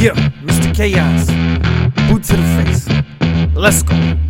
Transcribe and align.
Yeah, 0.00 0.14
Mr. 0.42 0.74
Chaos. 0.74 1.26
Boot 2.08 2.24
to 2.24 2.34
the 2.34 2.64
face. 2.64 3.54
Let's 3.54 3.82
go. 3.82 4.29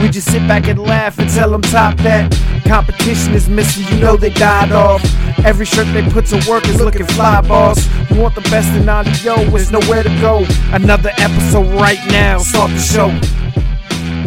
We 0.00 0.08
just 0.08 0.30
sit 0.30 0.46
back 0.48 0.66
and 0.68 0.78
laugh 0.78 1.18
and 1.18 1.28
tell 1.30 1.50
them 1.50 1.62
top 1.62 1.96
that. 1.98 2.32
Competition 2.66 3.34
is 3.34 3.48
missing, 3.48 3.84
you 3.94 4.00
know 4.02 4.16
they 4.16 4.30
died 4.30 4.72
off. 4.72 5.02
Every 5.44 5.66
shirt 5.66 5.86
they 5.92 6.08
put 6.10 6.26
to 6.26 6.44
work 6.48 6.66
is 6.68 6.80
looking 6.80 7.06
fly, 7.06 7.40
boss. 7.40 7.86
You 8.10 8.20
want 8.20 8.34
the 8.34 8.40
best 8.42 8.68
in 8.74 8.88
audio, 8.88 9.36
there's 9.50 9.70
nowhere 9.70 10.02
to 10.02 10.08
go. 10.20 10.44
Another 10.72 11.10
episode 11.18 11.68
right 11.78 11.98
now, 12.08 12.38
start 12.38 12.70
the 12.70 12.78
show. 12.78 13.08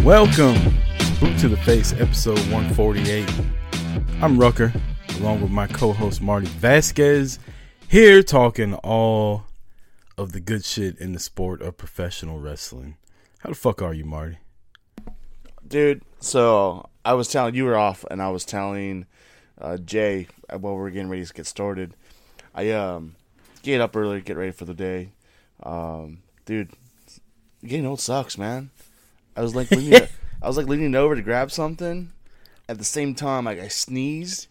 Welcome 0.04 0.56
to 1.00 1.20
Boot 1.20 1.38
to 1.40 1.50
the 1.50 1.58
Face, 1.58 1.94
episode 1.94 2.40
148. 2.52 3.30
I'm 4.22 4.38
Rucker, 4.40 4.74
along 5.20 5.42
with 5.42 5.52
my 5.52 5.68
co 5.68 5.94
host 5.94 6.22
Marty 6.22 6.48
Vasquez, 6.48 7.40
here 7.88 8.24
talking 8.24 8.76
all 8.76 9.44
of 10.18 10.32
the 10.32 10.40
good 10.40 10.64
shit 10.64 10.98
in 11.00 11.12
the 11.12 11.20
sport 11.20 11.62
of 11.62 11.78
professional 11.78 12.40
wrestling. 12.40 12.98
How 13.40 13.50
the 13.50 13.56
fuck 13.56 13.82
are 13.82 13.94
you, 13.94 14.06
Marty? 14.06 14.38
Dude. 15.68 16.02
So 16.20 16.90
I 17.04 17.14
was 17.14 17.28
telling 17.28 17.56
you 17.56 17.66
were 17.66 17.78
off, 17.78 18.06
and 18.10 18.22
I 18.22 18.30
was 18.30 18.46
telling 18.46 19.06
uh, 19.60 19.78
Jay 19.78 20.28
uh, 20.50 20.58
while 20.58 20.74
we 20.74 20.80
were 20.82 20.90
getting 20.90 21.10
ready 21.10 21.26
to 21.26 21.34
get 21.34 21.46
started. 21.46 21.94
I 22.54 22.72
um 22.72 23.16
get 23.64 23.82
up 23.82 23.96
early, 23.96 24.22
get 24.22 24.38
ready 24.38 24.52
for 24.52 24.66
the 24.66 24.74
day. 24.74 25.10
Um, 25.64 26.20
dude, 26.46 26.72
getting 27.64 27.86
old 27.86 28.00
sucks, 28.00 28.38
man. 28.38 28.70
I 29.36 29.42
was 29.42 29.56
like 29.56 29.72
leaning, 29.72 30.08
I 30.42 30.48
was 30.48 30.58
like 30.58 30.68
leaning 30.68 30.96
over 30.96 31.16
to 31.16 31.22
grab 31.22 31.52
something. 31.52 32.12
At 32.68 32.80
the 32.80 32.84
same 32.84 33.14
time, 33.14 33.46
like 33.46 33.60
I 33.60 33.68
sneezed. 33.68 34.48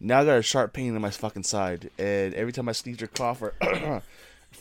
Now 0.00 0.20
I 0.20 0.24
got 0.24 0.38
a 0.38 0.42
sharp 0.42 0.72
pain 0.72 0.96
in 0.96 1.00
my 1.00 1.10
fucking 1.10 1.44
side, 1.44 1.90
and 1.96 2.34
every 2.34 2.52
time 2.52 2.68
I 2.68 2.72
sneeze 2.72 3.00
or 3.02 3.06
cough 3.06 3.40
or 3.40 3.54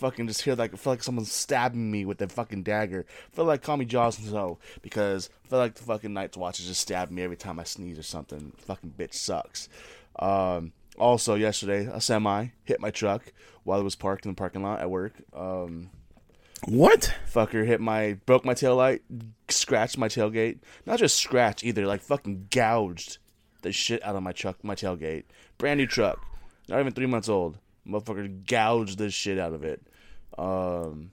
fucking 0.01 0.27
just 0.27 0.41
hear 0.41 0.55
like 0.55 0.73
I 0.73 0.77
feel 0.77 0.93
like 0.93 1.03
someone's 1.03 1.31
stabbing 1.31 1.89
me 1.89 2.03
with 2.05 2.17
their 2.17 2.27
fucking 2.27 2.63
dagger. 2.63 3.05
I 3.31 3.35
feel 3.35 3.45
like 3.45 3.61
Tommy 3.61 3.85
Johnson 3.85 4.25
so 4.25 4.57
because 4.81 5.29
I 5.45 5.47
feel 5.47 5.59
like 5.59 5.75
the 5.75 5.83
fucking 5.83 6.13
Night's 6.13 6.35
Watch 6.35 6.59
is 6.59 6.67
just 6.67 6.81
stabbing 6.81 7.15
me 7.15 7.21
every 7.23 7.37
time 7.37 7.59
I 7.59 7.63
sneeze 7.63 7.97
or 7.97 8.03
something. 8.03 8.51
Fucking 8.57 8.95
bitch 8.97 9.13
sucks. 9.13 9.69
Um, 10.19 10.73
also 10.97 11.35
yesterday 11.35 11.85
a 11.91 12.01
semi 12.01 12.47
hit 12.65 12.81
my 12.81 12.91
truck 12.91 13.31
while 13.63 13.79
it 13.79 13.83
was 13.83 13.95
parked 13.95 14.25
in 14.25 14.31
the 14.31 14.35
parking 14.35 14.63
lot 14.63 14.81
at 14.81 14.89
work. 14.89 15.13
Um, 15.33 15.89
What? 16.65 17.13
fucker 17.31 17.65
hit 17.65 17.79
my 17.79 18.13
broke 18.25 18.43
my 18.45 18.53
tail 18.53 18.75
light, 18.75 19.01
scratched 19.49 19.97
my 19.97 20.07
tailgate. 20.09 20.59
Not 20.85 20.99
just 20.99 21.17
scratch 21.17 21.63
either, 21.63 21.85
like 21.87 22.01
fucking 22.01 22.47
gouged 22.51 23.19
the 23.61 23.71
shit 23.71 24.03
out 24.03 24.15
of 24.15 24.23
my 24.23 24.31
truck, 24.31 24.63
my 24.63 24.75
tailgate. 24.75 25.25
Brand 25.57 25.77
new 25.77 25.85
truck, 25.87 26.19
not 26.67 26.79
even 26.79 26.93
three 26.93 27.05
months 27.05 27.29
old. 27.29 27.57
Motherfucker 27.87 28.45
gouged 28.45 28.97
the 28.99 29.09
shit 29.09 29.39
out 29.39 29.53
of 29.53 29.63
it. 29.63 29.81
Um, 30.37 31.11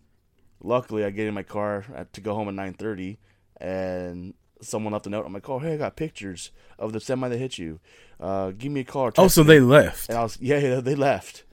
luckily, 0.62 1.04
I 1.04 1.10
get 1.10 1.26
in 1.26 1.34
my 1.34 1.42
car 1.42 1.84
to 2.12 2.20
go 2.20 2.34
home 2.34 2.48
at 2.48 2.54
nine 2.54 2.74
thirty, 2.74 3.18
and 3.60 4.34
someone 4.60 4.92
left 4.92 5.06
a 5.06 5.10
note 5.10 5.24
on 5.24 5.32
my 5.32 5.40
car. 5.40 5.60
Hey, 5.60 5.74
I 5.74 5.76
got 5.76 5.96
pictures 5.96 6.50
of 6.78 6.92
the 6.92 7.00
semi 7.00 7.28
that 7.28 7.38
hit 7.38 7.58
you. 7.58 7.80
Uh, 8.20 8.50
give 8.50 8.72
me 8.72 8.80
a 8.80 8.84
call. 8.84 9.10
Oh, 9.16 9.28
so 9.28 9.42
me." 9.42 9.48
they 9.48 9.60
left. 9.60 10.08
And 10.08 10.18
I 10.18 10.22
was 10.22 10.38
yeah, 10.40 10.58
yeah, 10.58 10.80
they 10.80 10.94
left. 10.94 11.44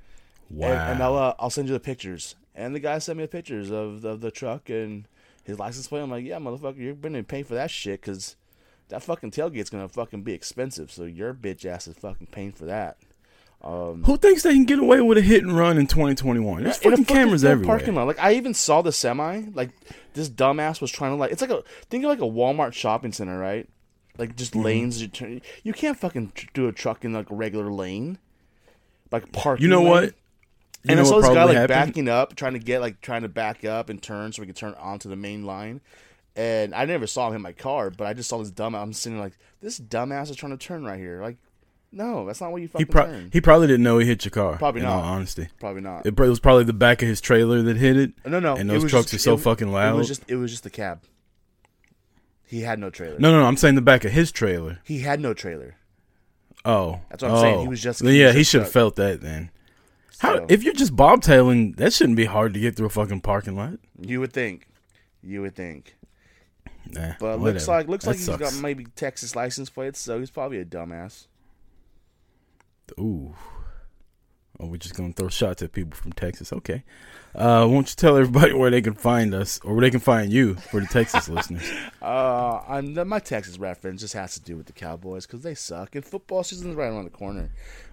Wow. 0.50 0.68
And, 0.68 0.94
and 0.94 1.04
I'll 1.04 1.18
uh, 1.18 1.34
I'll 1.40 1.50
send 1.50 1.68
you 1.68 1.74
the 1.74 1.80
pictures. 1.80 2.36
And 2.54 2.74
the 2.74 2.80
guy 2.80 3.00
sent 3.00 3.18
me 3.18 3.24
the 3.26 3.30
pictures 3.30 3.70
of, 3.70 4.06
of 4.06 4.22
the 4.22 4.32
truck 4.32 4.70
and 4.70 5.08
his 5.44 5.60
license 5.60 5.88
plate. 5.88 6.02
I'm 6.02 6.10
like, 6.10 6.24
yeah, 6.24 6.38
motherfucker, 6.38 6.78
you're 6.78 6.94
gonna 6.94 7.24
pay 7.24 7.44
for 7.44 7.54
that 7.56 7.70
shit 7.70 8.02
because 8.02 8.36
that 8.90 9.04
fucking 9.04 9.32
tailgate's 9.32 9.70
gonna 9.70 9.90
fucking 9.90 10.24
be 10.24 10.34
expensive. 10.34 10.92
So 10.92 11.04
your 11.04 11.34
bitch 11.34 11.66
ass 11.66 11.88
is 11.88 11.98
fucking 11.98 12.28
paying 12.32 12.54
for 12.54 12.66
that. 12.66 12.98
Who 13.66 14.18
thinks 14.18 14.44
they 14.44 14.54
can 14.54 14.66
get 14.66 14.78
away 14.80 15.02
with 15.02 15.18
a 15.18 15.22
hit 15.22 15.42
and 15.44 15.58
run 15.58 15.78
in 15.80 15.88
2021? 15.88 16.64
There's 16.64 16.78
In 16.80 16.88
a 16.88 16.92
fucking 16.92 17.06
cameras 17.06 17.44
everywhere. 17.44 17.78
Parking 17.78 17.96
lot. 17.96 18.06
Like 18.06 18.20
I 18.20 18.34
even 18.36 18.54
saw 18.54 18.82
the 18.84 18.92
semi. 18.92 19.44
Like 19.54 19.72
this 20.14 20.30
dumbass 20.30 20.82
was 20.82 20.92
trying 20.92 21.12
to 21.12 21.16
like. 21.16 21.32
It's 21.32 21.42
like 21.42 21.50
a 21.50 21.64
think 21.90 22.04
of 22.04 22.10
like 22.10 22.20
a 22.20 22.24
Walmart 22.24 22.74
shopping 22.74 23.12
center, 23.12 23.40
right? 23.40 23.68
Like 24.18 24.36
just 24.36 24.54
Mm-hmm. 24.54 24.62
lanes. 24.62 25.02
You, 25.02 25.08
turn, 25.08 25.42
you 25.64 25.74
can't 25.74 25.98
fucking 25.98 26.32
do 26.54 26.68
a 26.68 26.72
truck 26.72 27.04
in 27.04 27.14
like 27.14 27.32
a 27.32 27.36
regular 27.36 27.72
lane. 27.72 28.20
Like 29.12 29.32
parking. 29.32 29.64
You 29.64 29.70
know 29.70 29.82
lane. 29.82 29.90
what? 29.90 30.04
You 30.84 30.92
and 30.92 31.00
I 31.00 31.04
saw 31.04 31.20
this 31.20 31.30
guy 31.30 31.44
like 31.46 31.56
happened? 31.56 31.70
backing 31.70 32.10
up, 32.10 32.36
trying 32.36 32.54
to 32.54 32.60
get 32.60 32.82
like 32.82 33.02
trying 33.02 33.24
to 33.24 33.30
back 33.30 33.66
up 33.66 33.90
and 33.90 34.00
turn 34.00 34.32
so 34.32 34.42
we 34.44 34.46
could 34.46 34.56
turn 34.56 34.76
onto 34.76 35.10
the 35.10 35.16
main 35.16 35.44
line. 35.44 35.82
And 36.36 36.76
I 36.76 36.86
never 36.86 37.08
saw 37.08 37.30
him 37.30 37.38
in 37.38 37.42
my 37.42 37.54
car, 37.54 37.90
but 37.90 38.06
I 38.06 38.14
just 38.14 38.30
saw 38.30 38.38
this 38.38 38.52
dumb. 38.52 38.76
I'm 38.76 38.94
sitting 38.94 39.18
like 39.20 39.34
this 39.62 39.80
dumbass 39.80 40.30
is 40.30 40.36
trying 40.36 40.56
to 40.56 40.64
turn 40.64 40.84
right 40.84 41.00
here. 41.00 41.22
Like, 41.22 41.38
no, 41.96 42.26
that's 42.26 42.42
not 42.42 42.52
what 42.52 42.62
you 42.62 42.68
He, 42.68 42.72
fucking 42.72 42.88
pro- 42.88 43.06
turn. 43.06 43.30
he 43.34 43.42
probably 43.42 43.68
didn't 43.68 43.84
know 43.84 43.98
he 43.98 44.06
hit 44.06 44.24
your 44.26 44.32
car. 44.32 44.58
Probably 44.58 44.82
not. 44.82 45.04
honesty. 45.04 45.48
Probably 45.60 45.82
not. 45.82 46.06
It, 46.06 46.10
it 46.20 46.20
was 46.20 46.40
probably 46.40 46.64
the 46.66 46.74
back 46.74 47.02
of 47.02 47.08
his 47.08 47.22
trailer 47.22 47.62
that 47.64 47.78
hit 47.78 47.98
it. 47.98 48.12
no, 48.26 48.40
no. 48.40 48.56
And 48.56 48.70
those 48.70 48.82
trucks 48.90 49.12
just- 49.12 49.26
are 49.26 49.30
so 49.32 49.34
it- 49.36 49.40
fucking 49.40 49.70
It 49.70 49.72
loud. 49.72 49.96
was 49.96 50.08
just 50.08 50.24
it 50.30 50.36
was 50.36 50.52
just 50.52 50.64
the 50.64 50.70
cab. 50.70 51.02
He 52.48 52.62
had 52.62 52.78
no 52.80 52.90
trailer. 52.90 53.18
No, 53.20 53.32
no, 53.32 53.40
no. 53.40 53.46
I'm 53.46 53.58
saying 53.58 53.76
the 53.76 53.82
back 53.82 54.06
of 54.06 54.12
his 54.12 54.32
trailer. 54.32 54.80
he 54.84 55.00
had 55.00 55.20
no 55.20 55.34
trailer. 55.34 55.76
Oh, 56.64 57.00
That's 57.10 57.22
what 57.24 57.32
I'm 57.32 57.38
saying. 57.40 57.60
He 57.62 57.66
Oh. 57.68 57.70
was 57.70 57.82
just- 57.82 58.02
he 58.02 58.20
yeah, 58.20 58.28
was 58.28 58.36
he 58.36 58.44
should 58.44 58.62
have 58.62 58.72
felt 58.72 58.96
that 58.98 59.22
then. 59.22 59.50
How 60.20 60.38
So- 60.38 60.46
if 60.50 60.64
you're 60.64 60.74
just 60.74 60.96
bobtailing, 60.96 61.74
that 61.74 61.94
shouldn't 61.94 62.16
be 62.18 62.26
hard 62.26 62.54
to 62.54 62.60
get 62.60 62.76
through 62.76 62.88
a 62.88 62.90
fucking 62.90 63.22
parking 63.22 63.56
lot. 63.56 63.80
You 64.00 64.20
would 64.20 64.34
think. 64.34 64.68
You 65.24 65.42
would 65.42 65.56
think. 65.56 65.96
Nah, 66.92 67.14
But 67.20 67.40
looks 67.40 67.68
like 67.68 67.88
looks 67.88 68.06
That 68.06 68.12
like 68.12 68.18
he's 68.18 68.26
sucks. 68.28 68.40
got 68.56 68.62
maybe 68.62 68.86
Texas 68.96 69.36
license 69.36 69.70
plates, 69.72 70.00
so 70.00 70.20
he's 70.20 70.30
probably 70.30 70.60
a 70.60 70.66
dumbass. 70.66 71.26
Ooh. 73.00 73.36
Oh, 74.58 74.68
we're 74.68 74.78
just 74.78 74.96
gonna 74.96 75.12
throw 75.12 75.28
shots 75.28 75.62
at 75.62 75.74
people 75.74 75.98
from 75.98 76.14
Texas. 76.14 76.54
Okay. 76.54 76.84
Uh, 77.34 77.68
won't 77.70 77.90
you 77.90 77.96
tell 77.96 78.16
everybody 78.16 78.54
where 78.54 78.72
they 78.72 78.82
can 78.82 78.94
find 78.94 79.34
us 79.34 79.60
or 79.66 79.74
where 79.74 79.82
they 79.82 79.92
can 79.92 80.00
find 80.00 80.32
you 80.32 80.56
for 80.56 80.80
the 80.80 80.88
Texas 80.88 81.28
listeners? 81.28 81.70
Uh, 82.02 82.62
I'm, 82.68 82.94
my 83.10 83.18
Texas 83.18 83.58
reference 83.58 84.02
just 84.02 84.14
has 84.14 84.36
to 84.36 84.42
do 84.42 84.56
with 84.56 84.68
the 84.68 84.74
Cowboys 84.74 85.26
because 85.26 85.42
they 85.42 85.56
suck, 85.56 85.96
and 85.96 86.06
football 86.06 86.44
season's 86.44 86.76
right 86.76 86.86
around 86.86 87.06
the 87.06 87.10
corner. 87.10 87.50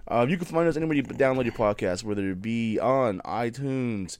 Uh, 0.07 0.27
you 0.29 0.37
can 0.37 0.45
find 0.45 0.69
us 0.69 0.77
anywhere 0.77 0.95
you 0.95 1.01
download 1.01 1.45
your 1.45 1.53
podcast, 1.53 2.03
whether 2.03 2.29
it 2.29 2.39
be 2.39 2.79
on 2.79 3.21
iTunes, 3.21 4.19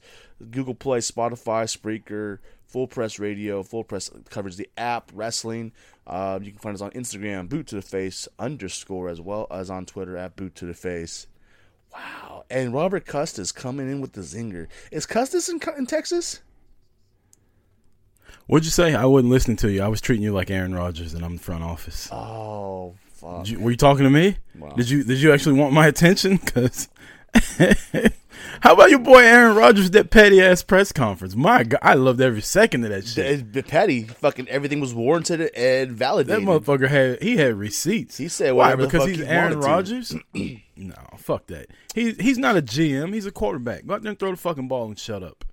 Google 0.50 0.74
Play, 0.74 0.98
Spotify, 0.98 1.64
Spreaker, 1.64 2.38
Full 2.74 2.88
Press 2.88 3.20
Radio. 3.20 3.62
Full 3.62 3.84
Press 3.84 4.10
Coverage 4.30 4.60
app, 4.76 5.12
wrestling. 5.14 5.70
Uh, 6.08 6.40
you 6.42 6.50
can 6.50 6.58
find 6.58 6.74
us 6.74 6.80
on 6.80 6.90
Instagram, 6.90 7.48
Boot 7.48 7.68
to 7.68 7.76
the 7.76 7.82
Face 7.82 8.26
underscore, 8.36 9.08
as 9.08 9.20
well 9.20 9.46
as 9.48 9.70
on 9.70 9.86
Twitter 9.86 10.16
at 10.16 10.34
Boot 10.34 10.56
to 10.56 10.66
the 10.66 10.74
Face. 10.74 11.28
Wow, 11.94 12.44
and 12.50 12.74
Robert 12.74 13.06
Custis 13.06 13.52
coming 13.52 13.88
in 13.88 14.00
with 14.00 14.14
the 14.14 14.22
zinger. 14.22 14.66
Is 14.90 15.06
Custis 15.06 15.48
in, 15.48 15.60
in 15.78 15.86
Texas? 15.86 16.40
What'd 18.48 18.64
you 18.64 18.72
say? 18.72 18.92
I 18.92 19.04
wasn't 19.04 19.30
listening 19.30 19.56
to 19.58 19.70
you. 19.70 19.80
I 19.80 19.86
was 19.86 20.00
treating 20.00 20.24
you 20.24 20.32
like 20.32 20.50
Aaron 20.50 20.74
Rodgers, 20.74 21.14
and 21.14 21.24
I'm 21.24 21.30
in 21.30 21.36
the 21.36 21.42
front 21.44 21.62
office. 21.62 22.08
Oh, 22.10 22.96
fuck. 23.12 23.48
You, 23.48 23.60
were 23.60 23.70
you 23.70 23.76
talking 23.76 24.02
to 24.02 24.10
me? 24.10 24.38
Wow. 24.58 24.70
Did 24.70 24.90
you 24.90 25.04
Did 25.04 25.22
you 25.22 25.32
actually 25.32 25.60
want 25.60 25.72
my 25.72 25.86
attention? 25.86 26.40
Because 26.44 26.88
how 28.60 28.74
about 28.74 28.90
your 28.90 28.98
boy 28.98 29.18
Aaron 29.18 29.56
Rodgers 29.56 29.90
that 29.92 30.10
petty 30.10 30.40
ass 30.40 30.62
press 30.62 30.92
conference? 30.92 31.34
My 31.34 31.64
God, 31.64 31.80
I 31.82 31.94
loved 31.94 32.20
every 32.20 32.42
second 32.42 32.84
of 32.84 32.90
that 32.90 33.06
shit. 33.06 33.46
It's 33.54 33.68
petty. 33.68 34.04
Fucking 34.04 34.48
everything 34.48 34.80
was 34.80 34.94
warranted 34.94 35.50
and 35.54 35.92
validated. 35.92 36.46
That 36.46 36.48
motherfucker 36.48 36.88
had 36.88 37.22
he 37.22 37.36
had 37.36 37.54
receipts. 37.54 38.16
He 38.16 38.28
said 38.28 38.52
Why? 38.52 38.66
whatever 38.66 38.82
the 38.82 38.88
Because 38.88 39.08
he's 39.08 39.18
he 39.18 39.24
Aaron. 39.26 39.60
Rodgers. 39.60 40.14
no, 40.76 40.94
fuck 41.16 41.46
that. 41.48 41.66
He's 41.94 42.16
he's 42.18 42.38
not 42.38 42.56
a 42.56 42.62
GM. 42.62 43.14
He's 43.14 43.26
a 43.26 43.32
quarterback. 43.32 43.86
Go 43.86 43.94
out 43.94 44.02
there 44.02 44.10
and 44.10 44.18
throw 44.18 44.30
the 44.30 44.36
fucking 44.36 44.68
ball 44.68 44.86
and 44.86 44.98
shut 44.98 45.22
up. 45.22 45.44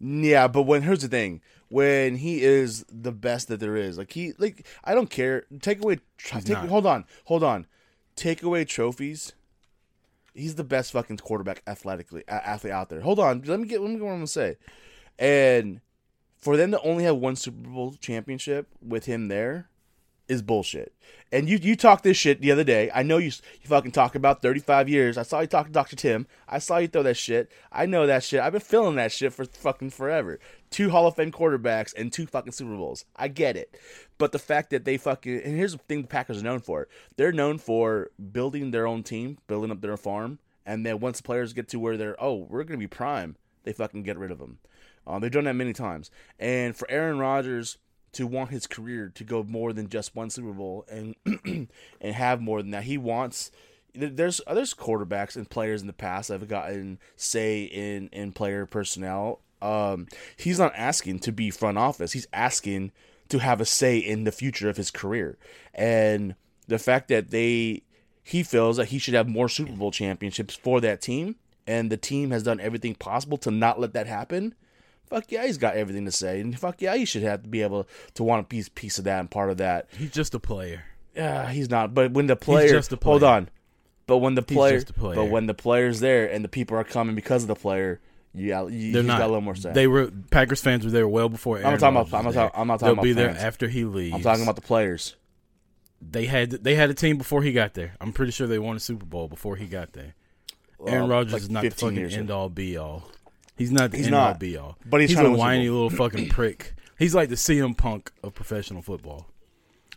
Yeah, 0.00 0.48
but 0.48 0.62
when 0.62 0.82
here's 0.82 1.02
the 1.02 1.08
thing: 1.08 1.40
when 1.68 2.16
he 2.16 2.42
is 2.42 2.84
the 2.90 3.12
best 3.12 3.48
that 3.48 3.60
there 3.60 3.76
is, 3.76 3.96
like 3.96 4.12
he, 4.12 4.32
like 4.38 4.66
I 4.84 4.94
don't 4.94 5.10
care. 5.10 5.44
Take 5.60 5.82
away, 5.82 6.00
tr- 6.18 6.38
take, 6.40 6.48
not. 6.50 6.68
hold 6.68 6.86
on, 6.86 7.04
hold 7.24 7.42
on. 7.42 7.66
Take 8.16 8.42
away 8.42 8.64
trophies. 8.64 9.32
He's 10.34 10.56
the 10.56 10.64
best 10.64 10.92
fucking 10.92 11.18
quarterback 11.18 11.62
athletically 11.66 12.24
athlete 12.28 12.72
out 12.72 12.88
there. 12.88 13.00
Hold 13.00 13.20
on, 13.20 13.42
let 13.46 13.60
me 13.60 13.66
get 13.68 13.80
let 13.80 13.90
me 13.90 13.96
get 13.96 14.04
what 14.04 14.10
I'm 14.10 14.18
gonna 14.18 14.26
say. 14.26 14.56
And 15.18 15.80
for 16.36 16.56
them 16.56 16.72
to 16.72 16.80
only 16.82 17.04
have 17.04 17.16
one 17.16 17.36
Super 17.36 17.68
Bowl 17.68 17.94
championship 18.00 18.68
with 18.82 19.06
him 19.06 19.28
there, 19.28 19.70
is 20.28 20.42
bullshit. 20.42 20.92
And 21.32 21.48
you 21.48 21.58
you 21.60 21.76
talked 21.76 22.04
this 22.04 22.16
shit 22.16 22.40
the 22.40 22.52
other 22.52 22.64
day. 22.64 22.90
I 22.94 23.02
know 23.02 23.18
you 23.18 23.26
you 23.26 23.68
fucking 23.68 23.90
talk 23.90 24.14
about 24.14 24.42
35 24.42 24.88
years. 24.88 25.18
I 25.18 25.22
saw 25.22 25.40
you 25.40 25.46
talk 25.46 25.66
to 25.66 25.72
Dr. 25.72 25.96
Tim. 25.96 26.26
I 26.48 26.58
saw 26.58 26.78
you 26.78 26.88
throw 26.88 27.02
that 27.02 27.16
shit. 27.16 27.50
I 27.72 27.86
know 27.86 28.06
that 28.06 28.22
shit. 28.22 28.40
I've 28.40 28.52
been 28.52 28.60
feeling 28.60 28.96
that 28.96 29.12
shit 29.12 29.32
for 29.32 29.44
fucking 29.44 29.90
forever. 29.90 30.38
Two 30.70 30.90
Hall 30.90 31.06
of 31.06 31.16
Fame 31.16 31.32
quarterbacks 31.32 31.92
and 31.96 32.12
two 32.12 32.26
fucking 32.26 32.52
Super 32.52 32.76
Bowls. 32.76 33.04
I 33.16 33.28
get 33.28 33.56
it. 33.56 33.76
But 34.16 34.32
the 34.32 34.38
fact 34.38 34.70
that 34.70 34.84
they 34.84 34.96
fucking 34.96 35.42
and 35.42 35.56
here's 35.56 35.72
the 35.72 35.78
thing 35.78 36.02
the 36.02 36.08
Packers 36.08 36.40
are 36.40 36.44
known 36.44 36.60
for. 36.60 36.88
They're 37.16 37.32
known 37.32 37.58
for 37.58 38.10
building 38.32 38.70
their 38.70 38.86
own 38.86 39.02
team, 39.02 39.38
building 39.46 39.70
up 39.70 39.80
their 39.80 39.96
farm, 39.96 40.38
and 40.64 40.86
then 40.86 41.00
once 41.00 41.18
the 41.18 41.24
players 41.24 41.52
get 41.52 41.68
to 41.68 41.80
where 41.80 41.96
they're 41.96 42.22
oh, 42.22 42.46
we're 42.48 42.64
going 42.64 42.78
to 42.78 42.84
be 42.84 42.86
prime, 42.86 43.36
they 43.64 43.72
fucking 43.72 44.04
get 44.04 44.18
rid 44.18 44.30
of 44.30 44.38
them. 44.38 44.58
Um, 45.06 45.20
they've 45.20 45.30
done 45.30 45.44
that 45.44 45.54
many 45.54 45.72
times. 45.72 46.10
And 46.38 46.76
for 46.76 46.90
Aaron 46.90 47.18
Rodgers 47.18 47.78
to 48.14 48.26
want 48.26 48.50
his 48.50 48.66
career 48.66 49.10
to 49.14 49.24
go 49.24 49.42
more 49.42 49.72
than 49.72 49.88
just 49.88 50.14
one 50.14 50.30
Super 50.30 50.52
Bowl 50.52 50.84
and 50.90 51.14
and 52.00 52.14
have 52.14 52.40
more 52.40 52.62
than 52.62 52.70
that. 52.72 52.84
He 52.84 52.98
wants 52.98 53.50
there's 53.94 54.40
there's 54.46 54.74
quarterbacks 54.74 55.36
and 55.36 55.48
players 55.48 55.80
in 55.80 55.86
the 55.86 55.92
past 55.92 56.28
have 56.28 56.48
gotten 56.48 56.98
say 57.16 57.62
in 57.64 58.08
in 58.12 58.32
player 58.32 58.66
personnel. 58.66 59.40
Um, 59.62 60.08
he's 60.36 60.58
not 60.58 60.74
asking 60.76 61.20
to 61.20 61.32
be 61.32 61.50
front 61.50 61.78
office. 61.78 62.12
He's 62.12 62.26
asking 62.32 62.92
to 63.28 63.38
have 63.38 63.60
a 63.60 63.64
say 63.64 63.98
in 63.98 64.24
the 64.24 64.32
future 64.32 64.68
of 64.68 64.76
his 64.76 64.90
career. 64.90 65.38
And 65.72 66.34
the 66.66 66.78
fact 66.78 67.08
that 67.08 67.30
they 67.30 67.82
he 68.22 68.42
feels 68.42 68.76
that 68.78 68.88
he 68.88 68.98
should 68.98 69.14
have 69.14 69.28
more 69.28 69.48
Super 69.48 69.72
Bowl 69.72 69.90
championships 69.90 70.54
for 70.54 70.80
that 70.80 71.00
team 71.00 71.36
and 71.66 71.90
the 71.90 71.96
team 71.96 72.30
has 72.30 72.42
done 72.42 72.60
everything 72.60 72.94
possible 72.94 73.38
to 73.38 73.50
not 73.50 73.80
let 73.80 73.92
that 73.94 74.06
happen 74.06 74.54
fuck 75.06 75.30
yeah, 75.30 75.46
he's 75.46 75.58
got 75.58 75.76
everything 75.76 76.04
to 76.04 76.12
say, 76.12 76.40
and 76.40 76.58
fuck 76.58 76.80
yeah, 76.80 76.96
he 76.96 77.04
should 77.04 77.22
have 77.22 77.42
to 77.42 77.48
be 77.48 77.62
able 77.62 77.86
to 78.14 78.22
want 78.22 78.40
a 78.40 78.44
piece 78.44 78.68
piece 78.68 78.98
of 78.98 79.04
that 79.04 79.20
and 79.20 79.30
part 79.30 79.50
of 79.50 79.58
that. 79.58 79.88
He's 79.96 80.10
just 80.10 80.34
a 80.34 80.40
player. 80.40 80.84
Yeah, 81.14 81.50
he's 81.50 81.70
not. 81.70 81.94
But 81.94 82.12
when 82.12 82.26
the 82.26 82.36
player, 82.36 82.68
just 82.68 82.92
a 82.92 82.96
player. 82.96 83.12
hold 83.12 83.22
on, 83.22 83.48
but 84.06 84.18
when 84.18 84.34
the 84.34 84.42
player, 84.42 84.82
player, 84.82 85.14
but 85.14 85.26
when 85.26 85.46
the 85.46 85.54
player's 85.54 86.00
there 86.00 86.30
and 86.30 86.44
the 86.44 86.48
people 86.48 86.76
are 86.76 86.84
coming 86.84 87.14
because 87.14 87.42
of 87.42 87.48
the 87.48 87.54
player, 87.54 88.00
yeah, 88.34 88.66
you, 88.66 88.92
they're 88.92 89.02
not. 89.02 89.18
got 89.18 89.26
a 89.26 89.28
little 89.28 89.40
more 89.40 89.54
say. 89.54 89.72
They 89.72 89.86
were 89.86 90.10
Packers 90.30 90.60
fans 90.60 90.84
were 90.84 90.90
there 90.90 91.06
well 91.06 91.28
before. 91.28 91.58
Aaron 91.58 91.74
I'm 91.74 91.78
talking 91.78 91.96
about. 91.96 92.18
I'm 92.18 92.24
not, 92.24 92.34
talking, 92.34 92.60
I'm 92.60 92.66
not 92.66 92.80
talking 92.80 92.86
They'll 92.86 92.92
about. 92.94 93.02
They'll 93.04 93.14
be 93.14 93.22
fans. 93.22 93.36
there 93.36 93.46
after 93.46 93.68
he 93.68 93.84
leaves. 93.84 94.14
I'm 94.14 94.22
talking 94.22 94.42
about 94.42 94.56
the 94.56 94.62
players. 94.62 95.14
They 96.00 96.26
had 96.26 96.50
they 96.50 96.74
had 96.74 96.90
a 96.90 96.94
team 96.94 97.16
before 97.16 97.42
he 97.42 97.52
got 97.52 97.74
there. 97.74 97.94
I'm 98.00 98.12
pretty 98.12 98.32
sure 98.32 98.46
they 98.46 98.58
won 98.58 98.76
a 98.76 98.80
Super 98.80 99.06
Bowl 99.06 99.28
before 99.28 99.56
he 99.56 99.66
got 99.66 99.92
there. 99.92 100.14
Well, 100.78 100.92
Aaron 100.92 101.08
Rodgers 101.08 101.32
like 101.32 101.42
is 101.42 101.50
not 101.50 101.62
the 101.62 101.70
fucking 101.70 101.98
end 101.98 102.30
all 102.30 102.48
be 102.48 102.76
all. 102.76 103.08
He's 103.56 103.70
not 103.70 103.90
the 103.90 103.98
he's 103.98 104.06
end 104.06 104.12
not, 104.12 104.32
all 104.32 104.38
be 104.38 104.56
all. 104.56 104.78
But 104.84 105.00
he's, 105.00 105.10
he's 105.10 105.18
a 105.18 105.30
whiny 105.30 105.68
little 105.68 105.90
fucking 105.90 106.28
prick. 106.28 106.74
He's 106.98 107.14
like 107.14 107.28
the 107.28 107.34
CM 107.34 107.76
Punk 107.76 108.12
of 108.22 108.34
professional 108.34 108.82
football. 108.82 109.26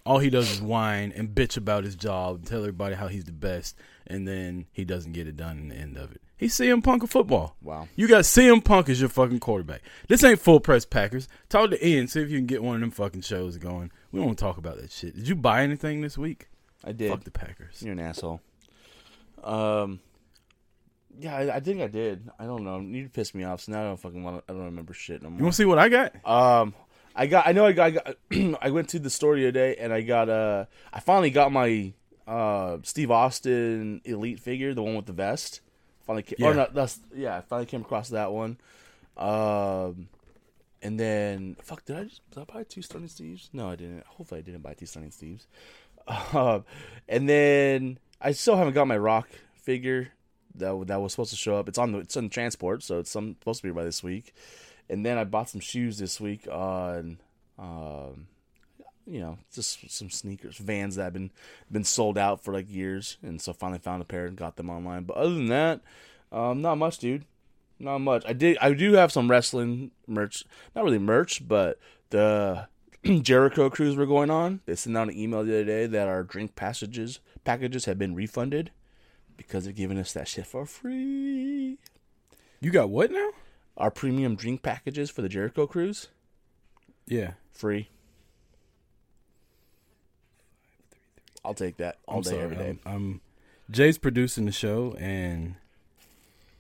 All 0.05 0.19
he 0.19 0.29
does 0.29 0.49
is 0.49 0.61
whine 0.61 1.11
and 1.15 1.29
bitch 1.29 1.57
about 1.57 1.83
his 1.83 1.95
job, 1.95 2.37
and 2.37 2.47
tell 2.47 2.59
everybody 2.59 2.95
how 2.95 3.07
he's 3.07 3.25
the 3.25 3.33
best, 3.33 3.75
and 4.05 4.27
then 4.27 4.65
he 4.71 4.85
doesn't 4.85 5.11
get 5.11 5.27
it 5.27 5.35
done 5.35 5.57
in 5.57 5.67
the 5.69 5.75
end 5.75 5.97
of 5.97 6.11
it. 6.11 6.21
He's 6.37 6.53
CM 6.53 6.83
Punk 6.83 7.03
of 7.03 7.09
football. 7.09 7.57
Wow. 7.61 7.87
You 7.95 8.07
got 8.07 8.23
CM 8.23 8.63
Punk 8.63 8.89
as 8.89 8.99
your 9.01 9.09
fucking 9.09 9.39
quarterback. 9.39 9.81
This 10.07 10.23
ain't 10.23 10.39
full 10.39 10.59
press 10.59 10.85
Packers. 10.85 11.27
Talk 11.49 11.71
to 11.71 11.87
Ian, 11.87 12.07
see 12.07 12.21
if 12.21 12.29
you 12.29 12.37
can 12.37 12.45
get 12.45 12.63
one 12.63 12.75
of 12.75 12.81
them 12.81 12.91
fucking 12.91 13.21
shows 13.21 13.57
going. 13.57 13.91
We 14.11 14.21
don't 14.21 14.37
talk 14.37 14.57
about 14.57 14.77
that 14.77 14.91
shit. 14.91 15.15
Did 15.15 15.27
you 15.27 15.35
buy 15.35 15.63
anything 15.63 16.01
this 16.01 16.17
week? 16.17 16.47
I 16.83 16.91
did. 16.91 17.09
Fuck 17.11 17.23
the 17.23 17.31
Packers. 17.31 17.81
You're 17.81 17.93
an 17.93 17.99
asshole. 17.99 18.39
Um, 19.43 19.99
yeah, 21.19 21.35
I, 21.35 21.55
I, 21.55 21.59
think 21.59 21.81
I 21.81 21.87
did. 21.87 22.29
I 22.39 22.45
don't 22.45 22.63
know. 22.63 22.79
You 22.79 23.09
pissed 23.09 23.35
me 23.35 23.43
off, 23.43 23.61
so 23.61 23.71
now 23.71 23.81
I 23.81 23.83
don't 23.85 23.99
fucking 23.99 24.23
want. 24.23 24.43
I 24.47 24.53
don't 24.53 24.65
remember 24.65 24.93
shit 24.93 25.21
no 25.21 25.29
more. 25.29 25.39
You 25.39 25.43
want 25.45 25.53
to 25.53 25.57
see 25.57 25.65
what 25.65 25.79
I 25.79 25.89
got? 25.89 26.13
Um, 26.25 26.73
I 27.15 27.27
got. 27.27 27.47
I 27.47 27.51
know. 27.51 27.65
I 27.65 27.71
got. 27.71 27.85
I, 27.85 27.91
got, 27.91 28.15
I 28.61 28.69
went 28.71 28.89
to 28.89 28.99
the 28.99 29.09
store 29.09 29.35
the 29.35 29.43
other 29.43 29.51
day, 29.51 29.75
and 29.77 29.91
I 29.91 30.01
got. 30.01 30.29
Uh, 30.29 30.65
I 30.93 30.99
finally 30.99 31.29
got 31.29 31.51
my 31.51 31.93
uh 32.27 32.77
Steve 32.83 33.09
Austin 33.09 34.01
Elite 34.03 34.39
figure, 34.39 34.73
the 34.73 34.83
one 34.83 34.95
with 34.95 35.05
the 35.05 35.13
vest. 35.13 35.61
Finally, 36.05 36.23
came, 36.23 36.35
yeah. 36.39 36.53
no, 36.53 36.67
that's 36.71 36.99
yeah. 37.15 37.37
I 37.37 37.41
finally 37.41 37.65
came 37.65 37.81
across 37.81 38.09
that 38.09 38.31
one. 38.31 38.57
Um, 39.17 40.09
and 40.81 40.99
then 40.99 41.57
fuck, 41.63 41.83
did 41.85 41.97
I 41.97 42.03
just 42.03 42.21
did 42.31 42.41
I 42.41 42.53
buy 42.53 42.63
two 42.63 42.81
Stunning 42.81 43.09
Steves? 43.09 43.49
No, 43.51 43.69
I 43.69 43.75
didn't. 43.75 44.05
Hopefully, 44.05 44.39
I 44.39 44.43
didn't 44.43 44.61
buy 44.61 44.73
two 44.73 44.85
Stunning 44.85 45.11
Steves. 45.11 45.45
Um, 46.33 46.63
and 47.09 47.27
then 47.27 47.99
I 48.21 48.31
still 48.31 48.55
haven't 48.55 48.75
got 48.75 48.87
my 48.87 48.97
Rock 48.97 49.27
figure 49.55 50.13
that 50.59 50.87
that 50.87 51.01
was 51.01 51.13
supposed 51.13 51.31
to 51.31 51.37
show 51.37 51.55
up. 51.55 51.67
It's 51.67 51.77
on 51.77 51.91
the 51.91 51.99
it's 51.99 52.17
on 52.17 52.29
transport, 52.29 52.83
so 52.83 52.99
it's 52.99 53.11
some, 53.11 53.35
supposed 53.39 53.61
to 53.61 53.67
be 53.67 53.71
by 53.71 53.83
this 53.83 54.03
week. 54.03 54.33
And 54.89 55.05
then 55.05 55.17
I 55.17 55.23
bought 55.23 55.49
some 55.49 55.61
shoes 55.61 55.97
this 55.97 56.19
week 56.21 56.47
on, 56.49 57.19
um, 57.59 58.27
you 59.05 59.19
know, 59.19 59.37
just 59.53 59.89
some 59.91 60.09
sneakers, 60.09 60.57
Vans 60.57 60.95
that 60.95 61.03
have 61.05 61.13
been 61.13 61.31
been 61.71 61.83
sold 61.83 62.17
out 62.17 62.43
for 62.43 62.53
like 62.53 62.71
years, 62.71 63.17
and 63.21 63.41
so 63.41 63.53
finally 63.53 63.79
found 63.79 64.01
a 64.01 64.05
pair 64.05 64.25
and 64.25 64.37
got 64.37 64.55
them 64.55 64.69
online. 64.69 65.03
But 65.03 65.17
other 65.17 65.33
than 65.33 65.47
that, 65.47 65.81
um, 66.31 66.61
not 66.61 66.75
much, 66.75 66.97
dude. 66.97 67.25
Not 67.79 67.99
much. 67.99 68.23
I 68.25 68.33
did. 68.33 68.57
I 68.59 68.73
do 68.73 68.93
have 68.93 69.11
some 69.11 69.29
wrestling 69.29 69.91
merch. 70.07 70.43
Not 70.75 70.83
really 70.83 70.97
merch, 70.97 71.47
but 71.47 71.79
the 72.09 72.67
Jericho 73.21 73.69
cruise 73.69 73.95
we're 73.95 74.05
going 74.05 74.31
on. 74.31 74.61
They 74.65 74.75
sent 74.75 74.97
out 74.97 75.09
an 75.09 75.17
email 75.17 75.43
the 75.43 75.53
other 75.53 75.65
day 75.65 75.85
that 75.85 76.07
our 76.07 76.23
drink 76.23 76.55
passages 76.55 77.19
packages 77.43 77.85
have 77.85 77.97
been 77.97 78.13
refunded 78.13 78.71
because 79.37 79.63
they're 79.63 79.73
giving 79.73 79.97
us 79.97 80.11
that 80.13 80.27
shit 80.27 80.47
for 80.47 80.65
free. 80.65 81.77
You 82.59 82.71
got 82.71 82.89
what 82.89 83.11
now? 83.11 83.29
Our 83.77 83.91
premium 83.91 84.35
drink 84.35 84.63
packages 84.63 85.09
for 85.09 85.21
the 85.21 85.29
Jericho 85.29 85.67
cruise. 85.67 86.07
Yeah, 87.05 87.33
free. 87.51 87.89
I'll 91.45 91.53
take 91.53 91.77
that 91.77 91.99
all 92.07 92.17
I'm 92.17 92.21
day, 92.23 92.29
sorry, 92.31 92.41
every 92.41 92.57
day. 92.57 92.69
I'm, 92.69 92.79
I'm, 92.85 93.21
Jay's 93.69 93.97
producing 93.97 94.45
the 94.45 94.51
show, 94.51 94.95
and 94.99 95.55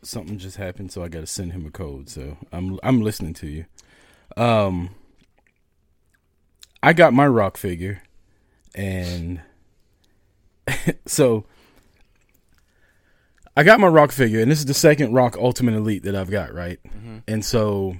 something 0.01 0.37
just 0.37 0.57
happened, 0.57 0.91
so 0.91 1.03
I 1.03 1.09
got 1.09 1.21
to 1.21 1.27
send 1.27 1.51
him 1.51 1.65
a 1.65 1.71
code. 1.71 2.09
So 2.09 2.37
I'm 2.53 2.79
I'm 2.83 3.01
listening 3.01 3.33
to 3.35 3.47
you. 3.47 3.65
Um, 4.37 4.91
I 6.81 6.93
got 6.93 7.13
my 7.13 7.27
rock 7.27 7.57
figure, 7.57 8.03
and 8.75 9.41
so 11.05 11.45
I 13.57 13.63
got 13.63 13.79
my 13.79 13.87
rock 13.87 14.11
figure, 14.11 14.39
and 14.39 14.51
this 14.51 14.59
is 14.59 14.65
the 14.65 14.75
second 14.75 15.13
rock 15.13 15.35
Ultimate 15.35 15.73
Elite 15.73 16.03
that 16.03 16.15
I've 16.15 16.29
got, 16.29 16.53
right? 16.53 16.79
Mm-hmm. 16.87 17.17
And 17.27 17.43
so 17.43 17.95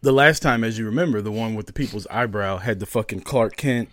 the 0.00 0.12
last 0.12 0.40
time, 0.40 0.64
as 0.64 0.78
you 0.78 0.86
remember, 0.86 1.20
the 1.20 1.30
one 1.30 1.54
with 1.54 1.66
the 1.66 1.74
people's 1.74 2.06
eyebrow 2.06 2.56
had 2.56 2.80
the 2.80 2.86
fucking 2.86 3.20
Clark 3.20 3.56
Kent 3.56 3.90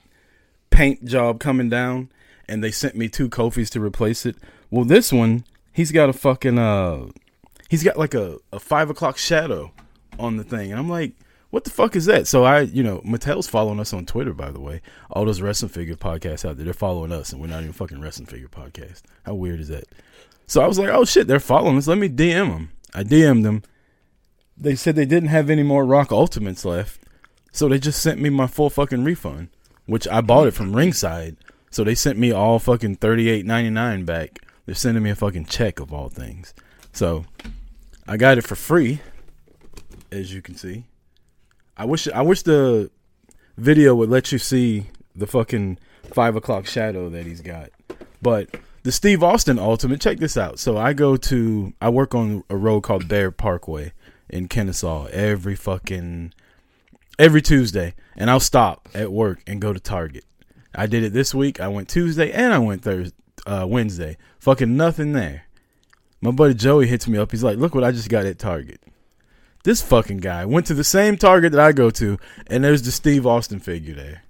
paint 0.70 1.04
job 1.04 1.42
coming 1.42 1.68
down, 1.68 2.10
and 2.48 2.64
they 2.64 2.72
sent 2.72 2.96
me 2.96 3.10
two 3.10 3.28
Kofis 3.28 3.70
to 3.72 3.82
replace 3.82 4.26
it. 4.26 4.38
Well, 4.72 4.86
this 4.86 5.12
one, 5.12 5.44
he's 5.74 5.92
got 5.92 6.08
a 6.08 6.14
fucking 6.14 6.58
uh, 6.58 7.08
he's 7.68 7.84
got 7.84 7.98
like 7.98 8.14
a, 8.14 8.38
a 8.54 8.60
five 8.60 8.90
o'clock 8.90 9.18
shadow 9.18 9.74
on 10.18 10.38
the 10.38 10.46
thing, 10.46 10.72
and 10.72 10.80
I'm 10.80 10.90
like, 10.90 11.12
what 11.50 11.64
the 11.64 11.72
fuck 11.72 11.96
is 11.96 12.06
that? 12.06 12.28
So 12.28 12.44
I, 12.44 12.62
you 12.62 12.84
know, 12.84 13.00
Mattel's 13.00 13.48
following 13.48 13.80
us 13.80 13.94
on 13.94 14.06
Twitter, 14.06 14.34
by 14.34 14.52
the 14.52 14.60
way. 14.60 14.82
All 15.10 15.26
those 15.26 15.42
wrestling 15.42 15.70
figure 15.70 15.96
podcasts 15.96 16.48
out 16.48 16.58
there, 16.58 16.66
they're 16.66 16.74
following 16.74 17.12
us, 17.12 17.32
and 17.32 17.42
we're 17.42 17.48
not 17.48 17.62
even 17.62 17.74
fucking 17.74 18.02
wrestling 18.02 18.28
figure 18.28 18.48
podcast. 18.48 19.02
How 19.24 19.34
weird 19.34 19.60
is 19.60 19.70
that? 19.70 19.86
So 20.46 20.62
I 20.62 20.68
was 20.68 20.78
like, 20.80 20.90
oh 20.90 21.06
shit, 21.06 21.28
they're 21.28 21.40
following 21.40 21.78
us. 21.78 21.88
Let 21.88 21.98
me 21.98 22.10
DM 22.10 22.50
them. 22.50 22.72
I 22.94 23.04
DM'd 23.04 23.46
them. 23.46 23.64
They 24.58 24.76
said 24.76 24.96
they 24.96 25.06
didn't 25.06 25.30
have 25.30 25.50
any 25.50 25.64
more 25.64 25.86
Rock 25.86 26.12
Ultimates 26.12 26.66
left, 26.66 27.02
so 27.52 27.68
they 27.68 27.80
just 27.80 28.02
sent 28.02 28.20
me 28.20 28.30
my 28.30 28.48
full 28.48 28.70
fucking 28.70 29.04
refund, 29.04 29.50
which 29.86 30.08
I 30.08 30.22
bought 30.22 30.48
it 30.48 30.54
from 30.54 30.76
Ringside. 30.76 31.38
So 31.72 31.84
they 31.84 31.96
sent 31.96 32.18
me 32.18 32.32
all 32.32 32.60
fucking 32.60 32.96
thirty 32.96 33.30
eight 33.30 33.46
ninety 33.46 33.70
nine 33.70 34.06
back. 34.06 34.40
They're 34.66 34.76
sending 34.76 35.04
me 35.04 35.12
a 35.12 35.16
fucking 35.16 35.46
check 35.46 35.80
of 35.80 35.94
all 35.94 36.10
things. 36.10 36.54
So 36.92 37.26
I 38.08 38.18
got 38.18 38.38
it 38.38 38.44
for 38.44 38.56
free, 38.56 39.02
as 40.12 40.34
you 40.34 40.42
can 40.42 40.56
see. 40.56 40.86
I 41.80 41.86
wish 41.86 42.10
I 42.10 42.22
wish 42.22 42.44
the 42.44 42.92
video 43.58 43.96
would 43.96 44.10
let 44.10 44.34
you 44.34 44.38
see 44.38 44.88
the 45.16 45.26
fucking 45.26 45.80
five 46.14 46.36
o'clock 46.36 46.68
shadow 46.68 47.08
that 47.10 47.26
he's 47.26 47.40
got. 47.40 47.70
But 48.22 48.50
the 48.84 48.92
Steve 48.92 49.24
Austin 49.24 49.58
Ultimate, 49.58 50.02
check 50.02 50.18
this 50.18 50.36
out. 50.36 50.60
So 50.60 50.78
I 50.78 50.92
go 50.92 51.16
to 51.16 51.74
I 51.80 51.88
work 51.88 52.14
on 52.14 52.44
a 52.50 52.58
road 52.58 52.82
called 52.82 53.08
Barrett 53.08 53.38
Parkway 53.38 53.94
in 54.30 54.50
Kennesaw 54.50 55.06
every 55.06 55.56
fucking 55.56 56.34
every 57.18 57.42
Tuesday, 57.42 57.96
and 58.18 58.30
I'll 58.30 58.42
stop 58.42 58.90
at 58.94 59.14
work 59.14 59.42
and 59.48 59.62
go 59.62 59.72
to 59.72 59.80
Target. 59.80 60.26
I 60.76 60.86
did 60.86 61.04
it 61.04 61.14
this 61.14 61.34
week. 61.34 61.62
I 61.62 61.70
went 61.70 61.88
Tuesday 61.88 62.30
and 62.34 62.54
I 62.54 62.60
went 62.60 62.82
Thursday, 62.82 63.16
uh, 63.48 63.66
Wednesday. 63.66 64.18
Fucking 64.40 64.76
nothing 64.76 65.14
there. 65.14 65.44
My 66.20 66.32
buddy 66.32 66.56
Joey 66.56 66.88
hits 66.88 67.08
me 67.08 67.18
up. 67.18 67.32
He's 67.32 67.44
like, 67.44 67.58
"Look 67.58 67.74
what 67.74 67.86
I 67.86 67.94
just 67.94 68.10
got 68.10 68.26
at 68.26 68.38
Target." 68.38 68.82
This 69.64 69.82
fucking 69.82 70.18
guy 70.18 70.46
went 70.46 70.66
to 70.68 70.74
the 70.74 70.84
same 70.84 71.18
Target 71.18 71.52
that 71.52 71.62
I 71.62 71.72
go 71.72 71.90
to, 71.92 72.18
and 72.48 72.64
there's 72.64 72.84
the 72.84 72.92
Steve 72.92 73.28
Austin 73.28 73.60
figure 73.60 73.94
there. 73.94 74.24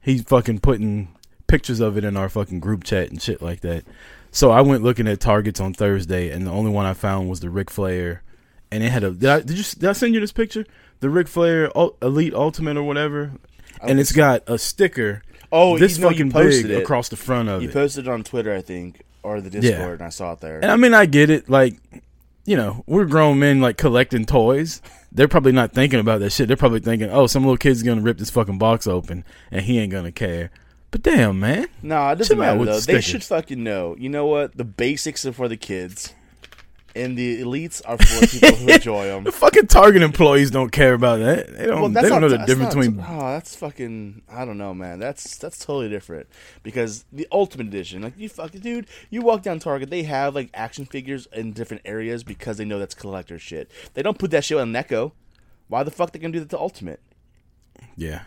He's 0.00 0.22
fucking 0.22 0.60
putting 0.60 1.08
pictures 1.46 1.80
of 1.80 1.96
it 1.96 2.04
in 2.04 2.16
our 2.16 2.28
fucking 2.28 2.60
group 2.60 2.84
chat 2.84 3.10
and 3.10 3.20
shit 3.20 3.40
like 3.40 3.60
that. 3.60 3.84
So 4.30 4.50
I 4.50 4.60
went 4.60 4.82
looking 4.82 5.08
at 5.08 5.20
Targets 5.20 5.60
on 5.60 5.72
Thursday, 5.72 6.30
and 6.30 6.46
the 6.46 6.50
only 6.50 6.70
one 6.70 6.86
I 6.86 6.92
found 6.92 7.28
was 7.30 7.40
the 7.40 7.50
Ric 7.50 7.70
Flair, 7.70 8.22
and 8.70 8.82
it 8.84 8.90
had 8.90 9.04
a. 9.04 9.10
Did 9.10 9.30
I 9.30 9.40
did 9.40 9.56
you 9.56 9.64
did 9.64 9.84
I 9.88 9.92
send 9.92 10.14
you 10.14 10.20
this 10.20 10.32
picture? 10.32 10.66
The 11.00 11.08
Ric 11.08 11.28
Flair 11.28 11.70
Elite 12.02 12.34
Ultimate 12.34 12.76
or 12.76 12.82
whatever. 12.82 13.32
and 13.80 14.00
it's 14.00 14.12
got 14.12 14.42
a 14.46 14.58
sticker 14.58 15.22
oh, 15.52 15.78
this 15.78 15.96
you 15.96 16.02
know, 16.02 16.10
fucking 16.10 16.30
big 16.30 16.70
it. 16.70 16.82
across 16.82 17.08
the 17.08 17.16
front 17.16 17.48
of 17.48 17.62
You 17.62 17.68
it. 17.68 17.72
posted 17.72 18.06
it 18.06 18.10
on 18.10 18.24
Twitter, 18.24 18.54
I 18.54 18.60
think, 18.60 19.02
or 19.22 19.40
the 19.40 19.50
Discord, 19.50 20.00
and 20.00 20.02
I 20.02 20.10
saw 20.10 20.32
it 20.32 20.40
there. 20.40 20.56
And 20.60 20.70
I 20.70 20.76
mean, 20.76 20.94
I 20.94 21.06
get 21.06 21.30
it. 21.30 21.48
Like, 21.48 21.76
you 22.48 22.56
know, 22.56 22.82
we're 22.86 23.04
grown 23.04 23.38
men 23.38 23.60
like 23.60 23.76
collecting 23.76 24.24
toys. 24.24 24.80
They're 25.12 25.28
probably 25.28 25.52
not 25.52 25.72
thinking 25.72 26.00
about 26.00 26.20
that 26.20 26.30
shit. 26.30 26.48
They're 26.48 26.56
probably 26.56 26.80
thinking, 26.80 27.10
oh, 27.10 27.26
some 27.26 27.42
little 27.42 27.58
kid's 27.58 27.82
gonna 27.82 28.00
rip 28.00 28.16
this 28.16 28.30
fucking 28.30 28.56
box 28.56 28.86
open 28.86 29.26
and 29.50 29.66
he 29.66 29.78
ain't 29.78 29.92
gonna 29.92 30.10
care. 30.10 30.50
But 30.90 31.02
damn, 31.02 31.38
man. 31.40 31.66
No, 31.82 32.08
it 32.08 32.16
doesn't 32.16 32.34
Chill 32.34 32.42
matter 32.42 32.64
though. 32.64 32.80
the 32.80 32.86
They 32.86 33.02
should 33.02 33.22
fucking 33.22 33.62
know. 33.62 33.94
You 33.98 34.08
know 34.08 34.24
what? 34.24 34.56
The 34.56 34.64
basics 34.64 35.26
are 35.26 35.32
for 35.34 35.46
the 35.46 35.58
kids, 35.58 36.14
and 36.96 37.16
the 37.16 37.42
elites 37.42 37.80
are 37.84 37.96
for 37.98 38.26
people 38.26 38.56
who 38.56 38.68
enjoy 38.72 39.04
them. 39.08 39.24
The 39.24 39.32
fucking 39.32 39.66
Target 39.68 40.02
employees 40.02 40.50
don't 40.50 40.70
care 40.70 40.94
about 40.94 41.20
that. 41.20 41.56
They 41.56 41.66
don't. 41.66 41.92
they 41.92 42.08
don't 42.08 42.20
know 42.20 42.28
the 42.28 42.38
difference 42.38 42.74
not- 42.74 42.82
between. 42.82 43.04
Oh, 43.06 43.28
that's 43.32 43.54
fucking. 43.56 44.22
I 44.28 44.44
don't 44.44 44.58
know, 44.58 44.72
man. 44.74 44.98
That's 44.98 45.36
that's 45.36 45.58
totally 45.58 45.88
different 45.88 46.28
because 46.62 47.04
the 47.12 47.28
Ultimate 47.30 47.66
Edition, 47.68 48.02
like 48.02 48.14
you 48.18 48.28
fucking 48.28 48.60
dude, 48.60 48.86
you 49.10 49.22
walk 49.22 49.42
down 49.42 49.58
Target, 49.58 49.90
they 49.90 50.02
have 50.04 50.34
like 50.34 50.50
action 50.54 50.86
figures 50.86 51.26
in 51.32 51.52
different 51.52 51.82
areas 51.84 52.24
because 52.24 52.56
they 52.56 52.64
know 52.64 52.78
that's 52.78 52.94
collector 52.94 53.38
shit. 53.38 53.70
They 53.94 54.02
don't 54.02 54.18
put 54.18 54.30
that 54.32 54.44
shit 54.44 54.58
on 54.58 54.72
Necco. 54.72 55.12
Why 55.68 55.82
the 55.82 55.90
fuck 55.90 56.12
they 56.12 56.18
gonna 56.18 56.32
do 56.32 56.40
that 56.40 56.50
to 56.50 56.58
Ultimate? 56.58 57.00
Yeah. 57.96 58.22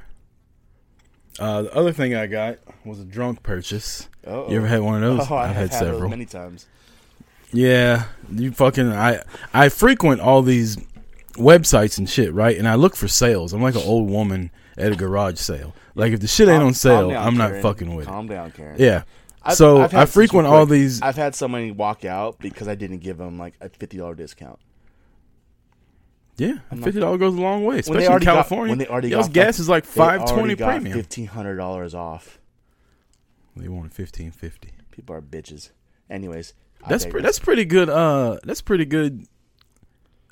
Uh, 1.40 1.64
the 1.64 1.74
other 1.76 1.94
thing 1.94 2.14
I 2.14 2.28
got 2.28 2.58
was 2.86 3.00
a 3.00 3.06
drunk 3.06 3.42
purchase. 3.42 4.10
Uh-oh. 4.28 4.50
You 4.52 4.58
ever 4.58 4.68
had 4.68 4.82
one 4.82 5.02
of 5.02 5.18
those? 5.18 5.28
Oh, 5.32 5.36
I've 5.36 5.56
had 5.56 5.72
had 5.72 5.74
several. 5.74 6.10
many 6.10 6.26
times. 6.26 6.68
Yeah, 7.54 8.06
you 8.32 8.52
fucking 8.52 8.92
I 8.92 9.24
I 9.54 9.70
frequent 9.70 10.22
all 10.22 10.42
these 10.42 10.78
websites 11.34 11.98
and 11.98 12.10
shit, 12.10 12.34
right? 12.34 12.58
And 12.58 12.68
I 12.68 12.76
look 12.76 12.96
for 12.96 13.08
sales. 13.08 13.54
I'm 13.54 13.62
like 13.62 13.76
an 13.76 13.82
old 13.84 14.10
woman 14.10 14.52
at 14.78 14.92
a 14.92 14.96
garage 14.96 15.38
sale. 15.38 15.76
Like 15.96 16.14
if 16.14 16.22
the 16.22 16.28
shit 16.28 16.48
ain't 16.48 16.64
on 16.64 16.74
sale, 16.74 17.10
down, 17.10 17.26
I'm 17.28 17.38
not 17.38 17.50
Karen. 17.50 17.62
fucking 17.62 17.96
with 17.96 18.08
Calm 18.08 18.28
down, 18.28 18.52
Karen. 18.52 18.76
it. 18.76 18.82
Yeah. 18.82 19.04
I've- 19.44 19.56
so 19.56 19.82
I've 19.82 19.94
I 19.94 20.06
frequent 20.06 20.48
all 20.48 20.66
these. 20.66 21.02
I've 21.02 21.16
had 21.18 21.36
somebody 21.36 21.72
walk 21.72 22.06
out 22.06 22.38
because 22.40 22.68
I 22.68 22.76
didn't 22.76 23.00
give 23.00 23.18
them 23.18 23.38
like 23.38 23.56
a 23.60 23.70
fifty 23.70 23.98
dollar 23.98 24.16
discount. 24.16 24.60
yeah, 26.38 26.60
not- 26.72 26.84
fifty 26.86 27.00
dollars 27.00 27.20
goes 27.20 27.36
a 27.36 27.42
long 27.42 27.66
way, 27.66 27.80
especially 27.80 28.06
in 28.06 28.12
already 28.12 28.26
got- 28.26 28.34
California. 28.34 28.72
when 28.72 28.78
they 28.80 28.88
already 28.88 29.10
y'all's 29.10 29.28
got, 29.28 29.34
gas 29.34 29.60
is 29.60 29.68
like 29.68 29.84
five 29.86 30.26
twenty 30.26 30.56
premium, 30.56 30.94
fifteen 30.98 31.26
hundred 31.28 31.56
dollars 31.58 31.94
off. 31.94 32.40
They 33.56 33.68
wanted 33.68 33.94
fifteen 33.94 34.32
fifty. 34.32 34.70
People 34.92 35.16
are 35.16 35.22
bitches. 35.22 35.72
Anyways, 36.10 36.54
That's 36.90 37.06
pretty. 37.06 37.24
That's 37.24 37.40
pretty 37.40 37.66
good. 37.66 37.90
Uh, 37.90 38.38
that's 38.44 38.62
pretty 38.62 38.86
good. 38.86 39.26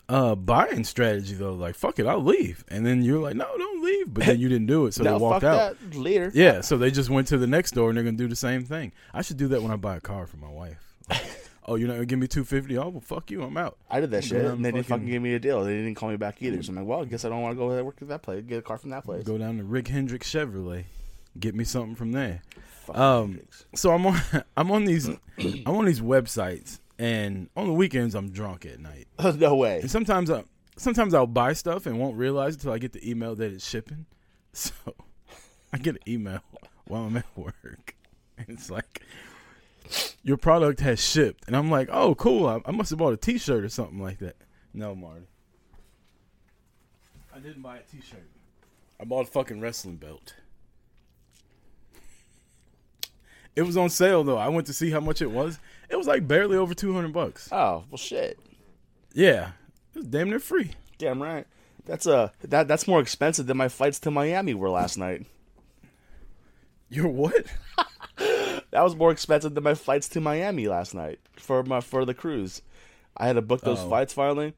Uh, 0.07 0.33
buying 0.33 0.83
strategy 0.83 1.35
though. 1.35 1.53
Like 1.53 1.75
fuck 1.75 1.99
it, 1.99 2.07
I'll 2.07 2.23
leave, 2.23 2.65
and 2.69 2.83
then 2.83 3.03
you're 3.03 3.19
like, 3.19 3.35
no, 3.35 3.45
don't 3.55 3.83
leave, 3.83 4.11
but 4.11 4.25
then 4.25 4.39
you 4.39 4.49
didn't 4.49 4.65
do 4.65 4.87
it, 4.87 4.95
so 4.95 5.03
no, 5.03 5.11
they 5.19 5.23
walked 5.23 5.43
out. 5.43 5.77
that 5.79 5.95
later. 5.95 6.31
Yeah, 6.33 6.61
so 6.61 6.77
they 6.79 6.89
just 6.89 7.11
went 7.11 7.27
to 7.27 7.37
the 7.37 7.45
next 7.45 7.71
door 7.75 7.89
and 7.89 7.97
they're 7.97 8.03
gonna 8.03 8.17
do 8.17 8.27
the 8.27 8.35
same 8.35 8.65
thing. 8.65 8.91
I 9.13 9.21
should 9.21 9.37
do 9.37 9.49
that 9.49 9.61
when 9.61 9.69
I 9.71 9.75
buy 9.75 9.97
a 9.97 10.01
car 10.01 10.25
for 10.25 10.37
my 10.37 10.49
wife. 10.49 10.95
Like, 11.11 11.21
oh, 11.67 11.75
you're 11.75 11.87
not 11.87 11.93
gonna 11.93 12.07
give 12.07 12.17
me 12.17 12.25
two 12.27 12.43
fifty? 12.43 12.75
Oh, 12.75 12.89
well, 12.89 13.01
fuck 13.01 13.29
you, 13.29 13.43
I'm 13.43 13.55
out. 13.55 13.77
I 13.87 13.99
did 13.99 14.09
that 14.09 14.23
shit, 14.23 14.43
and 14.43 14.65
they 14.65 14.71
didn't 14.71 14.85
fucking- 14.87 15.01
fucking 15.01 15.11
give 15.11 15.21
me 15.21 15.35
a 15.35 15.39
deal. 15.39 15.63
They 15.63 15.75
didn't 15.75 15.93
call 15.93 16.09
me 16.09 16.17
back 16.17 16.41
either. 16.41 16.63
So 16.63 16.71
I'm 16.71 16.77
like, 16.77 16.87
well, 16.87 17.01
I 17.01 17.05
guess 17.05 17.23
I 17.23 17.29
don't 17.29 17.43
want 17.43 17.51
to 17.55 17.59
go 17.59 17.83
work 17.83 18.01
at 18.01 18.07
that 18.07 18.23
place. 18.23 18.43
Get 18.47 18.57
a 18.57 18.61
car 18.63 18.79
from 18.79 18.89
that 18.89 19.05
place. 19.05 19.23
Go 19.25 19.37
down 19.37 19.57
to 19.57 19.63
Rick 19.63 19.89
Hendrick 19.89 20.23
Chevrolet, 20.23 20.85
get 21.39 21.53
me 21.53 21.63
something 21.65 21.93
from 21.93 22.13
there. 22.13 22.41
Um. 22.96 23.41
So 23.75 23.91
I'm 23.91 24.05
on, 24.05 24.19
I'm 24.58 24.72
on 24.72 24.86
these, 24.86 25.08
I'm 25.38 25.67
on 25.75 25.86
these 25.86 26.01
websites, 26.01 26.79
and 26.98 27.50
on 27.55 27.67
the 27.67 27.74
weekends 27.74 28.15
I'm 28.15 28.31
drunk 28.31 28.65
at 28.65 28.79
night, 28.79 29.08
no 29.38 29.55
way. 29.55 29.81
and 29.81 29.91
sometimes 29.91 30.29
I, 30.29 30.43
sometimes 30.77 31.13
I'll 31.13 31.27
buy 31.27 31.53
stuff 31.53 31.86
and 31.86 32.00
won't 32.00 32.17
realize 32.17 32.55
until 32.55 32.72
I 32.72 32.77
get 32.77 32.93
the 32.93 33.10
email 33.10 33.36
that 33.36 33.51
it's 33.51 33.67
shipping. 33.67 34.05
So 34.51 34.74
I 35.72 35.77
get 35.77 35.96
an 35.96 36.01
email 36.08 36.41
while 36.88 37.03
I'm 37.03 37.15
at 37.17 37.25
work, 37.36 37.96
and 38.38 38.48
it's 38.50 38.69
like. 38.69 39.01
Your 40.22 40.38
product 40.38 40.81
has 40.81 41.00
shipped, 41.03 41.46
and 41.48 41.55
I'm 41.55 41.72
like, 41.72 41.89
"Oh, 41.91 42.13
cool! 42.13 42.46
I, 42.46 42.62
I 42.65 42.72
must 42.72 42.91
have 42.91 43.00
bought 43.00 43.13
a 43.13 43.17
T-shirt 43.17 43.63
or 43.63 43.69
something 43.69 44.00
like 44.00 44.19
that." 44.19 44.36
No, 44.72 44.93
Marty, 44.93 45.25
I 47.36 47.39
didn't 47.39 47.62
buy 47.63 47.77
a 47.77 47.81
T-shirt. 47.81 48.29
I 49.00 49.05
bought 49.05 49.27
a 49.27 49.31
fucking 49.31 49.62
wrestling 49.62 49.96
belt. 49.98 50.36
It 53.55 53.63
was 53.63 53.75
on 53.77 53.89
sale 53.89 54.23
though. 54.23 54.37
I 54.37 54.47
went 54.47 54.67
to 54.67 54.73
see 54.73 54.89
how 54.91 54.99
much 54.99 55.21
it 55.21 55.31
was. 55.31 55.59
It 55.89 55.95
was 55.97 56.07
like 56.07 56.27
barely 56.27 56.55
over 56.57 56.73
two 56.73 56.93
hundred 56.93 57.13
bucks. 57.13 57.49
Oh 57.51 57.83
well, 57.89 57.97
shit. 57.97 58.39
Yeah, 59.13 59.51
it 59.93 59.99
was 59.99 60.07
damn 60.07 60.29
near 60.29 60.39
free. 60.39 60.71
Damn 60.97 61.21
right. 61.21 61.45
That's 61.85 62.05
uh 62.07 62.29
that 62.41 62.67
that's 62.67 62.87
more 62.87 63.01
expensive 63.01 63.47
than 63.47 63.57
my 63.57 63.67
flights 63.69 63.99
to 64.01 64.11
Miami 64.11 64.53
were 64.53 64.69
last 64.69 64.97
night. 64.97 65.25
You're 66.89 67.07
what? 67.07 67.45
That 68.71 68.83
was 68.83 68.95
more 68.95 69.11
expensive 69.11 69.55
than 69.55 69.63
my 69.63 69.73
flights 69.73 70.07
to 70.09 70.21
Miami 70.21 70.67
last 70.67 70.93
night 70.93 71.19
for 71.37 71.63
my 71.63 71.81
for 71.81 72.05
the 72.05 72.13
cruise. 72.13 72.61
I 73.17 73.25
had 73.25 73.33
to 73.33 73.41
book 73.41 73.61
those 73.61 73.79
Oh. 73.79 73.87
flights 73.87 74.13
finally. 74.13 74.53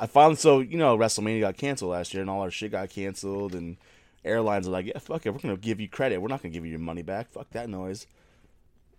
I 0.00 0.06
finally 0.08 0.34
so 0.36 0.58
you 0.58 0.76
know 0.76 0.98
WrestleMania 0.98 1.40
got 1.40 1.56
canceled 1.56 1.92
last 1.92 2.12
year 2.12 2.22
and 2.22 2.28
all 2.30 2.40
our 2.40 2.50
shit 2.50 2.72
got 2.72 2.90
canceled 2.90 3.54
and 3.54 3.76
airlines 4.24 4.66
are 4.66 4.72
like 4.72 4.86
yeah 4.86 4.98
fuck 4.98 5.24
it 5.24 5.30
we're 5.30 5.38
gonna 5.38 5.56
give 5.56 5.78
you 5.80 5.88
credit 5.88 6.18
we're 6.20 6.26
not 6.28 6.42
gonna 6.42 6.52
give 6.52 6.64
you 6.64 6.70
your 6.72 6.80
money 6.80 7.02
back 7.02 7.30
fuck 7.30 7.48
that 7.50 7.68
noise. 7.68 8.08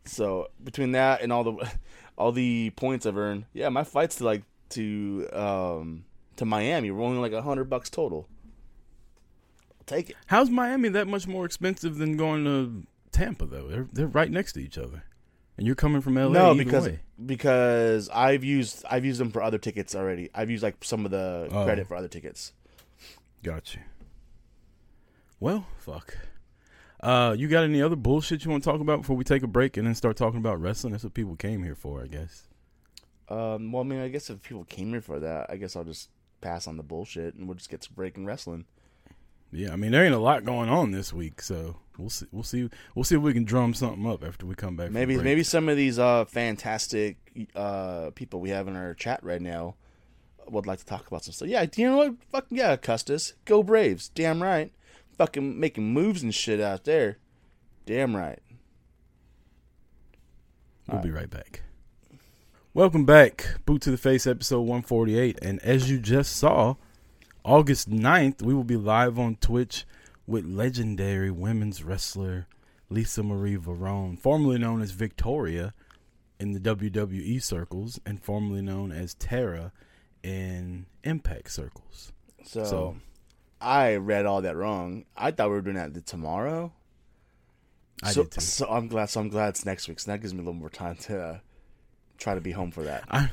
So 0.05 0.47
between 0.63 0.91
that 0.93 1.21
and 1.21 1.31
all 1.33 1.43
the 1.43 1.71
all 2.17 2.31
the 2.31 2.69
points 2.71 3.05
I've 3.05 3.17
earned, 3.17 3.45
yeah, 3.53 3.69
my 3.69 3.83
flights 3.83 4.17
to 4.17 4.23
like 4.25 4.43
to 4.69 5.27
um 5.33 6.05
to 6.37 6.45
Miami 6.45 6.91
were 6.91 7.01
only 7.03 7.19
like 7.19 7.31
a 7.33 7.41
hundred 7.41 7.65
bucks 7.65 7.89
total. 7.89 8.27
I'll 9.71 9.85
take 9.85 10.09
it. 10.11 10.15
How's 10.27 10.49
Miami 10.49 10.89
that 10.89 11.07
much 11.07 11.27
more 11.27 11.45
expensive 11.45 11.97
than 11.97 12.17
going 12.17 12.43
to 12.45 12.83
Tampa 13.11 13.45
though? 13.45 13.67
They're 13.67 13.87
they're 13.91 14.07
right 14.07 14.29
next 14.31 14.53
to 14.53 14.59
each 14.59 14.77
other, 14.77 15.03
and 15.57 15.65
you're 15.65 15.75
coming 15.75 16.01
from 16.01 16.15
LA. 16.15 16.29
No, 16.29 16.55
because 16.55 16.85
way. 16.87 16.99
because 17.25 18.09
I've 18.09 18.43
used 18.43 18.83
I've 18.89 19.05
used 19.05 19.19
them 19.19 19.31
for 19.31 19.41
other 19.41 19.57
tickets 19.57 19.95
already. 19.95 20.29
I've 20.35 20.49
used 20.49 20.63
like 20.63 20.83
some 20.83 21.05
of 21.05 21.11
the 21.11 21.47
Oh. 21.51 21.63
credit 21.65 21.87
for 21.87 21.95
other 21.95 22.07
tickets. 22.09 22.53
got 23.43 23.73
you. 23.75 23.81
Well, 25.39 25.67
fuck. 25.77 26.17
Uh, 27.05 27.33
you 27.33 27.47
got 27.47 27.63
any 27.63 27.81
other 27.81 27.95
bullshit 27.95 28.43
you 28.43 28.49
want 28.49 28.63
to 28.63 28.69
talk 28.69 28.81
about 28.81 29.01
before 29.01 29.15
we 29.15 29.23
take 29.23 29.43
a 29.43 29.47
break 29.47 29.77
and 29.77 29.85
then 29.85 29.93
start 29.93 30.17
talking 30.17 30.39
about 30.39 30.59
wrestling? 30.59 30.91
That's 30.91 31.03
what 31.03 31.13
people 31.13 31.35
came 31.35 31.63
here 31.63 31.75
for, 31.75 32.01
I 32.01 32.07
guess. 32.07 32.47
Um, 33.29 33.71
well, 33.71 33.83
I 33.83 33.85
mean, 33.85 33.99
I 33.99 34.07
guess 34.07 34.29
if 34.29 34.41
people 34.41 34.63
came 34.63 34.89
here 34.89 35.01
for 35.01 35.19
that, 35.19 35.49
I 35.49 35.57
guess 35.57 35.75
I'll 35.75 35.83
just 35.83 36.09
pass 36.41 36.67
on 36.67 36.77
the 36.77 36.83
bullshit 36.83 37.35
and 37.35 37.47
we'll 37.47 37.57
just 37.57 37.69
get 37.69 37.81
to 37.81 37.93
breaking 37.93 38.25
wrestling. 38.25 38.65
Yeah, 39.51 39.71
I 39.71 39.75
mean 39.75 39.91
there 39.91 40.03
ain't 40.03 40.13
a 40.13 40.19
lot 40.19 40.43
going 40.43 40.69
on 40.69 40.91
this 40.91 41.13
week, 41.13 41.41
so 41.41 41.77
we'll 41.97 42.09
see. 42.09 42.25
We'll 42.31 42.43
see. 42.43 42.69
We'll 42.93 43.03
see 43.05 43.15
if 43.15 43.21
we 43.21 43.33
can 43.33 43.45
drum 43.45 43.73
something 43.73 44.05
up 44.05 44.23
after 44.23 44.45
we 44.45 44.55
come 44.55 44.75
back. 44.75 44.91
Maybe 44.91 45.15
break. 45.15 45.23
maybe 45.23 45.43
some 45.43 45.69
of 45.69 45.77
these 45.77 45.97
uh 45.97 46.25
fantastic 46.25 47.17
uh 47.55 48.09
people 48.15 48.41
we 48.41 48.49
have 48.49 48.67
in 48.67 48.75
our 48.75 48.93
chat 48.93 49.23
right 49.23 49.41
now 49.41 49.75
would 50.47 50.67
like 50.67 50.79
to 50.79 50.85
talk 50.85 51.07
about 51.07 51.23
some 51.23 51.33
stuff. 51.33 51.47
Yeah, 51.47 51.65
you 51.75 51.89
know 51.89 51.97
what? 51.97 52.15
Fucking 52.31 52.57
yeah, 52.57 52.75
Custis, 52.75 53.33
go 53.45 53.63
Braves. 53.63 54.09
Damn 54.09 54.43
right. 54.43 54.73
Fucking 55.17 55.59
making 55.59 55.93
moves 55.93 56.23
and 56.23 56.33
shit 56.33 56.59
out 56.59 56.83
there. 56.83 57.17
Damn 57.85 58.15
right. 58.15 58.39
We'll 60.87 61.01
be 61.01 61.11
right 61.11 61.29
back. 61.29 61.61
Welcome 62.73 63.05
back, 63.05 63.57
Boot 63.65 63.81
to 63.83 63.91
the 63.91 63.97
Face, 63.97 64.27
episode 64.27 64.61
148. 64.61 65.39
And 65.41 65.61
as 65.63 65.89
you 65.89 65.99
just 65.99 66.35
saw, 66.35 66.75
August 67.43 67.89
9th, 67.89 68.41
we 68.41 68.53
will 68.53 68.65
be 68.65 68.75
live 68.75 69.17
on 69.17 69.37
Twitch 69.37 69.85
with 70.27 70.45
legendary 70.45 71.31
women's 71.31 71.83
wrestler 71.83 72.47
Lisa 72.89 73.23
Marie 73.23 73.57
Varon, 73.57 74.19
formerly 74.19 74.59
known 74.59 74.81
as 74.81 74.91
Victoria 74.91 75.73
in 76.39 76.51
the 76.51 76.59
WWE 76.59 77.41
circles, 77.41 77.99
and 78.05 78.21
formerly 78.21 78.61
known 78.61 78.91
as 78.91 79.13
Tara 79.13 79.71
in 80.21 80.85
Impact 81.03 81.49
circles. 81.49 82.11
So, 82.43 82.63
So- 82.65 82.97
I 83.61 83.95
read 83.95 84.25
all 84.25 84.41
that 84.41 84.55
wrong. 84.55 85.05
I 85.15 85.31
thought 85.31 85.49
we 85.49 85.55
were 85.55 85.61
doing 85.61 85.77
that 85.77 85.93
the 85.93 86.01
tomorrow. 86.01 86.73
I 88.03 88.11
so, 88.11 88.23
did 88.23 88.33
too. 88.33 88.41
So 88.41 88.67
I'm 88.67 88.87
glad. 88.87 89.09
So 89.09 89.19
I'm 89.19 89.29
glad 89.29 89.49
it's 89.49 89.65
next 89.65 89.87
week. 89.87 89.99
So 89.99 90.11
that 90.11 90.21
gives 90.21 90.33
me 90.33 90.39
a 90.39 90.43
little 90.43 90.53
more 90.53 90.69
time 90.69 90.95
to 90.95 91.21
uh, 91.21 91.39
try 92.17 92.35
to 92.35 92.41
be 92.41 92.51
home 92.51 92.71
for 92.71 92.83
that. 92.83 93.03
I 93.09 93.29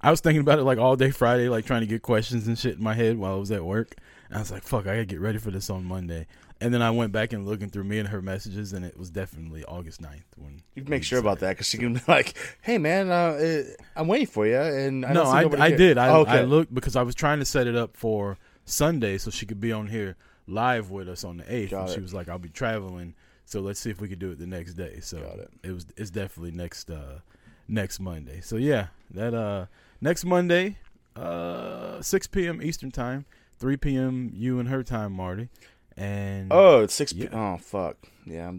I 0.00 0.10
was 0.10 0.20
thinking 0.20 0.40
about 0.40 0.58
it 0.58 0.64
like 0.64 0.78
all 0.78 0.96
day 0.96 1.10
Friday, 1.10 1.48
like 1.48 1.66
trying 1.66 1.80
to 1.80 1.86
get 1.86 2.02
questions 2.02 2.46
and 2.46 2.58
shit 2.58 2.76
in 2.76 2.82
my 2.82 2.94
head 2.94 3.18
while 3.18 3.34
I 3.34 3.36
was 3.36 3.50
at 3.50 3.64
work. 3.64 3.96
And 4.28 4.36
I 4.36 4.40
was 4.40 4.50
like, 4.50 4.62
fuck, 4.62 4.82
I 4.82 4.94
gotta 4.94 5.04
get 5.06 5.20
ready 5.20 5.38
for 5.38 5.50
this 5.50 5.70
on 5.70 5.84
Monday. 5.84 6.26
And 6.60 6.72
then 6.72 6.80
I 6.80 6.90
went 6.90 7.12
back 7.12 7.34
and 7.34 7.46
looking 7.46 7.68
through 7.68 7.84
me 7.84 7.98
and 7.98 8.08
her 8.08 8.22
messages, 8.22 8.72
and 8.72 8.82
it 8.82 8.96
was 8.98 9.10
definitely 9.10 9.62
August 9.66 10.00
9th 10.00 10.22
when 10.36 10.62
You 10.74 10.84
make 10.84 11.04
sure 11.04 11.18
about 11.18 11.40
that 11.40 11.50
because 11.50 11.66
she 11.66 11.76
can 11.76 11.94
be 11.94 12.00
like, 12.08 12.34
"Hey 12.62 12.78
man, 12.78 13.10
uh, 13.10 13.62
I'm 13.94 14.08
waiting 14.08 14.26
for 14.26 14.46
you." 14.46 14.56
And 14.56 15.04
I 15.04 15.12
no, 15.12 15.24
I, 15.24 15.42
I 15.62 15.70
did. 15.70 15.98
I, 15.98 16.08
Oh, 16.08 16.20
okay. 16.22 16.38
I 16.38 16.42
looked 16.42 16.74
because 16.74 16.96
I 16.96 17.02
was 17.02 17.14
trying 17.14 17.40
to 17.40 17.44
set 17.44 17.66
it 17.66 17.76
up 17.76 17.94
for 17.94 18.38
Sunday 18.66 19.16
so 19.16 19.30
she 19.30 19.46
could 19.46 19.60
be 19.60 19.72
on 19.72 19.86
here 19.86 20.16
live 20.46 20.90
with 20.90 21.08
us 21.08 21.24
on 21.24 21.38
the 21.38 21.44
8th. 21.44 21.70
Got 21.70 21.80
and 21.82 21.88
she 21.90 21.96
it. 21.96 22.02
was 22.02 22.12
like, 22.12 22.28
I'll 22.28 22.38
be 22.38 22.48
traveling, 22.50 23.14
so 23.46 23.60
let's 23.60 23.80
see 23.80 23.90
if 23.90 24.00
we 24.00 24.08
could 24.08 24.18
do 24.18 24.30
it 24.32 24.38
the 24.38 24.46
next 24.46 24.74
day. 24.74 24.98
So 25.00 25.18
it. 25.62 25.68
it 25.68 25.72
was 25.72 25.86
it's 25.96 26.10
definitely 26.10 26.50
next 26.52 26.90
uh 26.90 27.20
next 27.68 27.98
Monday. 28.00 28.40
So 28.42 28.56
yeah, 28.56 28.88
that 29.12 29.32
uh 29.34 29.66
next 30.00 30.24
Monday, 30.24 30.76
uh 31.16 32.02
6 32.02 32.26
p.m. 32.26 32.60
Eastern 32.60 32.90
time, 32.90 33.24
3 33.58 33.76
p.m. 33.78 34.32
you 34.34 34.58
and 34.58 34.68
her 34.68 34.82
time, 34.82 35.12
Marty. 35.12 35.48
And 35.96 36.48
Oh, 36.52 36.82
it's 36.82 36.92
six. 36.94 37.12
P- 37.14 37.28
Oh 37.32 37.56
fuck. 37.56 37.96
Yeah, 38.26 38.52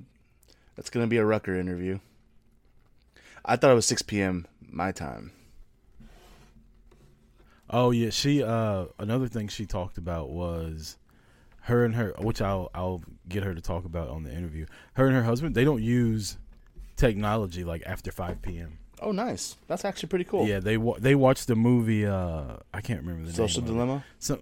that's 0.75 0.89
gonna 0.89 1.05
be 1.07 1.17
a 1.17 1.25
Rucker 1.25 1.55
interview. 1.55 1.99
I 3.45 3.55
thought 3.55 3.71
it 3.71 3.75
was 3.75 3.85
six 3.85 4.01
p.m. 4.01 4.47
my 4.61 4.91
time. 4.91 5.31
Oh 7.69 7.91
yeah, 7.91 8.09
she 8.11 8.41
uh 8.43 8.85
another 8.99 9.27
thing 9.27 9.47
she 9.47 9.65
talked 9.65 9.97
about 9.97 10.29
was 10.29 10.97
her 11.61 11.83
and 11.83 11.95
her 11.95 12.13
which 12.19 12.41
I'll 12.41 12.69
I'll 12.73 13.01
get 13.27 13.43
her 13.43 13.53
to 13.53 13.61
talk 13.61 13.83
about 13.85 14.09
on 14.09 14.23
the 14.23 14.33
interview. 14.33 14.65
Her 14.93 15.07
and 15.07 15.15
her 15.15 15.23
husband, 15.23 15.53
they 15.55 15.65
don't 15.65 15.83
use 15.83 16.37
technology 16.95 17.63
like 17.63 17.83
after 17.85 18.11
5 18.11 18.41
p.m. 18.41 18.77
Oh, 19.01 19.11
nice. 19.11 19.57
That's 19.67 19.85
actually 19.85 20.09
pretty 20.09 20.25
cool. 20.25 20.47
Yeah, 20.47 20.59
they 20.59 20.77
wa- 20.77 20.97
they 20.99 21.13
watched 21.13 21.47
the 21.47 21.55
movie 21.55 22.05
uh 22.05 22.57
I 22.73 22.81
can't 22.81 23.01
remember 23.01 23.27
the 23.27 23.33
Social 23.33 23.61
name. 23.61 23.71
it. 23.71 23.73
dilemma. 23.73 24.03
So 24.19 24.39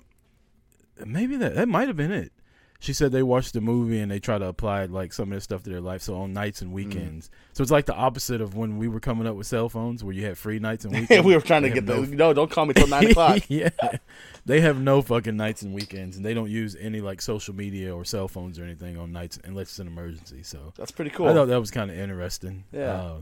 maybe 1.05 1.35
that 1.37 1.55
that 1.55 1.67
might 1.67 1.87
have 1.87 1.97
been 1.97 2.11
it. 2.11 2.31
She 2.79 2.93
said 2.93 3.11
they 3.11 3.23
watched 3.23 3.53
the 3.53 3.61
movie 3.61 3.99
and 3.99 4.11
they 4.11 4.19
try 4.19 4.37
to 4.37 4.45
apply 4.45 4.85
like 4.85 5.11
some 5.13 5.31
of 5.31 5.35
this 5.37 5.43
stuff 5.45 5.63
to 5.63 5.69
their 5.69 5.81
life. 5.81 6.01
So 6.03 6.15
on 6.17 6.33
nights 6.33 6.61
and 6.61 6.71
weekends, 6.71 7.31
so 7.53 7.63
it's 7.63 7.71
like 7.71 7.85
the 7.85 7.95
opposite 7.95 8.41
of 8.41 8.55
when 8.55 8.77
we 8.77 8.87
were 8.87 8.99
coming 8.99 9.25
up 9.25 9.35
with 9.35 9.47
cell 9.47 9.69
phones, 9.69 10.03
where 10.03 10.13
you 10.13 10.23
had 10.25 10.37
free 10.37 10.59
nights 10.59 10.85
and 10.85 10.93
weekends. 10.99 11.25
we 11.25 11.33
were 11.33 11.41
trying 11.41 11.63
to 11.63 11.69
They 11.69 11.75
get 11.75 11.87
have 11.87 12.09
the 12.11 12.15
no. 12.15 12.33
Don't 12.33 12.51
call 12.51 12.65
me 12.65 12.73
till 12.73 12.87
nine 12.87 13.07
o'clock. 13.11 13.41
yeah, 13.47 13.69
they 14.45 14.61
have 14.61 14.79
no 14.79 15.01
fucking 15.01 15.35
nights 15.37 15.61
and 15.63 15.73
weekends, 15.73 16.17
and 16.17 16.25
they 16.25 16.33
don't 16.33 16.49
use 16.51 16.75
any 16.79 17.01
like 17.01 17.21
social 17.21 17.55
media 17.55 17.95
or 17.95 18.05
cell 18.05 18.27
phones 18.27 18.59
or 18.59 18.63
anything 18.65 18.97
on 18.97 19.11
nights 19.11 19.39
unless 19.45 19.69
it's 19.69 19.79
an 19.79 19.87
emergency. 19.87 20.43
So 20.43 20.73
That's 20.75 20.91
pretty 20.91 21.11
cool. 21.11 21.27
I 21.27 21.33
thought 21.33 21.47
that 21.47 21.59
was 21.59 21.71
kind 21.71 21.89
of 21.89 21.97
interesting. 21.97 22.65
Yeah. 22.71 22.91
Uh, 22.93 23.17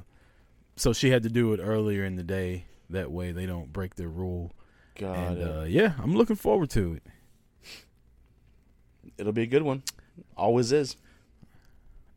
so 0.75 0.91
she 0.91 1.11
had 1.11 1.23
to 1.23 1.29
do 1.29 1.53
it 1.53 1.59
earlier 1.63 2.03
in 2.03 2.15
the 2.15 2.23
day. 2.23 2.65
That 2.89 3.11
way 3.11 3.31
they 3.31 3.45
don't 3.45 3.71
break 3.71 3.95
their 3.95 4.09
rule. 4.09 4.51
Got 4.99 5.15
and 5.17 5.37
it. 5.37 5.47
uh, 5.57 5.63
yeah, 5.63 5.93
I'm 6.01 6.15
looking 6.15 6.35
forward 6.35 6.69
to 6.71 6.93
it. 6.95 7.03
It'll 9.17 9.31
be 9.33 9.43
a 9.43 9.47
good 9.47 9.63
one. 9.63 9.83
Always 10.37 10.71
is. 10.71 10.95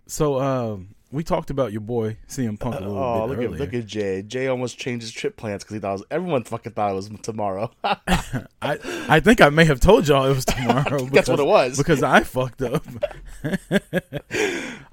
So 0.07 0.41
um, 0.41 0.95
we 1.11 1.25
talked 1.25 1.51
about 1.51 1.73
your 1.73 1.81
boy 1.81 2.17
CM 2.29 2.59
Punk 2.59 2.77
a 2.77 2.79
little 2.81 2.97
Oh, 2.99 3.23
bit 3.23 3.29
look 3.31 3.39
earlier. 3.39 3.55
at 3.55 3.61
look 3.61 3.75
at 3.75 3.87
Jay. 3.87 4.23
Jay 4.23 4.47
almost 4.47 4.79
changed 4.79 5.03
his 5.05 5.13
trip 5.13 5.37
plans 5.37 5.63
because 5.65 5.75
he 5.75 5.81
thought 5.81 5.91
it 5.91 5.93
was, 5.95 6.05
everyone 6.11 6.45
fucking 6.45 6.73
thought 6.73 6.93
it 6.93 6.95
was 6.95 7.11
tomorrow. 7.23 7.71
I 7.85 8.79
I 9.09 9.21
think 9.21 9.41
I 9.41 9.49
may 9.51 9.65
have 9.65 9.81
told 9.81 10.07
y'all 10.07 10.27
it 10.27 10.35
was 10.35 10.45
tomorrow. 10.47 11.07
That's 11.07 11.29
what 11.29 11.41
it 11.41 11.47
was. 11.47 11.77
because 11.77 12.03
I 12.03 12.23
fucked 12.23 12.63
up. 12.63 12.85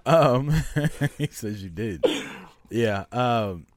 um, 0.06 0.52
he 1.18 1.28
says 1.28 1.64
you 1.64 1.70
did. 1.70 2.04
Yeah. 2.70 3.06
Um, 3.12 3.68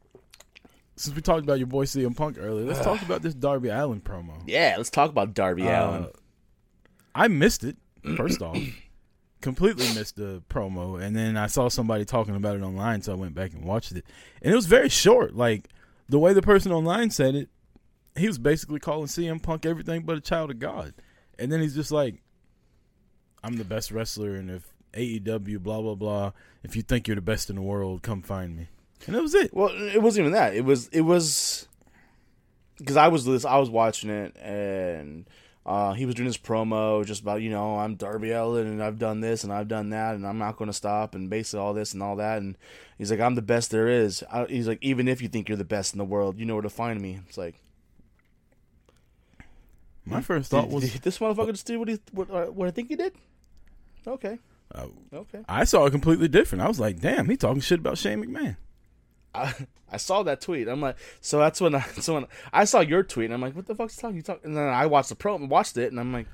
since 0.97 1.15
we 1.15 1.21
talked 1.23 1.43
about 1.43 1.59
your 1.59 1.67
boy 1.67 1.85
CM 1.85 2.17
Punk 2.17 2.39
earlier, 2.41 2.65
let's 2.65 2.81
talk 2.81 3.03
about 3.07 3.23
this 3.23 3.35
Darby 3.35 3.69
Allin 3.69 4.01
promo. 4.01 4.41
yeah, 4.47 4.75
let's 4.79 4.91
talk 4.91 5.11
about 5.11 5.35
Darby 5.35 5.69
Uh, 5.69 5.89
Allin. 5.91 6.07
I 7.15 7.29
missed 7.29 7.65
it. 7.65 7.77
First 8.17 8.43
off, 8.43 8.59
completely 9.41 9.87
missed 9.95 10.17
the 10.17 10.43
promo, 10.49 11.01
and 11.01 11.15
then 11.17 11.37
I 11.37 11.47
saw 11.47 11.69
somebody 11.69 12.05
talking 12.05 12.37
about 12.37 12.57
it 12.57 12.63
online, 12.63 13.03
so 13.03 13.13
I 13.13 13.17
went 13.17 13.35
back 13.35 13.53
and 13.53 13.65
watched 13.65 13.93
it, 13.93 14.05
and 14.43 14.53
it 14.53 14.57
was 14.57 14.67
very 14.67 14.89
short. 14.89 15.35
Like 15.35 15.69
the 16.09 16.19
way 16.19 16.33
the 16.33 16.43
person 16.43 16.73
online 16.73 17.11
said 17.11 17.35
it, 17.35 17.49
he 18.17 18.27
was 18.27 18.39
basically 18.39 18.81
calling 18.81 19.07
CM 19.07 19.43
Punk 19.43 19.67
everything 19.67 20.03
but 20.03 20.17
a 20.17 20.21
child 20.21 20.51
of 20.51 20.59
God, 20.59 20.95
and 21.39 21.51
then 21.51 21.61
he's 21.61 21.75
just 21.75 21.91
like, 21.91 22.23
"I'm 23.43 23.57
the 23.57 23.65
best 23.65 23.91
wrestler, 23.91 24.35
and 24.35 24.51
if 24.51 24.69
AEW 24.95 25.63
blah 25.63 25.81
blah 25.81 25.95
blah, 25.95 26.33
if 26.63 26.77
you 26.77 26.83
think 26.83 27.09
you're 27.09 27.17
the 27.17 27.23
best 27.23 27.51
in 27.51 27.57
the 27.57 27.63
world, 27.63 28.03
come 28.03 28.23
find 28.23 28.57
me," 28.57 28.69
and 29.07 29.15
that 29.15 29.23
was 29.23 29.35
it. 29.35 29.53
Well, 29.55 29.71
it 29.71 30.03
wasn't 30.03 30.25
even 30.27 30.33
that. 30.33 30.55
It 30.55 30.65
was 30.65 30.89
it 30.89 31.03
was 31.03 31.69
because 32.79 32.97
I 32.97 33.09
was 33.09 33.27
lis- 33.27 33.45
I 33.45 33.59
was 33.59 33.71
watching 33.71 34.11
it 34.11 34.37
and 34.37 35.27
uh, 35.67 35.93
he 35.95 36.07
was 36.07 36.15
doing 36.15 36.27
his 36.27 36.39
promo 36.39 37.05
just 37.05 37.21
about 37.23 37.43
you 37.43 37.51
know 37.51 37.77
I'm 37.79 37.97
Darby 37.97 38.31
Allin 38.31 38.67
and 38.69 38.81
I've 38.83 38.99
done 39.01 39.21
this 39.21 39.43
and 39.45 39.53
I've 39.53 39.67
done 39.69 39.91
that 39.91 40.15
and 40.15 40.25
I'm 40.27 40.39
not 40.39 40.57
going 40.57 40.69
to 40.71 40.73
stop 40.73 41.15
and 41.17 41.29
basically 41.29 41.59
all 41.59 41.75
this 41.75 41.93
and 41.93 42.03
all 42.03 42.15
that 42.17 42.39
and 42.41 42.57
he's 42.99 43.11
like 43.11 43.19
I'm 43.21 43.35
the 43.35 43.43
best 43.43 43.71
there 43.73 43.89
is. 43.89 44.23
I, 44.33 44.45
he's 44.45 44.69
like 44.69 44.79
even 44.81 45.09
if 45.09 45.21
you 45.21 45.27
think 45.29 45.49
you're 45.49 45.59
the 45.59 45.65
best 45.65 45.93
in 45.93 45.99
the 45.99 46.05
world, 46.05 46.39
you 46.39 46.47
know 46.47 46.55
where 46.55 46.63
to 46.63 46.71
find 46.71 47.01
me. 47.01 47.19
It's 47.29 47.37
like 47.37 47.57
My 50.05 50.21
first 50.21 50.51
thought 50.51 50.67
did- 50.67 50.73
was, 50.73 50.93
did 50.93 51.03
this 51.03 51.19
motherfucker 51.19 51.51
just 51.53 51.67
did 51.67 51.79
what 51.79 51.89
he 51.89 51.99
what, 52.13 52.31
uh, 52.31 52.47
what 52.47 52.69
I 52.69 52.71
think 52.71 52.89
he 52.89 52.97
did. 52.97 53.13
Okay, 54.07 54.39
uh, 54.73 54.87
okay. 55.13 55.41
I 55.49 55.65
saw 55.65 55.85
it 55.87 55.91
completely 55.91 56.29
different. 56.29 56.63
I 56.63 56.69
was 56.69 56.79
like, 56.79 57.01
"Damn, 57.01 57.29
he 57.29 57.37
talking 57.37 57.61
shit 57.61 57.81
about 57.81 57.99
Shane 57.99 58.25
McMahon." 58.25 58.57
I, 59.37 59.55
I 59.93 59.97
saw 59.99 60.23
that 60.25 60.41
tweet. 60.41 60.69
I'm 60.69 60.81
like, 60.81 60.97
so 61.21 61.39
that's 61.39 61.61
when 61.61 61.75
I 61.75 61.81
so 62.01 62.15
when 62.15 62.27
I 62.53 62.65
saw 62.65 62.81
your 62.81 63.03
tweet, 63.03 63.27
and 63.27 63.35
I'm 63.35 63.41
like, 63.41 63.55
what 63.55 63.67
the 63.67 63.75
fuck's 63.75 63.97
talking? 63.97 64.17
You 64.17 64.23
talk, 64.23 64.41
and 64.45 64.57
then 64.57 64.69
I 64.69 64.87
watched 64.87 65.11
the 65.11 65.15
pro 65.17 65.37
watched 65.37 65.77
it, 65.77 65.91
and 65.91 66.01
I'm 66.01 66.13
like, 66.13 66.27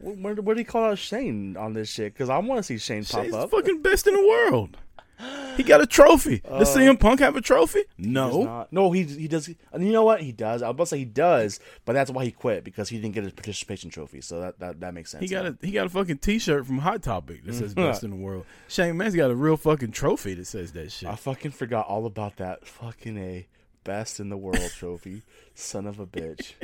wh- 0.00 0.22
where 0.22 0.34
where 0.34 0.54
did 0.54 0.60
he 0.60 0.64
call 0.64 0.84
out 0.84 0.98
Shane 0.98 1.56
on 1.56 1.72
this 1.74 1.90
shit? 1.90 2.12
Because 2.14 2.30
I 2.30 2.38
want 2.38 2.58
to 2.58 2.62
see 2.62 2.78
Shane 2.78 3.04
pop 3.04 3.22
Shane's 3.24 3.34
up. 3.34 3.50
fucking 3.50 3.82
best 3.82 4.06
in 4.06 4.14
the 4.14 4.26
world. 4.26 4.76
He 5.56 5.62
got 5.62 5.82
a 5.82 5.86
trophy. 5.86 6.38
Does 6.38 6.74
uh, 6.74 6.78
CM 6.80 6.98
Punk 6.98 7.20
have 7.20 7.36
a 7.36 7.42
trophy? 7.42 7.82
No. 7.98 8.42
not- 8.44 8.72
no, 8.72 8.90
he 8.90 9.02
he 9.04 9.28
does. 9.28 9.50
And 9.70 9.84
you 9.86 9.92
know 9.92 10.02
what? 10.02 10.22
He 10.22 10.32
does. 10.32 10.62
I 10.62 10.68
was 10.68 10.74
about 10.74 10.84
to 10.84 10.88
say 10.88 10.98
he 11.00 11.04
does, 11.04 11.60
but 11.84 11.92
that's 11.92 12.10
why 12.10 12.24
he 12.24 12.30
quit 12.30 12.64
because 12.64 12.88
he 12.88 12.96
didn't 12.98 13.14
get 13.14 13.24
his 13.24 13.34
participation 13.34 13.90
trophy. 13.90 14.22
So 14.22 14.40
that 14.40 14.58
that, 14.60 14.80
that 14.80 14.94
makes 14.94 15.10
sense. 15.10 15.20
He 15.22 15.28
got 15.28 15.44
a 15.44 15.58
he 15.60 15.70
got 15.72 15.84
a 15.86 15.90
fucking 15.90 16.18
T-shirt 16.18 16.64
from 16.66 16.78
Hot 16.78 17.02
Topic 17.02 17.44
that 17.44 17.54
says 17.54 17.74
"Best 17.76 18.02
in 18.02 18.08
the 18.10 18.16
World." 18.16 18.46
Shane 18.66 18.96
Man's 18.96 19.14
got 19.14 19.30
a 19.30 19.34
real 19.34 19.58
fucking 19.58 19.92
trophy 19.92 20.32
that 20.34 20.46
says 20.46 20.72
that 20.72 20.90
shit. 20.90 21.06
I 21.08 21.16
fucking 21.16 21.50
forgot 21.50 21.86
all 21.86 22.06
about 22.06 22.36
that 22.38 22.66
fucking 22.66 23.18
a 23.18 23.46
best 23.84 24.20
in 24.20 24.30
the 24.30 24.38
world 24.38 24.70
trophy. 24.74 25.20
Son 25.54 25.86
of 25.86 26.00
a 26.00 26.06
bitch. 26.06 26.52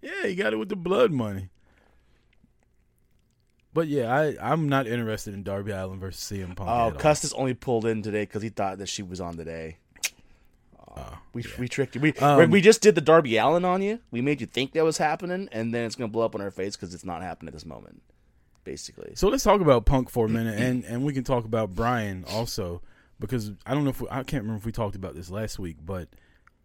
Yeah, 0.00 0.26
he 0.26 0.34
got 0.34 0.52
it 0.52 0.56
with 0.58 0.68
the 0.68 0.76
blood 0.76 1.12
money. 1.12 1.48
But 3.74 3.88
yeah, 3.88 4.14
I 4.14 4.36
I'm 4.40 4.68
not 4.68 4.86
interested 4.86 5.34
in 5.34 5.42
Darby 5.42 5.72
Allin 5.72 5.98
versus 5.98 6.22
CM 6.22 6.54
Punk. 6.54 6.70
Oh. 6.70 6.96
Custis 6.98 7.32
only 7.34 7.54
pulled 7.54 7.84
in 7.84 8.02
today 8.02 8.22
because 8.22 8.40
he 8.40 8.48
thought 8.48 8.78
that 8.78 8.88
she 8.88 9.02
was 9.02 9.20
on 9.20 9.36
today. 9.36 9.78
Oh, 10.96 11.18
We 11.32 11.44
we 11.58 11.68
tricked 11.68 11.96
you. 11.96 12.00
We 12.00 12.12
Um, 12.14 12.50
we 12.50 12.60
just 12.60 12.80
did 12.80 12.94
the 12.94 13.00
Darby 13.00 13.36
Allin 13.36 13.64
on 13.64 13.82
you. 13.82 13.98
We 14.12 14.20
made 14.22 14.40
you 14.40 14.46
think 14.46 14.72
that 14.72 14.84
was 14.84 14.96
happening, 14.98 15.48
and 15.50 15.74
then 15.74 15.84
it's 15.84 15.96
gonna 15.96 16.08
blow 16.08 16.24
up 16.24 16.36
on 16.36 16.40
our 16.40 16.52
face 16.52 16.76
because 16.76 16.94
it's 16.94 17.04
not 17.04 17.20
happening 17.20 17.48
at 17.48 17.54
this 17.54 17.66
moment. 17.66 18.00
Basically, 18.62 19.12
So 19.14 19.28
let's 19.28 19.44
talk 19.44 19.60
about 19.60 19.84
Punk 19.84 20.08
for 20.08 20.24
a 20.24 20.28
minute, 20.28 20.58
and 20.58 20.84
and 20.84 21.04
we 21.04 21.12
can 21.12 21.24
talk 21.24 21.44
about 21.44 21.74
Brian 21.74 22.24
also 22.30 22.80
because 23.18 23.50
I 23.66 23.74
don't 23.74 23.84
know 23.84 23.90
if 23.90 24.00
we, 24.00 24.08
I 24.08 24.22
can't 24.22 24.42
remember 24.44 24.56
if 24.58 24.64
we 24.64 24.72
talked 24.72 24.96
about 24.96 25.14
this 25.14 25.30
last 25.30 25.58
week, 25.58 25.78
but 25.84 26.08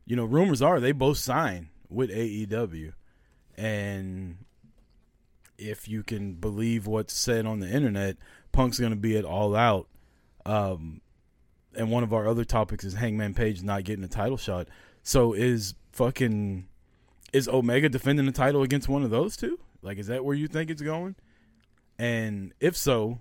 you 0.05 0.15
know, 0.15 0.25
rumors 0.25 0.61
are 0.61 0.79
they 0.79 0.91
both 0.91 1.17
sign 1.17 1.69
with 1.89 2.09
AEW, 2.11 2.93
and 3.57 4.37
if 5.59 5.87
you 5.87 6.03
can 6.03 6.33
believe 6.33 6.87
what's 6.87 7.13
said 7.13 7.45
on 7.45 7.59
the 7.59 7.69
internet, 7.69 8.17
Punk's 8.51 8.79
going 8.79 8.91
to 8.91 8.97
be 8.97 9.17
at 9.17 9.25
All 9.25 9.55
Out. 9.55 9.87
Um, 10.45 11.01
and 11.75 11.91
one 11.91 12.03
of 12.03 12.13
our 12.13 12.27
other 12.27 12.45
topics 12.45 12.83
is 12.83 12.95
Hangman 12.95 13.33
Page 13.33 13.61
not 13.61 13.83
getting 13.83 14.03
a 14.03 14.07
title 14.09 14.37
shot. 14.37 14.67
So 15.03 15.33
is 15.33 15.75
fucking 15.91 16.67
is 17.31 17.47
Omega 17.47 17.89
defending 17.89 18.25
the 18.25 18.31
title 18.31 18.63
against 18.63 18.89
one 18.89 19.03
of 19.03 19.11
those 19.11 19.37
two? 19.37 19.59
Like, 19.81 19.97
is 19.97 20.07
that 20.07 20.25
where 20.25 20.35
you 20.35 20.47
think 20.47 20.69
it's 20.69 20.81
going? 20.81 21.15
And 21.97 22.53
if 22.59 22.75
so, 22.75 23.19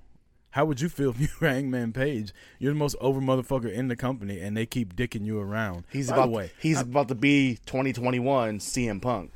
how 0.50 0.64
would 0.64 0.80
you 0.80 0.88
feel 0.88 1.10
if 1.10 1.20
you 1.20 1.28
were 1.40 1.48
Hangman 1.48 1.92
Page? 1.92 2.32
You're 2.58 2.72
the 2.72 2.78
most 2.78 2.96
over 3.00 3.20
motherfucker 3.20 3.72
in 3.72 3.88
the 3.88 3.96
company, 3.96 4.40
and 4.40 4.56
they 4.56 4.66
keep 4.66 4.96
dicking 4.96 5.24
you 5.24 5.38
around. 5.38 5.84
he's 5.92 6.08
by 6.08 6.16
about 6.16 6.26
the 6.26 6.32
way. 6.32 6.52
he's 6.60 6.80
about 6.80 7.08
to 7.08 7.14
be 7.14 7.58
2021 7.66 8.58
CM 8.60 9.02
Punk. 9.02 9.32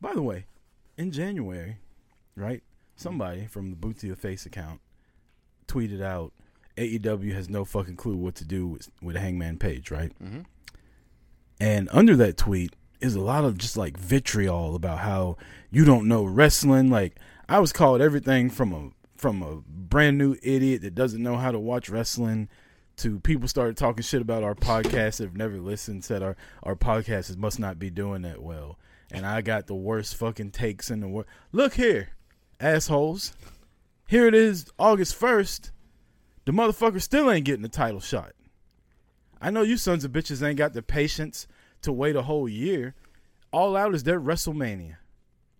By 0.00 0.12
the 0.12 0.22
way, 0.22 0.44
in 0.98 1.12
January, 1.12 1.78
right? 2.36 2.62
Somebody 2.96 3.46
from 3.46 3.70
the 3.70 3.76
Boot 3.76 3.98
to 4.00 4.06
Your 4.06 4.16
Face 4.16 4.46
account 4.46 4.80
tweeted 5.66 6.02
out 6.02 6.32
AEW 6.76 7.32
has 7.34 7.48
no 7.48 7.64
fucking 7.64 7.96
clue 7.96 8.16
what 8.16 8.34
to 8.36 8.44
do 8.44 8.66
with, 8.66 8.90
with 9.00 9.16
Hangman 9.16 9.58
Page, 9.58 9.90
right? 9.90 10.12
Mm-hmm. 10.22 10.40
And 11.60 11.88
under 11.92 12.16
that 12.16 12.36
tweet 12.36 12.74
is 13.00 13.14
a 13.14 13.20
lot 13.20 13.44
of 13.44 13.58
just 13.58 13.76
like 13.76 13.96
vitriol 13.96 14.74
about 14.74 14.98
how 15.00 15.36
you 15.70 15.84
don't 15.84 16.08
know 16.08 16.24
wrestling. 16.24 16.90
Like 16.90 17.16
I 17.48 17.58
was 17.58 17.72
called 17.72 18.00
everything 18.00 18.50
from 18.50 18.72
a 18.72 18.90
from 19.16 19.42
a 19.42 19.62
brand 19.66 20.18
new 20.18 20.36
idiot 20.42 20.82
that 20.82 20.94
doesn't 20.94 21.22
know 21.22 21.36
how 21.36 21.52
to 21.52 21.58
watch 21.58 21.88
wrestling 21.88 22.48
to 22.96 23.18
people 23.20 23.48
started 23.48 23.76
talking 23.76 24.02
shit 24.02 24.22
about 24.22 24.42
our 24.44 24.54
podcast 24.54 25.16
that 25.16 25.24
have 25.24 25.36
never 25.36 25.58
listened, 25.58 26.04
said 26.04 26.22
our 26.22 26.36
our 26.62 26.76
podcast 26.76 27.36
must 27.36 27.58
not 27.58 27.78
be 27.78 27.90
doing 27.90 28.22
that 28.22 28.42
well. 28.42 28.78
And 29.10 29.24
I 29.24 29.42
got 29.42 29.66
the 29.66 29.74
worst 29.74 30.16
fucking 30.16 30.50
takes 30.50 30.90
in 30.90 31.00
the 31.00 31.08
world. 31.08 31.26
Look 31.52 31.74
here, 31.74 32.10
assholes. 32.64 33.34
Here 34.08 34.26
it 34.26 34.34
is, 34.34 34.66
August 34.78 35.14
first. 35.14 35.70
The 36.46 36.52
motherfucker 36.52 37.00
still 37.00 37.30
ain't 37.30 37.44
getting 37.44 37.62
the 37.62 37.68
title 37.68 38.00
shot. 38.00 38.32
I 39.40 39.50
know 39.50 39.62
you 39.62 39.76
sons 39.76 40.04
of 40.04 40.12
bitches 40.12 40.46
ain't 40.46 40.56
got 40.56 40.72
the 40.72 40.82
patience 40.82 41.46
to 41.82 41.92
wait 41.92 42.16
a 42.16 42.22
whole 42.22 42.48
year. 42.48 42.94
All 43.52 43.76
out 43.76 43.94
is 43.94 44.04
their 44.04 44.20
WrestleMania, 44.20 44.96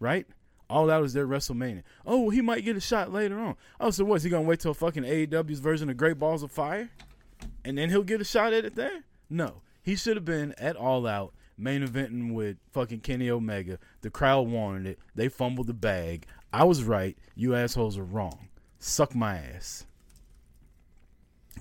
right? 0.00 0.26
All 0.70 0.90
out 0.90 1.04
is 1.04 1.12
their 1.12 1.26
WrestleMania. 1.26 1.82
Oh, 2.06 2.20
well, 2.20 2.30
he 2.30 2.40
might 2.40 2.64
get 2.64 2.76
a 2.76 2.80
shot 2.80 3.12
later 3.12 3.38
on. 3.38 3.56
Oh, 3.78 3.90
so 3.90 4.04
what's 4.04 4.24
he 4.24 4.30
gonna 4.30 4.42
wait 4.42 4.60
till 4.60 4.74
fucking 4.74 5.04
AEW's 5.04 5.60
version 5.60 5.90
of 5.90 5.98
Great 5.98 6.18
Balls 6.18 6.42
of 6.42 6.50
Fire, 6.50 6.90
and 7.64 7.76
then 7.76 7.90
he'll 7.90 8.02
get 8.02 8.22
a 8.22 8.24
shot 8.24 8.54
at 8.54 8.64
it 8.64 8.74
there? 8.74 9.04
No, 9.28 9.60
he 9.82 9.94
should 9.94 10.16
have 10.16 10.24
been 10.24 10.54
at 10.58 10.76
All 10.76 11.06
Out 11.06 11.34
main 11.56 11.86
eventing 11.86 12.32
with 12.32 12.56
fucking 12.72 13.00
Kenny 13.00 13.30
Omega. 13.30 13.78
The 14.00 14.10
crowd 14.10 14.48
wanted 14.48 14.86
it. 14.86 14.98
They 15.14 15.28
fumbled 15.28 15.66
the 15.66 15.74
bag. 15.74 16.26
I 16.54 16.62
was 16.62 16.84
right. 16.84 17.16
You 17.34 17.56
assholes 17.56 17.98
are 17.98 18.04
wrong. 18.04 18.48
Suck 18.78 19.12
my 19.12 19.38
ass. 19.38 19.86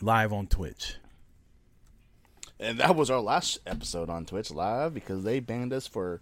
Live 0.01 0.31
on 0.31 0.45
Twitch. 0.45 0.97
And 2.59 2.77
that 2.77 2.95
was 2.95 3.09
our 3.09 3.19
last 3.19 3.57
episode 3.65 4.11
on 4.11 4.25
Twitch 4.25 4.51
live 4.51 4.93
because 4.93 5.23
they 5.23 5.39
banned 5.39 5.73
us 5.73 5.87
for 5.87 6.21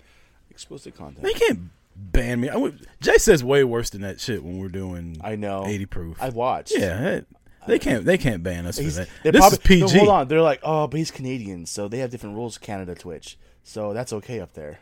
explicit 0.49 0.95
content. 0.95 1.23
They 1.23 1.34
can't 1.34 1.60
ban 1.97 2.39
me. 2.39 2.47
I 2.47 2.55
would, 2.55 2.88
Jay 3.01 3.17
says 3.17 3.43
way 3.43 3.65
worse 3.65 3.89
than 3.89 4.01
that 4.03 4.21
shit 4.21 4.41
when 4.41 4.57
we're 4.57 4.69
doing 4.69 5.17
I 5.21 5.36
know. 5.36 5.65
80 5.67 5.86
proof. 5.88 6.17
I 6.21 6.29
watched. 6.29 6.71
yeah, 6.75 7.07
it- 7.10 7.27
they 7.67 7.77
can't 7.77 8.05
they 8.05 8.17
can't 8.17 8.41
ban 8.41 8.65
us 8.65 8.77
for 8.79 8.84
that. 8.86 9.07
This 9.21 9.36
probably, 9.36 9.57
is 9.57 9.57
PG. 9.60 9.81
No, 9.81 9.99
hold 9.99 10.10
on. 10.10 10.27
They're 10.27 10.41
like, 10.41 10.62
oh, 10.63 10.88
but 10.88 10.97
he's 10.97 11.12
Canadian, 11.12 11.67
so 11.67 11.88
they 11.88 11.99
have 11.99 12.10
different 12.10 12.36
rules. 12.36 12.57
Canada 12.57 12.95
Twitch, 12.95 13.38
so 13.63 13.93
that's 13.93 14.12
okay 14.13 14.39
up 14.39 14.53
there. 14.53 14.79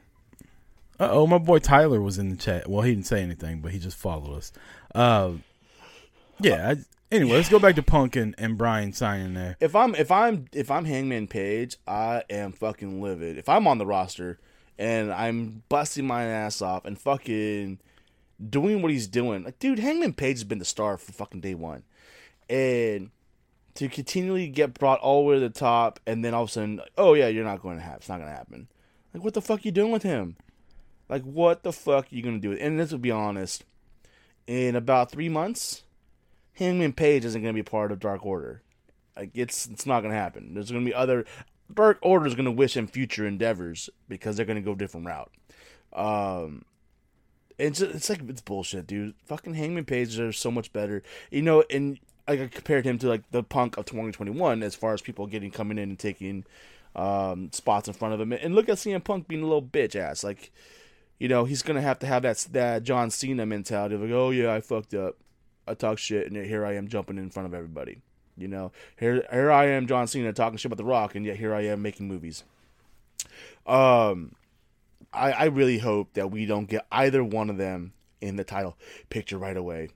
Uh 1.00 1.10
oh, 1.12 1.28
my 1.28 1.38
boy 1.38 1.60
Tyler 1.60 2.02
was 2.02 2.18
in 2.18 2.30
the 2.30 2.36
chat. 2.36 2.70
Well, 2.70 2.82
he 2.82 2.94
didn't 2.94 3.08
say 3.08 3.22
anything, 3.22 3.62
but 3.62 3.72
he 3.72 3.80
just 3.80 3.98
followed 3.98 4.36
us. 4.36 4.52
Uh, 4.94 5.34
yeah. 6.40 6.74
I, 6.74 6.76
anyway, 7.16 7.38
let's 7.38 7.50
go 7.50 7.60
back 7.60 7.76
to 7.76 7.84
Punk 7.84 8.16
and, 8.16 8.36
and 8.38 8.58
Brian 8.58 8.92
signing 8.92 9.34
there. 9.34 9.56
If 9.62 9.76
I'm 9.76 9.96
if 9.96 10.12
I'm 10.12 10.46
if 10.52 10.70
I'm 10.70 10.86
Hangman 10.86 11.28
Page, 11.28 11.78
I 11.88 12.24
am 12.30 12.52
fucking 12.52 13.02
livid. 13.02 13.38
If 13.38 13.48
I'm 13.48 13.66
on 13.66 13.78
the 13.78 13.86
roster 13.86 14.40
and 14.78 15.12
I'm 15.12 15.64
busting 15.70 16.06
my 16.06 16.26
ass 16.26 16.62
off 16.62 16.84
and 16.86 17.00
fucking 17.00 17.80
doing 18.50 18.82
what 18.82 18.92
he's 18.92 19.08
doing, 19.08 19.44
like 19.44 19.60
dude, 19.60 19.80
Hangman 19.80 20.14
Page 20.14 20.38
has 20.38 20.44
been 20.44 20.60
the 20.60 20.66
star 20.66 20.98
for 20.98 21.14
fucking 21.14 21.42
day 21.42 21.56
one, 21.56 21.84
and 22.50 23.12
to 23.76 23.88
continually 23.88 24.50
get 24.50 24.74
brought 24.74 25.00
all 25.00 25.22
the 25.22 25.30
way 25.30 25.36
to 25.36 25.42
the 25.42 25.50
top, 25.50 26.02
and 26.06 26.26
then 26.26 26.34
all 26.34 26.44
of 26.44 26.50
a 26.50 26.52
sudden, 26.52 26.82
oh 26.98 27.14
yeah, 27.14 27.28
you're 27.28 27.46
not 27.46 27.62
going 27.62 27.78
to 27.78 27.84
have, 27.84 27.98
it's 27.98 28.10
not 28.10 28.18
going 28.18 28.30
to 28.30 28.36
happen. 28.36 28.68
Like 29.14 29.24
what 29.24 29.34
the 29.34 29.42
fuck 29.42 29.64
you 29.64 29.72
doing 29.72 29.92
with 29.92 30.04
him? 30.04 30.36
Like 31.10 31.24
what 31.24 31.64
the 31.64 31.74
fuck 31.74 32.06
are 32.06 32.16
you 32.16 32.22
gonna 32.22 32.40
do? 32.40 32.54
And 32.54 32.78
let's 32.78 32.94
be 32.94 33.12
honest, 33.12 33.66
in 34.48 34.76
about 34.76 35.12
three 35.12 35.30
months, 35.30 35.84
Hangman 36.54 36.94
Page 36.94 37.26
isn't 37.26 37.42
gonna 37.42 37.54
be 37.54 37.64
part 37.64 37.92
of 37.92 38.00
Dark 38.00 38.26
Order. 38.26 38.62
Like 39.18 39.32
it's 39.34 39.66
it's 39.66 39.86
not 39.86 40.02
gonna 40.02 40.14
happen. 40.14 40.54
There's 40.54 40.72
gonna 40.72 40.86
be 40.86 40.94
other 40.94 41.26
Dark 41.74 41.98
Order 42.02 42.28
is 42.28 42.36
gonna 42.36 42.52
wish 42.52 42.78
him 42.78 42.88
future 42.88 43.28
endeavors 43.28 43.90
because 44.08 44.38
they're 44.38 44.46
gonna 44.46 44.62
go 44.62 44.74
a 44.74 44.78
different 44.78 45.08
route. 45.08 45.32
Um, 45.94 46.66
it's 47.58 47.82
it's 47.82 48.10
like 48.10 48.22
it's 48.28 48.42
bullshit, 48.42 48.88
dude. 48.88 49.16
Fucking 49.26 49.56
Hangman 49.56 49.86
Page 49.86 50.20
are 50.20 50.32
so 50.32 50.52
much 50.52 50.72
better, 50.72 51.04
you 51.32 51.42
know. 51.42 51.64
And 51.70 52.00
like 52.28 52.40
I 52.40 52.48
compared 52.48 52.86
him 52.86 53.00
to 53.00 53.08
like 53.08 53.30
the 53.32 53.44
Punk 53.44 53.78
of 53.78 53.86
2021 53.86 54.62
as 54.62 54.76
far 54.76 54.94
as 54.94 55.02
people 55.02 55.26
getting 55.28 55.52
coming 55.52 55.78
in 55.78 55.90
and 55.90 56.00
taking 56.00 56.46
um 56.96 57.52
spots 57.52 57.88
in 57.88 57.94
front 57.96 58.14
of 58.14 58.22
him. 58.22 58.32
And 58.32 58.56
look 58.56 58.70
at 58.70 58.78
CM 58.78 59.04
Punk 59.04 59.28
being 59.28 59.42
a 59.42 59.48
little 59.48 59.64
bitch 59.64 59.96
ass, 59.96 60.24
like. 60.24 60.52
You 61.20 61.28
know 61.28 61.44
he's 61.44 61.62
gonna 61.62 61.82
have 61.82 62.00
to 62.00 62.08
have 62.08 62.24
that 62.24 62.48
that 62.52 62.84
John 62.84 63.12
Cena 63.12 63.46
mentality 63.46 63.96
of 63.96 64.02
like, 64.02 64.12
oh 64.12 64.32
yeah, 64.32 64.54
I 64.54 64.62
fucked 64.62 64.94
up, 64.94 65.18
I 65.68 65.74
talk 65.74 65.98
shit, 65.98 66.32
and 66.32 66.46
here 66.46 66.66
I 66.66 66.76
am 66.76 66.88
jumping 66.88 67.18
in 67.18 67.30
front 67.30 67.46
of 67.46 67.54
everybody. 67.54 68.02
You 68.38 68.48
know, 68.48 68.72
here 68.98 69.26
here 69.30 69.52
I 69.52 69.66
am, 69.68 69.86
John 69.86 70.08
Cena, 70.08 70.32
talking 70.32 70.58
shit 70.58 70.66
about 70.66 70.78
The 70.78 70.86
Rock, 70.86 71.16
and 71.16 71.26
yet 71.26 71.36
here 71.36 71.54
I 71.54 71.66
am 71.66 71.82
making 71.82 72.08
movies. 72.08 72.46
Um, 73.68 74.36
I 75.14 75.32
I 75.34 75.44
really 75.46 75.80
hope 75.80 76.14
that 76.14 76.32
we 76.32 76.46
don't 76.46 76.70
get 76.70 76.88
either 76.90 77.22
one 77.22 77.50
of 77.50 77.58
them 77.58 77.92
in 78.22 78.38
the 78.38 78.46
title 78.46 78.78
picture 79.10 79.38
right 79.38 79.58
away. 79.58 79.90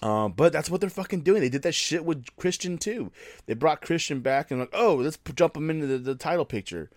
Um, 0.00 0.32
but 0.32 0.52
that's 0.52 0.70
what 0.70 0.80
they're 0.80 0.90
fucking 0.90 1.22
doing. 1.22 1.40
They 1.40 1.48
did 1.48 1.62
that 1.62 1.74
shit 1.74 2.04
with 2.04 2.24
Christian 2.36 2.78
too. 2.78 3.10
They 3.46 3.54
brought 3.54 3.80
Christian 3.80 4.20
back 4.20 4.50
and 4.50 4.60
like, 4.60 4.70
oh, 4.72 4.96
let's 4.96 5.18
jump 5.34 5.56
him 5.56 5.70
into 5.70 5.86
the, 5.86 5.98
the 5.98 6.14
title 6.14 6.44
picture, 6.44 6.90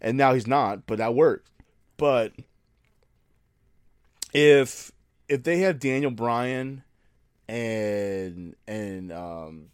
and 0.00 0.18
now 0.18 0.34
he's 0.34 0.46
not, 0.46 0.86
but 0.86 0.98
that 0.98 1.14
worked. 1.14 1.48
But 1.96 2.32
if 4.32 4.92
if 5.28 5.42
they 5.42 5.58
have 5.58 5.78
Daniel 5.78 6.10
Bryan 6.10 6.82
and 7.48 8.54
and 8.66 9.12
um, 9.12 9.68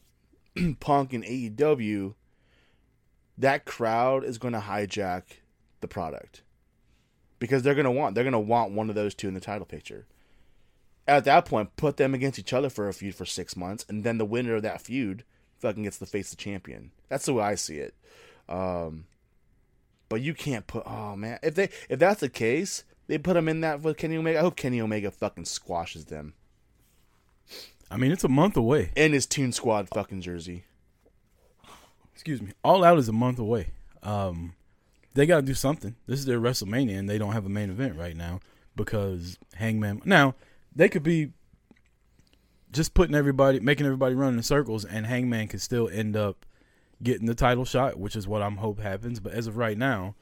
Punk 0.81 1.13
and 1.13 1.25
AEW, 1.25 2.15
that 3.39 3.65
crowd 3.65 4.25
is 4.25 4.39
going 4.39 4.55
to 4.55 4.61
hijack 4.61 5.23
the 5.81 5.89
product 5.89 6.43
because 7.39 7.63
they're 7.63 7.75
going 7.75 7.85
to 7.85 7.91
want 7.91 8.15
they're 8.15 8.25
going 8.25 8.33
to 8.33 8.39
want 8.39 8.73
one 8.73 8.89
of 8.89 8.95
those 8.95 9.15
two 9.15 9.29
in 9.29 9.35
the 9.35 9.41
title 9.41 9.67
picture. 9.67 10.07
At 11.07 11.25
that 11.25 11.47
point, 11.47 11.75
put 11.77 11.97
them 11.97 12.13
against 12.13 12.39
each 12.39 12.53
other 12.53 12.69
for 12.69 12.87
a 12.87 12.93
feud 12.93 13.15
for 13.15 13.25
six 13.25 13.57
months, 13.57 13.87
and 13.89 14.05
then 14.05 14.19
the 14.19 14.27
winner 14.27 14.57
of 14.57 14.63
that 14.63 14.83
feud 14.83 15.25
fucking 15.59 15.85
gets 15.85 15.99
to 15.99 16.07
face 16.07 16.31
the 16.31 16.37
champion. 16.37 16.91
That's 17.09 17.25
the 17.25 17.33
way 17.33 17.45
I 17.45 17.55
see 17.55 17.79
it. 17.79 17.95
Um, 18.47 19.07
but 20.09 20.21
you 20.21 20.35
can't 20.35 20.67
put. 20.67 20.83
Oh 20.87 21.17
man, 21.17 21.39
if 21.43 21.55
they 21.55 21.71
if 21.89 21.99
that's 21.99 22.21
the 22.21 22.29
case, 22.29 22.85
they 23.09 23.19
put 23.19 23.37
him 23.37 23.49
in 23.49 23.63
that 23.63 23.81
with 23.81 23.97
Kenny 23.97 24.17
Omega. 24.17 24.39
I 24.39 24.43
hope 24.43 24.57
Kenny 24.57 24.81
Omega 24.81 25.11
fucking 25.11 25.47
squashes 25.47 26.05
them 26.05 26.35
I 27.91 27.97
mean, 27.97 28.13
it's 28.13 28.25
a 28.25 28.29
month 28.29 28.57
away. 28.57 28.91
And 28.97 29.15
his 29.15 29.27
Toon 29.27 29.53
Squad 29.53 29.89
fucking 29.89 30.21
jersey. 30.21 30.65
Excuse 32.13 32.43
me. 32.43 32.53
All 32.63 32.85
Out 32.85 32.99
is 32.99 33.09
a 33.09 33.13
month 33.13 33.39
away. 33.39 33.71
Um, 34.03 34.55
they 35.15 35.27
got 35.27 35.37
to 35.37 35.47
do 35.47 35.55
something. 35.55 35.97
This 36.07 36.21
is 36.21 36.27
their 36.27 36.41
WrestleMania, 36.41 36.99
and 36.99 37.09
they 37.09 37.19
don't 37.19 37.33
have 37.33 37.47
a 37.47 37.51
main 37.51 37.71
event 37.71 37.97
right 37.97 38.17
now 38.17 38.41
because 38.77 39.39
Hangman. 39.55 40.03
Now 40.05 40.35
they 40.75 40.89
could 40.89 41.03
be 41.03 41.33
just 42.71 42.93
putting 42.93 43.15
everybody, 43.15 43.61
making 43.61 43.87
everybody 43.87 44.15
run 44.15 44.35
in 44.35 44.43
circles, 44.43 44.85
and 44.85 45.07
Hangman 45.07 45.49
could 45.49 45.63
still 45.63 45.89
end 45.89 46.17
up 46.17 46.45
getting 47.03 47.27
the 47.27 47.35
title 47.35 47.65
shot, 47.65 47.99
which 47.99 48.17
is 48.17 48.29
what 48.29 48.43
I'm 48.43 48.57
hope 48.57 48.81
happens. 48.81 49.21
But 49.21 49.33
as 49.33 49.47
of 49.47 49.57
right 49.57 49.79
now, 49.79 50.15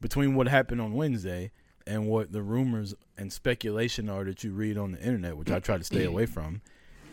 between 0.00 0.34
what 0.34 0.46
happened 0.46 0.80
on 0.80 0.92
Wednesday 0.92 1.50
and 1.88 2.06
what 2.06 2.32
the 2.32 2.42
rumors 2.42 2.94
and 3.16 3.32
speculation 3.32 4.08
are 4.08 4.24
that 4.24 4.44
you 4.44 4.52
read 4.52 4.76
on 4.78 4.92
the 4.92 5.00
internet, 5.00 5.36
which 5.36 5.50
I 5.50 5.58
try 5.58 5.78
to 5.78 5.84
stay 5.84 6.04
away 6.04 6.26
from, 6.26 6.60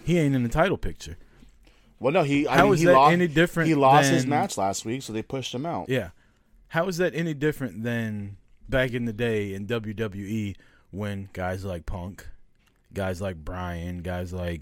he 0.03 0.19
ain't 0.19 0.35
in 0.35 0.43
the 0.43 0.49
title 0.49 0.77
picture. 0.77 1.17
Well, 1.99 2.13
no, 2.13 2.23
he. 2.23 2.47
I 2.47 2.57
How 2.57 2.65
mean, 2.65 2.73
is 2.73 2.79
he 2.81 2.85
that 2.87 2.93
lost, 2.93 3.13
any 3.13 3.27
different 3.27 3.69
He 3.69 3.75
lost 3.75 4.09
his 4.09 4.25
match 4.25 4.57
last 4.57 4.85
week, 4.85 5.01
so 5.01 5.13
they 5.13 5.21
pushed 5.21 5.55
him 5.55 5.65
out. 5.65 5.89
Yeah. 5.89 6.09
How 6.67 6.87
is 6.87 6.97
that 6.97 7.15
any 7.15 7.33
different 7.33 7.83
than 7.83 8.37
back 8.67 8.91
in 8.91 9.05
the 9.05 9.13
day 9.13 9.53
in 9.53 9.65
WWE 9.65 10.55
when 10.91 11.29
guys 11.33 11.63
like 11.63 11.85
Punk, 11.85 12.27
guys 12.93 13.21
like 13.21 13.37
Bryan, 13.37 13.99
guys 13.99 14.33
like 14.33 14.61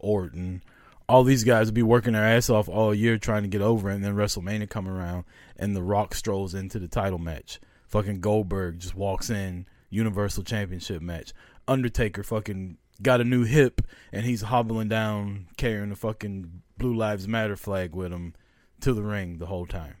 Orton, 0.00 0.62
all 1.08 1.24
these 1.24 1.44
guys 1.44 1.66
would 1.66 1.74
be 1.74 1.82
working 1.82 2.14
their 2.14 2.24
ass 2.24 2.48
off 2.48 2.68
all 2.68 2.94
year 2.94 3.18
trying 3.18 3.42
to 3.42 3.48
get 3.48 3.60
over, 3.60 3.90
it, 3.90 3.96
and 3.96 4.04
then 4.04 4.14
WrestleMania 4.14 4.68
come 4.70 4.88
around 4.88 5.24
and 5.56 5.76
The 5.76 5.82
Rock 5.82 6.14
strolls 6.14 6.54
into 6.54 6.78
the 6.78 6.88
title 6.88 7.18
match. 7.18 7.60
Fucking 7.90 8.20
Goldberg 8.20 8.78
just 8.78 8.94
walks 8.94 9.28
in, 9.30 9.66
Universal 9.90 10.44
Championship 10.44 11.02
match. 11.02 11.32
Undertaker 11.68 12.22
fucking 12.22 12.78
got 13.02 13.20
a 13.20 13.24
new 13.24 13.44
hip 13.44 13.80
and 14.12 14.24
he's 14.24 14.42
hobbling 14.42 14.88
down 14.88 15.46
carrying 15.56 15.90
the 15.90 15.96
fucking 15.96 16.62
Blue 16.78 16.94
Lives 16.94 17.26
Matter 17.28 17.56
flag 17.56 17.94
with 17.94 18.12
him 18.12 18.34
to 18.80 18.92
the 18.94 19.02
ring 19.02 19.38
the 19.38 19.46
whole 19.46 19.66
time. 19.66 19.94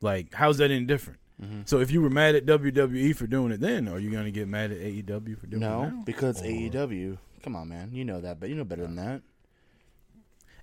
Like, 0.00 0.34
how's 0.34 0.58
that 0.58 0.70
any 0.70 0.84
different? 0.84 1.18
Mm-hmm. 1.42 1.62
So 1.64 1.80
if 1.80 1.90
you 1.90 2.00
were 2.02 2.10
mad 2.10 2.34
at 2.34 2.46
WWE 2.46 3.14
for 3.16 3.26
doing 3.26 3.50
it 3.52 3.60
then, 3.60 3.88
are 3.88 3.98
you 3.98 4.10
gonna 4.10 4.30
get 4.30 4.46
mad 4.48 4.70
at 4.72 4.78
AEW 4.78 5.38
for 5.38 5.46
doing 5.46 5.62
it 5.62 5.66
No, 5.66 6.02
because 6.04 6.40
Or- 6.42 6.44
AEW. 6.46 7.18
Come 7.42 7.56
on, 7.56 7.68
man. 7.70 7.90
You 7.92 8.04
know 8.04 8.20
that, 8.20 8.38
but 8.38 8.50
you 8.50 8.54
know 8.54 8.64
better 8.64 8.82
than 8.82 8.96
that. 8.96 9.22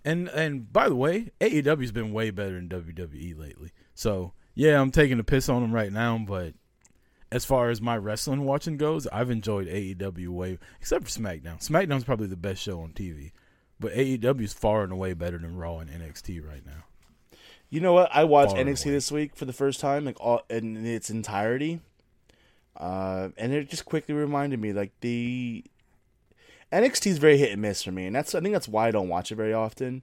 And 0.06 0.28
and 0.30 0.72
by 0.72 0.88
the 0.90 0.96
way, 0.96 1.32
AEW's 1.42 1.92
been 1.92 2.14
way 2.14 2.30
better 2.30 2.54
than 2.56 2.70
WWE 2.70 3.38
lately. 3.38 3.72
So 3.94 4.34
yeah, 4.58 4.82
I'm 4.82 4.89
taking 4.89 5.20
a 5.20 5.24
piss 5.24 5.50
on 5.50 5.62
them 5.62 5.72
right 5.72 5.91
now, 5.91 6.17
but 6.17 6.56
as 7.32 7.46
far 7.46 7.70
as 7.70 7.80
my 7.80 7.96
wrestling 7.96 8.43
watching 8.43 8.76
goes, 8.76 9.06
I've 9.06 9.30
enjoyed 9.30 9.67
AEW 9.67 10.30
way 10.30 10.58
except 10.82 11.04
for 11.04 11.12
SmackDown. 11.12 11.60
SmackDown's 11.60 12.04
probably 12.04 12.26
the 12.26 12.36
best 12.36 12.63
show 12.63 12.82
on 12.82 12.89
TV. 12.89 13.32
But 13.80 13.93
AEW 13.93 14.41
is 14.41 14.54
far 14.54 14.84
and 14.84 14.91
away 14.91 15.13
better 15.13 15.38
than 15.38 15.58
Raw 15.58 15.78
and 15.78 15.91
NXT 15.91 16.43
right 16.43 16.65
now. 16.65 16.86
You 17.70 17.82
know 17.82 17.93
what? 17.93 18.10
I 18.12 18.24
watched 18.24 18.54
Far 18.54 18.63
NXT 18.63 18.86
this 18.86 19.12
week 19.12 19.36
for 19.36 19.46
the 19.46 19.54
first 19.54 19.80
time, 19.80 20.06
like 20.06 20.20
all 20.20 20.41
in 20.50 20.84
its 20.88 21.12
entirety, 21.12 21.82
uh, 22.78 23.30
and 23.38 23.54
it 23.54 23.70
just 23.70 23.86
quickly 23.86 24.15
reminded 24.15 24.60
me 24.60 24.74
like 24.74 24.91
the 25.02 25.63
NXT 26.72 27.08
is 27.08 27.17
very 27.20 27.38
hit 27.38 27.52
and 27.52 27.62
miss 27.62 27.84
for 27.84 27.91
me, 27.91 28.08
and 28.08 28.15
that's 28.15 28.34
I 28.34 28.39
think 28.39 28.54
that's 28.54 28.67
why 28.67 28.88
I 28.88 28.91
don't 28.91 29.10
watch 29.10 29.32
it 29.32 29.36
very 29.36 29.54
often. 29.54 30.02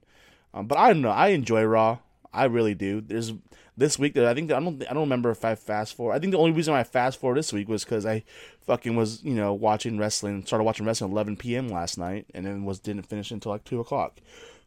Um, 0.53 0.67
but 0.67 0.77
I 0.77 0.93
don't 0.93 1.01
know. 1.01 1.09
I 1.09 1.29
enjoy 1.29 1.63
Raw. 1.63 1.97
I 2.31 2.45
really 2.45 2.75
do. 2.75 3.01
There's 3.01 3.33
this 3.77 3.99
week 3.99 4.13
that 4.13 4.25
I 4.25 4.33
think 4.33 4.51
I 4.51 4.59
don't 4.59 4.81
I 4.89 4.93
don't 4.93 5.03
remember 5.03 5.29
if 5.31 5.43
I 5.43 5.55
fast 5.55 5.95
forward. 5.95 6.13
I 6.13 6.19
think 6.19 6.31
the 6.31 6.37
only 6.37 6.51
reason 6.51 6.73
I 6.73 6.83
fast 6.83 7.19
forward 7.19 7.37
this 7.37 7.51
week 7.51 7.67
was 7.67 7.83
because 7.83 8.05
I 8.05 8.23
fucking 8.61 8.95
was 8.95 9.23
you 9.23 9.33
know 9.33 9.53
watching 9.53 9.97
wrestling. 9.97 10.45
Started 10.45 10.63
watching 10.63 10.85
wrestling 10.85 11.11
at 11.11 11.13
11 11.13 11.37
p.m. 11.37 11.67
last 11.67 11.97
night, 11.97 12.25
and 12.33 12.45
then 12.45 12.65
was 12.65 12.79
didn't 12.79 13.03
finish 13.03 13.31
until 13.31 13.51
like 13.51 13.63
two 13.63 13.79
o'clock. 13.79 14.19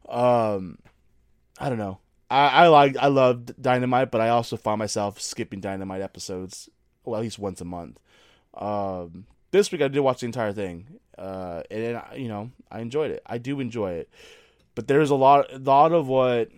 Um, 0.08 0.78
I 1.58 1.68
don't 1.68 1.78
know. 1.78 1.98
I, 2.30 2.48
I 2.48 2.66
like 2.68 2.96
I 2.96 3.06
loved 3.06 3.60
Dynamite, 3.60 4.10
but 4.10 4.20
I 4.20 4.28
also 4.28 4.56
find 4.56 4.78
myself 4.78 5.20
skipping 5.20 5.60
Dynamite 5.60 6.02
episodes, 6.02 6.68
well 7.04 7.16
at 7.16 7.22
least 7.22 7.38
once 7.38 7.60
a 7.60 7.64
month. 7.64 7.98
Um, 8.54 9.26
this 9.50 9.72
week 9.72 9.80
I 9.80 9.88
did 9.88 10.00
watch 10.00 10.20
the 10.20 10.26
entire 10.26 10.52
thing, 10.52 10.98
uh, 11.16 11.62
and 11.70 11.96
I- 11.96 12.16
you 12.16 12.28
know 12.28 12.50
I 12.70 12.80
enjoyed 12.80 13.10
it. 13.10 13.22
I 13.24 13.38
do 13.38 13.60
enjoy 13.60 13.92
it, 13.92 14.10
but 14.74 14.88
there's 14.88 15.08
a 15.10 15.14
lot, 15.14 15.50
a 15.52 15.58
lot 15.58 15.92
of 15.92 16.06
what 16.06 16.50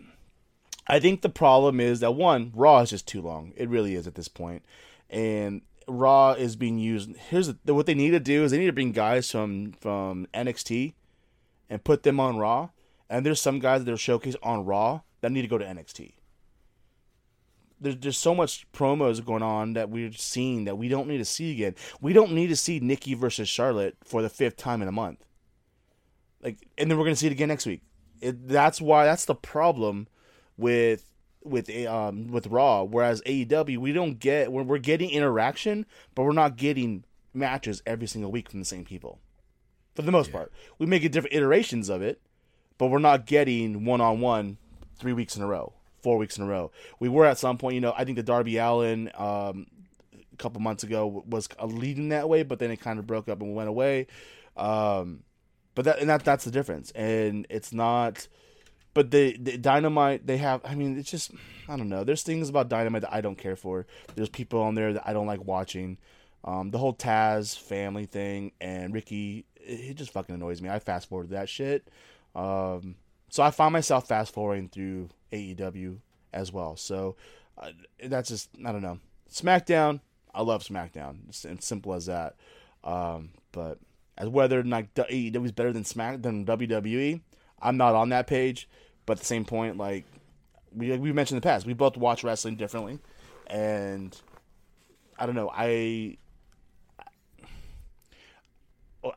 I 0.87 0.99
think 0.99 1.23
the 1.23 1.29
problem 1.29 1.81
is 1.81 2.01
that 2.01 2.13
one 2.13 2.53
Raw 2.55 2.81
is 2.81 2.91
just 2.91 3.07
too 3.07 3.23
long. 3.23 3.53
It 3.57 3.69
really 3.69 3.95
is 3.95 4.07
at 4.07 4.15
this 4.15 4.29
point, 4.29 4.65
and 5.09 5.63
Raw 5.87 6.33
is 6.33 6.57
being 6.57 6.79
used. 6.79 7.17
Here's 7.17 7.49
the, 7.65 7.75
what 7.75 7.87
they 7.87 7.95
need 7.95 8.11
to 8.11 8.21
do 8.21 8.45
is 8.45 8.51
they 8.51 8.59
need 8.59 8.67
to 8.67 8.73
bring 8.73 8.93
guys 8.93 9.31
from 9.31 9.73
from 9.73 10.27
NXT 10.35 10.95
and 11.69 11.85
put 11.85 12.03
them 12.03 12.21
on 12.21 12.37
Raw. 12.37 12.71
And 13.09 13.27
there's 13.27 13.41
some 13.41 13.59
guys 13.59 13.85
that 13.85 13.93
are 13.93 13.97
showcased 13.97 14.37
on 14.43 14.65
Raw 14.65 15.01
that 15.21 15.33
need 15.33 15.43
to 15.43 15.49
go 15.49 15.59
to 15.59 15.65
NXT. 15.65 16.13
There's 17.81 17.97
there's 17.97 18.19
so 18.19 18.35
much 18.35 18.71
promos 18.73 19.25
going 19.25 19.43
on 19.43 19.73
that 19.73 19.91
we're 19.91 20.13
seeing 20.13 20.65
that 20.65 20.77
we 20.77 20.89
don't 20.89 21.09
need 21.09 21.19
to 21.19 21.25
see 21.25 21.53
again. 21.53 21.75
We 22.01 22.13
don't 22.13 22.33
need 22.33 22.49
to 22.49 22.57
see 22.57 22.79
Nikki 22.79 23.15
versus 23.15 23.49
Charlotte 23.49 23.97
for 24.05 24.23
the 24.23 24.29
fifth 24.29 24.57
time 24.57 24.83
in 24.83 24.89
a 24.89 24.93
month. 24.93 25.25
Like, 26.43 26.69
and 26.79 26.91
then 26.91 26.99
we're 26.99 27.05
gonna 27.05 27.17
see 27.17 27.27
it 27.27 27.33
again 27.33 27.49
next 27.49 27.67
week. 27.67 27.83
It, 28.21 28.49
that's 28.49 28.81
why 28.81 29.05
that's 29.05 29.25
the 29.25 29.35
problem 29.35 30.09
with 30.61 31.05
with 31.43 31.71
um 31.87 32.29
with 32.29 32.47
Raw. 32.47 32.85
Whereas 32.85 33.23
AEW, 33.23 33.79
we 33.79 33.93
don't 33.93 34.21
get 34.21 34.53
we're, 34.53 34.63
we're 34.63 34.79
getting 34.79 35.11
interaction, 35.11 35.87
but 36.15 36.23
we're 36.25 36.33
not 36.33 36.57
getting 36.57 37.05
matches 37.33 37.83
every 37.87 38.07
single 38.07 38.31
week 38.31 38.51
from 38.51 38.61
the 38.61 38.67
same 38.67 38.85
people. 38.85 39.19
For 39.95 40.03
the 40.03 40.13
most 40.13 40.29
Yeah. 40.29 40.37
part, 40.39 40.53
we 40.79 40.87
make 40.87 41.03
it 41.05 41.13
different 41.13 41.35
iterations 41.35 41.89
of 41.89 42.03
it, 42.03 42.21
but 42.79 42.87
we're 42.89 42.99
not 42.99 43.27
getting 43.27 43.85
one 43.85 44.01
on 44.01 44.21
one 44.21 44.59
three 44.99 45.13
weeks 45.15 45.35
in 45.37 45.43
a 45.43 45.47
row, 45.47 45.73
four 46.03 46.19
weeks 46.19 46.37
in 46.37 46.45
a 46.45 46.47
row. 46.47 46.71
We 46.99 47.09
were 47.09 47.25
at 47.25 47.39
some 47.39 47.57
point, 47.59 47.75
you 47.75 47.81
know. 47.81 47.95
I 47.97 48.05
think 48.05 48.17
the 48.17 48.23
Darby 48.23 48.59
Allin 48.59 49.11
um, 49.17 49.67
a 50.33 50.37
couple 50.37 50.61
months 50.61 50.85
ago 50.85 51.25
was 51.27 51.49
leading 51.63 52.11
that 52.11 52.29
way, 52.29 52.43
but 52.43 52.59
then 52.59 52.71
it 52.71 52.77
kind 52.81 52.99
of 52.99 53.07
broke 53.07 53.29
up 53.29 53.41
and 53.41 53.55
went 53.55 53.69
away. 53.71 54.07
Um, 54.57 55.23
but 55.75 55.87
that 55.87 55.99
and 56.01 56.11
that 56.11 56.25
that's 56.25 56.45
the 56.45 56.51
difference, 56.51 56.91
and 56.91 57.47
it's 57.49 57.73
not. 57.73 58.29
But 58.93 59.11
the, 59.11 59.37
the 59.37 59.57
dynamite 59.57 60.27
they 60.27 60.39
have, 60.39 60.61
I 60.65 60.75
mean, 60.75 60.99
it's 60.99 61.11
just 61.11 61.31
I 61.69 61.77
don't 61.77 61.89
know. 61.89 62.05
There's 62.05 62.23
things 62.23 62.49
about 62.49 62.69
dynamite 62.69 63.03
that 63.03 63.15
I 63.15 63.21
don't 63.21 63.39
care 63.39 63.57
for. 63.57 63.87
There's 64.15 64.29
people 64.29 64.61
on 64.61 64.75
there 64.75 64.93
that 64.95 65.07
I 65.07 65.13
don't 65.13 65.27
like 65.27 65.45
watching. 65.45 65.99
Um, 66.45 66.71
the 66.71 66.79
whole 66.79 66.95
Taz 66.95 67.57
family 67.57 68.07
thing 68.07 68.53
and 68.61 68.95
Ricky, 68.95 69.45
it, 69.57 69.81
it 69.81 69.95
just 69.95 70.13
fucking 70.13 70.35
annoys 70.35 70.61
me. 70.61 70.69
I 70.69 70.79
fast 70.79 71.09
forward 71.09 71.31
that 71.31 71.49
shit. 71.49 71.87
Um, 72.35 72.97
so 73.29 73.43
I 73.43 73.51
find 73.51 73.73
myself 73.73 74.09
fast 74.09 74.35
forwarding 74.35 74.69
through 74.69 75.11
AEW 75.33 75.99
as 76.33 76.53
well. 76.53 76.77
So 76.77 77.17
uh, 77.59 77.71
that's 78.05 78.29
just 78.29 78.51
I 78.65 78.73
don't 78.73 78.83
know. 78.83 78.99
SmackDown, 79.31 80.01
I 80.35 80.43
love 80.43 80.65
SmackDown. 80.65 81.29
It's, 81.29 81.45
it's 81.45 81.67
simple 81.67 81.95
as 81.95 82.07
that. 82.07 82.37
Um, 82.83 83.31
but 83.53 83.79
as 84.19 84.29
whether 84.29 84.63
like 84.63 84.93
AEW 84.95 85.45
is 85.45 85.53
better 85.53 85.73
than 85.73 85.85
Smack 85.85 86.23
than 86.23 86.45
WWE, 86.45 87.21
I'm 87.63 87.77
not 87.77 87.95
on 87.95 88.11
that 88.11 88.27
page. 88.27 88.69
But 89.07 89.15
at 89.15 89.21
the 89.21 89.27
same 89.27 89.45
point, 89.45 89.77
like 89.77 90.05
we 90.75 90.97
we 90.97 91.13
mentioned 91.13 91.37
in 91.37 91.41
the 91.41 91.49
past, 91.49 91.67
we 91.67 91.73
both 91.73 91.97
watch 91.97 92.23
wrestling 92.23 92.57
differently, 92.57 92.99
and 93.47 94.17
I 95.19 95.27
don't 95.27 95.35
know. 95.35 95.51
I 95.53 96.17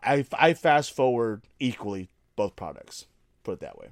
I 0.03 0.25
I 0.33 0.53
fast 0.53 0.95
forward 0.95 1.43
equally 1.59 2.09
both 2.35 2.55
products. 2.55 3.05
Put 3.43 3.53
it 3.53 3.59
that 3.59 3.77
way. 3.77 3.89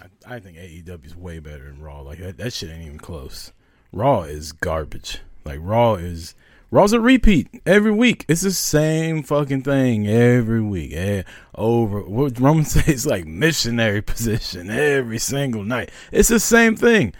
I, 0.00 0.36
I 0.36 0.40
think 0.40 0.56
AEW 0.56 1.06
is 1.06 1.16
way 1.16 1.38
better 1.38 1.64
than 1.64 1.80
Raw. 1.80 2.00
Like 2.00 2.18
that, 2.18 2.38
that 2.38 2.52
shit 2.52 2.70
ain't 2.70 2.86
even 2.86 2.98
close. 2.98 3.52
Raw 3.92 4.22
is 4.22 4.52
garbage. 4.52 5.20
Like 5.44 5.60
Raw 5.62 5.94
is 5.94 6.34
Raw's 6.76 6.92
a 6.92 7.00
repeat 7.00 7.48
every 7.64 7.90
week. 7.90 8.26
It's 8.28 8.42
the 8.42 8.50
same 8.50 9.22
fucking 9.22 9.62
thing 9.62 10.06
every 10.06 10.60
week. 10.60 10.92
Eh, 10.92 11.22
over 11.54 12.02
what 12.02 12.38
Roman 12.38 12.64
says 12.66 13.06
like 13.06 13.24
missionary 13.24 14.02
position 14.02 14.68
every 14.68 15.16
single 15.16 15.64
night. 15.64 15.90
It's 16.12 16.28
the 16.28 16.38
same 16.38 16.76
thing. 16.76 17.14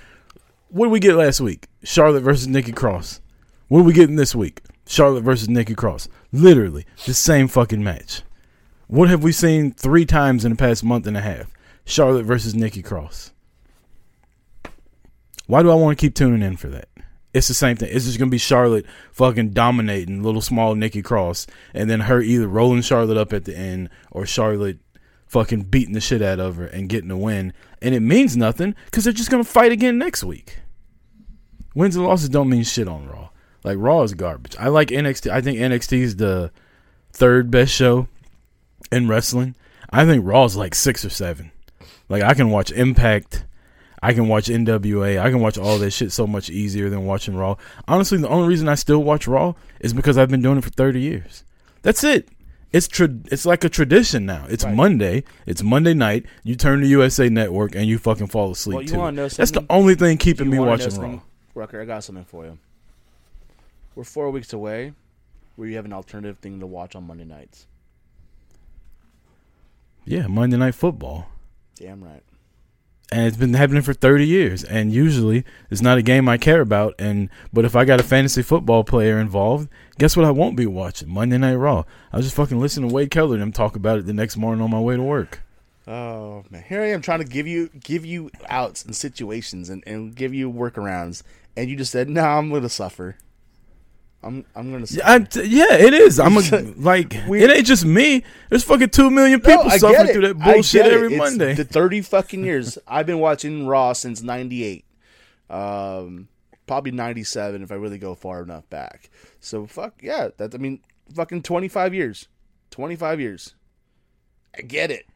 What 0.69 0.87
did 0.87 0.93
we 0.93 1.01
get 1.01 1.17
last 1.17 1.41
week? 1.41 1.69
Charlotte 1.83 2.21
versus 2.21 2.47
Nikki 2.47 2.73
Cross. 2.73 3.23
What 3.69 3.81
are 3.81 3.85
we 3.85 3.95
getting 3.95 4.17
this 4.17 4.35
week? 4.35 4.61
Charlotte 4.87 5.23
versus 5.23 5.49
Nikki 5.49 5.75
Cross. 5.75 6.11
Literally 6.33 6.85
the 7.07 7.15
same 7.15 7.49
fucking 7.49 7.83
match. 7.83 8.25
What 8.89 9.09
have 9.09 9.23
we 9.23 9.33
seen 9.33 9.73
three 9.73 10.05
times 10.05 10.45
in 10.45 10.51
the 10.51 10.57
past 10.57 10.85
month 10.85 11.07
and 11.07 11.17
a 11.17 11.23
half? 11.23 11.51
Charlotte 11.87 12.25
versus 12.25 12.55
Nikki 12.55 12.83
Cross. 12.83 13.33
Why 15.47 15.63
do 15.63 15.71
I 15.71 15.77
want 15.77 15.97
to 15.97 16.07
keep 16.07 16.15
tuning 16.15 16.43
in 16.43 16.59
for 16.59 16.69
that? 16.69 16.91
It's 17.37 17.49
the 17.49 17.55
same 17.55 17.77
thing. 17.77 17.91
It's 17.93 18.07
just 18.07 18.19
gonna 18.19 18.31
be 18.31 18.39
Charlotte 18.39 18.87
fucking 19.13 19.51
dominating 19.51 20.23
little 20.23 20.41
small 20.41 20.75
Nikki 20.75 21.03
Cross, 21.03 21.47
and 21.75 21.91
then 21.91 22.01
her 22.01 22.23
either 22.23 22.49
rolling 22.49 22.81
Charlotte 22.81 23.19
up 23.19 23.35
at 23.35 23.45
the 23.45 23.55
end 23.55 23.91
or 24.11 24.25
Charlotte 24.25 24.79
fucking 25.27 25.65
beating 25.65 25.93
the 25.93 26.01
shit 26.01 26.23
out 26.23 26.41
of 26.41 26.57
her 26.57 26.65
and 26.67 26.89
getting 26.89 27.11
a 27.11 27.17
win. 27.17 27.53
And 27.83 27.95
it 27.95 28.01
means 28.01 28.39
nothing 28.39 28.75
because 28.87 29.05
they're 29.05 29.13
just 29.13 29.31
gonna 29.31 29.45
fight 29.45 29.71
again 29.71 29.99
next 29.99 30.25
week. 30.25 30.61
Wins 31.75 31.95
and 31.95 32.07
losses 32.07 32.31
don't 32.31 32.49
mean 32.49 32.63
shit 32.63 32.89
on 32.89 33.07
Raw. 33.07 33.29
Like 33.63 33.77
Raw 33.79 34.01
is 34.01 34.15
garbage. 34.15 34.57
I 34.59 34.69
like 34.69 34.89
NXT. 34.89 35.31
I 35.31 35.43
think 35.43 35.59
NXT 35.59 35.99
is 35.99 36.17
the 36.17 36.51
third 37.13 37.51
best 37.51 37.71
show 37.71 38.09
in 38.91 39.09
wrestling. 39.09 39.57
I 39.91 40.07
think 40.07 40.25
Raw's 40.27 40.57
like 40.57 40.75
six 40.75 41.05
or 41.05 41.11
seven. 41.11 41.51
Like 42.09 42.23
I 42.23 42.33
can 42.33 42.49
watch 42.49 42.71
Impact, 42.73 43.45
I 44.03 44.13
can 44.13 44.29
watch 44.29 44.47
NWA, 44.47 45.19
I 45.21 45.31
can 45.31 45.41
watch 45.41 45.57
all 45.59 45.79
that 45.79 45.91
shit 45.91 46.13
so 46.13 46.27
much 46.27 46.51
easier 46.51 46.89
than 46.91 47.07
watching 47.07 47.35
Raw. 47.37 47.57
Honestly, 47.89 48.19
the 48.19 48.29
only 48.29 48.49
reason 48.49 48.69
I 48.69 48.75
still 48.75 49.03
watch 49.03 49.27
Raw 49.27 49.55
is 49.81 49.93
because 49.95 50.19
I've 50.19 50.29
been 50.31 50.43
doing 50.43 50.59
it 50.59 50.65
for 50.65 50.71
30 50.71 51.01
years. 51.01 51.45
That's 51.83 52.05
it. 52.05 52.29
It's 52.73 52.89
tra- 52.89 53.09
it's 53.31 53.47
like 53.47 53.65
a 53.65 53.69
tradition 53.69 54.27
now. 54.27 54.45
It's 54.51 54.65
Right. 54.65 54.75
Monday. 54.75 55.25
It's 55.47 55.63
Monday 55.63 55.95
night. 55.95 56.27
You 56.45 56.57
turn 56.57 56.81
to 56.81 56.87
USA 56.87 57.29
Network 57.29 57.75
and 57.75 57.87
you 57.87 57.97
fucking 57.97 58.27
fall 58.27 58.51
asleep 58.51 58.75
Well, 58.75 58.83
you 58.83 58.89
to 58.89 58.97
wanna 58.99 59.09
it. 59.09 59.13
know 59.23 59.29
That's 59.29 59.51
the 59.53 59.65
only 59.71 59.95
thing 59.95 60.19
keeping 60.19 60.51
me 60.51 60.59
watching? 60.59 60.95
Raw. 61.01 61.21
Rucker, 61.55 61.81
I 61.81 61.85
got 61.87 62.05
something 62.05 62.25
for 62.25 62.45
you. 62.45 62.59
We're 63.95 64.05
four 64.05 64.31
weeks 64.31 64.53
away 64.53 64.93
where 65.55 65.69
you 65.69 65.77
have 65.77 65.87
an 65.87 65.93
alternative 65.95 66.39
thing 66.39 66.61
to 66.61 66.67
watch 66.67 66.95
on 66.95 67.07
Monday 67.07 67.25
nights. 67.25 67.67
Yeah, 70.05 70.27
Monday 70.27 70.57
Night 70.57 70.75
Football. 70.75 71.29
Damn 71.77 72.03
right. 72.05 72.23
And 73.13 73.27
it's 73.27 73.37
been 73.37 73.55
happening 73.55 73.83
for 73.83 73.95
30 73.95 74.27
years. 74.27 74.65
And 74.65 74.93
usually 74.93 75.45
it's 75.71 75.83
not 75.83 75.99
a 75.99 76.03
game 76.03 76.29
i 76.29 76.37
care 76.37 76.61
about. 76.61 76.95
And 76.99 77.29
but 77.53 77.65
if 77.65 77.77
i 77.77 77.85
got 77.85 78.01
a 78.01 78.05
fantasy 78.05 78.43
football 78.43 78.85
player 78.85 79.19
involved 79.19 79.69
guess 79.99 80.17
what 80.17 80.27
i 80.27 80.31
won't 80.31 80.57
be 80.57 80.67
watching? 80.67 81.09
Monday 81.09 81.39
night 81.39 81.55
raw. 81.55 81.85
I 82.13 82.17
was 82.17 82.27
just 82.27 82.37
fucking 82.37 82.61
listening 82.61 82.89
to 82.89 82.95
wade 82.95 83.11
keller 83.11 83.35
and 83.35 83.43
them 83.43 83.53
talk 83.53 83.77
about 83.77 83.99
it 83.99 84.07
the 84.07 84.13
next 84.13 84.37
morning 84.37 84.63
on 84.63 84.71
my 84.71 84.81
way 84.81 84.97
to 84.97 85.03
work. 85.03 85.43
Oh 85.89 86.45
man, 86.51 86.65
here 86.69 86.83
I 86.83 86.91
am 86.91 87.01
trying 87.01 87.21
to 87.21 87.25
give 87.25 87.47
you 87.47 87.69
give 87.69 88.05
you 88.05 88.31
outs 88.49 88.85
and 88.85 88.95
situations 88.95 89.69
and, 89.69 89.85
and 89.87 90.15
give 90.15 90.35
you 90.35 90.51
workarounds, 90.51 91.23
and 91.57 91.71
you 91.71 91.77
just 91.77 91.93
said, 91.93 92.09
"No, 92.09 92.23
I'm 92.23 92.51
gonna 92.51 92.69
suffer. 92.69 93.17
I'm 94.27 94.45
I'm 94.55 94.73
gonna 94.73 94.87
suffer." 94.87 95.01
yeah, 95.43 95.65
I 95.69 95.75
yeah 95.75 95.75
it 95.87 95.95
is 95.95 96.19
i'm 96.19 96.37
a, 96.37 96.41
like 96.77 97.15
We- 97.29 97.43
it 97.43 97.51
ain't 97.51 97.67
just 97.67 97.85
me 97.85 98.25
there's 98.51 98.65
fucking 98.65 98.91
2 98.91 99.11
million 99.11 99.41
people 99.41 99.65
I 99.67 99.79
suffering 99.79 100.09
through 100.13 100.27
that 100.29 100.39
bullshit 100.39 100.87
every 100.87 101.15
It's 101.15 101.19
monday 101.19 101.55
The 101.55 101.65
thirty 101.65 102.01
fucking 102.03 102.45
years 102.45 102.77
I've 102.89 103.07
been 103.07 103.21
watching 103.21 103.67
Raw 103.67 103.93
since 103.93 104.23
'98, 104.23 104.85
um, 105.51 106.29
probably 106.67 106.91
'97 106.91 107.63
if 107.63 107.71
I 107.71 107.77
really 107.77 107.99
go 107.99 108.15
far 108.15 108.43
enough 108.43 108.69
back. 108.71 109.11
So 109.41 109.67
fuck 109.67 109.95
yeah, 110.03 110.29
that's 110.37 110.55
I 110.55 110.59
mean, 110.59 110.81
fucking 111.15 111.43
25 111.43 111.95
years, 111.95 112.29
25 112.71 113.21
years. 113.21 113.55
I 114.57 114.63
get 114.63 114.91
it. 114.91 115.07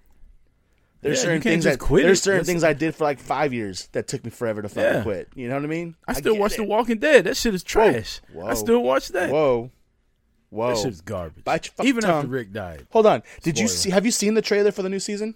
There's 1.02 1.18
Yeah, 1.18 1.24
certain 1.24 1.42
things 1.42 1.64
that 1.64 1.78
quit 1.78 2.04
there's 2.04 2.18
it. 2.18 2.22
certain 2.22 2.36
That's- 2.40 2.46
things 2.46 2.64
I 2.64 2.72
did 2.74 2.94
for 2.94 3.04
like 3.04 3.18
five 3.18 3.54
years 3.54 3.88
that 3.92 4.06
took 4.06 4.22
me 4.24 4.30
forever 4.30 4.60
to 4.62 4.68
fucking 4.68 4.82
Yeah. 4.98 5.02
quit. 5.02 5.28
You 5.34 5.48
know 5.48 5.54
what 5.54 5.64
I 5.64 5.68
mean? 5.68 5.94
i 6.06 6.12
still 6.12 6.34
get 6.34 6.40
watch 6.40 6.52
it. 6.52 6.56
the 6.58 6.64
walking 6.64 6.98
dead 6.98 7.24
that 7.24 7.36
shit 7.36 7.54
is 7.54 7.62
trash 7.62 8.20
Whoa. 8.34 8.46
i 8.46 8.54
still 8.54 8.82
watch 8.82 9.08
that 9.08 9.30
Whoa, 9.30 9.70
whoa. 10.50 10.68
that 10.74 10.78
shit's 10.82 11.00
garbage 11.00 11.42
Bite 11.44 11.66
your 11.66 11.72
fucking 11.72 11.88
even 11.88 12.04
after 12.04 12.28
rick 12.28 12.52
died 12.52 12.86
Hold 12.90 13.06
on. 13.06 13.22
Did 13.42 13.58
you 13.58 13.66
see? 13.68 13.90
Have 13.90 14.04
you 14.04 14.12
seen 14.12 14.34
the 14.34 14.42
trailer 14.42 14.72
for 14.72 14.82
the 14.82 14.88
new 14.90 15.00
season? 15.00 15.34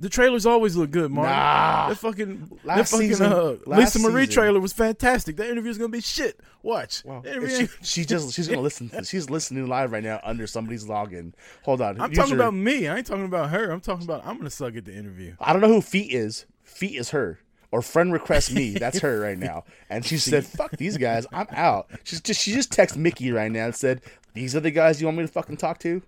The 0.00 0.08
trailers 0.08 0.46
always 0.46 0.76
look 0.76 0.90
good, 0.90 1.10
Mark. 1.10 1.28
Nah. 1.28 1.88
that 1.90 1.98
fucking, 1.98 2.48
that 2.48 2.64
Last 2.64 2.90
fucking 2.92 3.08
season- 3.08 3.32
uh, 3.32 3.56
Lisa 3.66 3.98
Marie 3.98 4.22
season. 4.22 4.32
trailer 4.42 4.58
was 4.60 4.72
fantastic. 4.72 5.36
That 5.36 5.50
interview's 5.50 5.76
gonna 5.76 5.90
be 5.90 6.00
shit. 6.00 6.40
Watch. 6.62 7.04
Wow. 7.04 7.22
She, 7.24 7.68
she 7.82 8.04
just 8.06 8.32
she's 8.34 8.48
gonna 8.48 8.62
listen. 8.62 8.90
She's 9.04 9.28
listening 9.28 9.66
live 9.68 9.92
right 9.92 10.02
now 10.02 10.18
under 10.24 10.46
somebody's 10.46 10.86
login. 10.86 11.34
Hold 11.64 11.82
on. 11.82 12.00
I'm 12.00 12.10
Use 12.10 12.16
talking 12.18 12.32
your- 12.32 12.40
about 12.40 12.54
me. 12.54 12.88
I 12.88 12.96
ain't 12.96 13.06
talking 13.06 13.26
about 13.26 13.50
her. 13.50 13.70
I'm 13.70 13.80
talking 13.82 14.04
about 14.04 14.26
I'm 14.26 14.38
gonna 14.38 14.48
suck 14.50 14.74
at 14.74 14.86
the 14.86 14.94
interview. 14.94 15.34
I 15.38 15.52
don't 15.52 15.60
know 15.60 15.68
who 15.68 15.82
Feet 15.82 16.10
is. 16.12 16.46
Feet 16.62 16.94
is 16.96 17.10
her. 17.10 17.38
Or 17.72 17.82
friend 17.82 18.12
request 18.12 18.52
me. 18.52 18.70
That's 18.72 18.98
her 19.00 19.20
right 19.20 19.38
now. 19.50 19.64
And 19.90 20.04
she 20.04 20.16
said, 20.16 20.44
"Fuck 20.46 20.72
these 20.78 20.96
guys. 20.96 21.26
I'm 21.32 21.46
out." 21.52 21.88
She's 22.04 22.20
just 22.22 22.40
she 22.40 22.52
just 22.52 22.72
texted 22.72 22.96
Mickey 22.96 23.30
right 23.32 23.52
now 23.52 23.66
and 23.66 23.74
said, 23.76 24.00
"These 24.32 24.56
are 24.56 24.60
the 24.60 24.70
guys 24.72 24.98
you 25.00 25.06
want 25.06 25.18
me 25.18 25.24
to 25.24 25.28
fucking 25.28 25.58
talk 25.58 25.78
to." 25.80 26.02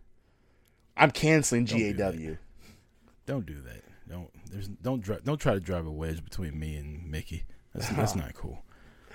I'm 0.97 1.11
canceling 1.11 1.67
do 1.67 1.93
GAW. 1.95 2.37
Don't 3.27 3.47
do 3.47 3.61
that. 3.63 3.82
Don't 4.53 4.59
there's 4.59 4.69
don't 4.69 5.03
dri- 5.03 5.19
don't 5.25 5.41
try 5.41 5.55
to 5.55 5.61
drive 5.61 5.87
a 5.87 5.91
wedge 5.91 6.23
between 6.25 6.59
me 6.59 6.77
and 6.77 7.11
Mickey. 7.11 7.45
That's 7.75 7.89
that's 7.97 8.15
not 8.15 8.35
cool. 8.35 8.65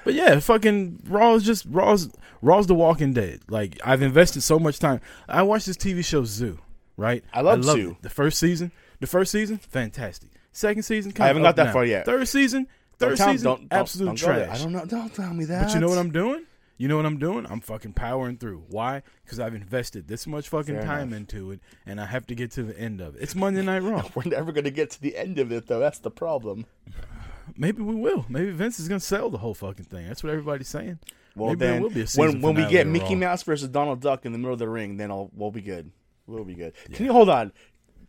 But 0.04 0.14
yeah, 0.14 0.40
fucking 0.40 1.04
Raw 1.08 1.36
is 1.36 1.44
just 1.44 1.66
Raw's 1.66 2.10
Raw's 2.42 2.68
The 2.68 2.76
Walking 2.76 3.14
Dead. 3.14 3.42
Like 3.50 3.80
I've 3.84 4.02
invested 4.02 4.42
so 4.42 4.58
much 4.60 4.80
time. 4.80 5.02
I 5.28 5.44
watched 5.44 5.66
this 5.66 5.78
TV 5.78 6.04
show 6.04 6.24
Zoo, 6.24 6.60
right? 6.96 7.24
I 7.34 7.42
love 7.42 7.64
Zoo. 7.64 7.92
it. 7.92 8.02
The 8.04 8.10
first 8.10 8.40
season, 8.40 8.72
the 9.00 9.08
first 9.08 9.32
season, 9.32 9.58
fantastic. 9.58 10.30
Second 10.52 10.84
season, 10.84 11.14
I 11.20 11.28
haven't 11.28 11.44
got 11.44 11.56
that 11.58 11.68
and 11.68 11.74
far 11.74 11.86
yet. 11.86 12.06
Third 12.06 12.28
season, 12.28 12.68
Don't 12.98 13.10
Third 13.10 13.18
season, 13.20 13.44
don't, 13.44 13.70
don't, 13.70 13.80
absolute 13.80 14.06
don't 14.06 14.16
trash. 14.16 14.60
I 14.60 14.64
don't 14.64 14.72
know. 14.72 14.86
Don't 14.86 15.14
tell 15.14 15.34
me 15.34 15.46
that. 15.46 15.66
But 15.66 15.74
you 15.76 15.80
know 15.80 15.90
what 15.90 16.00
I'm 16.00 16.12
doing? 16.12 16.47
You 16.78 16.88
know 16.88 16.96
what 16.96 17.06
I'm 17.08 17.18
doing? 17.18 17.48
I'm 17.50 17.60
fucking 17.60 17.94
powering 17.94 18.38
through. 18.38 18.64
Why? 18.70 19.02
Because 19.24 19.40
I've 19.40 19.56
invested 19.56 20.08
this 20.08 20.28
much 20.28 20.48
fucking 20.50 20.76
Fair 20.76 20.84
time 20.84 21.08
enough. 21.10 21.18
into 21.22 21.52
it, 21.52 21.60
and 21.86 22.00
I 22.00 22.06
have 22.06 22.28
to 22.28 22.36
get 22.36 22.52
to 22.52 22.64
the 22.64 22.80
end 22.80 23.02
of 23.02 23.16
it. 23.16 23.24
It's 23.24 23.34
Monday 23.36 23.64
Night 23.64 23.80
Raw. 23.80 24.08
We're 24.16 24.24
never 24.26 24.52
gonna 24.52 24.70
get 24.70 24.92
to 24.92 25.02
the 25.02 25.18
end 25.18 25.40
of 25.40 25.52
it 25.52 25.68
though. 25.68 25.80
That's 25.80 26.00
the 26.00 26.12
problem. 26.12 26.66
Maybe 27.58 27.82
we 27.82 27.96
will. 27.96 28.26
Maybe 28.30 28.52
Vince 28.52 28.80
is 28.80 28.88
gonna 28.88 29.00
sell 29.00 29.30
the 29.30 29.40
whole 29.40 29.56
fucking 29.56 29.86
thing. 29.86 30.08
That's 30.08 30.24
what 30.24 30.32
everybody's 30.32 30.68
saying. 30.68 31.00
Well, 31.36 31.50
Maybe 31.50 31.60
there 31.60 31.74
then 31.74 31.82
will 31.82 31.90
be 31.90 32.02
a 32.02 32.08
season 32.08 32.42
when 32.42 32.56
when 32.56 32.66
we 32.66 32.70
get 32.70 32.86
Mickey 32.86 33.16
Raw. 33.16 33.22
Mouse 33.22 33.44
versus 33.44 33.70
Donald 33.70 34.02
Duck 34.02 34.26
in 34.26 34.32
the 34.32 34.38
middle 34.38 34.54
of 34.54 34.60
the 34.60 34.70
ring, 34.70 34.98
then 34.98 35.10
I'll 35.10 35.32
we'll 35.34 35.52
be 35.52 35.62
good. 35.62 35.92
We'll 36.28 36.44
be 36.44 36.56
good. 36.56 36.74
Can 36.94 37.06
you 37.06 37.12
hold 37.14 37.30
on? 37.30 37.54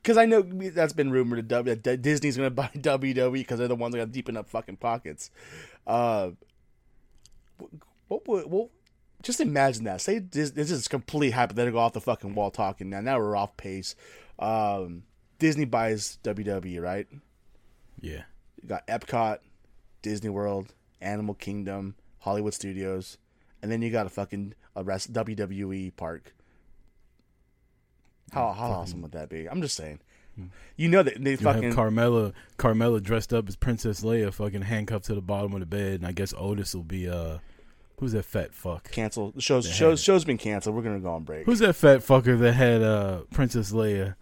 Because 0.02 0.16
I 0.16 0.26
know 0.26 0.42
that's 0.42 0.92
been 0.92 1.10
rumored 1.10 1.48
that 1.48 2.02
Disney's 2.02 2.36
going 2.36 2.46
to 2.50 2.54
buy 2.54 2.70
WWE 2.74 3.32
because 3.32 3.58
they're 3.58 3.68
the 3.68 3.76
ones 3.76 3.92
that 3.92 3.98
got 3.98 4.12
deep 4.12 4.28
enough 4.28 4.48
fucking 4.48 4.76
pockets. 4.76 5.30
Uh, 5.86 6.30
what 8.08 8.26
would 8.26 8.50
well, 8.50 8.70
just 9.22 9.40
imagine 9.40 9.84
that. 9.84 10.00
Say 10.00 10.18
this, 10.18 10.50
this 10.50 10.70
is 10.70 10.88
complete 10.88 11.30
hypothetical 11.30 11.80
off 11.80 11.92
the 11.92 12.00
fucking 12.00 12.34
wall 12.34 12.50
talking. 12.50 12.90
Now, 12.90 13.00
now 13.00 13.18
we're 13.18 13.36
off 13.36 13.56
pace. 13.56 13.94
Um, 14.38 15.04
Disney 15.38 15.64
buys 15.64 16.18
WWE, 16.24 16.80
right? 16.80 17.06
Yeah. 18.00 18.22
You 18.62 18.68
got 18.68 18.86
Epcot, 18.86 19.38
Disney 20.02 20.30
World, 20.30 20.74
Animal 21.00 21.34
Kingdom, 21.34 21.94
Hollywood 22.18 22.54
Studios, 22.54 23.18
and 23.62 23.70
then 23.70 23.82
you 23.82 23.90
got 23.90 24.06
a 24.06 24.10
fucking 24.10 24.54
a 24.74 24.84
rest 24.84 25.12
WWE 25.12 25.94
park. 25.96 26.34
How 28.32 28.52
how 28.52 28.70
awesome 28.70 29.02
would 29.02 29.12
that 29.12 29.28
be? 29.28 29.48
I'm 29.48 29.62
just 29.62 29.76
saying. 29.76 30.00
You 30.76 30.88
know 30.88 31.02
that 31.02 31.22
they 31.22 31.32
You 31.32 31.36
fucking 31.38 31.62
have 31.64 31.74
Carmella, 31.74 32.32
Carmella 32.58 33.02
dressed 33.02 33.34
up 33.34 33.48
as 33.48 33.56
Princess 33.56 34.02
Leia, 34.02 34.32
fucking 34.32 34.62
handcuffed 34.62 35.06
to 35.06 35.14
the 35.14 35.20
bottom 35.20 35.52
of 35.54 35.60
the 35.60 35.66
bed, 35.66 35.94
and 35.94 36.06
I 36.06 36.12
guess 36.12 36.32
Otis 36.36 36.74
will 36.76 36.84
be 36.84 37.08
uh, 37.08 37.38
who's 37.98 38.12
that 38.12 38.24
fat 38.24 38.54
fuck? 38.54 38.90
cancel 38.90 39.30
the 39.32 39.40
shows. 39.40 39.64
They 39.66 39.72
Shows 39.72 40.02
shows 40.02 40.24
been 40.24 40.38
canceled. 40.38 40.74
We're 40.76 40.82
gonna 40.82 41.00
go 41.00 41.10
on 41.12 41.24
break. 41.24 41.46
Who's 41.46 41.58
that 41.60 41.74
fat 41.74 42.00
fucker 42.00 42.38
that 42.40 42.52
had 42.52 42.82
uh 42.82 43.22
Princess 43.32 43.72
Leia 43.72 44.14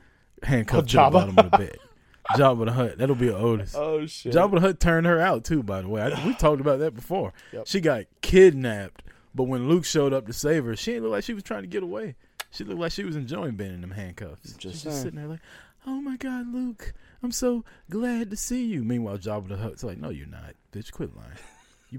handcuffed 0.43 0.89
to 0.91 0.97
the 0.97 1.11
bottom 1.11 1.39
of 1.39 1.51
the 1.51 1.57
bed? 1.59 1.77
Jabba 2.31 2.65
the 2.67 2.73
Hutt. 2.73 2.99
That'll 2.99 3.15
be 3.15 3.31
Otis. 3.31 3.75
oh 3.77 4.05
shit! 4.07 4.33
Jabba 4.33 4.55
the 4.55 4.61
Hutt 4.61 4.81
turned 4.81 5.07
her 5.07 5.21
out 5.21 5.45
too. 5.45 5.63
By 5.63 5.83
the 5.83 5.89
way, 5.89 6.03
I, 6.03 6.27
we 6.27 6.35
talked 6.39 6.61
about 6.61 6.81
that 6.81 6.95
before. 6.95 7.33
Yep. 7.53 7.67
She 7.69 7.81
got 7.81 8.07
kidnapped, 8.21 9.05
but 9.35 9.45
when 9.45 9.69
Luke 9.69 9.85
showed 9.85 10.13
up 10.13 10.27
to 10.27 10.33
save 10.33 10.65
her, 10.65 10.75
she 10.75 10.93
didn't 10.93 11.05
look 11.05 11.13
like 11.13 11.25
she 11.25 11.35
was 11.35 11.45
trying 11.45 11.63
to 11.63 11.69
get 11.69 11.85
away. 11.85 12.17
She 12.51 12.65
looked 12.65 12.81
like 12.81 12.91
she 12.93 13.05
was 13.05 13.15
enjoying 13.17 13.55
being 13.57 13.75
in 13.75 13.81
them 13.81 13.93
handcuffs. 13.93 14.55
Just 14.55 14.61
She's 14.61 14.83
just 14.83 15.03
sitting 15.03 15.19
there 15.21 15.29
like, 15.29 15.41
"Oh 15.87 16.01
my 16.01 16.17
God, 16.17 16.53
Luke, 16.53 16.95
I'm 17.23 17.31
so 17.31 17.65
glad 17.91 18.31
to 18.31 18.37
see 18.37 18.65
you." 18.65 18.83
Meanwhile, 18.83 19.19
Jabba 19.19 19.49
the 19.49 19.57
Hutt's 19.59 19.85
like, 19.85 19.99
"No, 19.99 20.09
you're 20.11 20.27
not, 20.27 20.55
bitch. 20.73 20.91
Quit 20.91 21.15
lying. 21.17 21.31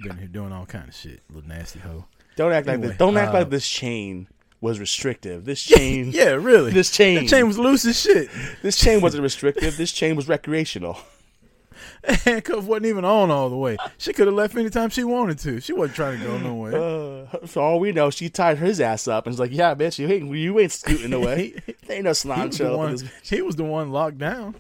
You've 0.04 0.12
been 0.12 0.18
here 0.18 0.28
doing 0.28 0.52
all 0.52 0.66
kind 0.66 0.90
of 0.90 0.96
shit, 0.96 1.22
little 1.30 1.48
nasty 1.48 1.80
hoe." 1.80 2.06
Don't 2.36 2.52
act 2.52 2.68
like 2.68 2.82
this. 2.82 2.98
Don't 2.98 3.18
act 3.18 3.32
uh, 3.34 3.40
like 3.40 3.50
this 3.50 3.68
chain 3.68 4.28
was 4.62 4.80
restrictive. 4.80 5.46
This 5.46 5.64
chain, 5.64 6.12
Yeah, 6.12 6.32
really. 6.32 6.72
this 6.72 6.92
chain, 6.92 7.24
that 7.26 7.30
chain 7.30 7.48
was 7.48 7.58
loose 7.58 7.86
as 7.86 8.00
shit. 8.00 8.30
this 8.62 8.78
chain 8.78 9.02
wasn't 9.02 9.24
restrictive. 9.24 9.78
This 9.78 9.92
chain 9.92 10.16
was 10.16 10.28
recreational. 10.28 10.98
Handcuff 12.24 12.64
wasn't 12.66 12.86
even 12.88 13.06
on 13.06 13.30
all 13.32 13.50
the 13.50 13.58
way. 13.58 13.78
She 13.98 14.14
could 14.14 14.28
have 14.28 14.36
left 14.36 14.56
anytime 14.56 14.90
she 14.90 15.04
wanted 15.04 15.40
to. 15.40 15.60
She 15.62 15.74
wasn't 15.74 15.96
trying 15.96 16.20
to 16.20 16.26
go 16.26 16.38
nowhere. 16.38 17.28
Uh, 17.34 17.46
for 17.48 17.62
all 17.62 17.80
we 17.80 17.92
know, 17.92 18.10
she 18.10 18.30
tied 18.30 18.58
his 18.58 18.80
ass 18.82 19.08
up 19.08 19.26
and 19.26 19.34
was 19.34 19.40
like, 19.40 19.52
"Yeah, 19.52 19.76
bitch, 19.76 20.00
you 20.00 20.08
ain't 20.08 20.34
you 20.36 20.58
ain't 20.60 20.72
scooting 20.72 21.14
away. 21.14 21.54
ain't 21.90 22.04
no 22.06 22.12
he, 22.12 22.16
salon 22.16 22.48
was 22.48 22.58
the 22.58 22.64
show 22.66 22.78
one, 22.78 22.98
he 23.24 23.42
was 23.42 23.56
the 23.58 23.64
one 23.64 23.92
locked 23.92 24.18
down. 24.18 24.56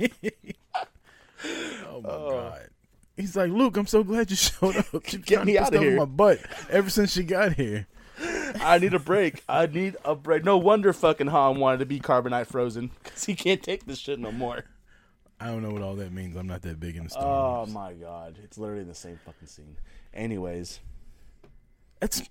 oh 0.00 0.08
my 2.02 2.10
Oh. 2.10 2.30
god. 2.30 2.68
He's 3.18 3.36
like, 3.36 3.50
Luke, 3.50 3.76
I'm 3.76 3.86
so 3.86 4.02
glad 4.04 4.30
you 4.30 4.36
showed 4.38 4.76
up. 4.76 4.86
She 5.06 5.16
was 5.18 5.26
Get 5.26 5.44
me 5.44 5.54
put 5.58 5.62
outta 5.66 5.78
here." 5.80 5.96
my 5.96 6.04
butt 6.06 6.38
ever 6.70 6.88
since 6.88 7.12
she 7.12 7.22
got 7.24 7.52
here. 7.54 7.86
I 8.60 8.78
need 8.78 8.94
a 8.94 8.98
break. 8.98 9.42
I 9.48 9.66
need 9.66 9.96
a 10.04 10.14
break. 10.14 10.42
No 10.44 10.56
wonder 10.56 10.92
fucking 10.92 11.26
Han 11.28 11.58
wanted 11.60 11.78
to 11.78 11.86
be 11.86 12.00
carbonite 12.00 12.46
frozen 12.46 12.90
because 13.02 13.24
he 13.24 13.34
can't 13.34 13.62
take 13.62 13.86
this 13.86 13.98
shit 13.98 14.18
no 14.18 14.32
more. 14.32 14.64
I 15.40 15.46
don't 15.46 15.62
know 15.62 15.70
what 15.70 15.82
all 15.82 15.94
that 15.96 16.12
means. 16.12 16.34
I'm 16.36 16.48
not 16.48 16.62
that 16.62 16.80
big 16.80 16.96
into 16.96 17.10
Star 17.10 17.22
Oh 17.24 17.56
Wars. 17.58 17.70
my 17.70 17.92
god, 17.92 18.38
it's 18.42 18.58
literally 18.58 18.82
the 18.84 18.94
same 18.94 19.20
fucking 19.24 19.46
scene. 19.46 19.76
Anyways, 20.12 20.80
That's 22.00 22.22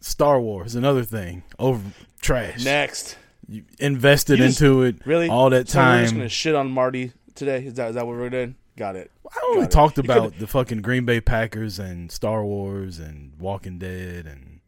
Star 0.00 0.40
Wars, 0.40 0.74
another 0.74 1.02
thing. 1.04 1.42
Over 1.58 1.82
trash. 2.22 2.64
next, 2.64 3.16
You 3.48 3.64
invested 3.78 4.38
You 4.38 4.46
just- 4.46 4.60
into 4.62 4.82
it 4.82 5.04
really, 5.04 5.28
all 5.28 5.50
that 5.50 5.68
So 5.68 5.78
we're 5.80 6.00
just 6.02 6.10
time. 6.12 6.18
gonna 6.20 6.28
shit 6.30 6.54
on 6.54 6.70
Marty 6.70 7.12
today. 7.34 7.64
Is 7.66 7.74
that 7.74 7.90
is 7.90 7.94
that 7.96 8.06
what 8.06 8.16
we're 8.16 8.30
doing? 8.30 8.54
Got 8.80 8.96
it. 8.96 9.10
I 9.30 9.38
only 9.48 9.60
Got 9.64 9.70
talked 9.72 9.98
You 9.98 10.04
about 10.04 10.38
the 10.38 10.46
fucking 10.46 10.80
Green 10.80 11.04
Bay 11.04 11.20
Packers 11.20 11.78
and 11.78 12.10
Star 12.10 12.42
Wars 12.42 12.98
and 12.98 13.38
Walking 13.38 13.78
Dead 13.78 14.24
and 14.24 14.60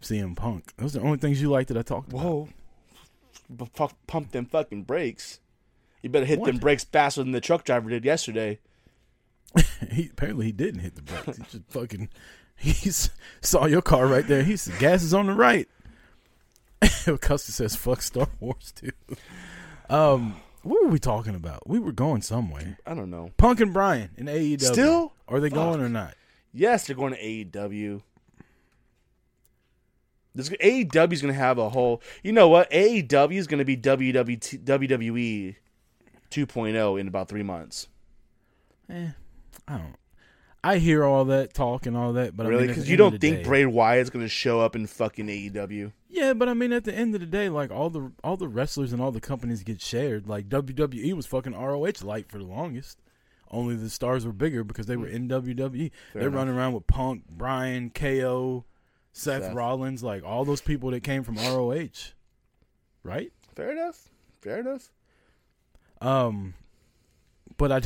CM 0.00 0.36
Punk. 0.36 0.72
Those 0.76 0.94
are 0.94 1.00
the 1.00 1.06
only 1.06 1.18
things 1.18 1.42
you 1.42 1.50
like 1.50 1.66
that 1.66 1.76
I 1.76 1.82
talked 1.82 2.12
about. 2.12 2.22
Whoa, 2.22 2.48
pump 4.06 4.30
them 4.30 4.46
fucking 4.46 4.84
brakes. 4.84 5.40
You 6.02 6.08
better 6.08 6.24
hit 6.24 6.44
them 6.44 6.58
brakes 6.58 6.84
faster 6.84 7.20
than 7.24 7.32
the 7.32 7.40
truck 7.40 7.64
driver 7.64 7.90
did 7.90 8.04
yesterday. 8.04 8.60
He 9.90 10.06
apparently 10.06 10.46
he 10.46 10.52
didn't 10.52 10.80
hit 10.80 10.94
the 10.94 11.02
brakes. 11.02 11.36
He 11.36 11.42
just 11.42 11.64
fucking 11.70 12.08
he 12.54 12.92
saw 13.40 13.66
your 13.66 13.82
car 13.82 14.06
right 14.06 14.26
there. 14.28 14.44
He 14.44 14.56
said 14.56 14.78
gas 14.78 15.02
is 15.02 15.12
on 15.12 15.26
the 15.26 15.34
right. 15.34 15.68
Custer 17.20 17.50
says 17.50 17.74
fuck 17.74 18.02
Star 18.02 18.28
Wars 18.38 18.72
too. 18.72 18.92
Um, 19.90 20.36
what 20.66 20.84
were 20.84 20.90
we 20.90 20.98
talking 20.98 21.34
about? 21.34 21.68
We 21.68 21.78
were 21.78 21.92
going 21.92 22.22
somewhere. 22.22 22.78
I 22.86 22.94
don't 22.94 23.10
know. 23.10 23.30
Punk 23.36 23.60
and 23.60 23.72
Bryan 23.72 24.10
in 24.16 24.26
AEW. 24.26 24.60
Still? 24.60 25.12
Are 25.28 25.40
they 25.40 25.50
going 25.50 25.80
or 25.80 25.88
not? 25.88 26.14
Yes, 26.52 26.86
they're 26.86 26.96
going 26.96 27.12
to 27.14 27.20
AEW. 27.20 28.02
This 30.34 30.50
AEW 30.50 31.12
is 31.12 31.22
going 31.22 31.32
to 31.32 31.38
have 31.38 31.58
a 31.58 31.70
whole. 31.70 32.02
You 32.22 32.32
know 32.32 32.48
what? 32.48 32.70
AEW 32.70 33.36
is 33.36 33.46
going 33.46 33.58
to 33.58 33.64
be 33.64 33.76
WWT, 33.76 34.64
WWE 34.64 35.56
2.0 36.30 37.00
in 37.00 37.08
about 37.08 37.28
three 37.28 37.42
months. 37.42 37.88
Eh, 38.90 39.08
I 39.66 39.78
don't. 39.78 39.96
I 40.62 40.78
hear 40.78 41.04
all 41.04 41.24
that 41.26 41.54
talk 41.54 41.86
and 41.86 41.96
all 41.96 42.12
that, 42.14 42.36
but 42.36 42.46
I 42.46 42.48
really? 42.48 42.62
mean, 42.62 42.70
at 42.70 42.74
Because 42.74 42.90
you 42.90 42.96
don't 42.96 43.20
think 43.20 43.38
day- 43.38 43.44
Bray 43.44 43.66
Wyatt's 43.66 44.10
going 44.10 44.24
to 44.24 44.28
show 44.28 44.60
up 44.60 44.74
in 44.74 44.86
fucking 44.86 45.26
AEW? 45.26 45.92
Yeah, 46.16 46.32
but 46.32 46.48
I 46.48 46.54
mean, 46.54 46.72
at 46.72 46.84
the 46.84 46.94
end 46.94 47.14
of 47.14 47.20
the 47.20 47.26
day, 47.26 47.50
like 47.50 47.70
all 47.70 47.90
the 47.90 48.10
all 48.24 48.38
the 48.38 48.48
wrestlers 48.48 48.94
and 48.94 49.02
all 49.02 49.12
the 49.12 49.20
companies 49.20 49.62
get 49.62 49.82
shared. 49.82 50.26
Like 50.26 50.48
WWE 50.48 51.12
was 51.12 51.26
fucking 51.26 51.54
ROH 51.54 52.02
light 52.02 52.30
for 52.30 52.38
the 52.38 52.44
longest. 52.44 53.02
Only 53.50 53.76
the 53.76 53.90
stars 53.90 54.24
were 54.24 54.32
bigger 54.32 54.64
because 54.64 54.86
they 54.86 54.96
were 54.96 55.06
in 55.06 55.28
WWE. 55.28 55.90
They're 56.14 56.22
enough. 56.22 56.34
running 56.34 56.54
around 56.54 56.72
with 56.72 56.86
Punk, 56.86 57.24
Bryan, 57.28 57.90
KO, 57.90 58.64
Seth, 59.12 59.42
Seth. 59.42 59.54
Rollins, 59.54 60.02
like 60.02 60.24
all 60.24 60.46
those 60.46 60.62
people 60.62 60.90
that 60.92 61.02
came 61.02 61.22
from 61.22 61.36
ROH, 61.36 62.14
right? 63.02 63.30
Fair 63.54 63.72
enough. 63.72 64.08
Fair 64.40 64.60
enough. 64.60 64.90
Um, 66.00 66.54
but 67.58 67.72
I, 67.72 67.80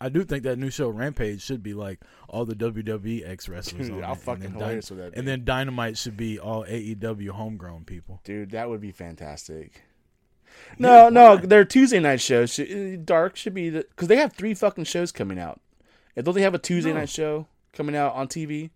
I 0.00 0.08
do 0.08 0.24
think 0.24 0.44
that 0.44 0.58
new 0.58 0.70
show 0.70 0.88
Rampage 0.88 1.42
should 1.42 1.62
be 1.62 1.74
like 1.74 2.00
all 2.28 2.44
the 2.44 2.54
WWE 2.54 3.28
ex 3.28 3.48
wrestlers. 3.48 3.86
Dude, 3.88 3.96
on 3.98 4.02
how 4.02 4.12
it, 4.12 4.18
fucking 4.18 4.44
and 4.44 4.54
then 4.54 4.60
hilarious 4.60 4.90
would 4.90 5.00
that 5.00 5.12
be? 5.12 5.18
And 5.18 5.26
then 5.28 5.44
Dynamite 5.44 5.98
should 5.98 6.16
be 6.16 6.38
all 6.38 6.64
AEW 6.64 7.30
homegrown 7.30 7.84
people. 7.84 8.20
Dude, 8.24 8.50
that 8.52 8.68
would 8.68 8.80
be 8.80 8.92
fantastic. 8.92 9.82
No, 10.78 11.04
Yeah, 11.04 11.08
no, 11.10 11.36
their 11.36 11.64
Tuesday 11.64 12.00
night 12.00 12.20
shows. 12.20 12.54
Should, 12.54 12.70
uh, 12.72 13.02
Dark 13.04 13.36
should 13.36 13.52
be 13.54 13.70
because 13.70 14.08
they 14.08 14.16
have 14.16 14.32
three 14.32 14.54
fucking 14.54 14.84
shows 14.84 15.12
coming 15.12 15.38
out. 15.38 15.60
And 16.14 16.24
don't 16.24 16.34
they 16.34 16.42
have 16.42 16.54
a 16.54 16.58
Tuesday 16.58 16.92
No. 16.92 17.00
night 17.00 17.10
show 17.10 17.46
coming 17.74 17.94
out 17.94 18.14
on 18.14 18.26
TV? 18.28 18.70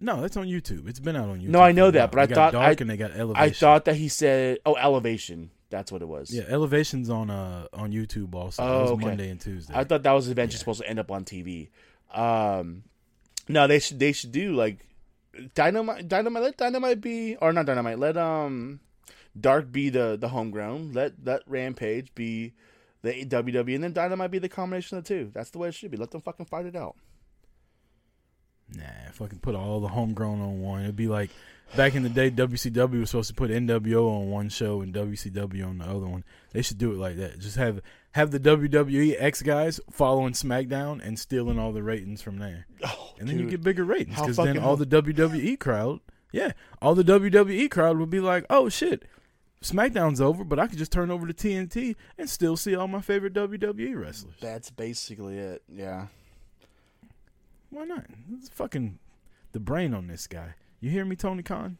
No, 0.00 0.20
that's 0.20 0.36
on 0.36 0.46
YouTube. 0.46 0.88
It's 0.88 0.98
been 0.98 1.14
out 1.16 1.28
on 1.28 1.38
YouTube. 1.40 1.48
No, 1.48 1.60
I 1.60 1.70
know 1.72 1.90
that, 1.92 2.10
but 2.10 2.16
They 2.16 2.22
I 2.22 2.26
got 2.26 2.34
thought- 2.34 2.52
Dark 2.58 2.78
I- 2.80 2.82
and 2.82 2.90
they 2.90 2.96
got 2.96 3.12
Elevation. 3.12 3.36
I 3.44 3.50
thought 3.50 3.84
that 3.84 3.94
he 3.96 4.08
said, 4.08 4.58
"Oh, 4.66 4.74
Elevation." 4.74 5.50
That's 5.74 5.90
what 5.90 6.02
it 6.02 6.08
was. 6.08 6.30
yeah, 6.32 6.44
Elevation's 6.46 7.10
on 7.10 7.30
uh 7.30 7.66
on 7.72 7.90
YouTube 7.90 8.32
also. 8.34 8.62
Oh, 8.62 8.92
okay. 8.92 9.06
Monday 9.06 9.28
and 9.30 9.40
Tuesday. 9.40 9.74
I 9.74 9.82
thought 9.82 10.04
that 10.04 10.12
was 10.12 10.28
eventually 10.28 10.54
Yeah. 10.56 10.58
supposed 10.60 10.80
to 10.82 10.88
end 10.88 11.00
up 11.00 11.10
on 11.10 11.24
TV. 11.24 11.68
Um, 12.12 12.84
no, 13.48 13.66
they 13.66 13.80
should 13.80 13.98
they 13.98 14.12
should 14.12 14.30
do 14.30 14.54
like 14.54 14.86
Dynamite. 15.56 16.06
Dynamite 16.06 16.42
let 16.44 16.56
Dynamite 16.56 17.00
be 17.00 17.34
or 17.42 17.52
not 17.52 17.66
Dynamite. 17.66 17.98
Let 17.98 18.16
um 18.16 18.78
Dark 19.38 19.72
be 19.72 19.88
the 19.90 20.16
the 20.16 20.28
homegrown. 20.28 20.92
Let 20.92 21.14
let 21.24 21.42
Rampage 21.48 22.14
be 22.14 22.52
the 23.02 23.24
WWE, 23.26 23.74
and 23.74 23.82
then 23.82 23.92
Dynamite 23.92 24.30
be 24.30 24.38
the 24.38 24.48
combination 24.48 24.96
of 24.96 25.02
the 25.04 25.08
two. 25.08 25.30
That's 25.34 25.50
the 25.50 25.58
way 25.58 25.68
it 25.70 25.74
should 25.74 25.90
be. 25.90 25.96
Let 25.96 26.12
them 26.12 26.20
fucking 26.20 26.46
fight 26.46 26.66
it 26.66 26.76
out. 26.76 26.94
Nah, 28.74 29.10
fucking 29.12 29.40
put 29.40 29.54
all 29.54 29.80
the 29.80 29.88
homegrown 29.88 30.40
on 30.40 30.60
one. 30.62 30.82
It'd 30.84 30.96
be 30.96 31.08
like 31.08 31.30
back 31.76 31.94
in 31.94 32.02
the 32.02 32.08
day, 32.08 32.30
WCW 32.30 33.00
was 33.00 33.10
supposed 33.10 33.28
to 33.28 33.34
put 33.34 33.50
NWO 33.50 34.08
on 34.10 34.30
one 34.30 34.48
show 34.48 34.80
and 34.80 34.94
WCW 34.94 35.66
on 35.66 35.78
the 35.78 35.84
other 35.84 36.06
one. 36.06 36.24
They 36.52 36.62
should 36.62 36.78
do 36.78 36.92
it 36.92 36.98
like 36.98 37.16
that. 37.16 37.38
Just 37.38 37.56
have 37.56 37.80
have 38.12 38.30
the 38.30 38.40
WWE 38.40 39.16
X 39.18 39.42
guys 39.42 39.80
following 39.90 40.34
SmackDown 40.34 41.04
and 41.04 41.18
stealing 41.18 41.58
all 41.58 41.72
the 41.72 41.82
ratings 41.82 42.22
from 42.22 42.38
there, 42.38 42.66
Oh, 42.86 43.12
and 43.18 43.28
then 43.28 43.38
you 43.38 43.50
get 43.50 43.62
bigger 43.62 43.84
ratings 43.84 44.20
because 44.20 44.36
then 44.36 44.58
all 44.58 44.76
the 44.76 44.86
WWE 44.86 45.58
crowd, 45.58 46.00
yeah, 46.32 46.52
all 46.80 46.94
the 46.94 47.02
WWE 47.04 47.70
crowd 47.70 47.98
would 47.98 48.10
be 48.10 48.20
like, 48.20 48.44
oh 48.50 48.68
shit. 48.68 49.04
SmackDown's 49.62 50.20
over, 50.20 50.44
but 50.44 50.58
I 50.58 50.66
could 50.66 50.76
just 50.76 50.92
turn 50.92 51.10
over 51.10 51.26
to 51.26 51.32
TNT 51.32 51.96
and 52.18 52.28
still 52.28 52.54
see 52.54 52.76
all 52.76 52.86
my 52.86 53.00
favorite 53.00 53.32
WWE 53.32 53.98
wrestlers. 53.98 54.34
That's 54.38 54.70
basically 54.70 55.38
it. 55.38 55.62
Yeah. 55.72 56.08
Why 57.70 57.84
not? 57.84 58.04
It's 58.36 58.50
fucking 58.50 58.98
the 59.52 59.60
brain 59.60 59.94
on 59.94 60.06
this 60.06 60.26
guy. 60.26 60.54
You 60.84 60.90
hear 60.90 61.06
me, 61.06 61.16
Tony 61.16 61.42
Khan? 61.42 61.78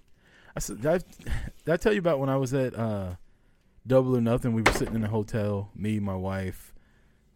I 0.56 0.60
said, 0.60 0.80
did 0.80 0.90
I, 0.90 0.96
did 0.96 1.74
I 1.74 1.76
tell 1.76 1.92
you 1.92 1.98
about 1.98 2.20
when 2.20 2.30
I 2.30 2.38
was 2.38 2.54
at 2.54 2.74
uh, 2.74 3.16
Double 3.86 4.16
or 4.16 4.20
Nothing? 4.22 4.54
We 4.54 4.62
were 4.62 4.72
sitting 4.72 4.94
in 4.94 5.04
a 5.04 5.08
hotel, 5.08 5.68
me, 5.76 6.00
my 6.00 6.14
wife, 6.14 6.72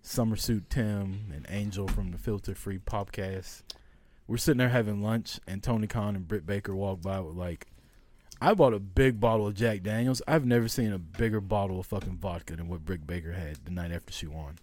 Summersuit 0.02 0.70
Tim, 0.70 1.30
and 1.30 1.44
Angel 1.50 1.86
from 1.86 2.10
the 2.10 2.16
Filter 2.16 2.54
Free 2.54 2.78
Podcast. 2.78 3.64
We're 4.26 4.38
sitting 4.38 4.56
there 4.56 4.70
having 4.70 5.02
lunch, 5.02 5.40
and 5.46 5.62
Tony 5.62 5.86
Khan 5.86 6.16
and 6.16 6.26
Britt 6.26 6.46
Baker 6.46 6.74
walked 6.74 7.02
by 7.02 7.20
with 7.20 7.36
like, 7.36 7.66
I 8.40 8.54
bought 8.54 8.72
a 8.72 8.78
big 8.80 9.20
bottle 9.20 9.46
of 9.46 9.54
Jack 9.54 9.82
Daniels. 9.82 10.22
I've 10.26 10.46
never 10.46 10.68
seen 10.68 10.94
a 10.94 10.98
bigger 10.98 11.42
bottle 11.42 11.80
of 11.80 11.84
fucking 11.84 12.16
vodka 12.16 12.56
than 12.56 12.68
what 12.68 12.86
Britt 12.86 13.06
Baker 13.06 13.32
had 13.32 13.66
the 13.66 13.72
night 13.72 13.92
after 13.92 14.14
she 14.14 14.26
won. 14.26 14.58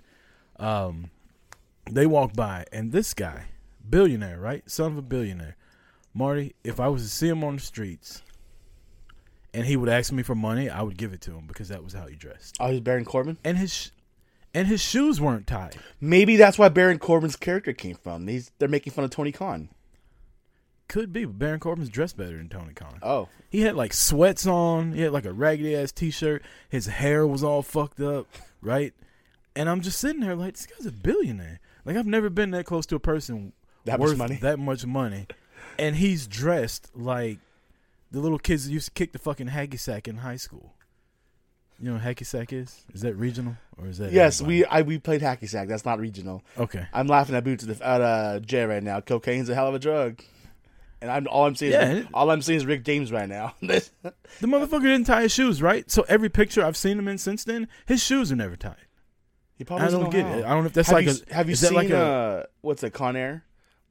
Um, 0.58 1.12
they 1.88 2.08
walked 2.08 2.36
by, 2.36 2.66
and 2.72 2.92
this 2.92 3.14
guy, 3.14 3.50
billionaire, 3.88 4.40
right? 4.40 4.68
Son 4.68 4.94
of 4.94 4.98
a 4.98 5.04
billionaire. 5.04 5.56
Marty, 6.16 6.56
if 6.64 6.80
I 6.80 6.88
was 6.88 7.04
to 7.04 7.10
see 7.10 7.28
him 7.28 7.44
on 7.44 7.56
the 7.58 7.62
streets 7.62 8.24
and 9.54 9.66
he 9.66 9.76
would 9.76 9.90
ask 9.90 10.12
me 10.12 10.24
for 10.24 10.34
money, 10.36 10.70
I 10.70 10.82
would 10.82 10.98
give 10.98 11.14
it 11.14 11.22
to 11.22 11.32
him 11.32 11.46
because 11.48 11.68
that 11.70 11.84
was 11.84 11.94
how 11.94 12.08
he 12.08 12.16
dressed. 12.16 12.56
Oh, 12.60 12.72
he's 12.72 12.80
Baron 12.80 13.06
Corbin. 13.06 13.38
And 13.44 13.58
his 13.58 13.74
sh- 13.74 13.90
and 14.54 14.68
his 14.68 14.82
shoes 14.82 15.20
weren't 15.20 15.46
tied. 15.48 15.76
Maybe 16.00 16.38
that's 16.38 16.58
why 16.58 16.70
Baron 16.70 16.98
Corbin's 17.00 17.36
character 17.36 17.74
came 17.74 17.96
from. 17.98 18.26
These 18.26 18.52
they're 18.58 18.70
making 18.70 18.94
fun 18.94 19.04
of 19.06 19.12
Tony 19.12 19.32
Khan. 19.34 19.70
Could 20.88 21.12
be, 21.12 21.26
but 21.26 21.40
Baron 21.40 21.60
Corbin's 21.60 21.90
dressed 21.90 22.16
better 22.16 22.38
than 22.38 22.48
Tony 22.48 22.74
Khan. 22.74 23.00
Oh, 23.02 23.28
He 23.50 23.62
had 23.62 23.76
like 23.76 23.92
sweats 23.92 24.46
on. 24.46 24.94
He 24.94 25.02
had 25.02 25.12
like 25.12 25.26
a 25.26 25.34
raggedy 25.34 25.76
ass 25.76 25.92
t 25.92 26.12
shirt. 26.12 26.44
His 26.70 26.86
hair 26.86 27.26
was 27.26 27.44
all 27.44 27.64
fucked 27.64 28.00
up, 28.00 28.28
right? 28.62 28.94
And 29.56 29.68
I'm 29.70 29.82
just 29.82 30.00
sitting 30.00 30.22
there 30.22 30.36
like, 30.36 30.54
this 30.54 30.66
guy's 30.68 30.86
a 30.86 30.92
billionaire. 30.92 31.60
Like 31.86 31.98
I've 31.98 32.06
never 32.06 32.30
been 32.30 32.52
that 32.52 32.66
close 32.66 32.86
to 32.88 32.96
a 32.96 33.00
person 33.00 33.52
That 33.86 34.00
much 34.00 34.10
worth 34.10 34.18
money? 34.18 34.36
that 34.42 34.60
much 34.60 34.86
money, 34.86 35.26
and 35.80 35.96
he's 35.96 36.28
dressed 36.28 36.90
like 36.96 37.40
the 38.12 38.20
little 38.20 38.40
kids 38.40 38.66
that 38.66 38.72
used 38.72 38.88
to 38.88 38.92
kick 38.92 39.12
the 39.12 39.20
fucking 39.20 39.48
hacky 39.48 39.80
sack 39.80 40.08
in 40.08 40.18
high 40.18 40.38
school. 40.38 40.74
You 41.80 41.90
know 41.90 41.94
what 41.96 42.04
hacky 42.04 42.26
sack 42.26 42.54
is? 42.54 42.86
Is 42.94 43.02
that 43.02 43.16
regional 43.16 43.58
or 43.78 43.88
is 43.88 43.98
that? 43.98 44.14
yes, 44.14 44.40
everybody? 44.40 44.60
we 44.60 44.66
I 44.66 44.82
we 44.84 44.98
played 44.98 45.22
hacky 45.22 45.50
sack. 45.50 45.68
That's 45.68 45.84
not 45.84 46.00
regional. 46.00 46.42
Okay. 46.58 46.86
I'm 46.94 47.08
laughing 47.08 47.36
at 47.36 47.44
boots 47.44 47.68
at, 47.68 47.78
the, 47.78 47.86
at 47.86 48.02
uh, 48.02 48.40
Jay 48.40 48.64
right 48.64 48.82
now. 48.82 49.02
Cocaine's 49.02 49.50
a 49.50 49.56
hell 49.56 49.68
of 49.68 49.76
a 49.76 49.80
drug, 49.80 50.22
and 51.02 51.12
I'm 51.12 51.28
all 51.28 51.46
I'm 51.46 51.56
seeing. 51.56 51.74
Yeah, 51.74 51.92
is, 51.92 52.06
all 52.14 52.32
I'm 52.32 52.42
saying 52.42 52.58
is 52.58 52.66
Rick 52.66 52.86
James 52.86 53.12
right 53.12 53.28
now. 53.28 53.56
The 54.42 54.48
motherfucker 54.48 54.84
didn't 54.84 55.06
tie 55.06 55.24
his 55.24 55.34
shoes, 55.34 55.62
right? 55.62 55.90
So 55.92 56.06
every 56.08 56.30
picture 56.30 56.64
I've 56.64 56.78
seen 56.78 56.98
him 57.00 57.08
in 57.08 57.18
since 57.18 57.44
then, 57.44 57.68
his 57.86 58.02
shoes 58.02 58.32
are 58.32 58.36
never 58.36 58.56
tied. 58.56 58.76
he 59.58 59.64
probably 59.64 59.88
I 59.88 59.92
don't 59.92 60.04
know 60.04 60.10
get 60.10 60.26
how. 60.26 60.34
it. 60.34 60.46
I 60.46 60.50
don't 60.50 60.62
know 60.62 60.68
if 60.68 60.74
that's 60.74 60.88
have 60.90 60.96
like 60.96 61.06
you, 61.08 61.14
a. 61.30 61.34
have 61.34 61.50
you 61.50 61.56
seen 61.56 61.74
like 61.74 61.90
a, 61.90 61.98
uh, 61.98 62.44
what's 62.62 62.84
a 62.84 62.90
Con 62.90 63.16
Air, 63.16 63.44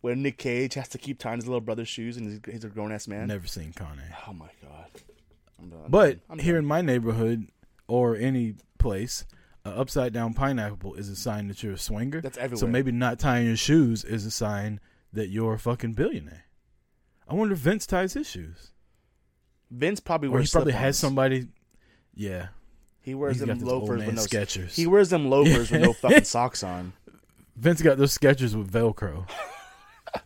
where 0.04 0.14
Nick 0.14 0.36
Cage 0.36 0.74
has 0.74 0.88
to 0.88 0.98
keep 0.98 1.18
tying 1.18 1.36
his 1.38 1.46
little 1.46 1.62
brother's 1.62 1.88
shoes 1.88 2.18
and 2.18 2.28
he's, 2.28 2.40
he's 2.56 2.62
a 2.64 2.68
grown 2.68 2.92
ass 2.92 3.08
man. 3.08 3.26
Never 3.26 3.46
seen 3.46 3.72
Con 3.72 3.98
Air. 3.98 4.14
Oh 4.28 4.34
my 4.34 4.50
god. 4.62 4.84
I'm 5.58 5.70
done. 5.70 5.86
But 5.88 6.18
I'm 6.28 6.38
here 6.38 6.58
in 6.58 6.66
my 6.66 6.82
neighborhood 6.82 7.48
or 7.88 8.14
any 8.14 8.56
place, 8.78 9.24
a 9.64 9.70
upside 9.70 10.12
down 10.12 10.34
pineapple 10.34 10.92
is 10.96 11.08
a 11.08 11.16
sign 11.16 11.48
that 11.48 11.62
you're 11.62 11.72
a 11.72 11.78
swinger. 11.78 12.20
That's 12.20 12.36
everywhere. 12.36 12.58
So 12.58 12.66
maybe 12.66 12.92
not 12.92 13.18
tying 13.18 13.46
your 13.46 13.56
shoes 13.56 14.04
is 14.04 14.26
a 14.26 14.30
sign 14.30 14.78
that 15.14 15.30
you're 15.30 15.54
a 15.54 15.58
fucking 15.58 15.94
billionaire. 15.94 16.44
I 17.26 17.32
wonder 17.32 17.54
if 17.54 17.60
Vince 17.60 17.86
ties 17.86 18.12
his 18.12 18.28
shoes. 18.28 18.72
Vince 19.70 20.00
probably 20.00 20.28
Or 20.28 20.32
wears 20.32 20.52
he 20.52 20.54
probably 20.54 20.74
has 20.74 20.98
slip-ons. 20.98 21.00
somebody. 21.00 21.48
Yeah. 22.14 22.48
He 23.00 23.14
wears 23.14 23.38
He's 23.38 23.46
them 23.46 23.58
loafers 23.60 24.04
with 24.04 24.16
no 24.16 24.20
Skechers. 24.20 24.74
He 24.74 24.86
wears 24.86 25.08
them 25.08 25.30
loafers 25.30 25.70
with 25.70 25.80
no 25.80 25.92
fucking 25.94 26.24
socks 26.24 26.62
on. 26.62 26.92
Vince 27.56 27.80
got 27.80 27.96
those 27.96 28.18
Skechers 28.18 28.54
with 28.54 28.70
Velcro. 28.70 29.26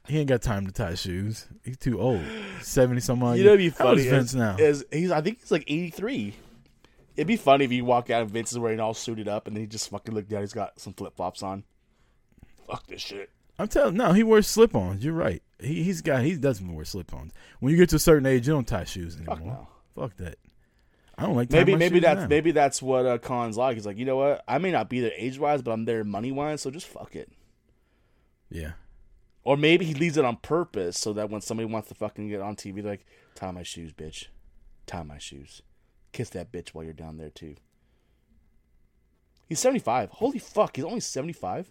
he 0.07 0.19
ain't 0.19 0.29
got 0.29 0.43
time 0.43 0.67
to 0.67 0.73
tie 0.73 0.95
shoes. 0.95 1.47
He's 1.65 1.79
too 1.79 2.01
old. 2.01 2.23
Seventy 2.63 3.01
some 3.01 3.23
odd. 3.23 3.39
You 3.39 3.45
know, 3.45 3.55
it'd 3.55 3.59
be. 3.59 3.71
How 3.71 3.91
funny. 3.91 4.09
Vince 4.09 4.35
now? 4.35 4.57
is 4.59 4.85
he's 4.93 5.11
I 5.11 5.21
think 5.21 5.41
he's 5.41 5.51
like 5.51 5.65
83. 5.67 6.35
It'd 7.17 7.27
be 7.27 7.37
funny 7.37 7.65
if 7.65 7.73
you 7.73 7.85
walk 7.85 8.11
out 8.11 8.23
and 8.23 8.31
Vince 8.31 8.53
is 8.53 8.59
wearing 8.59 8.81
all 8.81 8.95
suited 8.95 9.27
up 9.27 9.47
and 9.47 9.57
then 9.57 9.63
he 9.63 9.67
just 9.67 9.91
fucking 9.91 10.15
looked 10.15 10.29
down. 10.29 10.41
He's 10.41 10.53
got 10.53 10.79
some 10.79 10.93
flip 10.93 11.17
flops 11.17 11.43
on. 11.43 11.65
Fuck 12.67 12.87
this 12.87 13.01
shit. 13.03 13.31
I'm 13.59 13.67
telling. 13.67 13.97
No, 13.97 14.13
he 14.13 14.23
wears 14.23 14.47
slip-ons. 14.47 15.05
You're 15.05 15.15
right. 15.15 15.43
He 15.59 15.83
he's 15.83 16.01
got 16.01 16.23
he 16.23 16.37
doesn't 16.37 16.73
wear 16.73 16.85
slip-ons. 16.85 17.33
When 17.59 17.73
you 17.73 17.79
get 17.79 17.89
to 17.91 17.97
a 17.97 17.99
certain 17.99 18.27
age, 18.27 18.47
you 18.47 18.53
don't 18.53 18.69
tie 18.69 18.85
shoes 18.85 19.17
anymore. 19.17 19.37
Fuck 19.37 19.45
no. 19.45 19.69
Fuck 19.97 20.17
that. 20.19 20.39
I 21.17 21.23
don't 21.23 21.35
like 21.35 21.51
Maybe 21.51 21.75
maybe 21.75 21.99
that's 21.99 22.21
now. 22.21 22.27
maybe 22.29 22.53
that's 22.53 22.81
what 22.81 23.05
uh, 23.05 23.19
Khan's 23.19 23.57
like. 23.57 23.75
He's 23.75 23.85
like, 23.85 23.99
you 23.99 24.05
know 24.05 24.17
what? 24.17 24.45
I 24.47 24.59
may 24.59 24.71
not 24.71 24.89
be 24.89 25.01
there 25.01 25.11
age 25.17 25.37
wise, 25.41 25.63
but 25.63 25.73
I'm 25.73 25.85
there 25.85 26.05
money 26.05 26.31
wise. 26.31 26.63
So 26.63 26.71
just 26.71 26.87
fuck 26.87 27.17
it. 27.17 27.33
Yeah. 28.49 28.73
Or 29.49 29.57
maybe 29.57 29.87
he 29.87 29.95
leaves 29.95 30.19
it 30.19 30.27
on 30.27 30.37
purpose 30.37 30.99
so 30.99 31.15
that 31.15 31.31
when 31.31 31.41
somebody 31.41 31.65
wants 31.65 31.89
to 31.89 31.95
fucking 31.95 32.29
get 32.29 32.43
on 32.43 32.55
TV, 32.55 32.85
like, 32.85 33.07
tie 33.35 33.51
my 33.51 33.63
shoes, 33.63 33.95
bitch. 33.95 34.27
Tie 34.85 35.03
my 35.03 35.17
shoes. 35.17 35.63
Kiss 36.13 36.29
that 36.31 36.53
bitch 36.53 36.75
while 36.75 36.85
you're 36.85 36.93
down 36.93 37.17
there 37.17 37.31
too. 37.31 37.55
He's 39.47 39.59
75. 39.59 40.11
Holy 40.11 40.39
fuck, 40.39 40.77
he's 40.77 40.85
only 40.85 41.01
75. 41.01 41.71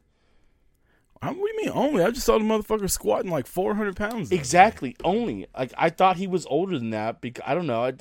I, 1.21 1.27
what 1.27 1.35
do 1.35 1.39
you 1.39 1.57
mean 1.57 1.69
only? 1.71 2.03
I 2.03 2.09
just 2.09 2.25
saw 2.25 2.39
the 2.39 2.43
motherfucker 2.43 2.89
squatting 2.89 3.29
like 3.29 3.45
400 3.45 3.95
pounds. 3.95 4.31
Exactly, 4.31 4.95
only. 5.03 5.45
Like 5.55 5.71
I 5.77 5.91
thought 5.91 6.17
he 6.17 6.25
was 6.25 6.47
older 6.47 6.79
than 6.79 6.89
that 6.89 7.21
because 7.21 7.43
I 7.45 7.53
don't 7.53 7.67
know. 7.67 7.83
I. 7.83 7.93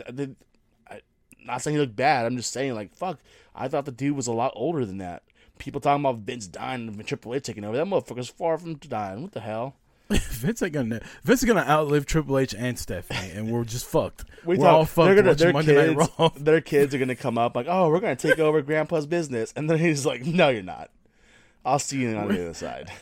I, 0.88 1.00
not 1.44 1.60
saying 1.60 1.74
he 1.74 1.80
looked 1.82 1.96
bad. 1.96 2.24
I'm 2.24 2.38
just 2.38 2.50
saying 2.50 2.74
like 2.74 2.94
fuck. 2.94 3.18
I 3.54 3.68
thought 3.68 3.84
the 3.84 3.92
dude 3.92 4.16
was 4.16 4.26
a 4.26 4.32
lot 4.32 4.54
older 4.56 4.86
than 4.86 4.98
that. 4.98 5.22
People 5.59 5.80
talking 5.80 6.02
about 6.04 6.18
Vince 6.18 6.46
dying 6.46 6.88
and 6.88 7.07
Triple 7.07 7.34
H 7.34 7.44
taking 7.44 7.64
over. 7.64 7.76
That 7.76 7.86
motherfucker's 7.86 8.28
far 8.28 8.59
from 8.59 8.74
dying. 8.74 9.22
What 9.22 9.32
the 9.32 9.40
hell? 9.40 9.74
Vince 10.11 10.62
ain't 10.62 10.72
gonna. 10.72 11.00
Vince 11.24 11.42
is 11.42 11.46
gonna 11.48 11.64
outlive 11.68 12.07
Triple 12.07 12.38
H 12.38 12.54
and 12.54 12.78
Stephanie, 12.78 13.32
and 13.32 13.50
we're 13.50 13.64
just 13.64 13.86
fucked. 13.86 14.24
We 14.44 14.57
We're 14.57 14.64
talk- 14.64 14.74
all 14.74 14.84
fucked 14.84 15.16
gonna, 15.16 15.34
their 15.34 15.52
Monday 15.52 15.74
kids, 15.74 15.96
Night 15.98 16.11
Raw. 16.18 16.28
Their 16.36 16.61
kids 16.61 16.94
are 16.94 16.98
gonna 16.98 17.16
come 17.16 17.38
up 17.38 17.57
like, 17.57 17.66
oh, 17.68 17.88
we're 17.88 17.98
gonna 18.00 18.14
take 18.14 18.38
over 18.38 18.62
Grandpa's 18.62 19.07
business, 19.07 19.52
and 19.57 19.68
then 19.68 19.78
he's 19.78 20.07
like, 20.07 20.24
no, 20.24 20.48
you're 20.48 20.62
not. 20.62 20.90
I'll 21.64 21.80
see 21.80 21.98
you 22.02 22.16
on 22.16 22.28
the 22.28 22.40
other 22.42 22.54
side. 22.54 22.92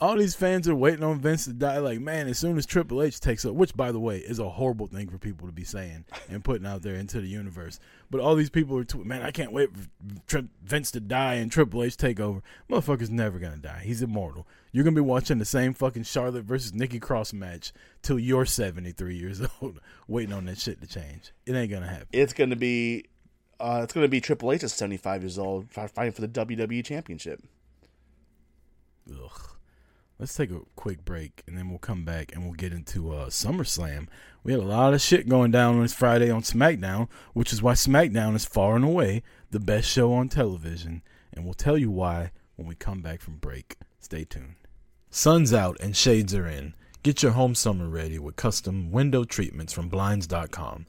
All 0.00 0.16
these 0.16 0.34
fans 0.34 0.68
are 0.68 0.74
waiting 0.74 1.04
on 1.04 1.20
Vince 1.20 1.44
to 1.44 1.52
die. 1.52 1.78
Like, 1.78 2.00
man, 2.00 2.26
as 2.26 2.38
soon 2.38 2.58
as 2.58 2.66
Triple 2.66 3.00
H 3.02 3.20
takes 3.20 3.44
up, 3.44 3.54
which 3.54 3.76
by 3.76 3.92
the 3.92 4.00
way 4.00 4.18
is 4.18 4.38
a 4.40 4.48
horrible 4.48 4.88
thing 4.88 5.08
for 5.08 5.18
people 5.18 5.46
to 5.46 5.52
be 5.52 5.62
saying 5.64 6.04
and 6.28 6.42
putting 6.42 6.66
out 6.66 6.82
there 6.82 6.96
into 6.96 7.20
the 7.20 7.28
universe. 7.28 7.78
But 8.10 8.20
all 8.20 8.34
these 8.34 8.50
people 8.50 8.76
are, 8.76 8.84
tw- 8.84 9.04
man, 9.06 9.22
I 9.22 9.30
can't 9.30 9.52
wait 9.52 9.70
for 9.72 9.86
Tri- 10.26 10.48
Vince 10.64 10.90
to 10.92 11.00
die 11.00 11.34
and 11.34 11.50
Triple 11.50 11.82
H 11.84 11.96
take 11.96 12.18
over. 12.18 12.42
Motherfucker's 12.68 13.10
never 13.10 13.38
gonna 13.38 13.56
die. 13.56 13.82
He's 13.84 14.02
immortal. 14.02 14.46
You're 14.72 14.82
gonna 14.84 14.96
be 14.96 15.00
watching 15.00 15.38
the 15.38 15.44
same 15.44 15.72
fucking 15.74 16.02
Charlotte 16.02 16.44
versus 16.44 16.74
Nikki 16.74 16.98
Cross 16.98 17.32
match 17.32 17.72
till 18.02 18.18
you're 18.18 18.46
73 18.46 19.16
years 19.16 19.40
old, 19.62 19.80
waiting 20.08 20.34
on 20.34 20.46
that 20.46 20.58
shit 20.58 20.80
to 20.80 20.88
change. 20.88 21.32
It 21.46 21.54
ain't 21.54 21.70
gonna 21.70 21.86
happen. 21.86 22.08
It's 22.12 22.32
gonna 22.32 22.56
be, 22.56 23.04
uh, 23.60 23.82
it's 23.84 23.92
gonna 23.92 24.08
be 24.08 24.20
Triple 24.20 24.50
H 24.50 24.64
at 24.64 24.70
75 24.70 25.22
years 25.22 25.38
old 25.38 25.70
fighting 25.70 26.10
for 26.12 26.20
the 26.20 26.28
WWE 26.28 26.84
Championship. 26.84 27.40
Ugh. 29.08 29.53
Let's 30.24 30.36
take 30.36 30.52
a 30.52 30.62
quick 30.74 31.04
break 31.04 31.42
and 31.46 31.58
then 31.58 31.68
we'll 31.68 31.78
come 31.78 32.06
back 32.06 32.32
and 32.32 32.44
we'll 32.44 32.54
get 32.54 32.72
into 32.72 33.12
uh, 33.12 33.26
SummerSlam. 33.26 34.06
We 34.42 34.52
had 34.52 34.62
a 34.62 34.64
lot 34.64 34.94
of 34.94 35.02
shit 35.02 35.28
going 35.28 35.50
down 35.50 35.74
on 35.74 35.82
this 35.82 35.92
Friday 35.92 36.30
on 36.30 36.40
SmackDown, 36.40 37.08
which 37.34 37.52
is 37.52 37.62
why 37.62 37.74
SmackDown 37.74 38.34
is 38.34 38.46
far 38.46 38.74
and 38.74 38.86
away 38.86 39.22
the 39.50 39.60
best 39.60 39.86
show 39.86 40.14
on 40.14 40.30
television. 40.30 41.02
And 41.34 41.44
we'll 41.44 41.52
tell 41.52 41.76
you 41.76 41.90
why 41.90 42.30
when 42.56 42.66
we 42.66 42.74
come 42.74 43.02
back 43.02 43.20
from 43.20 43.36
break. 43.36 43.76
Stay 44.00 44.24
tuned. 44.24 44.54
Sun's 45.10 45.52
out 45.52 45.76
and 45.78 45.94
shades 45.94 46.34
are 46.34 46.46
in. 46.46 46.72
Get 47.02 47.22
your 47.22 47.32
home 47.32 47.54
summer 47.54 47.86
ready 47.86 48.18
with 48.18 48.36
custom 48.36 48.90
window 48.90 49.24
treatments 49.24 49.74
from 49.74 49.90
Blinds.com. 49.90 50.86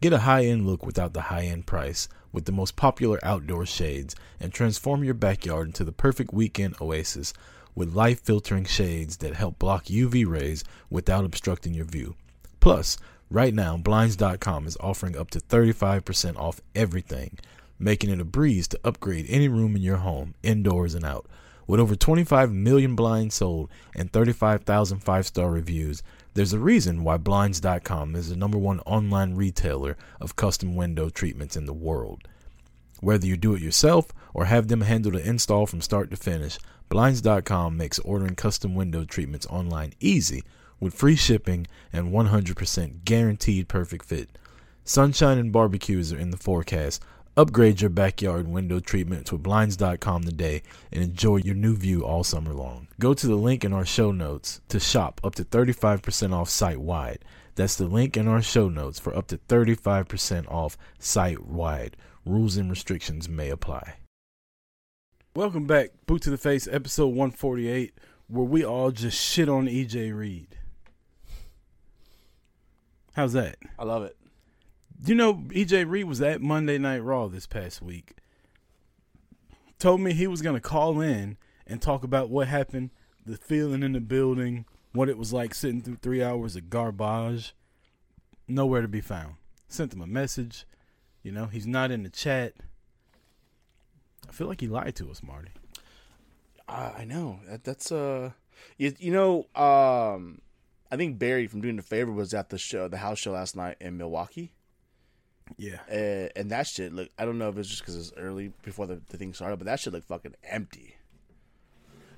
Get 0.00 0.12
a 0.12 0.18
high 0.18 0.44
end 0.44 0.64
look 0.64 0.86
without 0.86 1.12
the 1.12 1.22
high 1.22 1.46
end 1.46 1.66
price 1.66 2.08
with 2.30 2.44
the 2.44 2.52
most 2.52 2.76
popular 2.76 3.18
outdoor 3.24 3.66
shades 3.66 4.14
and 4.38 4.52
transform 4.52 5.02
your 5.02 5.14
backyard 5.14 5.66
into 5.66 5.82
the 5.82 5.90
perfect 5.90 6.32
weekend 6.32 6.76
oasis 6.80 7.32
with 7.76 7.94
light 7.94 8.18
filtering 8.18 8.64
shades 8.64 9.18
that 9.18 9.34
help 9.34 9.60
block 9.60 9.84
UV 9.84 10.26
rays 10.26 10.64
without 10.90 11.24
obstructing 11.24 11.74
your 11.74 11.84
view. 11.84 12.16
Plus, 12.58 12.96
right 13.30 13.54
now, 13.54 13.76
Blinds.com 13.76 14.66
is 14.66 14.76
offering 14.80 15.16
up 15.16 15.30
to 15.30 15.38
35% 15.38 16.36
off 16.36 16.60
everything, 16.74 17.38
making 17.78 18.10
it 18.10 18.20
a 18.20 18.24
breeze 18.24 18.66
to 18.66 18.80
upgrade 18.82 19.26
any 19.28 19.46
room 19.46 19.76
in 19.76 19.82
your 19.82 19.98
home, 19.98 20.34
indoors 20.42 20.94
and 20.94 21.04
out. 21.04 21.26
With 21.68 21.80
over 21.80 21.96
25 21.96 22.52
million 22.52 22.94
blinds 22.94 23.34
sold 23.34 23.70
and 23.94 24.12
35,000 24.12 25.00
five 25.00 25.26
star 25.26 25.50
reviews, 25.50 26.02
there's 26.34 26.52
a 26.52 26.58
reason 26.58 27.02
why 27.02 27.16
Blinds.com 27.16 28.14
is 28.14 28.28
the 28.28 28.36
number 28.36 28.58
one 28.58 28.80
online 28.80 29.34
retailer 29.34 29.96
of 30.20 30.36
custom 30.36 30.76
window 30.76 31.08
treatments 31.08 31.56
in 31.56 31.66
the 31.66 31.72
world. 31.72 32.28
Whether 33.00 33.26
you 33.26 33.36
do 33.36 33.54
it 33.54 33.62
yourself 33.62 34.12
or 34.32 34.44
have 34.44 34.68
them 34.68 34.82
handle 34.82 35.12
the 35.12 35.26
install 35.26 35.66
from 35.66 35.80
start 35.80 36.10
to 36.10 36.16
finish, 36.16 36.58
Blinds.com 36.88 37.76
makes 37.76 37.98
ordering 38.00 38.34
custom 38.34 38.74
window 38.74 39.04
treatments 39.04 39.46
online 39.46 39.92
easy 40.00 40.42
with 40.78 40.94
free 40.94 41.16
shipping 41.16 41.66
and 41.92 42.12
100% 42.12 43.04
guaranteed 43.04 43.68
perfect 43.68 44.04
fit. 44.04 44.38
Sunshine 44.84 45.38
and 45.38 45.52
barbecues 45.52 46.12
are 46.12 46.18
in 46.18 46.30
the 46.30 46.36
forecast, 46.36 47.02
Upgrade 47.38 47.82
your 47.82 47.90
backyard 47.90 48.48
window 48.48 48.80
treatments 48.80 49.30
with 49.30 49.42
Blinds.com 49.42 50.22
today 50.22 50.62
and 50.90 51.04
enjoy 51.04 51.36
your 51.36 51.54
new 51.54 51.76
view 51.76 52.02
all 52.02 52.24
summer 52.24 52.54
long. 52.54 52.88
Go 52.98 53.12
to 53.12 53.26
the 53.26 53.36
link 53.36 53.62
in 53.62 53.74
our 53.74 53.84
show 53.84 54.10
notes 54.10 54.62
to 54.70 54.80
shop 54.80 55.20
up 55.22 55.34
to 55.34 55.44
35% 55.44 56.32
off 56.32 56.48
site 56.48 56.80
wide. 56.80 57.26
That's 57.54 57.76
the 57.76 57.88
link 57.88 58.16
in 58.16 58.26
our 58.26 58.40
show 58.40 58.70
notes 58.70 58.98
for 58.98 59.14
up 59.14 59.26
to 59.26 59.36
35% 59.36 60.50
off 60.50 60.78
site 60.98 61.44
wide. 61.44 61.98
Rules 62.24 62.56
and 62.56 62.70
restrictions 62.70 63.28
may 63.28 63.50
apply. 63.50 63.96
Welcome 65.36 65.66
back, 65.66 65.90
Boot 66.06 66.22
to 66.22 66.30
the 66.30 66.38
Face, 66.38 66.66
episode 66.66 67.08
148, 67.08 67.92
where 68.26 68.46
we 68.46 68.64
all 68.64 68.90
just 68.90 69.22
shit 69.22 69.50
on 69.50 69.66
EJ 69.66 70.16
Reed. 70.16 70.56
How's 73.12 73.34
that? 73.34 73.58
I 73.78 73.84
love 73.84 74.04
it. 74.04 74.16
You 75.04 75.14
know, 75.14 75.34
EJ 75.34 75.90
Reed 75.90 76.06
was 76.06 76.22
at 76.22 76.40
Monday 76.40 76.78
Night 76.78 77.04
Raw 77.04 77.28
this 77.28 77.46
past 77.46 77.82
week. 77.82 78.14
Told 79.78 80.00
me 80.00 80.14
he 80.14 80.26
was 80.26 80.40
going 80.40 80.56
to 80.56 80.60
call 80.60 81.02
in 81.02 81.36
and 81.66 81.82
talk 81.82 82.02
about 82.02 82.30
what 82.30 82.48
happened, 82.48 82.88
the 83.26 83.36
feeling 83.36 83.82
in 83.82 83.92
the 83.92 84.00
building, 84.00 84.64
what 84.92 85.10
it 85.10 85.18
was 85.18 85.34
like 85.34 85.54
sitting 85.54 85.82
through 85.82 85.96
three 85.96 86.24
hours 86.24 86.56
of 86.56 86.70
garbage. 86.70 87.54
Nowhere 88.48 88.80
to 88.80 88.88
be 88.88 89.02
found. 89.02 89.34
Sent 89.68 89.92
him 89.92 90.00
a 90.00 90.06
message. 90.06 90.64
You 91.22 91.30
know, 91.30 91.44
he's 91.44 91.66
not 91.66 91.90
in 91.90 92.04
the 92.04 92.08
chat. 92.08 92.54
I 94.28 94.32
feel 94.32 94.46
like 94.46 94.60
he 94.60 94.68
lied 94.68 94.96
to 94.96 95.10
us, 95.10 95.22
Marty. 95.22 95.50
Uh, 96.68 96.92
I 96.96 97.04
know 97.04 97.40
that, 97.48 97.64
that's 97.64 97.92
uh, 97.92 98.30
you, 98.76 98.94
you 98.98 99.12
know, 99.12 99.46
um, 99.54 100.40
I 100.90 100.96
think 100.96 101.18
Barry 101.18 101.46
from 101.46 101.60
doing 101.60 101.76
the 101.76 101.82
favor 101.82 102.12
was 102.12 102.34
at 102.34 102.50
the 102.50 102.58
show, 102.58 102.88
the 102.88 102.98
house 102.98 103.18
show 103.18 103.32
last 103.32 103.56
night 103.56 103.76
in 103.80 103.96
Milwaukee. 103.96 104.52
Yeah. 105.56 105.78
Uh, 105.88 106.28
and 106.34 106.50
that 106.50 106.66
shit 106.66 106.92
look 106.92 107.08
I 107.18 107.24
don't 107.24 107.38
know 107.38 107.48
if 107.48 107.56
it's 107.56 107.68
just 107.68 107.82
because 107.82 107.96
it's 107.96 108.12
early 108.16 108.52
before 108.62 108.86
the, 108.86 109.00
the 109.08 109.16
thing 109.16 109.32
started, 109.32 109.58
but 109.58 109.66
that 109.66 109.78
shit 109.78 109.92
looked 109.92 110.08
fucking 110.08 110.34
empty. 110.42 110.96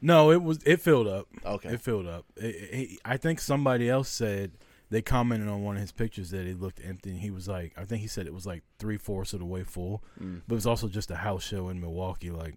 No, 0.01 0.31
it 0.31 0.43
was 0.43 0.63
it 0.65 0.81
filled 0.81 1.09
up. 1.09 1.27
Okay. 1.45 1.71
It 1.71 1.81
filled 1.81 2.07
up. 2.07 2.25
It, 2.37 2.47
it, 2.47 2.99
I 3.05 3.17
think 3.17 3.41
somebody 3.41 3.91
else 3.91 4.09
said 4.09 4.53
they 4.91 5.03
commented 5.03 5.49
on 5.49 5.63
one 5.63 5.77
of 5.77 5.83
his 5.83 5.93
pictures 5.93 6.31
that 6.31 6.47
it 6.47 6.61
looked 6.61 6.81
empty. 6.85 7.11
And 7.11 7.19
he 7.21 7.31
was 7.31 7.47
like, 7.49 7.73
I 7.77 7.85
think 7.85 8.01
he 8.01 8.07
said 8.09 8.27
it 8.27 8.33
was 8.35 8.47
like 8.47 8.63
three 8.79 8.97
fourths 8.97 9.33
of 9.33 9.41
the 9.41 9.45
way 9.47 9.63
full, 9.65 10.03
Mm. 10.21 10.43
but 10.49 10.55
it 10.55 10.57
was 10.57 10.67
also 10.67 10.89
just 10.89 11.11
a 11.11 11.17
house 11.17 11.45
show 11.45 11.69
in 11.69 11.81
Milwaukee, 11.81 12.31
like 12.31 12.55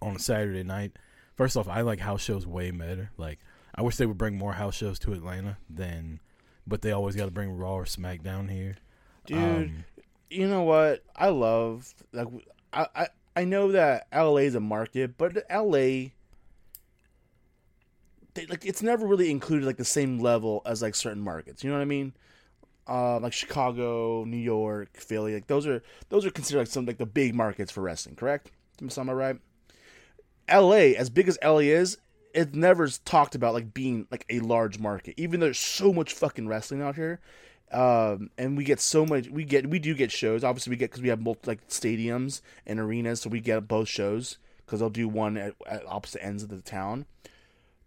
on 0.00 0.16
a 0.16 0.18
Saturday 0.18 0.62
night. 0.62 0.92
First 1.36 1.56
off, 1.56 1.68
I 1.68 1.80
like 1.80 1.98
house 2.00 2.22
shows 2.22 2.46
way 2.46 2.70
better. 2.70 3.10
Like 3.16 3.38
I 3.74 3.82
wish 3.82 3.96
they 3.96 4.06
would 4.06 4.18
bring 4.18 4.36
more 4.36 4.52
house 4.52 4.74
shows 4.76 4.98
to 5.00 5.12
Atlanta 5.12 5.56
than, 5.68 6.20
but 6.66 6.82
they 6.82 6.92
always 6.92 7.16
got 7.16 7.24
to 7.24 7.30
bring 7.30 7.50
Raw 7.56 7.74
or 7.74 7.84
SmackDown 7.84 8.50
here. 8.50 8.76
Dude, 9.26 9.38
Um, 9.38 9.84
you 10.30 10.46
know 10.48 10.62
what? 10.62 11.02
I 11.16 11.28
love 11.28 11.92
like 12.12 12.28
I 12.72 12.86
I, 12.94 13.06
I 13.34 13.44
know 13.44 13.72
that 13.72 14.06
LA 14.14 14.36
is 14.48 14.54
a 14.54 14.60
market, 14.60 15.16
but 15.18 15.36
LA 15.50 16.10
they, 18.34 18.46
like 18.46 18.64
it's 18.64 18.82
never 18.82 19.06
really 19.06 19.30
included 19.30 19.66
like 19.66 19.76
the 19.76 19.84
same 19.84 20.18
level 20.18 20.62
as 20.66 20.82
like 20.82 20.94
certain 20.94 21.22
markets. 21.22 21.62
You 21.62 21.70
know 21.70 21.76
what 21.76 21.82
I 21.82 21.86
mean? 21.86 22.12
Uh, 22.88 23.20
like 23.20 23.32
Chicago, 23.32 24.24
New 24.24 24.36
York, 24.36 24.96
Philly, 24.96 25.34
like 25.34 25.46
those 25.46 25.66
are 25.66 25.82
those 26.08 26.26
are 26.26 26.30
considered 26.30 26.60
like 26.60 26.68
some 26.68 26.86
like 26.86 26.98
the 26.98 27.06
big 27.06 27.34
markets 27.34 27.70
for 27.70 27.80
wrestling. 27.80 28.16
Correct? 28.16 28.50
Am 28.80 29.08
I 29.08 29.12
right? 29.12 29.36
LA, 30.50 30.96
as 30.98 31.08
big 31.08 31.28
as 31.28 31.38
LA 31.42 31.58
is, 31.58 31.98
it 32.34 32.54
never 32.54 32.88
talked 32.88 33.34
about 33.34 33.54
like 33.54 33.72
being 33.72 34.06
like 34.10 34.24
a 34.28 34.40
large 34.40 34.78
market. 34.78 35.14
Even 35.16 35.40
though 35.40 35.46
there's 35.46 35.58
so 35.58 35.92
much 35.92 36.12
fucking 36.12 36.48
wrestling 36.48 36.82
out 36.82 36.96
here, 36.96 37.20
um, 37.70 38.30
and 38.36 38.56
we 38.56 38.64
get 38.64 38.80
so 38.80 39.06
much. 39.06 39.28
We 39.28 39.44
get 39.44 39.68
we 39.68 39.78
do 39.78 39.94
get 39.94 40.10
shows. 40.10 40.44
Obviously, 40.44 40.70
we 40.70 40.76
get 40.76 40.90
because 40.90 41.02
we 41.02 41.08
have 41.08 41.20
multi, 41.20 41.46
like 41.46 41.68
stadiums 41.68 42.40
and 42.66 42.80
arenas, 42.80 43.20
so 43.20 43.30
we 43.30 43.40
get 43.40 43.68
both 43.68 43.88
shows 43.88 44.38
because 44.64 44.80
they'll 44.80 44.90
do 44.90 45.08
one 45.08 45.36
at, 45.36 45.54
at 45.66 45.86
opposite 45.86 46.24
ends 46.24 46.42
of 46.42 46.48
the 46.48 46.60
town. 46.60 47.06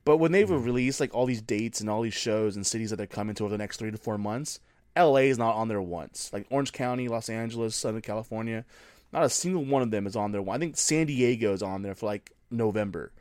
But 0.05 0.17
when 0.17 0.31
they've 0.31 0.49
released 0.49 0.99
like 0.99 1.13
all 1.13 1.25
these 1.25 1.41
dates 1.41 1.81
and 1.81 1.89
all 1.89 2.03
these 2.03 2.13
shows 2.13 2.55
and 2.55 2.65
cities 2.65 2.91
that 2.91 2.95
they're 2.95 3.07
coming 3.07 3.35
to 3.35 3.43
over 3.43 3.51
the 3.51 3.57
next 3.57 3.77
three 3.77 3.91
to 3.91 3.97
four 3.97 4.17
months, 4.17 4.59
LA 4.95 5.17
is 5.17 5.37
not 5.37 5.55
on 5.55 5.67
there 5.67 5.81
once. 5.81 6.29
Like 6.31 6.45
Orange 6.49 6.71
County, 6.71 7.07
Los 7.07 7.27
Angeles, 7.27 7.75
Southern 7.75 8.01
California, 8.01 8.65
not 9.11 9.23
a 9.23 9.29
single 9.29 9.65
one 9.65 9.81
of 9.81 9.91
them 9.91 10.05
is 10.05 10.15
on 10.15 10.31
there. 10.31 10.47
I 10.49 10.57
think 10.57 10.77
San 10.77 11.07
Diego 11.07 11.53
is 11.53 11.63
on 11.63 11.81
there 11.81 11.95
for 11.95 12.05
like 12.05 12.31
November. 12.51 13.11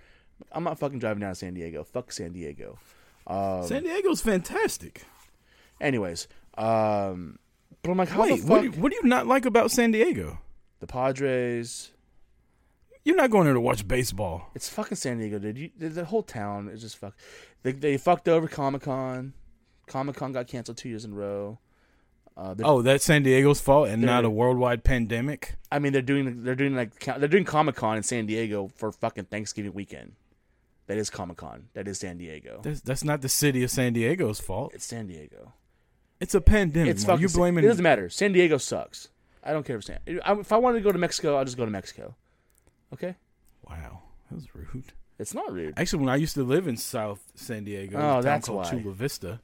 I'm 0.52 0.64
not 0.64 0.78
fucking 0.78 0.98
driving 0.98 1.20
down 1.20 1.30
to 1.30 1.34
San 1.34 1.54
Diego. 1.54 1.84
Fuck 1.84 2.12
San 2.12 2.32
Diego. 2.32 2.78
Um, 3.26 3.66
San 3.66 3.82
Diego's 3.82 4.20
fantastic. 4.20 5.04
anyways, 5.80 6.28
um, 6.58 7.38
but 7.82 7.90
I'm 7.90 7.96
like, 7.96 8.08
how 8.10 8.22
Wait, 8.22 8.42
the 8.42 8.46
what 8.46 8.60
do, 8.60 8.66
you, 8.66 8.72
what 8.72 8.92
do 8.92 8.98
you 9.02 9.08
not 9.08 9.26
like 9.26 9.46
about 9.46 9.70
San 9.70 9.90
Diego? 9.90 10.38
the 10.80 10.86
Padres? 10.86 11.92
You're 13.04 13.16
not 13.16 13.30
going 13.30 13.44
there 13.44 13.54
to 13.54 13.60
watch 13.60 13.86
baseball. 13.86 14.50
It's 14.54 14.68
fucking 14.68 14.96
San 14.96 15.18
Diego, 15.18 15.38
dude. 15.38 15.58
You, 15.58 15.70
the, 15.78 15.88
the 15.90 16.04
whole 16.06 16.22
town 16.22 16.68
is 16.68 16.80
just 16.80 16.96
fuck. 16.96 17.14
They 17.62 17.72
they 17.72 17.96
fucked 17.98 18.28
over 18.28 18.48
Comic 18.48 18.82
Con. 18.82 19.34
Comic 19.86 20.16
Con 20.16 20.32
got 20.32 20.46
canceled 20.46 20.78
two 20.78 20.88
years 20.88 21.04
in 21.04 21.12
a 21.12 21.14
row. 21.14 21.58
Uh, 22.36 22.54
Oh, 22.64 22.82
that's 22.82 23.04
San 23.04 23.22
Diego's 23.22 23.60
fault 23.60 23.88
and 23.88 24.02
not 24.02 24.24
a 24.24 24.30
worldwide 24.30 24.82
pandemic. 24.82 25.54
I 25.70 25.78
mean, 25.78 25.92
they're 25.92 26.02
doing 26.02 26.42
they're 26.44 26.54
doing 26.54 26.74
like 26.74 26.98
they're 27.04 27.28
doing 27.28 27.44
Comic 27.44 27.76
Con 27.76 27.96
in 27.98 28.02
San 28.02 28.26
Diego 28.26 28.70
for 28.74 28.90
fucking 28.90 29.24
Thanksgiving 29.26 29.74
weekend. 29.74 30.12
That 30.86 30.98
is 30.98 31.10
Comic 31.10 31.36
Con. 31.36 31.68
That 31.74 31.86
is 31.88 31.98
San 31.98 32.18
Diego. 32.18 32.60
That's, 32.62 32.80
that's 32.80 33.04
not 33.04 33.20
the 33.22 33.28
city 33.28 33.62
of 33.62 33.70
San 33.70 33.92
Diego's 33.92 34.40
fault. 34.40 34.72
It's 34.74 34.84
San 34.84 35.06
Diego. 35.06 35.52
It's 36.20 36.34
a 36.34 36.40
pandemic. 36.40 36.90
It's 36.90 37.04
fucking. 37.04 37.28
Sa- 37.28 37.38
blaming. 37.38 37.64
It 37.64 37.68
doesn't 37.68 37.82
matter. 37.82 38.08
San 38.08 38.32
Diego 38.32 38.56
sucks. 38.58 39.08
I 39.42 39.52
don't 39.52 39.64
care 39.66 39.76
for 39.78 39.82
San. 39.82 39.98
If 40.06 40.52
I 40.52 40.56
wanted 40.56 40.78
to 40.78 40.84
go 40.84 40.90
to 40.92 40.98
Mexico, 40.98 41.36
I'll 41.36 41.44
just 41.44 41.56
go 41.58 41.64
to 41.66 41.70
Mexico. 41.70 42.16
Okay, 42.94 43.14
Wow, 43.68 44.02
that 44.30 44.34
was 44.36 44.46
rude. 44.54 44.92
it's 45.18 45.34
not 45.34 45.52
rude. 45.52 45.74
Actually, 45.76 46.00
when 46.00 46.08
I 46.08 46.16
used 46.16 46.34
to 46.34 46.42
live 46.44 46.66
in 46.66 46.76
South 46.76 47.20
San 47.34 47.64
Diego, 47.64 47.98
Oh, 48.00 48.22
that's 48.22 48.46
called 48.48 48.64
why. 48.64 48.70
Chula 48.70 48.92
Vista, 48.94 49.40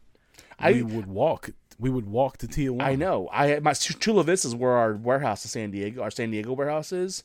I 0.59 0.72
we 0.72 0.82
would 0.82 1.07
walk. 1.07 1.51
We 1.78 1.88
would 1.90 2.07
walk 2.07 2.36
to 2.38 2.46
Tijuana. 2.46 2.82
I 2.82 2.94
know. 2.96 3.28
I 3.32 3.59
my 3.61 3.72
Chula 3.74 4.24
Vista 4.24 4.48
is 4.48 4.55
where 4.55 4.72
our 4.72 4.94
warehouse 4.94 5.44
in 5.44 5.48
San 5.51 5.70
Diego, 5.70 6.03
our 6.03 6.11
San 6.11 6.30
Diego 6.30 6.53
warehouse 6.53 6.92
is. 6.92 7.24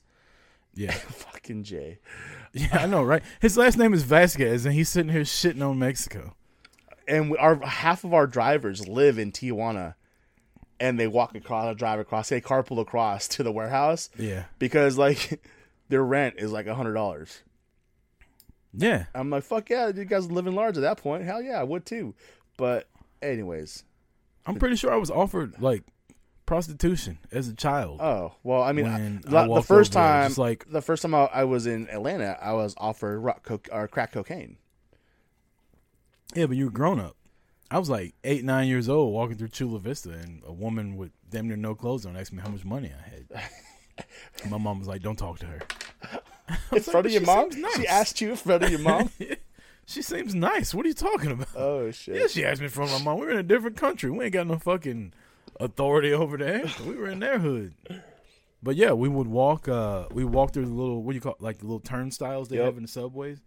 Yeah, 0.74 0.92
Fucking 0.94 1.64
Jay. 1.64 2.00
yeah, 2.54 2.80
I 2.84 2.86
know, 2.86 3.02
right? 3.04 3.24
His 3.42 3.56
last 3.58 3.78
name 3.78 3.94
is 3.94 4.04
Vasquez, 4.04 4.66
and 4.66 4.74
he's 4.76 4.90
sitting 4.90 5.12
here 5.12 5.22
shitting 5.22 5.62
on 5.66 5.80
Mexico. 5.80 6.36
and 7.08 7.32
we, 7.32 7.38
our 7.38 7.56
half 7.66 8.04
of 8.04 8.14
our 8.14 8.28
drivers 8.28 8.86
live 8.88 9.18
in 9.18 9.32
Tijuana, 9.32 9.96
and 10.80 11.00
they 11.00 11.08
walk 11.08 11.34
across, 11.36 11.76
drive 11.78 12.00
across, 12.00 12.28
they 12.30 12.42
carpool 12.42 12.80
across 12.82 13.28
to 13.30 13.44
the 13.44 13.52
warehouse 13.54 14.10
Yeah, 14.18 14.46
because 14.60 14.98
like 14.98 15.40
their 15.90 16.04
rent 16.04 16.36
is 16.38 16.52
like 16.52 16.68
a 16.68 16.76
hundred 16.76 16.94
dollars. 16.94 17.42
yeah. 18.74 19.06
I'm 19.14 19.30
like, 19.30 19.44
fuck 19.44 19.70
yeah, 19.70 19.88
you 19.90 20.06
guys 20.06 20.30
live 20.32 20.48
in 20.48 20.56
large 20.56 20.78
at 20.78 20.82
that 20.82 20.98
point. 20.98 21.24
Hell 21.24 21.42
yeah, 21.42 21.60
I 21.60 21.64
would 21.64 21.86
too. 21.86 22.14
But 22.58 22.88
anyways, 23.22 23.84
I'm 24.46 24.56
pretty 24.56 24.76
sure 24.76 24.92
I 24.92 24.98
was 24.98 25.12
offered 25.12 25.62
like 25.62 25.84
prostitution 26.46 27.18
as 27.32 27.48
a 27.48 27.54
child. 27.56 28.00
oh 28.02 28.34
well, 28.44 28.62
I 28.62 28.72
mean, 28.72 28.86
I- 28.86 29.44
I 29.44 29.48
the 29.48 29.64
first 29.64 29.94
time, 29.94 30.32
like- 30.38 30.66
the 30.70 30.82
first 30.82 31.02
time 31.02 31.16
I, 31.16 31.26
I 31.34 31.44
was 31.46 31.66
in 31.68 31.90
Atlanta, 31.90 32.38
I 32.42 32.54
was 32.54 32.76
offered 32.78 33.20
rock 33.20 33.44
coke 33.44 33.68
or 33.72 33.88
crack 33.88 34.12
cocaine. 34.12 34.58
Yeah, 36.36 36.46
but 36.48 36.58
you 36.58 36.66
were 36.66 36.72
grown 36.72 37.00
up. 37.00 37.16
I 37.72 37.80
was 37.80 37.90
like 37.90 38.14
eight, 38.24 38.44
nine 38.44 38.68
years 38.68 38.88
old 38.90 39.12
walking 39.14 39.38
through 39.38 39.48
Chula 39.50 39.80
Vista, 39.80 40.12
and 40.12 40.42
a 40.46 40.54
woman 40.54 40.98
with 40.98 41.12
damn 41.30 41.48
near 41.48 41.58
no 41.58 41.74
clothes 41.76 42.06
on 42.06 42.16
asked 42.16 42.32
me 42.34 42.42
how 42.42 42.50
much 42.50 42.64
money 42.66 42.92
I 42.94 43.10
had. 43.10 43.50
My 44.50 44.58
mom 44.58 44.80
was 44.80 44.88
like, 44.88 45.02
"Don't 45.02 45.16
talk 45.18 45.40
to 45.40 45.46
her." 45.46 45.60
In 46.76 46.82
front 46.84 47.06
of 47.08 47.12
your 47.12 47.22
she 47.22 47.26
mom, 47.26 47.52
seems 47.52 47.74
she 47.76 47.88
asked 47.88 48.22
you 48.22 48.30
in 48.32 48.36
front 48.36 48.64
of 48.64 48.70
your 48.70 48.80
mom. 48.80 49.10
She 49.88 50.02
seems 50.02 50.34
nice. 50.34 50.74
What 50.74 50.84
are 50.86 50.90
you 50.90 50.96
talking 50.96 51.30
about? 51.32 51.48
oh 51.56 51.92
shit! 51.92 52.16
yeah, 52.16 52.26
she 52.28 52.44
asked 52.44 52.60
me 52.60 52.66
in 52.66 52.72
front 52.72 52.92
of 52.92 53.00
my 53.00 53.06
mom. 53.12 53.20
We're 53.20 53.30
in 53.30 53.38
a 53.38 53.44
different 53.44 53.78
country. 53.78 54.10
We 54.10 54.26
ain't 54.26 54.34
got 54.34 54.48
no 54.48 54.58
fucking 54.58 55.14
authority 55.60 56.12
over 56.12 56.38
there. 56.38 56.66
We 56.88 56.96
were 56.96 57.08
in 57.08 57.20
their 57.20 57.38
hood. 57.38 57.76
But 58.64 58.78
yeah, 58.78 58.94
we 58.94 59.08
would 59.08 59.28
walk. 59.28 59.68
uh 59.68 60.06
We 60.12 60.26
walk 60.26 60.54
through 60.54 60.66
the 60.66 60.74
little 60.74 61.04
what 61.04 61.12
do 61.12 61.16
you 61.18 61.22
call 61.22 61.36
like 61.40 61.60
the 61.60 61.66
little 61.66 61.80
turnstiles 61.80 62.50
they 62.50 62.56
Yep. 62.58 62.66
have 62.66 62.78
in 62.78 62.82
the 62.84 62.88
subways. 62.90 63.44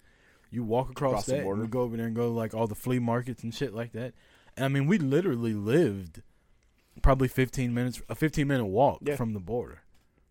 You 0.50 0.62
walk 0.62 0.90
across, 0.90 1.10
Across 1.10 1.26
the 1.26 1.32
that, 1.32 1.42
border. 1.42 1.60
and 1.62 1.68
we 1.68 1.72
go 1.72 1.80
over 1.80 1.96
there 1.96 2.06
and 2.06 2.14
go 2.14 2.28
to 2.28 2.32
like 2.32 2.54
all 2.54 2.68
the 2.68 2.76
flea 2.76 3.00
markets 3.00 3.42
and 3.42 3.52
shit 3.52 3.74
like 3.74 3.90
that. 3.92 4.14
And 4.56 4.64
I 4.64 4.68
mean, 4.68 4.86
we 4.86 4.98
literally 4.98 5.54
lived 5.54 6.22
probably 7.02 7.26
fifteen 7.26 7.74
minutes, 7.74 8.00
a 8.08 8.14
fifteen 8.14 8.46
minute 8.46 8.66
walk 8.66 9.00
Yeah. 9.02 9.16
from 9.16 9.32
the 9.32 9.40
border. 9.40 9.82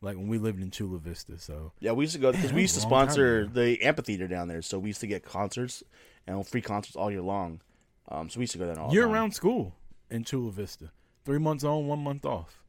Like 0.07 0.15
when 0.15 0.29
we 0.29 0.37
lived 0.37 0.61
in 0.61 0.71
Chula 0.71 0.99
Vista, 0.99 1.37
so 1.37 1.73
Yeah, 1.81 1.91
we 1.91 2.05
used 2.05 2.13
to 2.13 2.19
go 2.19 2.31
because 2.31 2.53
we 2.53 2.61
used 2.61 2.75
to 2.75 2.77
was 2.77 2.85
a 2.85 2.87
long 2.87 3.07
time 3.07 3.09
sponsor 3.09 3.45
the 3.53 3.81
amphitheater 3.83 4.25
down 4.29 4.47
there, 4.47 4.61
so 4.61 4.79
we 4.79 4.87
used 4.87 5.01
to 5.01 5.07
get 5.07 5.21
concerts 5.25 5.83
and 6.25 6.47
free 6.47 6.61
concerts 6.61 6.95
all 6.95 7.11
year 7.11 7.21
long. 7.21 7.59
Um, 8.07 8.29
so 8.29 8.39
we 8.39 8.43
used 8.43 8.53
to 8.53 8.57
go 8.57 8.67
there 8.67 8.79
all 8.79 8.93
year 8.93 9.05
round 9.05 9.33
school 9.35 9.75
in 10.09 10.23
Chula 10.23 10.49
Vista. 10.53 10.91
Three 11.25 11.39
months 11.39 11.65
on, 11.65 11.87
one 11.87 11.99
month 11.99 12.23
off. 12.23 12.63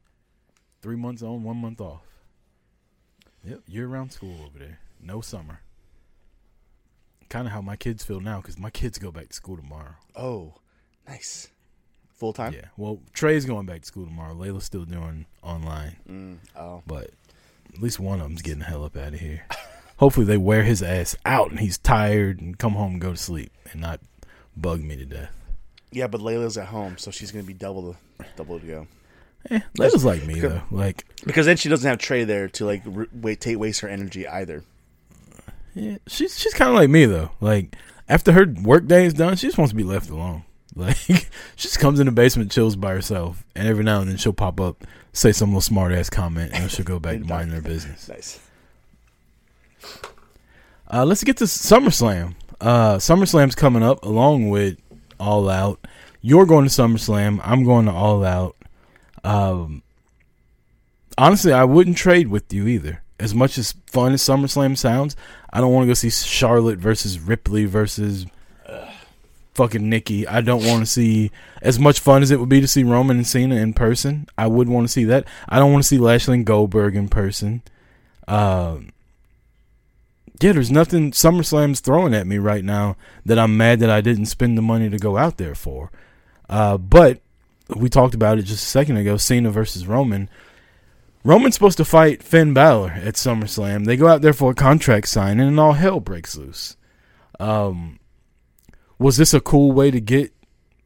Three 0.81 0.97
months 0.97 1.23
on, 1.23 1.43
one 1.43 1.55
month 1.55 1.79
off. 1.79 2.01
Yep, 3.45 3.61
year 3.67 3.87
round 3.87 4.11
school 4.11 4.35
over 4.45 4.59
there. 4.59 4.79
No 5.01 5.21
summer. 5.21 5.61
Kind 7.29 7.47
of 7.47 7.53
how 7.53 7.61
my 7.61 7.77
kids 7.77 8.03
feel 8.03 8.19
now 8.19 8.41
because 8.41 8.59
my 8.59 8.69
kids 8.69 8.99
go 8.99 9.11
back 9.13 9.29
to 9.29 9.33
school 9.33 9.55
tomorrow. 9.55 9.95
Oh, 10.13 10.55
nice. 11.07 11.47
Full 12.15 12.33
time. 12.33 12.51
Yeah, 12.51 12.65
well, 12.75 12.99
Trey's 13.13 13.45
going 13.45 13.65
back 13.65 13.79
to 13.79 13.87
school 13.87 14.03
tomorrow. 14.05 14.33
Layla's 14.35 14.65
still 14.65 14.83
doing 14.83 15.25
online, 15.41 15.95
Mm, 16.09 16.37
oh, 16.57 16.83
but 16.85 17.11
at 17.73 17.81
least 17.81 17.99
one 17.99 18.19
of 18.19 18.27
them's 18.27 18.41
getting 18.41 18.59
the 18.59 18.65
hell 18.65 18.83
up 18.85 18.95
out 18.97 19.13
of 19.13 19.19
here. 19.19 19.45
Hopefully 19.97 20.25
they 20.25 20.37
wear 20.37 20.63
his 20.63 20.81
ass 20.81 21.15
out 21.25 21.49
and 21.51 21.59
he's 21.59 21.77
tired 21.77 22.39
and 22.41 22.57
come 22.57 22.73
home 22.73 22.93
and 22.93 23.01
go 23.01 23.11
to 23.11 23.17
sleep 23.17 23.51
and 23.71 23.81
not 23.81 23.99
bug 24.55 24.81
me 24.81 24.95
to 24.95 25.05
death. 25.05 25.31
Yeah, 25.91 26.07
but 26.07 26.21
Layla's 26.21 26.57
at 26.57 26.67
home, 26.67 26.97
so 26.97 27.11
she's 27.11 27.31
gonna 27.31 27.43
be 27.43 27.53
double 27.53 27.97
the 28.19 28.25
double 28.37 28.59
to 28.59 28.65
go. 28.65 28.87
Eh, 29.49 29.59
Layla's 29.77 30.05
like 30.05 30.25
me 30.25 30.39
though. 30.39 30.61
Like, 30.71 31.05
Because 31.25 31.45
then 31.45 31.57
she 31.57 31.69
doesn't 31.69 31.87
have 31.89 31.97
Trey 31.97 32.23
there 32.25 32.47
to 32.49 32.65
like 32.65 32.81
re- 32.85 33.07
wait, 33.13 33.41
take 33.41 33.57
waste 33.57 33.81
her 33.81 33.87
energy 33.89 34.27
either. 34.27 34.63
yeah, 35.73 35.97
she's 36.07 36.37
she's 36.37 36.53
kind 36.53 36.69
of 36.69 36.75
like 36.75 36.89
me 36.89 37.05
though. 37.05 37.31
Like 37.41 37.75
after 38.07 38.31
her 38.31 38.45
work 38.63 38.85
day 38.87 39.05
is 39.05 39.13
done, 39.13 39.35
she 39.37 39.47
just 39.47 39.57
wants 39.57 39.71
to 39.71 39.75
be 39.77 39.83
left 39.83 40.09
alone. 40.09 40.43
Like 40.75 40.95
she 40.97 41.15
just 41.57 41.79
comes 41.79 41.99
in 41.99 42.05
the 42.05 42.11
basement, 42.11 42.51
chills 42.51 42.75
by 42.75 42.91
herself, 42.93 43.43
and 43.55 43.67
every 43.67 43.83
now 43.83 43.99
and 44.01 44.09
then 44.09 44.17
she'll 44.17 44.31
pop 44.33 44.61
up, 44.61 44.85
say 45.13 45.31
some 45.31 45.49
little 45.49 45.61
smart 45.61 45.91
ass 45.91 46.09
comment, 46.09 46.51
and 46.53 46.69
she'll 46.69 46.85
go 46.85 46.99
back 46.99 47.19
to 47.19 47.25
minding 47.25 47.55
her 47.55 47.61
business. 47.61 48.07
Nice. 48.07 48.39
Uh, 50.91 51.05
let's 51.05 51.23
get 51.23 51.37
to 51.37 51.45
SummerSlam. 51.45 52.35
Uh, 52.59 52.95
SummerSlam's 52.95 53.55
coming 53.55 53.83
up 53.83 54.03
along 54.03 54.49
with 54.49 54.77
All 55.19 55.49
Out. 55.49 55.79
You're 56.21 56.45
going 56.45 56.65
to 56.67 56.71
SummerSlam. 56.71 57.39
I'm 57.43 57.63
going 57.63 57.85
to 57.85 57.91
All 57.91 58.25
Out. 58.25 58.55
Um, 59.23 59.83
honestly, 61.17 61.53
I 61.53 61.63
wouldn't 61.63 61.97
trade 61.97 62.27
with 62.27 62.51
you 62.51 62.67
either. 62.67 63.03
As 63.19 63.35
much 63.35 63.57
as 63.57 63.73
fun 63.87 64.13
as 64.13 64.21
SummerSlam 64.21 64.77
sounds, 64.77 65.15
I 65.51 65.59
don't 65.59 65.73
want 65.73 65.83
to 65.83 65.87
go 65.87 65.93
see 65.93 66.09
Charlotte 66.09 66.79
versus 66.79 67.19
Ripley 67.19 67.65
versus 67.65 68.25
fucking 69.59 69.89
Nikki. 69.89 70.25
I 70.25 70.39
don't 70.39 70.65
want 70.65 70.79
to 70.79 70.85
see 70.85 71.31
as 71.61 71.77
much 71.77 71.99
fun 71.99 72.23
as 72.23 72.31
it 72.31 72.39
would 72.39 72.47
be 72.47 72.61
to 72.61 72.67
see 72.67 72.83
Roman 72.83 73.17
and 73.17 73.27
Cena 73.27 73.55
in 73.55 73.73
person. 73.73 74.25
I 74.37 74.47
would 74.47 74.69
want 74.69 74.87
to 74.87 74.91
see 74.91 75.03
that. 75.03 75.25
I 75.49 75.59
don't 75.59 75.73
want 75.73 75.83
to 75.83 75.87
see 75.87 75.97
Lashley 75.97 76.35
and 76.35 76.45
Goldberg 76.45 76.95
in 76.95 77.09
person. 77.09 77.61
Um, 78.25 78.93
yeah, 80.39 80.53
there's 80.53 80.71
nothing 80.71 81.11
SummerSlam's 81.11 81.81
throwing 81.81 82.13
at 82.13 82.25
me 82.25 82.37
right 82.37 82.63
now 82.63 82.95
that 83.25 83.37
I'm 83.37 83.57
mad 83.57 83.81
that 83.81 83.89
I 83.89 83.99
didn't 83.99 84.27
spend 84.27 84.57
the 84.57 84.61
money 84.61 84.89
to 84.89 84.97
go 84.97 85.17
out 85.17 85.35
there 85.35 85.55
for. 85.55 85.91
Uh, 86.49 86.77
but 86.77 87.19
we 87.75 87.89
talked 87.89 88.15
about 88.15 88.39
it 88.39 88.43
just 88.43 88.63
a 88.63 88.69
second 88.69 88.95
ago 88.95 89.17
Cena 89.17 89.51
versus 89.51 89.85
Roman. 89.85 90.29
Roman's 91.25 91.55
supposed 91.55 91.77
to 91.79 91.85
fight 91.85 92.23
Finn 92.23 92.53
Balor 92.53 92.91
at 92.91 93.15
SummerSlam. 93.15 93.83
They 93.83 93.97
go 93.97 94.07
out 94.07 94.21
there 94.21 94.31
for 94.31 94.51
a 94.51 94.55
contract 94.55 95.09
signing, 95.09 95.45
and 95.45 95.59
all 95.59 95.73
hell 95.73 95.99
breaks 95.99 96.37
loose. 96.37 96.77
Um, 97.41 97.99
was 98.99 99.17
this 99.17 99.33
a 99.33 99.39
cool 99.39 99.71
way 99.71 99.89
to 99.89 99.99
get 99.99 100.33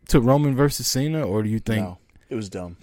to 0.09 0.21
Roman 0.21 0.55
versus 0.55 0.87
Cena, 0.87 1.23
or 1.23 1.43
do 1.43 1.49
you 1.49 1.59
think? 1.59 1.83
No, 1.83 1.97
it 2.29 2.35
was 2.35 2.47
dumb. 2.47 2.77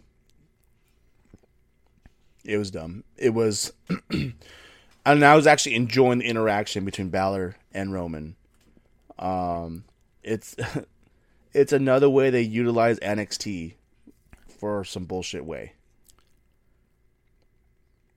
It 2.44 2.58
was 2.58 2.70
dumb. 2.70 3.04
It 3.16 3.30
was, 3.30 3.72
and 4.10 5.24
I 5.24 5.36
was 5.36 5.46
actually 5.46 5.76
enjoying 5.76 6.18
the 6.18 6.26
interaction 6.26 6.84
between 6.84 7.10
Balor 7.10 7.56
and 7.72 7.92
Roman. 7.92 8.34
Um, 9.18 9.84
it's 10.22 10.56
it's 11.52 11.72
another 11.72 12.10
way 12.10 12.30
they 12.30 12.42
utilize 12.42 12.98
NXT 13.00 13.74
for 14.58 14.84
some 14.84 15.04
bullshit 15.04 15.44
way. 15.44 15.74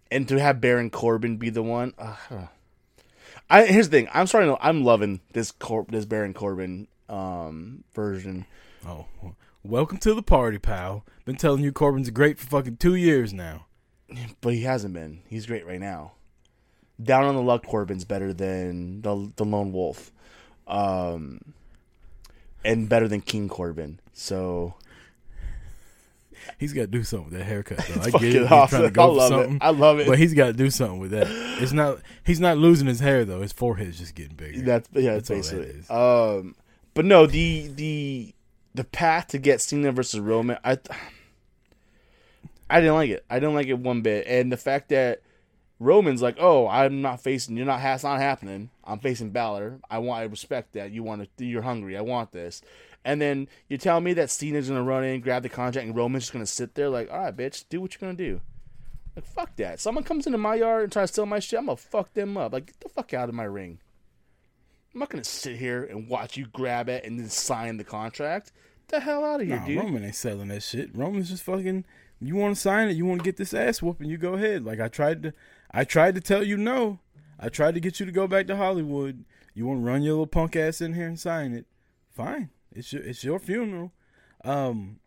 And 0.09 0.27
to 0.27 0.39
have 0.39 0.61
Baron 0.61 0.89
Corbin 0.89 1.37
be 1.37 1.49
the 1.49 1.63
one, 1.63 1.93
uh, 1.97 2.15
I 3.49 3.65
here's 3.65 3.89
the 3.89 3.97
thing. 3.97 4.09
I'm 4.13 4.27
starting 4.27 4.55
to. 4.55 4.65
I'm 4.65 4.83
loving 4.83 5.21
this 5.33 5.51
Cor- 5.51 5.87
this 5.89 6.05
Baron 6.05 6.33
Corbin 6.33 6.87
um 7.13 7.83
version. 7.93 8.45
Oh, 8.87 9.05
welcome 9.63 9.97
to 9.99 10.13
the 10.13 10.23
party, 10.23 10.57
pal. 10.57 11.05
Been 11.25 11.35
telling 11.37 11.63
you 11.63 11.71
Corbin's 11.71 12.09
great 12.09 12.37
for 12.39 12.47
fucking 12.47 12.77
two 12.77 12.95
years 12.95 13.33
now. 13.33 13.65
but 14.41 14.53
he 14.53 14.61
hasn't 14.63 14.93
been. 14.93 15.21
He's 15.27 15.45
great 15.45 15.65
right 15.65 15.79
now. 15.79 16.13
Down 17.01 17.23
on 17.25 17.35
the 17.35 17.41
luck, 17.41 17.65
Corbin's 17.65 18.05
better 18.05 18.33
than 18.33 19.01
the 19.01 19.31
the 19.35 19.45
lone 19.45 19.71
wolf, 19.71 20.11
um, 20.67 21.53
and 22.63 22.87
better 22.87 23.07
than 23.07 23.21
King 23.21 23.49
Corbin. 23.49 23.99
So 24.13 24.75
He's 26.59 26.73
got 26.73 26.81
to 26.81 26.87
do 26.87 27.03
something 27.03 27.29
with 27.29 27.39
that 27.39 27.45
haircut. 27.45 27.77
Though. 27.77 28.01
I 28.01 28.09
get 28.11 28.23
it 28.23 28.35
it. 28.35 28.41
He's 28.43 28.51
off. 28.51 28.69
trying 28.69 28.81
to 28.81 28.87
I 28.87 28.91
go 28.91 29.07
for 29.11 29.15
love 29.17 29.31
it. 29.31 29.35
something. 29.35 29.57
I 29.61 29.69
love 29.69 29.99
it. 29.99 30.07
But 30.07 30.17
he's 30.19 30.33
got 30.33 30.47
to 30.47 30.53
do 30.53 30.69
something 30.69 30.99
with 30.99 31.11
that. 31.11 31.27
It's 31.61 31.71
not. 31.71 31.99
He's 32.25 32.39
not 32.41 32.57
losing 32.57 32.85
his 32.87 32.99
hair 32.99 33.23
though. 33.23 33.41
His 33.41 33.53
forehead's 33.53 33.97
just 33.97 34.13
getting 34.13 34.35
bigger. 34.35 34.61
that's 34.61 34.89
yeah, 34.93 35.13
That's 35.13 35.29
that's 35.29 35.51
all 35.53 35.57
that 35.59 35.67
basically. 35.67 35.95
it. 35.95 36.37
Um, 36.39 36.55
but 36.93 37.05
no, 37.05 37.25
the 37.25 37.67
the 37.67 38.33
the 38.73 38.83
path 38.83 39.27
to 39.27 39.37
get 39.37 39.61
Cena 39.61 39.91
versus 39.91 40.19
Roman, 40.19 40.57
I 40.63 40.77
I 42.69 42.79
didn't 42.79 42.95
like 42.95 43.09
it. 43.09 43.25
I 43.29 43.39
didn't 43.39 43.55
like 43.55 43.67
it 43.67 43.79
one 43.79 44.01
bit, 44.01 44.25
and 44.27 44.51
the 44.51 44.57
fact 44.57 44.89
that 44.89 45.21
Roman's 45.79 46.21
like, 46.21 46.37
"Oh, 46.39 46.67
I'm 46.67 47.01
not 47.01 47.21
facing. 47.21 47.57
You're 47.57 47.65
not. 47.65 47.81
That's 47.81 48.03
not 48.03 48.19
happening. 48.19 48.69
I'm 48.83 48.99
facing 48.99 49.31
Balor. 49.31 49.79
I 49.89 49.99
want. 49.99 50.21
I 50.21 50.23
respect 50.23 50.73
that. 50.73 50.91
You 50.91 51.03
want 51.03 51.29
to. 51.37 51.45
You're 51.45 51.61
hungry. 51.61 51.97
I 51.97 52.01
want 52.01 52.31
this." 52.31 52.61
And 53.05 53.21
then 53.21 53.49
you're 53.67 53.77
telling 53.77 54.05
me 54.05 54.13
that 54.13 54.29
Cena's 54.29 54.69
gonna 54.69 54.81
run 54.81 55.03
in, 55.03 55.19
grab 55.19 55.43
the 55.43 55.49
contract, 55.49 55.85
and 55.85 55.95
Roman's 55.95 56.23
just 56.23 56.33
gonna 56.33 56.45
sit 56.45 56.75
there 56.75 56.89
like, 56.89 57.11
"All 57.11 57.19
right, 57.19 57.35
bitch, 57.35 57.65
do 57.69 57.81
what 57.81 57.93
you're 57.93 58.07
gonna 58.07 58.17
do." 58.17 58.39
Like, 59.15 59.25
fuck 59.25 59.55
that. 59.57 59.79
Someone 59.79 60.03
comes 60.03 60.25
into 60.25 60.37
my 60.37 60.55
yard 60.55 60.83
and 60.83 60.91
tries 60.91 61.09
to 61.09 61.13
steal 61.13 61.25
my 61.25 61.39
shit, 61.39 61.59
I'm 61.59 61.65
gonna 61.65 61.77
fuck 61.77 62.13
them 62.13 62.37
up. 62.37 62.53
Like, 62.53 62.67
get 62.67 62.79
the 62.79 62.89
fuck 62.89 63.13
out 63.13 63.29
of 63.29 63.35
my 63.35 63.43
ring. 63.43 63.79
I'm 64.93 64.99
not 64.99 65.09
gonna 65.09 65.23
sit 65.23 65.57
here 65.57 65.83
and 65.85 66.07
watch 66.07 66.37
you 66.37 66.45
grab 66.53 66.87
it 66.89 67.03
and 67.03 67.19
then 67.19 67.29
sign 67.29 67.77
the 67.77 67.83
contract. 67.83 68.51
Get 68.87 68.99
the 68.99 68.99
hell 68.99 69.25
out 69.25 69.41
of 69.41 69.47
here, 69.47 69.57
Nah, 69.57 69.65
dude. 69.65 69.79
Roman 69.79 70.05
ain't 70.05 70.15
selling 70.15 70.49
that 70.49 70.61
shit. 70.63 70.95
Roman's 70.95 71.29
just 71.29 71.43
fucking. 71.43 71.85
You 72.21 72.35
want 72.35 72.55
to 72.55 72.61
sign 72.61 72.87
it? 72.89 72.95
You 72.95 73.05
want 73.05 73.19
to 73.21 73.25
get 73.25 73.37
this 73.37 73.53
ass 73.53 73.81
whooping? 73.81 74.09
You 74.09 74.17
go 74.17 74.33
ahead. 74.35 74.63
Like 74.63 74.79
I 74.79 74.87
tried 74.87 75.23
to, 75.23 75.33
I 75.71 75.83
tried 75.83 76.15
to 76.15 76.21
tell 76.21 76.43
you 76.43 76.57
no. 76.57 76.99
I 77.39 77.49
tried 77.49 77.73
to 77.73 77.81
get 77.81 77.99
you 77.99 78.05
to 78.05 78.11
go 78.11 78.27
back 78.27 78.47
to 78.47 78.55
Hollywood. 78.55 79.25
You 79.53 79.65
want 79.67 79.81
to 79.81 79.85
run 79.85 80.03
your 80.03 80.13
little 80.13 80.27
punk 80.27 80.55
ass 80.55 80.79
in 80.79 80.93
here 80.93 81.07
and 81.07 81.19
sign 81.19 81.53
it? 81.53 81.65
Fine. 82.11 82.49
It's 82.71 82.93
your 82.93 83.01
it's 83.03 83.23
your 83.23 83.39
funeral. 83.39 83.91
Um, 84.45 84.99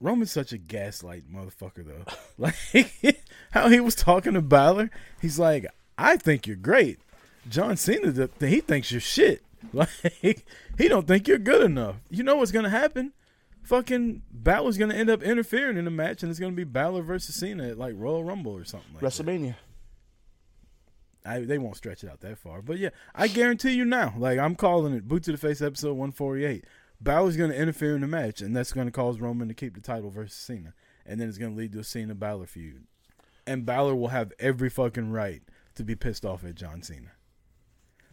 Roman's 0.00 0.32
such 0.32 0.52
a 0.52 0.58
gaslight 0.58 1.24
motherfucker 1.32 1.84
though. 1.86 2.04
like 2.38 2.56
how 3.52 3.68
he 3.68 3.78
was 3.80 3.94
talking 3.94 4.34
to 4.34 4.42
Balor. 4.42 4.90
He's 5.20 5.38
like, 5.38 5.66
I 5.96 6.16
think 6.16 6.46
you're 6.46 6.56
great. 6.56 6.98
John 7.48 7.76
Cena, 7.76 8.28
he 8.40 8.60
thinks 8.60 8.90
you're 8.92 9.00
shit. 9.00 9.42
Like 9.72 10.44
he 10.76 10.88
don't 10.88 11.06
think 11.06 11.28
you're 11.28 11.38
good 11.38 11.62
enough. 11.62 11.96
You 12.10 12.24
know 12.24 12.36
what's 12.36 12.50
gonna 12.50 12.68
happen? 12.68 13.12
Fucking 13.62 14.22
Balor's 14.30 14.76
gonna 14.76 14.94
end 14.94 15.08
up 15.08 15.22
interfering 15.22 15.76
in 15.76 15.84
the 15.84 15.90
match, 15.90 16.22
and 16.22 16.30
it's 16.30 16.40
gonna 16.40 16.52
be 16.52 16.64
Balor 16.64 17.02
versus 17.02 17.36
Cena 17.36 17.68
at 17.68 17.78
like 17.78 17.94
Royal 17.96 18.24
Rumble 18.24 18.52
or 18.56 18.64
something 18.64 18.92
like 18.94 19.02
that. 19.02 19.24
WrestleMania. 19.24 19.54
I, 21.24 21.40
they 21.40 21.58
won't 21.58 21.76
stretch 21.76 22.02
it 22.02 22.10
out 22.10 22.20
that 22.20 22.38
far, 22.38 22.60
but 22.60 22.78
yeah, 22.78 22.88
I 23.14 23.28
guarantee 23.28 23.72
you 23.72 23.84
now. 23.84 24.14
Like 24.18 24.38
I'm 24.38 24.56
calling 24.56 24.94
it, 24.94 25.06
boot 25.06 25.22
to 25.24 25.32
the 25.32 25.38
face 25.38 25.62
episode 25.62 25.92
148. 25.92 26.64
Balor's 27.00 27.36
gonna 27.36 27.54
interfere 27.54 27.94
in 27.94 28.00
the 28.00 28.08
match, 28.08 28.40
and 28.40 28.54
that's 28.56 28.72
gonna 28.72 28.90
cause 28.90 29.20
Roman 29.20 29.48
to 29.48 29.54
keep 29.54 29.74
the 29.74 29.80
title 29.80 30.10
versus 30.10 30.34
Cena, 30.34 30.74
and 31.06 31.20
then 31.20 31.28
it's 31.28 31.38
gonna 31.38 31.54
lead 31.54 31.72
to 31.72 31.78
a 31.78 31.84
Cena 31.84 32.14
Balor 32.14 32.46
feud, 32.46 32.84
and 33.46 33.64
Balor 33.64 33.94
will 33.94 34.08
have 34.08 34.32
every 34.40 34.68
fucking 34.68 35.12
right 35.12 35.42
to 35.76 35.84
be 35.84 35.94
pissed 35.94 36.24
off 36.24 36.44
at 36.44 36.56
John 36.56 36.82
Cena. 36.82 37.12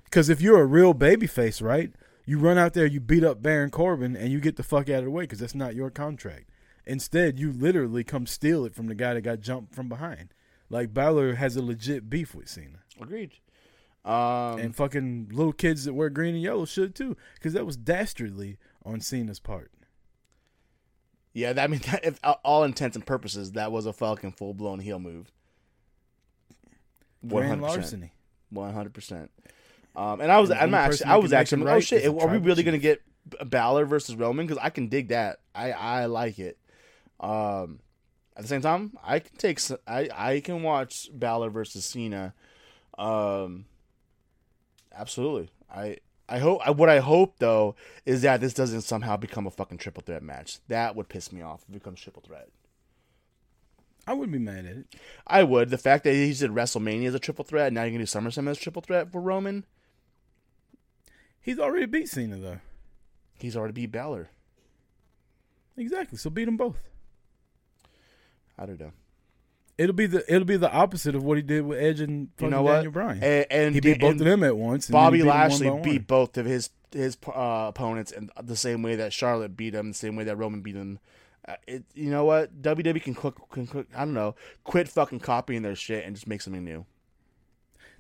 Because 0.10 0.30
if 0.30 0.42
you're 0.42 0.60
a 0.62 0.66
real 0.66 0.94
babyface, 0.94 1.62
right, 1.62 1.94
you 2.26 2.40
run 2.40 2.58
out 2.58 2.74
there, 2.74 2.86
you 2.86 3.00
beat 3.00 3.24
up 3.24 3.42
Baron 3.42 3.70
Corbin, 3.70 4.16
and 4.16 4.32
you 4.32 4.40
get 4.40 4.56
the 4.56 4.64
fuck 4.64 4.90
out 4.90 5.00
of 5.00 5.06
the 5.06 5.12
way 5.12 5.24
because 5.24 5.40
that's 5.40 5.56
not 5.56 5.76
your 5.76 5.90
contract. 5.92 6.50
Instead, 6.86 7.38
you 7.38 7.52
literally 7.52 8.04
come 8.04 8.26
steal 8.26 8.66
it 8.66 8.74
from 8.74 8.88
the 8.88 8.96
guy 8.96 9.14
that 9.14 9.22
got 9.22 9.40
jumped 9.40 9.76
from 9.76 9.88
behind. 9.88 10.34
Like 10.70 10.94
Balor 10.94 11.36
has 11.36 11.56
a 11.56 11.62
legit 11.62 12.10
beef 12.10 12.34
with 12.34 12.48
Cena. 12.50 12.80
Agreed. 13.00 13.34
Um, 14.06 14.60
And 14.60 14.76
fucking 14.76 15.30
little 15.32 15.54
kids 15.54 15.86
that 15.86 15.94
wear 15.94 16.10
green 16.10 16.34
and 16.34 16.44
yellow 16.44 16.66
should 16.66 16.96
too, 16.96 17.16
because 17.36 17.54
that 17.54 17.66
was 17.66 17.78
dastardly 17.78 18.58
on 18.84 19.02
Cena's 19.02 19.40
part. 19.40 19.72
yeah, 21.34 21.54
that 21.54 21.64
I 21.64 21.68
mean, 21.68 21.82
that, 21.92 22.04
if 22.06 22.20
all 22.44 22.64
intents 22.64 22.96
and 22.96 23.06
purposes, 23.06 23.52
that 23.52 23.72
was 23.72 23.86
a 23.86 23.94
fucking 23.94 24.32
full 24.32 24.54
blown 24.56 24.80
heel 24.80 24.98
move. 25.00 25.32
Grand 27.28 27.62
larceny. 27.62 28.14
One 28.50 28.74
hundred 28.74 28.94
percent. 28.94 29.30
Um, 29.96 30.22
and 30.22 30.32
I 30.32 30.40
was, 30.40 30.50
And 30.50 30.60
I'm 30.60 30.74
actually, 30.74 31.06
I 31.06 31.18
was 31.18 31.34
actually, 31.34 31.64
it 31.64 31.68
oh 31.68 31.80
shit, 31.80 32.06
are 32.08 32.28
we 32.28 32.38
really 32.38 32.64
gonna 32.64 32.78
get 32.78 33.02
Balor 33.46 33.86
versus 33.86 34.16
Roman? 34.16 34.46
Because 34.46 34.62
I 34.62 34.70
can 34.70 34.88
dig 34.88 35.10
that. 35.10 35.40
I, 35.54 35.72
I 35.72 36.06
like 36.06 36.40
it. 36.40 36.58
Um, 37.20 37.80
at 38.36 38.44
the 38.44 38.48
same 38.48 38.62
time, 38.62 38.98
I 39.04 39.20
can 39.20 39.36
take, 39.36 39.60
I, 39.88 40.10
I 40.16 40.40
can 40.40 40.64
watch 40.64 41.10
Balor 41.14 41.50
versus 41.50 41.86
Cena. 41.86 42.34
Um, 42.98 43.66
absolutely. 44.96 45.50
I, 45.74 45.98
I 46.30 46.38
hope. 46.40 46.62
I, 46.64 46.72
what 46.72 46.90
I 46.90 47.00
hope 47.00 47.40
though 47.40 47.76
is 48.06 48.22
that 48.22 48.40
this 48.40 48.54
doesn't 48.54 48.82
somehow 48.82 49.18
become 49.18 49.48
a 49.48 49.52
fucking 49.52 49.80
triple 49.80 50.04
threat 50.06 50.22
match. 50.22 50.60
That 50.68 50.96
would 50.96 51.10
piss 51.10 51.32
me 51.32 51.42
off 51.42 51.64
if 51.64 51.76
it 51.76 51.80
becomes 51.80 52.00
triple 52.00 52.22
threat. 52.22 52.50
I 54.06 54.14
wouldn't 54.14 54.34
be 54.34 54.40
mad 54.40 54.66
at 54.66 54.78
it. 54.78 54.96
I 55.28 55.44
would. 55.44 55.70
The 55.70 55.78
fact 55.78 56.04
that 56.04 56.14
he 56.14 56.34
did 56.34 56.52
WrestleMania 56.52 57.08
as 57.08 57.16
a 57.16 57.20
triple 57.20 57.46
threat, 57.46 57.68
and 57.68 57.76
now 57.76 57.84
you're 57.84 57.92
gonna 57.92 58.06
do 58.06 58.06
SummerSlam 58.06 58.50
as 58.50 58.58
a 58.58 58.62
triple 58.62 58.82
threat 58.82 59.12
for 59.12 59.22
Roman. 59.22 59.66
He's 61.50 61.58
already 61.58 61.88
beat 61.88 62.08
Cena 62.08 62.38
though. 62.38 62.60
He's 63.40 63.58
already 63.58 63.74
beat 63.74 63.92
Balor. 63.92 64.30
Exactly. 65.78 66.20
So 66.20 66.30
beat 66.30 66.46
them 66.46 66.58
both. 66.58 66.78
I 68.56 68.68
don't 68.68 68.80
know. 68.80 68.92
It'll 69.76 69.96
be 69.96 70.06
the 70.06 70.24
it'll 70.32 70.46
be 70.46 70.58
the 70.58 70.72
opposite 70.72 71.16
of 71.16 71.24
what 71.24 71.38
he 71.38 71.42
did 71.42 71.66
with 71.66 71.80
Edge 71.80 72.02
and 72.02 72.30
You 72.40 72.52
know 72.52 72.62
what? 72.62 72.74
Daniel 72.74 72.92
Bryan. 72.92 73.24
And, 73.24 73.46
and 73.50 73.74
he 73.74 73.82
beat 73.82 73.94
and 73.94 74.00
both 74.02 74.12
of 74.12 74.20
them 74.20 74.44
at 74.44 74.58
once. 74.58 74.90
Bobby 74.90 75.18
beat 75.18 75.24
them 75.24 75.28
one 75.30 75.38
Lashley 75.38 75.70
beat 75.82 76.02
one. 76.02 76.06
both 76.08 76.38
of 76.38 76.46
his 76.46 76.70
his 76.92 77.18
uh, 77.26 77.66
opponents 77.70 78.12
in 78.12 78.30
the 78.44 78.56
same 78.56 78.84
way 78.84 78.96
that 78.98 79.12
Charlotte 79.12 79.58
beat 79.58 79.74
him, 79.74 79.88
the 79.88 79.98
same 79.98 80.16
way 80.16 80.26
that 80.26 80.36
Roman 80.36 80.62
beat 80.62 80.76
him. 80.76 81.00
Uh, 81.48 81.56
it, 81.66 81.84
you 81.96 82.12
know 82.12 82.26
what? 82.26 82.62
WWE 82.62 83.02
can 83.02 83.16
cook, 83.16 83.50
can 83.50 83.66
cook. 83.66 83.88
I 83.96 84.06
don't 84.06 84.14
know. 84.14 84.36
Quit 84.66 84.88
fucking 84.88 85.22
copying 85.22 85.64
their 85.64 85.74
shit 85.74 86.06
and 86.06 86.14
just 86.14 86.28
make 86.28 86.42
something 86.42 86.64
new. 86.64 86.86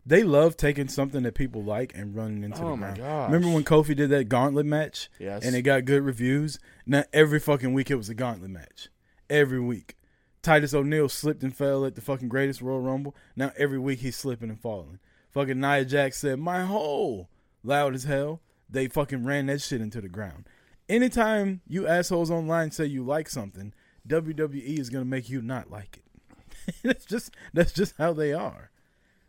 They 0.05 0.23
love 0.23 0.57
taking 0.57 0.87
something 0.87 1.23
that 1.23 1.35
people 1.35 1.63
like 1.63 1.93
and 1.95 2.15
running 2.15 2.43
into 2.43 2.63
Oh 2.63 2.71
the 2.71 2.77
my 2.77 2.93
ground. 2.93 3.33
Remember 3.33 3.53
when 3.53 3.63
Kofi 3.63 3.95
did 3.95 4.09
that 4.09 4.29
gauntlet 4.29 4.65
match? 4.65 5.09
Yes. 5.19 5.45
And 5.45 5.55
it 5.55 5.61
got 5.63 5.85
good 5.85 6.03
reviews? 6.03 6.59
Now 6.85 7.03
every 7.13 7.39
fucking 7.39 7.73
week 7.73 7.91
it 7.91 7.95
was 7.95 8.09
a 8.09 8.15
gauntlet 8.15 8.51
match. 8.51 8.89
Every 9.29 9.59
week. 9.59 9.95
Titus 10.41 10.73
O'Neil 10.73 11.09
slipped 11.09 11.43
and 11.43 11.55
fell 11.55 11.85
at 11.85 11.95
the 11.95 12.01
fucking 12.01 12.29
greatest 12.29 12.61
Royal 12.61 12.81
Rumble. 12.81 13.15
Now 13.35 13.51
every 13.57 13.77
week 13.79 13.99
he's 13.99 14.15
slipping 14.15 14.49
and 14.49 14.59
falling. 14.59 14.99
Fucking 15.31 15.59
Nia 15.59 15.85
Jax 15.85 16.17
said, 16.17 16.39
My 16.39 16.63
hole 16.63 17.29
loud 17.63 17.93
as 17.93 18.05
hell. 18.05 18.41
They 18.69 18.87
fucking 18.87 19.25
ran 19.25 19.47
that 19.47 19.61
shit 19.61 19.81
into 19.81 20.01
the 20.01 20.09
ground. 20.09 20.45
Anytime 20.87 21.61
you 21.67 21.87
assholes 21.87 22.31
online 22.31 22.71
say 22.71 22.85
you 22.85 23.03
like 23.03 23.29
something, 23.29 23.73
WWE 24.07 24.79
is 24.79 24.89
gonna 24.89 25.05
make 25.05 25.29
you 25.29 25.41
not 25.41 25.69
like 25.69 25.97
it. 25.97 26.75
that's 26.83 27.05
just 27.05 27.35
that's 27.53 27.71
just 27.71 27.95
how 27.97 28.13
they 28.13 28.33
are. 28.33 28.71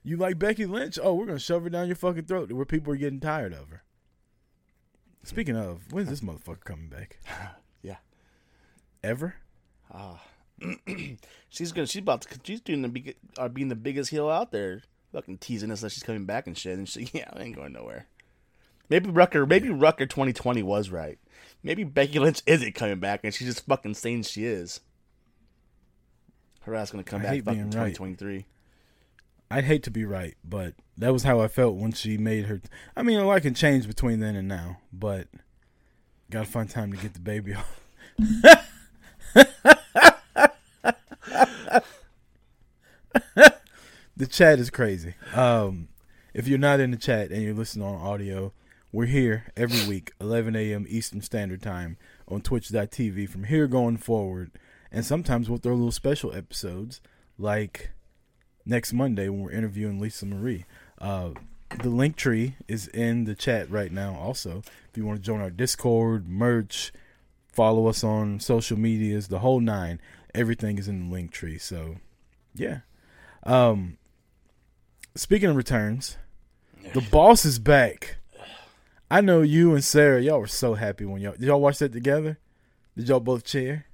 You 0.03 0.17
like 0.17 0.39
Becky 0.39 0.67
Lynch? 0.67 0.99
Oh, 1.03 1.15
we're 1.15 1.27
gonna 1.27 1.39
shove 1.39 1.65
her 1.65 1.71
down 1.71 1.87
your 1.87 1.97
fucking 1.97 2.25
throat 2.25 2.51
where 2.53 2.65
people 2.65 2.93
are 2.93 2.97
getting 2.97 3.21
tired 3.21 3.53
of 3.53 3.69
her. 3.69 3.83
Speaking 5.23 5.57
of, 5.57 5.93
when's 5.93 6.09
this 6.09 6.21
motherfucker 6.21 6.65
coming 6.65 6.89
back? 6.89 7.19
Yeah. 7.83 7.97
Ever? 9.03 9.37
Ah, 9.93 10.23
She's 11.49 11.73
gonna. 11.73 11.87
She's 11.87 12.03
about 12.03 12.21
to. 12.23 12.39
She's 12.45 12.61
doing 12.61 12.83
the 12.83 12.89
big, 12.89 13.17
uh, 13.39 13.49
being 13.49 13.69
the 13.69 13.75
biggest 13.75 14.11
heel 14.11 14.29
out 14.29 14.53
there. 14.53 14.83
Fucking 15.13 15.39
teasing 15.39 15.71
us 15.71 15.81
that 15.81 15.93
she's 15.93 16.03
coming 16.03 16.27
back 16.27 16.47
and 16.47 16.57
shit. 16.57 16.77
And 16.77 16.87
she, 16.89 17.09
yeah, 17.15 17.31
I 17.33 17.43
ain't 17.43 17.57
going 17.57 17.73
nowhere. 17.73 18.07
Maybe 18.91 19.09
Rucker. 19.09 19.47
Maybe 19.47 19.71
Rucker 19.71 20.05
2020 20.05 20.63
was 20.63 20.91
right. 20.91 21.19
Maybe 21.63 21.85
Becky 21.85 22.19
Lynch 22.19 22.43
isn't 22.47 22.75
coming 22.75 23.01
back, 23.01 23.21
and 23.25 23.33
she's 23.33 23.49
just 23.49 23.67
fucking 23.67 23.95
saying 23.95 24.25
she 24.25 24.45
is. 24.45 24.81
Her 26.63 26.75
ass 26.75 26.91
gonna 26.91 27.03
come 27.03 27.23
I 27.23 27.25
back 27.25 27.45
fucking 27.45 27.71
being 27.71 27.71
right. 27.71 27.97
2023. 29.51 29.59
I'd 29.59 29.65
hate 29.65 29.83
to 29.85 29.91
be 29.91 30.05
right, 30.05 30.37
but 30.45 30.75
that 30.97 31.13
was 31.13 31.25
how 31.25 31.41
I 31.41 31.49
felt 31.49 31.77
when 31.77 31.93
she 31.93 32.17
made 32.17 32.47
her. 32.47 32.61
I 32.97 33.03
mean, 33.03 33.19
a 33.19 33.27
lot 33.27 33.43
can 33.43 33.55
change 33.55 33.87
between 33.87 34.21
then 34.21 34.37
and 34.37 34.49
now, 34.49 34.79
but 34.93 35.29
gotta 36.31 36.47
find 36.47 36.71
time 36.71 36.93
to 36.93 36.99
get 36.99 37.15
the 37.15 37.21
baby 37.21 37.55
off. 37.55 37.81
the 44.17 44.27
chat 44.29 44.59
is 44.59 44.71
crazy. 44.71 45.15
Um, 45.35 45.89
if 46.33 46.47
you're 46.47 46.59
not 46.59 46.81
in 46.81 46.93
the 46.93 46.97
chat 46.97 47.31
and 47.31 47.43
you're 47.43 47.55
listening 47.55 47.87
on 47.87 47.95
audio, 48.01 48.53
we're 48.93 49.07
here 49.07 49.47
every 49.57 49.87
week, 49.89 50.13
11 50.21 50.57
a.m. 50.57 50.87
Eastern 50.89 51.23
Standard 51.23 51.63
Time 51.63 51.97
on 52.29 52.41
Twitch.tv 52.41 53.29
from 53.29 53.45
here 53.45 53.67
going 53.67 53.97
forward. 53.97 54.51
And 54.93 55.05
sometimes 55.05 55.49
we'll 55.49 55.59
throw 55.59 55.75
little 55.75 55.93
special 55.93 56.35
episodes 56.35 57.01
like 57.39 57.93
next 58.65 58.93
Monday 58.93 59.29
when 59.29 59.41
we're 59.41 59.51
interviewing 59.53 60.01
Lisa 60.01 60.27
Marie. 60.27 60.65
Uh, 60.99 61.31
the 61.71 61.89
Linktree 61.89 62.55
is 62.69 62.89
in 62.89 63.25
the 63.25 63.35
chat 63.35 63.71
right 63.71 63.93
now. 63.93 64.17
Also, 64.17 64.63
if 64.91 64.97
you 64.97 65.07
want 65.07 65.19
to 65.19 65.25
join 65.25 65.41
our 65.41 65.51
Discord, 65.51 66.29
merch, 66.29 66.93
follow 67.53 67.87
us 67.87 68.03
on 68.03 68.41
social 68.41 68.79
medias, 68.79 69.29
the 69.29 69.39
whole 69.39 69.61
nine, 69.61 70.01
everything 70.35 70.79
is 70.79 70.89
in 70.89 71.09
the 71.09 71.17
Linktree. 71.17 71.61
So, 71.61 71.97
yeah. 72.55 72.81
Um, 73.45 73.99
speaking 75.15 75.49
of 75.49 75.57
returns, 75.57 76.17
the 76.93 77.01
boss 77.11 77.45
is 77.45 77.59
back. 77.59 78.17
I 79.11 79.21
know 79.21 79.43
you 79.43 79.75
and 79.75 79.83
Sarah, 79.83 80.21
y'all 80.21 80.41
were 80.41 80.47
so 80.47 80.75
happy 80.75 81.05
when 81.05 81.21
y'all 81.21 81.33
did 81.33 81.43
y'all 81.43 81.61
watch 81.61 81.79
that 81.79 81.93
together. 81.93 82.39
Did 82.97 83.09
y'all 83.09 83.21
both 83.21 83.45
cheer? 83.45 83.87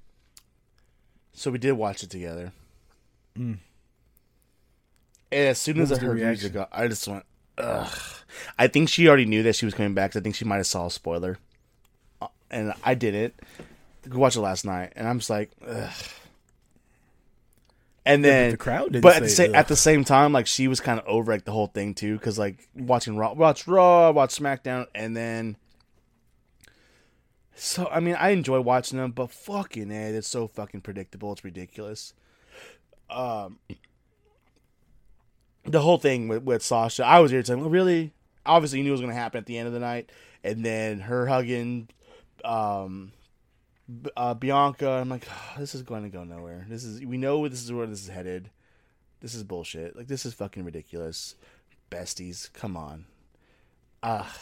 So 1.33 1.51
we 1.51 1.57
did 1.57 1.73
watch 1.73 2.03
it 2.03 2.09
together. 2.09 2.51
Mm. 3.37 3.59
And 5.31 5.47
as 5.49 5.59
soon 5.59 5.79
as 5.79 5.91
I 5.91 5.97
heard 5.97 6.15
reaction? 6.15 6.53
music, 6.53 6.69
I 6.71 6.87
just 6.87 7.07
went, 7.07 7.25
ugh. 7.57 7.93
I 8.57 8.67
think 8.67 8.89
she 8.89 9.07
already 9.07 9.25
knew 9.25 9.43
that 9.43 9.55
she 9.55 9.65
was 9.65 9.73
coming 9.73 9.93
back. 9.93 10.15
I 10.15 10.19
think 10.19 10.35
she 10.35 10.45
might 10.45 10.57
have 10.57 10.67
saw 10.67 10.87
a 10.87 10.91
spoiler, 10.91 11.37
Uh, 12.21 12.27
and 12.49 12.73
I 12.83 12.93
didn't. 12.93 13.33
Go 14.07 14.19
watch 14.19 14.35
it 14.37 14.41
last 14.41 14.63
night, 14.63 14.93
and 14.95 15.07
I'm 15.07 15.19
just 15.19 15.29
like, 15.29 15.51
ugh. 15.67 15.91
And 18.05 18.23
Yeah, 18.23 18.31
then 18.31 18.51
the 18.51 18.57
crowd 18.57 19.01
but 19.01 19.17
at 19.17 19.23
the, 19.23 19.29
say 19.29 19.51
at 19.51 19.67
the 19.67 19.75
same 19.75 20.05
time, 20.05 20.31
like 20.31 20.47
she 20.47 20.69
was 20.69 20.79
kind 20.79 20.97
of 20.97 21.05
over 21.07 21.29
like 21.29 21.43
the 21.43 21.51
whole 21.51 21.67
thing 21.67 21.93
too, 21.93 22.13
because 22.17 22.39
like 22.39 22.65
watching 22.73 23.17
Raw, 23.17 23.33
watch 23.33 23.67
Raw, 23.67 24.11
watch 24.11 24.39
SmackDown, 24.39 24.87
and 24.95 25.15
then. 25.15 25.57
So 27.53 27.89
I 27.91 27.99
mean, 27.99 28.15
I 28.15 28.29
enjoy 28.29 28.61
watching 28.61 28.97
them, 28.97 29.11
but 29.11 29.29
fucking 29.31 29.91
it, 29.91 30.15
it's 30.15 30.27
so 30.29 30.47
fucking 30.47 30.81
predictable. 30.81 31.33
It's 31.33 31.43
ridiculous. 31.43 32.13
Um, 33.09 33.59
the 35.67 35.81
whole 35.81 35.97
thing 35.97 36.27
with, 36.27 36.43
with 36.43 36.63
Sasha, 36.63 37.05
I 37.05 37.19
was 37.19 37.31
irritated. 37.31 37.59
Well, 37.59 37.69
really? 37.69 38.13
Obviously, 38.45 38.79
you 38.79 38.83
knew 38.83 38.91
it 38.91 38.93
was 38.93 39.01
going 39.01 39.13
to 39.13 39.19
happen 39.19 39.39
at 39.39 39.45
the 39.45 39.57
end 39.57 39.67
of 39.67 39.73
the 39.73 39.79
night, 39.79 40.09
and 40.43 40.65
then 40.65 40.99
her 41.01 41.27
hugging, 41.27 41.89
um, 42.45 43.11
uh, 44.15 44.33
Bianca. 44.33 44.89
I'm 44.89 45.09
like, 45.09 45.27
"Ah, 45.29 45.55
this 45.57 45.75
is 45.75 45.81
going 45.83 46.03
to 46.03 46.09
go 46.09 46.23
nowhere. 46.23 46.65
This 46.69 46.83
is 46.83 47.03
we 47.03 47.17
know 47.17 47.47
this 47.47 47.63
is 47.63 47.71
where 47.71 47.85
this 47.85 48.01
is 48.01 48.07
headed. 48.07 48.49
This 49.19 49.35
is 49.35 49.43
bullshit. 49.43 49.95
Like 49.95 50.07
this 50.07 50.25
is 50.25 50.33
fucking 50.33 50.63
ridiculous. 50.63 51.35
Besties, 51.91 52.51
come 52.53 52.77
on. 52.77 53.05
Ah. 54.03 54.37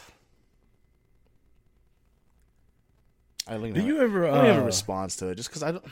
I 3.47 3.53
don't 3.53 3.73
Do 3.73 3.81
you 3.81 3.99
ever? 3.99 4.25
I 4.27 4.35
don't 4.35 4.45
have 4.45 4.57
a 4.57 4.61
uh, 4.61 4.65
response 4.65 5.15
to 5.17 5.27
it 5.29 5.35
just 5.35 5.49
because 5.49 5.63
I 5.63 5.71
don't. 5.71 5.85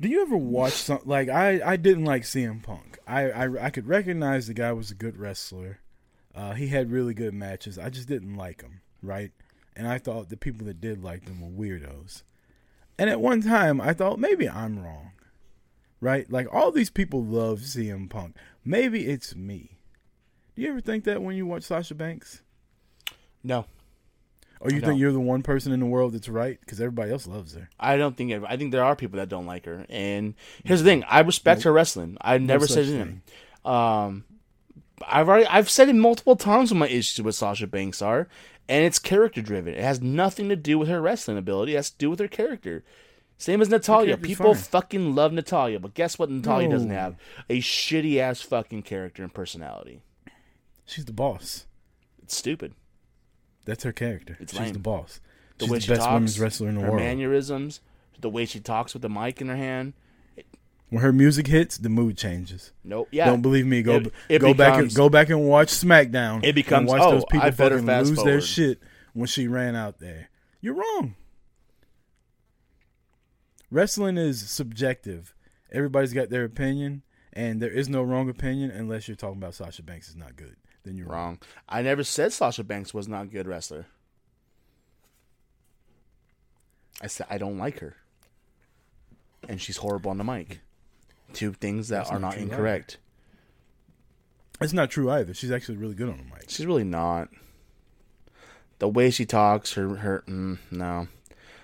Do 0.00 0.08
you 0.08 0.22
ever 0.22 0.36
watch 0.36 0.74
some 0.74 1.00
like 1.04 1.28
I 1.28 1.60
I 1.64 1.76
didn't 1.76 2.04
like 2.04 2.22
CM 2.22 2.62
Punk. 2.62 2.98
I 3.06 3.30
I, 3.30 3.66
I 3.66 3.70
could 3.70 3.86
recognize 3.86 4.46
the 4.46 4.54
guy 4.54 4.72
was 4.72 4.90
a 4.90 4.94
good 4.94 5.16
wrestler. 5.16 5.80
Uh, 6.34 6.52
he 6.52 6.68
had 6.68 6.90
really 6.90 7.14
good 7.14 7.32
matches. 7.32 7.78
I 7.78 7.88
just 7.88 8.08
didn't 8.08 8.36
like 8.36 8.60
him, 8.60 8.82
right? 9.02 9.32
And 9.74 9.88
I 9.88 9.96
thought 9.98 10.28
the 10.28 10.36
people 10.36 10.66
that 10.66 10.80
did 10.82 11.02
like 11.02 11.26
him 11.26 11.40
were 11.40 11.64
weirdos. 11.64 12.22
And 12.98 13.08
at 13.08 13.20
one 13.20 13.40
time, 13.42 13.80
I 13.80 13.94
thought 13.94 14.18
maybe 14.18 14.48
I'm 14.48 14.82
wrong, 14.82 15.12
right? 16.00 16.30
Like 16.30 16.52
all 16.52 16.70
these 16.70 16.90
people 16.90 17.24
love 17.24 17.60
CM 17.60 18.08
Punk. 18.10 18.36
Maybe 18.64 19.06
it's 19.06 19.34
me. 19.34 19.78
Do 20.54 20.62
you 20.62 20.70
ever 20.70 20.80
think 20.80 21.04
that 21.04 21.22
when 21.22 21.36
you 21.36 21.46
watch 21.46 21.64
Sasha 21.64 21.94
Banks, 21.94 22.42
No, 23.42 23.66
or 24.60 24.70
you 24.70 24.80
think 24.80 24.98
you're 24.98 25.12
the 25.12 25.20
one 25.20 25.42
person 25.42 25.72
in 25.72 25.80
the 25.80 25.86
world 25.86 26.12
that's 26.12 26.28
right 26.28 26.58
because 26.60 26.80
everybody 26.80 27.12
else 27.12 27.26
loves 27.26 27.54
her? 27.54 27.68
I 27.78 27.96
don't 27.96 28.16
think. 28.16 28.32
I 28.46 28.56
think 28.56 28.72
there 28.72 28.84
are 28.84 28.96
people 28.96 29.18
that 29.18 29.28
don't 29.28 29.46
like 29.46 29.66
her. 29.66 29.86
And 29.88 30.34
here's 30.64 30.82
the 30.82 30.88
thing: 30.88 31.04
I 31.04 31.20
respect 31.20 31.62
her 31.64 31.72
wrestling. 31.72 32.16
I 32.20 32.38
never 32.38 32.66
such 32.66 32.86
said 32.86 32.94
anything. 32.94 33.22
Um, 33.64 34.24
I've 35.06 35.28
already 35.28 35.46
I've 35.46 35.70
said 35.70 35.88
it 35.88 35.94
multiple 35.94 36.36
times 36.36 36.70
what 36.70 36.78
my 36.78 36.88
issues 36.88 37.22
with 37.24 37.34
Sasha 37.34 37.66
Banks 37.66 38.00
are, 38.00 38.28
and 38.68 38.84
it's 38.84 38.98
character 38.98 39.42
driven. 39.42 39.74
It 39.74 39.82
has 39.82 40.00
nothing 40.00 40.48
to 40.48 40.56
do 40.56 40.78
with 40.78 40.88
her 40.88 41.00
wrestling 41.00 41.38
ability. 41.38 41.74
It 41.74 41.76
has 41.76 41.90
to 41.90 41.98
do 41.98 42.10
with 42.10 42.20
her 42.20 42.28
character. 42.28 42.84
Same 43.38 43.60
as 43.60 43.68
Natalya. 43.68 44.16
People 44.16 44.54
fine. 44.54 44.62
fucking 44.62 45.14
love 45.14 45.32
Natalya, 45.32 45.78
but 45.78 45.92
guess 45.92 46.18
what? 46.18 46.30
Natalya 46.30 46.70
doesn't 46.70 46.90
have 46.90 47.16
a 47.50 47.60
shitty 47.60 48.18
ass 48.18 48.40
fucking 48.40 48.82
character 48.82 49.22
and 49.22 49.34
personality. 49.34 50.00
She's 50.86 51.04
the 51.04 51.12
boss. 51.12 51.66
It's 52.22 52.36
stupid. 52.36 52.72
That's 53.66 53.84
her 53.84 53.92
character. 53.92 54.38
It's 54.40 54.52
She's 54.52 54.60
lame. 54.60 54.72
the 54.72 54.78
boss. 54.78 55.20
The 55.58 55.64
She's 55.66 55.70
way 55.72 55.78
the 55.78 55.82
she 55.82 55.88
best 55.88 56.00
talks, 56.00 56.12
women's 56.14 56.40
wrestler 56.40 56.68
in 56.70 56.74
the 56.76 56.80
her 56.82 56.86
world. 56.92 57.02
mannerisms, 57.02 57.80
the 58.20 58.30
way 58.30 58.46
she 58.46 58.60
talks 58.60 58.94
with 58.94 59.02
the 59.02 59.08
mic 59.10 59.40
in 59.42 59.48
her 59.48 59.56
hand. 59.56 59.92
when 60.88 61.02
her 61.02 61.12
music 61.12 61.46
hits, 61.48 61.76
the 61.78 61.88
mood 61.88 62.16
changes. 62.16 62.72
Nope. 62.84 63.08
Yeah. 63.10 63.26
Don't 63.26 63.42
believe 63.42 63.66
me? 63.66 63.82
Go 63.82 63.96
It- 63.96 64.12
it 64.28 64.38
go 64.40 64.54
back 64.54 64.78
and 64.80 64.94
go 64.94 65.08
back 65.10 65.28
and 65.28 65.44
watch 65.46 65.68
SmackDown. 65.68 66.44
It 66.44 66.54
becomes, 66.54 66.90
and 66.92 67.00
watch 67.00 67.08
oh, 67.08 67.10
those 67.12 67.24
people 67.30 67.46
I 67.46 67.50
better 67.50 67.78
fucking 67.82 68.06
lose 68.08 68.22
their 68.24 68.40
shit 68.40 68.80
when 69.12 69.26
she 69.26 69.48
ran 69.48 69.74
out 69.76 69.98
there. 69.98 70.30
You're 70.60 70.74
wrong. 70.74 71.14
Wrestling 73.70 74.16
is 74.16 74.48
subjective. 74.48 75.34
Everybody's 75.72 76.12
got 76.12 76.30
their 76.30 76.44
opinion, 76.44 77.02
and 77.32 77.60
there 77.60 77.70
is 77.72 77.88
no 77.88 78.02
wrong 78.02 78.28
opinion 78.28 78.70
unless 78.70 79.08
you're 79.08 79.16
talking 79.16 79.38
about 79.38 79.54
Sasha 79.54 79.82
Banks 79.82 80.08
is 80.08 80.16
not 80.16 80.36
good. 80.36 80.56
Then 80.86 80.96
you're 80.96 81.08
wrong. 81.08 81.40
I 81.68 81.82
never 81.82 82.04
said 82.04 82.32
Sasha 82.32 82.62
Banks 82.62 82.94
was 82.94 83.08
not 83.08 83.24
a 83.24 83.28
good 83.28 83.48
wrestler. 83.48 83.86
I 87.02 87.08
said 87.08 87.26
I 87.28 87.38
don't 87.38 87.58
like 87.58 87.80
her. 87.80 87.96
And 89.48 89.60
she's 89.60 89.78
horrible 89.78 90.12
on 90.12 90.18
the 90.18 90.24
mic. 90.24 90.60
Two 91.32 91.52
things 91.52 91.88
that 91.88 91.98
That's 91.98 92.10
are 92.10 92.20
not 92.20 92.36
not 92.36 92.38
incorrect. 92.38 92.98
It's 94.60 94.72
not 94.72 94.90
true 94.90 95.10
either. 95.10 95.34
She's 95.34 95.50
actually 95.50 95.76
really 95.76 95.96
good 95.96 96.08
on 96.08 96.18
the 96.18 96.34
mic. 96.36 96.48
She's 96.48 96.64
really 96.64 96.84
not. 96.84 97.30
The 98.78 98.88
way 98.88 99.10
she 99.10 99.26
talks, 99.26 99.72
her 99.72 99.96
her 99.96 100.22
mm, 100.28 100.58
no. 100.70 101.08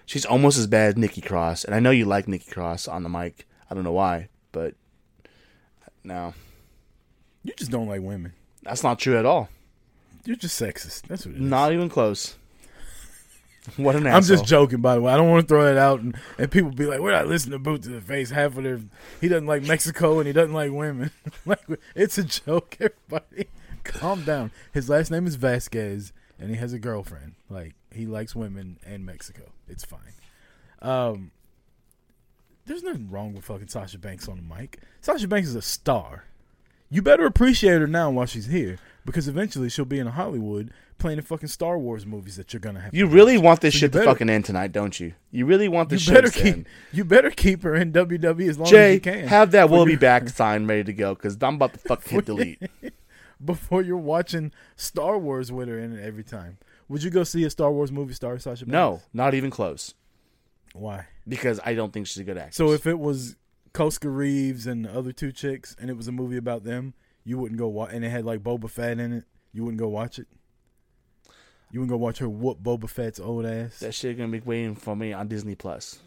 She's 0.04 0.26
almost 0.26 0.58
as 0.58 0.66
bad 0.66 0.88
as 0.88 0.96
Nikki 0.96 1.20
Cross. 1.20 1.62
And 1.62 1.76
I 1.76 1.80
know 1.80 1.92
you 1.92 2.06
like 2.06 2.26
Nikki 2.26 2.50
Cross 2.50 2.88
on 2.88 3.04
the 3.04 3.08
mic. 3.08 3.46
I 3.70 3.74
don't 3.74 3.84
know 3.84 3.92
why, 3.92 4.28
but 4.50 4.74
No, 6.02 6.34
You 7.44 7.54
just 7.56 7.70
don't 7.70 7.86
like 7.86 8.02
women. 8.02 8.32
That's 8.62 8.82
not 8.82 8.98
true 8.98 9.16
at 9.18 9.26
all. 9.26 9.48
You're 10.24 10.36
just 10.36 10.60
sexist. 10.60 11.02
That's 11.02 11.26
what 11.26 11.34
it 11.34 11.38
is. 11.38 11.42
Not 11.42 11.72
even 11.72 11.88
close. 11.88 12.36
What 13.76 13.94
an 13.94 14.08
I'm 14.08 14.14
asshole. 14.14 14.38
just 14.38 14.48
joking, 14.48 14.80
by 14.80 14.96
the 14.96 15.00
way. 15.00 15.12
I 15.12 15.16
don't 15.16 15.30
want 15.30 15.42
to 15.42 15.46
throw 15.46 15.64
that 15.64 15.78
out, 15.78 16.00
and, 16.00 16.16
and 16.36 16.50
people 16.50 16.72
be 16.72 16.84
like, 16.84 16.98
"We're 16.98 17.12
not 17.12 17.28
listening 17.28 17.52
to 17.52 17.58
Boot 17.60 17.84
to 17.84 17.90
the 17.90 18.00
Face." 18.00 18.30
Half 18.30 18.56
of 18.56 18.64
their 18.64 18.80
he 19.20 19.28
doesn't 19.28 19.46
like 19.46 19.62
Mexico 19.62 20.18
and 20.18 20.26
he 20.26 20.32
doesn't 20.32 20.52
like 20.52 20.72
women. 20.72 21.12
like 21.46 21.60
it's 21.94 22.18
a 22.18 22.24
joke. 22.24 22.76
Everybody, 22.80 23.46
calm 23.84 24.24
down. 24.24 24.50
His 24.72 24.88
last 24.88 25.12
name 25.12 25.28
is 25.28 25.36
Vasquez, 25.36 26.12
and 26.40 26.50
he 26.50 26.56
has 26.56 26.72
a 26.72 26.78
girlfriend. 26.80 27.34
Like 27.48 27.74
he 27.92 28.04
likes 28.04 28.34
women 28.34 28.80
and 28.84 29.06
Mexico. 29.06 29.44
It's 29.68 29.84
fine. 29.84 30.12
Um, 30.80 31.30
there's 32.66 32.82
nothing 32.82 33.10
wrong 33.10 33.32
with 33.32 33.44
fucking 33.44 33.68
Sasha 33.68 33.98
Banks 33.98 34.26
on 34.26 34.38
the 34.38 34.54
mic. 34.56 34.80
Sasha 35.02 35.28
Banks 35.28 35.46
is 35.48 35.54
a 35.54 35.62
star. 35.62 36.24
You 36.92 37.00
better 37.02 37.24
appreciate 37.24 37.80
her 37.80 37.86
now 37.86 38.10
while 38.10 38.26
she's 38.26 38.46
here, 38.46 38.76
because 39.06 39.26
eventually 39.26 39.68
she'll 39.70 39.84
be 39.86 39.98
in 39.98 40.08
Hollywood 40.08 40.70
playing 40.98 41.18
in 41.18 41.24
fucking 41.24 41.48
Star 41.48 41.78
Wars 41.78 42.04
movies 42.04 42.36
that 42.36 42.52
you're 42.52 42.60
gonna 42.60 42.80
have. 42.80 42.94
You 42.94 43.06
to 43.06 43.12
really 43.14 43.38
watch. 43.38 43.44
want 43.44 43.60
this 43.62 43.74
So 43.74 43.78
shit 43.80 43.92
to 43.92 44.04
fucking 44.04 44.28
end 44.28 44.44
tonight, 44.44 44.72
don't 44.72 45.00
you? 45.00 45.14
You 45.30 45.46
really 45.46 45.68
want 45.68 45.88
this 45.88 46.06
You 46.06 46.14
shit 46.14 46.22
better 46.22 46.28
to 46.30 46.38
keep 46.42 46.54
end. 46.54 46.66
you 46.92 47.04
better 47.04 47.30
keep 47.30 47.62
her 47.62 47.74
in 47.74 47.92
WWE 47.92 48.48
as 48.48 48.58
long 48.58 48.66
as 48.66 48.70
Jay, 48.70 48.94
you 48.94 49.00
can. 49.00 49.26
have 49.26 49.52
that 49.52 49.70
"We'll 49.70 49.86
Be 49.86 49.96
Back" 49.96 50.28
sign 50.28 50.66
ready 50.66 50.84
to 50.84 50.92
go 50.92 51.14
because 51.14 51.36
I'm 51.42 51.54
about 51.54 51.72
to 51.72 51.78
fucking 51.88 52.12
hit 52.14 52.24
delete. 52.26 52.62
before 53.44 53.82
you're 53.82 53.96
watching 53.96 54.52
Star 54.76 55.18
Wars 55.18 55.50
with 55.50 55.68
her 55.68 55.78
in 55.78 55.98
it 55.98 56.04
every 56.04 56.22
time. 56.24 56.58
Would 56.88 57.02
you 57.02 57.10
go 57.10 57.24
see 57.24 57.42
a 57.44 57.50
Star 57.50 57.72
Wars 57.72 57.90
movie 57.90 58.12
star 58.12 58.38
Sasha 58.38 58.66
Banks? 58.66 58.72
No, 58.72 59.00
not 59.14 59.32
even 59.34 59.50
close. 59.50 59.94
Why? 60.74 61.06
Because 61.26 61.58
I 61.64 61.74
don't 61.74 61.92
think 61.92 62.06
she's 62.06 62.18
a 62.18 62.24
good 62.24 62.36
actress. 62.36 62.56
So 62.56 62.72
if 62.72 62.86
it 62.86 62.98
was 62.98 63.36
Koska 63.72 64.08
Reeves 64.08 64.66
and 64.66 64.84
the 64.84 64.96
other 64.96 65.12
two 65.12 65.32
chicks, 65.32 65.74
and 65.80 65.88
it 65.90 65.96
was 65.96 66.08
a 66.08 66.12
movie 66.12 66.36
about 66.36 66.64
them, 66.64 66.94
you 67.24 67.38
wouldn't 67.38 67.58
go 67.58 67.68
watch, 67.68 67.90
and 67.92 68.04
it 68.04 68.10
had 68.10 68.24
like 68.24 68.42
Boba 68.42 68.68
Fett 68.68 68.98
in 68.98 69.12
it. 69.12 69.24
You 69.52 69.64
wouldn't 69.64 69.80
go 69.80 69.88
watch 69.88 70.18
it. 70.18 70.26
You 71.70 71.80
wouldn't 71.80 71.90
go 71.90 71.96
watch 71.96 72.18
her 72.18 72.28
whoop 72.28 72.62
Boba 72.62 72.88
Fett's 72.88 73.18
old 73.20 73.46
ass. 73.46 73.78
that 73.80 73.94
shit 73.94 74.18
gonna 74.18 74.30
be 74.30 74.40
waiting 74.40 74.74
for 74.74 74.94
me 74.94 75.12
on 75.12 75.28
Disney 75.28 75.54
Plus. 75.54 76.00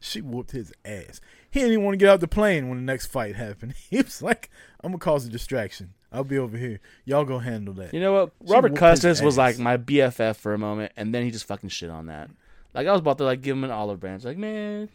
She 0.00 0.20
whooped 0.22 0.52
his 0.52 0.72
ass. 0.84 1.20
He 1.50 1.60
didn't 1.60 1.74
even 1.74 1.84
want 1.84 1.92
to 1.92 1.98
get 1.98 2.08
out 2.08 2.20
the 2.20 2.28
plane 2.28 2.68
when 2.68 2.78
the 2.78 2.84
next 2.84 3.06
fight 3.06 3.36
happened. 3.36 3.74
He 3.90 3.98
was 3.98 4.22
like, 4.22 4.50
"I'm 4.82 4.92
gonna 4.92 4.98
cause 4.98 5.26
a 5.26 5.28
distraction. 5.28 5.92
I'll 6.10 6.24
be 6.24 6.38
over 6.38 6.56
here. 6.56 6.80
Y'all 7.04 7.24
go 7.24 7.38
handle 7.38 7.74
that." 7.74 7.92
You 7.92 8.00
know 8.00 8.12
what? 8.14 8.32
She 8.46 8.52
Robert 8.52 8.74
Custis 8.76 9.20
was 9.20 9.36
like 9.36 9.58
my 9.58 9.76
BFF 9.76 10.36
for 10.36 10.54
a 10.54 10.58
moment, 10.58 10.92
and 10.96 11.14
then 11.14 11.22
he 11.24 11.30
just 11.30 11.44
fucking 11.44 11.68
shit 11.68 11.90
on 11.90 12.06
that. 12.06 12.30
Like 12.72 12.86
I 12.86 12.92
was 12.92 13.00
about 13.00 13.18
to 13.18 13.24
like 13.24 13.42
give 13.42 13.56
him 13.56 13.64
an 13.64 13.70
olive 13.70 14.00
branch, 14.00 14.24
like 14.24 14.38
man, 14.38 14.88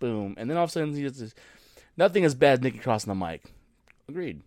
boom, 0.00 0.34
and 0.36 0.50
then 0.50 0.56
all 0.56 0.64
of 0.64 0.70
a 0.70 0.72
sudden 0.72 0.94
he 0.94 1.02
just 1.02 1.38
nothing 1.96 2.24
as 2.24 2.34
bad 2.34 2.54
as 2.54 2.60
Nikki 2.62 2.78
crossing 2.78 3.10
the 3.10 3.14
mic. 3.14 3.44
Agreed. 4.08 4.42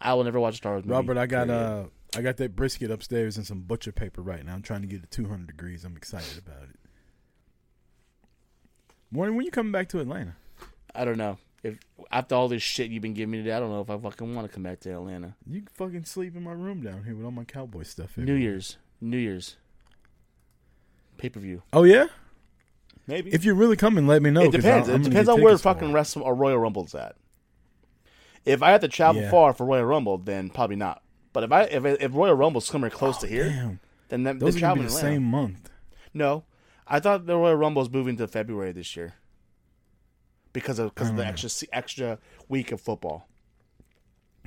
I 0.00 0.14
will 0.14 0.24
never 0.24 0.38
watch 0.38 0.56
Star 0.56 0.72
Wars 0.72 0.84
movie. 0.84 0.94
Robert, 0.94 1.16
I 1.16 1.26
got 1.26 1.46
period. 1.46 1.62
uh, 1.62 1.84
I 2.14 2.20
got 2.20 2.36
that 2.36 2.54
brisket 2.54 2.90
upstairs 2.90 3.38
and 3.38 3.46
some 3.46 3.60
butcher 3.60 3.92
paper 3.92 4.20
right 4.20 4.44
now. 4.44 4.52
I'm 4.52 4.62
trying 4.62 4.82
to 4.82 4.86
get 4.86 5.00
to 5.02 5.08
200 5.08 5.46
degrees. 5.46 5.84
I'm 5.84 5.96
excited 5.96 6.42
about 6.44 6.64
it. 6.64 6.76
Morning, 9.10 9.36
when 9.36 9.46
you 9.46 9.50
coming 9.50 9.72
back 9.72 9.88
to 9.90 10.00
Atlanta? 10.00 10.36
I 10.94 11.04
don't 11.04 11.16
know 11.18 11.38
if 11.62 11.78
after 12.10 12.34
all 12.34 12.48
this 12.48 12.62
shit 12.62 12.90
you've 12.90 13.02
been 13.02 13.14
giving 13.14 13.30
me 13.30 13.38
today, 13.38 13.52
I 13.52 13.60
don't 13.60 13.70
know 13.70 13.80
if 13.80 13.90
I 13.90 13.96
fucking 13.98 14.34
want 14.34 14.48
to 14.48 14.52
come 14.52 14.62
back 14.62 14.80
to 14.80 14.90
Atlanta. 14.92 15.36
You 15.46 15.60
can 15.60 15.68
fucking 15.74 16.04
sleep 16.04 16.36
in 16.36 16.42
my 16.42 16.52
room 16.52 16.82
down 16.82 17.04
here 17.04 17.14
with 17.14 17.24
all 17.24 17.30
my 17.30 17.44
cowboy 17.44 17.84
stuff. 17.84 18.18
In. 18.18 18.24
New. 18.24 18.34
Year's, 18.34 18.78
New 19.00 19.16
Year's, 19.18 19.56
pay 21.18 21.28
per 21.28 21.40
view. 21.40 21.62
Oh 21.72 21.84
yeah. 21.84 22.06
Maybe 23.06 23.32
If 23.32 23.44
you're 23.44 23.54
really 23.54 23.76
coming, 23.76 24.06
let 24.06 24.22
me 24.22 24.30
know. 24.30 24.42
it 24.42 24.52
depends. 24.52 24.88
I'm 24.88 25.00
it 25.00 25.04
depends 25.04 25.28
on 25.28 25.40
where 25.42 25.56
fucking. 25.58 25.92
Wrestle 25.92 26.22
or 26.22 26.34
Royal 26.34 26.58
Rumble's 26.58 26.94
at. 26.94 27.16
If 28.44 28.62
I 28.62 28.70
have 28.70 28.80
to 28.82 28.88
travel 28.88 29.22
Yeah. 29.22 29.30
far 29.30 29.52
for 29.52 29.64
Royal 29.66 29.84
Rumble, 29.84 30.18
then 30.18 30.50
probably 30.50 30.76
not. 30.76 31.02
But 31.32 31.44
if 31.44 31.52
I 31.52 31.62
if 31.64 31.84
if 31.84 32.14
Royal 32.14 32.34
Rumble's 32.34 32.66
somewhere 32.66 32.90
close 32.90 33.18
to 33.18 33.26
here, 33.26 33.48
Damn, 33.48 33.80
then 34.08 34.22
that, 34.24 34.38
those 34.40 34.54
the 34.54 34.60
are 34.60 34.62
gonna 34.62 34.80
be 34.82 34.86
the 34.86 34.90
same 34.90 35.22
month. 35.24 35.70
No, 36.14 36.44
I 36.86 37.00
thought 37.00 37.26
the 37.26 37.36
Royal 37.36 37.56
Rumble's 37.56 37.88
moving 37.90 38.16
to 38.18 38.28
February 38.28 38.72
this 38.72 38.94
year 38.96 39.14
because 40.52 40.78
of 40.78 40.94
because 40.94 41.10
of 41.10 41.16
the 41.16 41.22
Hmm. 41.24 41.28
extra 41.30 41.68
extra 41.72 42.18
week 42.48 42.70
of 42.72 42.80
football. 42.80 43.28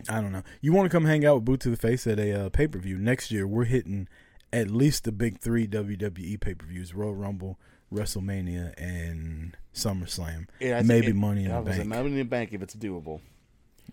I 0.09 0.21
don't 0.21 0.31
know. 0.31 0.43
You 0.61 0.73
want 0.73 0.85
to 0.85 0.95
come 0.95 1.05
hang 1.05 1.25
out 1.25 1.35
with 1.35 1.45
Boot 1.45 1.61
to 1.61 1.69
the 1.69 1.77
Face 1.77 2.05
at 2.05 2.19
a 2.19 2.45
uh, 2.45 2.49
pay 2.49 2.67
per 2.67 2.79
view 2.79 2.97
next 2.97 3.31
year? 3.31 3.47
We're 3.47 3.63
hitting 3.65 4.07
at 4.53 4.69
least 4.69 5.05
the 5.05 5.11
big 5.11 5.39
three 5.39 5.67
WWE 5.67 6.37
pay 6.39 6.53
per 6.53 6.65
views: 6.65 6.93
Royal 6.93 7.15
Rumble, 7.15 7.57
WrestleMania, 7.95 8.73
and 8.77 9.55
SummerSlam. 9.73 10.47
Yeah, 10.59 10.81
Maybe 10.83 11.07
it- 11.07 11.15
Money 11.15 11.45
in 11.45 11.51
the 11.51 11.61
Bank. 11.61 11.85
Money 11.85 12.07
in 12.11 12.15
the 12.17 12.23
bank 12.23 12.53
if 12.53 12.61
it's 12.61 12.75
doable. 12.75 13.21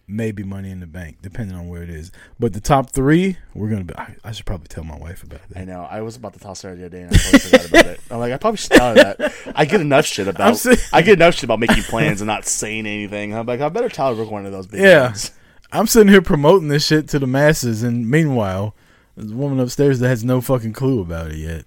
Maybe 0.09 0.43
Money 0.43 0.71
in 0.71 0.81
the 0.81 0.87
Bank, 0.87 1.19
depending 1.23 1.57
on 1.57 1.69
where 1.69 1.83
it 1.83 1.89
is. 1.89 2.11
But 2.39 2.53
the 2.53 2.61
top 2.61 2.91
three, 2.91 3.37
we're 3.55 3.69
gonna 3.71 3.85
be. 3.85 3.95
I, 3.97 4.17
I 4.25 4.33
should 4.33 4.45
probably 4.47 4.67
tell 4.67 4.85
my 4.85 4.97
wife 4.99 5.23
about 5.23 5.41
that. 5.49 5.59
I 5.61 5.65
know. 5.65 5.87
I 5.89 6.01
was 6.03 6.17
about 6.17 6.33
to 6.35 6.41
toss 6.41 6.63
her 6.63 6.75
the 6.75 6.87
other 6.87 6.97
day, 6.99 7.03
and 7.03 7.15
I 7.15 7.17
totally 7.17 7.39
forgot 7.41 7.69
about 7.71 7.87
it. 7.87 8.01
I'm 8.11 8.19
like, 8.19 8.33
I 8.33 8.37
probably 8.37 8.59
should 8.59 8.73
tell 8.73 8.89
her 8.89 8.95
that. 8.95 9.33
I 9.55 9.65
get 9.65 9.81
enough 9.81 10.05
shit 10.05 10.27
about. 10.35 10.57
saying- 10.57 10.77
I 10.93 11.03
get 11.03 11.15
enough 11.15 11.35
shit 11.35 11.45
about 11.45 11.61
making 11.61 11.85
plans 11.85 12.21
and 12.21 12.27
not 12.27 12.47
saying 12.47 12.87
anything. 12.87 13.33
I'm 13.35 13.47
like, 13.47 13.61
I 13.61 13.69
better 13.69 13.89
tell 13.89 14.15
her 14.15 14.25
one 14.25 14.45
of 14.45 14.53
those 14.53 14.67
big 14.67 14.81
Yeah. 14.81 15.07
ones. 15.07 15.31
I'm 15.71 15.87
sitting 15.87 16.09
here 16.09 16.21
promoting 16.21 16.69
this 16.69 16.85
shit 16.85 17.09
to 17.11 17.19
the 17.19 17.27
masses, 17.27 17.83
and 17.83 18.11
meanwhile, 18.11 18.75
there's 19.17 19.31
a 19.31 19.37
woman 19.37 19.61
upstairs 19.61 20.01
that 20.01 20.09
has 20.09 20.25
no 20.25 20.41
fucking 20.43 20.73
clue 20.75 21.01
about 21.01 21.31
it 21.31 21.37
yet. 21.39 21.65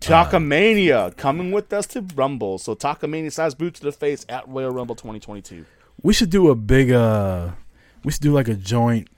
Takamania 0.00 1.16
coming 1.16 1.50
with 1.50 1.72
us 1.72 1.86
to 1.88 2.02
Rumble. 2.14 2.58
So 2.58 2.74
Takamania 2.74 3.32
size 3.32 3.54
boot 3.54 3.74
to 3.74 3.82
the 3.82 3.92
face 3.92 4.24
at 4.28 4.48
Royal 4.48 4.70
Rumble 4.70 4.94
2022. 4.94 5.64
We 6.02 6.14
should 6.14 6.30
do 6.30 6.50
a 6.50 6.54
big. 6.54 6.92
uh 6.92 7.50
We 8.04 8.12
should 8.12 8.22
do 8.22 8.32
like 8.32 8.48
a 8.48 8.54
joint 8.54 9.08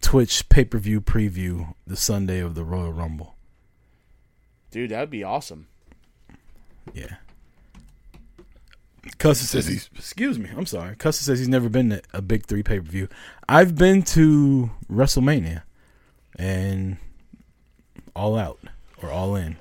Twitch 0.00 0.48
pay 0.48 0.64
per 0.64 0.78
view 0.78 1.00
preview 1.00 1.74
the 1.86 1.96
Sunday 1.96 2.40
of 2.40 2.54
the 2.54 2.64
Royal 2.64 2.92
Rumble. 2.92 3.34
Dude, 4.70 4.90
that'd 4.90 5.10
be 5.10 5.24
awesome. 5.24 5.66
Yeah. 6.92 7.16
Cussa 9.18 9.44
says 9.44 9.66
he's. 9.66 9.88
Excuse 9.96 10.38
me. 10.38 10.50
I'm 10.54 10.66
sorry. 10.66 10.94
Cussa 10.96 11.22
says 11.22 11.38
he's 11.38 11.48
never 11.48 11.68
been 11.68 11.90
to 11.90 12.02
a 12.12 12.20
big 12.20 12.46
three 12.46 12.62
pay 12.62 12.78
per 12.78 12.86
view. 12.86 13.08
I've 13.48 13.74
been 13.74 14.02
to 14.02 14.70
WrestleMania, 14.90 15.62
and 16.38 16.98
All 18.14 18.36
Out 18.36 18.58
or 19.02 19.10
All 19.10 19.34
In. 19.34 19.56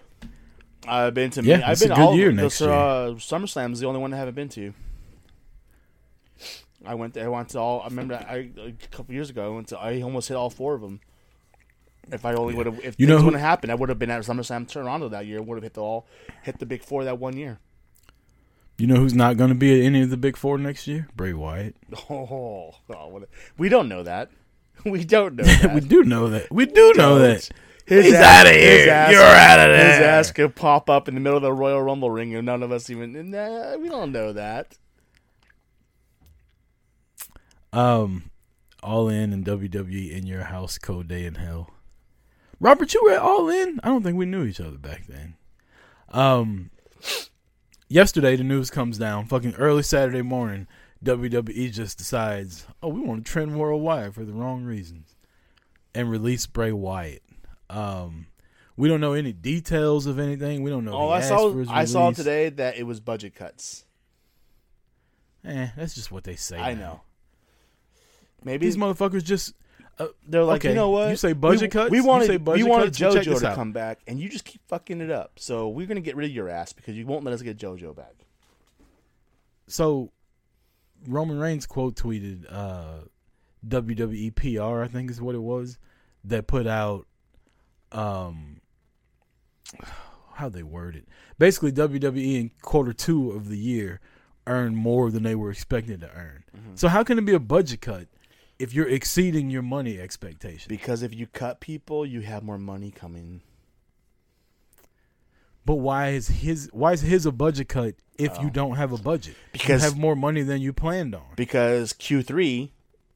I've 0.88 1.14
been 1.14 1.30
to. 1.32 1.44
Yeah, 1.44 1.62
I've 1.66 1.74
it's 1.74 1.82
a 1.82 1.88
been 1.88 1.96
good 1.96 2.02
all 2.04 2.16
year 2.16 2.32
the, 2.32 2.42
next 2.44 2.62
uh, 2.62 2.66
year. 2.66 2.74
SummerSlam's 3.18 3.80
the 3.80 3.88
only 3.88 4.00
one 4.00 4.14
I 4.14 4.18
haven't 4.18 4.36
been 4.36 4.50
to. 4.50 4.74
I 6.86 6.96
went. 6.96 7.14
There, 7.14 7.26
I 7.26 7.28
went 7.28 7.50
to 7.50 7.60
all. 7.60 7.82
I 7.82 7.86
remember. 7.86 8.16
I 8.16 8.50
a 8.60 8.72
couple 8.92 9.14
years 9.14 9.30
ago. 9.30 9.52
I 9.52 9.56
went 9.56 9.68
to. 9.70 9.80
I 9.80 10.02
almost 10.02 10.28
hit 10.30 10.36
all 10.36 10.50
four 10.50 10.76
of 10.76 10.82
them. 10.82 11.00
If 12.10 12.26
I 12.26 12.34
only 12.34 12.54
would 12.54 12.66
have, 12.68 12.80
if 12.86 12.96
You 12.98 13.06
know 13.06 13.16
wouldn't 13.16 13.34
have 13.34 13.42
happened, 13.42 13.72
I 13.72 13.76
would 13.76 13.90
have 13.90 14.00
been 14.00 14.10
at 14.10 14.22
SummerSlam 14.24 14.68
Toronto 14.68 15.10
that 15.10 15.26
year. 15.26 15.42
Would 15.42 15.56
have 15.56 15.64
hit 15.64 15.74
the 15.74 15.82
all, 15.82 16.08
hit 16.44 16.60
the 16.60 16.66
big 16.66 16.82
four 16.84 17.04
that 17.04 17.20
one 17.20 17.36
year. 17.36 17.60
You 18.78 18.88
know 18.88 18.96
who's 18.96 19.16
not 19.16 19.38
going 19.38 19.50
to 19.50 19.56
be 19.56 19.78
at 19.82 19.86
any 19.86 20.04
of 20.04 20.10
the 20.12 20.18
big 20.18 20.38
four 20.38 20.58
next 20.58 20.88
year? 20.88 21.08
Bray 21.16 21.34
Wyatt. 21.34 21.76
Oh, 22.10 22.76
oh 22.90 23.08
what 23.08 23.24
a- 23.24 23.28
we 23.58 23.70
don't 23.70 23.90
know 23.90 24.04
that. 24.04 24.30
We 24.86 25.04
don't 25.04 25.36
know 25.36 25.44
that. 25.44 25.74
we 25.74 25.82
do 25.82 26.04
know 26.04 26.30
that. 26.30 26.52
We 26.52 26.68
do 26.68 26.94
know 26.96 27.18
that. 27.20 27.50
His 27.88 28.06
He's 28.06 28.14
ass- 28.16 28.46
outta 28.46 28.52
here. 28.54 28.78
his 28.80 28.88
ass- 28.88 29.12
You're 29.12 29.22
outta 29.24 29.64
His 29.78 30.00
there. 30.00 30.10
ass 30.10 30.32
could 30.32 30.56
pop 30.56 30.90
up 30.90 31.08
in 31.08 31.14
the 31.16 31.22
middle 31.22 31.38
of 31.38 31.44
the 31.44 31.54
Royal 31.54 31.82
Rumble 31.82 32.12
ring, 32.12 32.36
and 32.36 32.46
none 32.46 32.62
of 32.62 32.72
us 32.72 32.90
even. 32.90 33.32
Nah, 33.32 33.78
we 33.78 33.88
don't 33.90 34.12
know 34.12 34.34
that. 34.34 34.78
Um, 37.74 38.32
All 38.84 39.10
In 39.10 39.34
and 39.34 39.46
WWE 39.46 40.12
in 40.12 40.26
your 40.26 40.44
house, 40.44 40.78
Cold 40.78 41.08
Day 41.08 41.26
in 41.26 41.36
Hell. 41.36 41.70
Robert, 42.60 42.94
you 42.94 43.04
were 43.04 43.12
at 43.12 43.20
All 43.22 43.50
In. 43.50 43.80
I 43.84 43.88
don't 43.90 44.04
think 44.04 44.18
we 44.18 44.26
knew 44.26 44.44
each 44.46 44.60
other 44.62 44.78
back 44.78 45.06
then. 45.08 45.36
Um, 46.10 46.72
yesterday 47.88 48.36
the 48.36 48.44
news 48.44 48.70
comes 48.70 48.98
down. 48.98 49.26
Fucking 49.28 49.56
early 49.56 49.84
Saturday 49.84 50.22
morning, 50.22 50.68
WWE 51.04 51.72
just 51.72 51.98
decides, 51.98 52.66
oh, 52.82 52.88
we 52.90 53.00
want 53.02 53.26
to 53.26 53.32
trend 53.32 53.58
worldwide 53.60 54.14
for 54.16 54.24
the 54.26 54.34
wrong 54.34 54.64
reasons, 54.64 55.16
and 55.94 56.10
release 56.10 56.46
Bray 56.48 56.72
Wyatt. 56.72 57.22
Um, 57.70 58.28
we 58.76 58.88
don't 58.88 59.02
know 59.02 59.14
any 59.14 59.34
details 59.34 60.06
of 60.06 60.20
anything. 60.20 60.64
We 60.64 60.70
don't 60.70 60.86
know. 60.86 60.94
Oh, 60.94 61.10
I 61.10 61.22
saw. 61.22 61.54
I 61.70 61.86
saw 61.86 62.12
today 62.12 62.50
that 62.50 62.78
it 62.78 62.84
was 62.84 63.00
budget 63.00 63.36
cuts. 63.36 63.86
Eh, 65.46 65.70
that's 65.76 65.96
just 65.96 66.12
what 66.12 66.24
they 66.24 66.36
say. 66.36 66.58
I 66.58 66.74
now. 66.74 66.80
know. 66.80 67.02
Maybe 68.44 68.66
These 68.66 68.78
motherfuckers 68.78 69.24
just 69.24 69.54
they're 70.28 70.44
like, 70.44 70.62
okay, 70.62 70.70
you 70.70 70.76
know 70.76 70.90
what? 70.90 71.10
you 71.10 71.16
say 71.16 71.34
budget 71.34 71.62
we, 71.62 71.68
cuts? 71.70 71.92
We 71.92 71.98
You 71.98 72.06
wanted, 72.06 72.28
say 72.28 72.38
budget 72.38 72.64
we 72.64 72.70
wanted 72.70 72.98
cuts? 72.98 73.16
JoJo 73.16 73.40
to 73.40 73.48
out. 73.48 73.56
come 73.56 73.72
back, 73.72 74.00
and 74.08 74.20
you 74.20 74.30
just 74.30 74.46
keep 74.46 74.62
fucking 74.68 75.02
it 75.02 75.10
up. 75.10 75.34
So 75.38 75.70
we're 75.70 75.88
gonna 75.88 76.02
get 76.02 76.16
rid 76.16 76.30
of 76.30 76.36
your 76.36 76.50
ass 76.50 76.74
because 76.74 76.96
you 76.96 77.06
won't 77.06 77.24
let 77.24 77.34
us 77.34 77.42
get 77.42 77.58
JoJo 77.58 77.96
back. 77.96 78.14
so 79.68 80.12
Roman 81.08 81.40
Reigns 81.40 81.66
quote 81.66 81.96
tweeted 81.96 82.46
uh, 82.50 83.00
WWE 83.68 84.36
PR, 84.36 84.84
I 84.84 84.88
think 84.88 85.10
is 85.10 85.22
what 85.22 85.36
it 85.36 85.42
was, 85.42 85.78
that 86.24 86.48
put 86.48 86.68
out 86.68 87.08
um 87.92 88.62
how 90.34 90.50
they 90.50 90.64
word 90.64 90.96
it. 90.96 91.08
Basically, 91.40 91.72
WWE 91.72 92.40
in 92.40 92.52
quarter 92.62 92.94
two 92.94 93.32
of 93.32 93.50
the 93.50 93.58
year 93.58 94.00
earned 94.46 94.78
more 94.78 95.12
than 95.12 95.24
they 95.24 95.36
were 95.36 95.52
expected 95.52 96.00
to 96.02 96.10
earn. 96.12 96.44
Mm-hmm. 96.56 96.76
So 96.76 96.88
how 96.88 97.04
can 97.04 97.18
it 97.18 97.26
be 97.26 97.34
a 97.34 97.40
budget 97.40 97.82
cut 97.82 98.08
if 98.60 98.74
you're 98.74 98.88
exceeding 98.88 99.50
your 99.50 99.62
money 99.62 100.00
expectations. 100.00 100.68
Because 100.68 101.04
if 101.04 101.14
you 101.14 101.28
cut 101.28 101.60
people, 101.60 102.06
you 102.06 102.22
have 102.22 102.44
more 102.44 102.58
money 102.58 102.92
coming. 102.92 103.42
But 105.66 105.76
why 105.76 106.10
is 106.10 106.28
his 106.28 106.70
why 106.72 106.94
is 106.94 107.02
his 107.02 107.26
a 107.26 107.32
budget 107.32 107.68
cut 107.68 107.96
if 108.18 108.40
you 108.42 108.50
don't 108.50 108.78
have 108.78 108.94
a 108.94 108.98
budget? 108.98 109.36
Because- 109.52 109.84
you 109.84 109.90
have 109.90 109.98
more 109.98 110.16
money 110.16 110.42
than 110.42 110.62
you 110.62 110.72
planned 110.74 111.14
on. 111.14 111.26
Because 111.36 111.94
Q3 111.94 112.72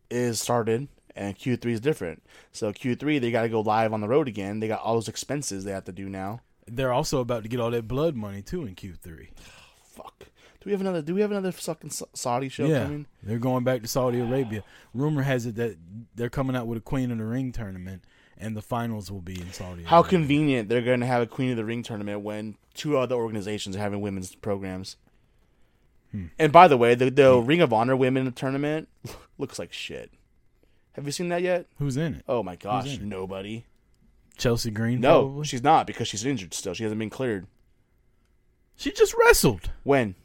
is 0.09 0.41
started 0.41 0.89
and 1.15 1.37
Q3 1.37 1.65
is 1.65 1.79
different. 1.79 2.23
So 2.51 2.71
Q3 2.71 3.21
they 3.21 3.31
got 3.31 3.43
to 3.43 3.49
go 3.49 3.61
live 3.61 3.93
on 3.93 4.01
the 4.01 4.07
road 4.07 4.27
again. 4.27 4.59
They 4.59 4.67
got 4.67 4.81
all 4.81 4.95
those 4.95 5.07
expenses 5.07 5.63
they 5.63 5.71
have 5.71 5.85
to 5.85 5.91
do 5.91 6.09
now. 6.09 6.41
They're 6.67 6.93
also 6.93 7.19
about 7.19 7.43
to 7.43 7.49
get 7.49 7.59
all 7.59 7.71
that 7.71 7.87
blood 7.87 8.15
money 8.15 8.41
too 8.41 8.65
in 8.65 8.75
Q3. 8.75 9.29
Fuck. 9.83 10.31
Do 10.61 10.65
we 10.65 10.71
have 10.73 10.81
another? 10.81 11.01
Do 11.01 11.15
we 11.15 11.21
have 11.21 11.31
another 11.31 11.51
fucking 11.51 11.89
Saudi 12.13 12.47
show 12.47 12.67
yeah, 12.67 12.83
coming? 12.83 13.07
they're 13.23 13.39
going 13.39 13.63
back 13.63 13.81
to 13.81 13.87
Saudi 13.87 14.19
Arabia. 14.19 14.63
Rumor 14.93 15.23
has 15.23 15.47
it 15.47 15.55
that 15.55 15.77
they're 16.13 16.29
coming 16.29 16.55
out 16.55 16.67
with 16.67 16.77
a 16.77 16.81
Queen 16.81 17.09
of 17.09 17.17
the 17.17 17.25
Ring 17.25 17.51
tournament, 17.51 18.03
and 18.37 18.55
the 18.55 18.61
finals 18.61 19.11
will 19.11 19.21
be 19.21 19.41
in 19.41 19.51
Saudi. 19.51 19.83
How 19.83 20.03
convenient 20.03 20.69
they're 20.69 20.83
going 20.83 20.99
to 20.99 21.07
have 21.07 21.23
a 21.23 21.25
Queen 21.25 21.49
of 21.49 21.57
the 21.57 21.65
Ring 21.65 21.81
tournament 21.81 22.21
when 22.21 22.57
two 22.75 22.95
other 22.95 23.15
organizations 23.15 23.75
are 23.75 23.79
having 23.79 24.01
women's 24.01 24.35
programs. 24.35 24.97
Hmm. 26.11 26.25
And 26.37 26.51
by 26.51 26.67
the 26.67 26.77
way, 26.77 26.93
the, 26.93 27.09
the 27.09 27.39
Ring 27.39 27.61
of 27.61 27.73
Honor 27.73 27.95
women 27.95 28.31
tournament 28.33 28.87
looks 29.39 29.57
like 29.57 29.73
shit. 29.73 30.11
Have 30.93 31.05
you 31.05 31.11
seen 31.11 31.29
that 31.29 31.41
yet? 31.41 31.67
Who's 31.79 31.97
in 31.97 32.15
it? 32.15 32.25
Oh 32.27 32.43
my 32.43 32.55
gosh, 32.55 32.95
it? 32.95 33.01
nobody. 33.01 33.65
Chelsea 34.37 34.71
Green. 34.71 34.99
No, 34.99 35.21
probably? 35.23 35.45
she's 35.45 35.63
not 35.63 35.87
because 35.87 36.07
she's 36.07 36.25
injured 36.25 36.53
still. 36.53 36.73
She 36.73 36.83
hasn't 36.83 36.99
been 36.99 37.09
cleared. 37.09 37.47
she 38.75 38.91
just 38.91 39.13
wrestled. 39.17 39.69
When? 39.83 40.15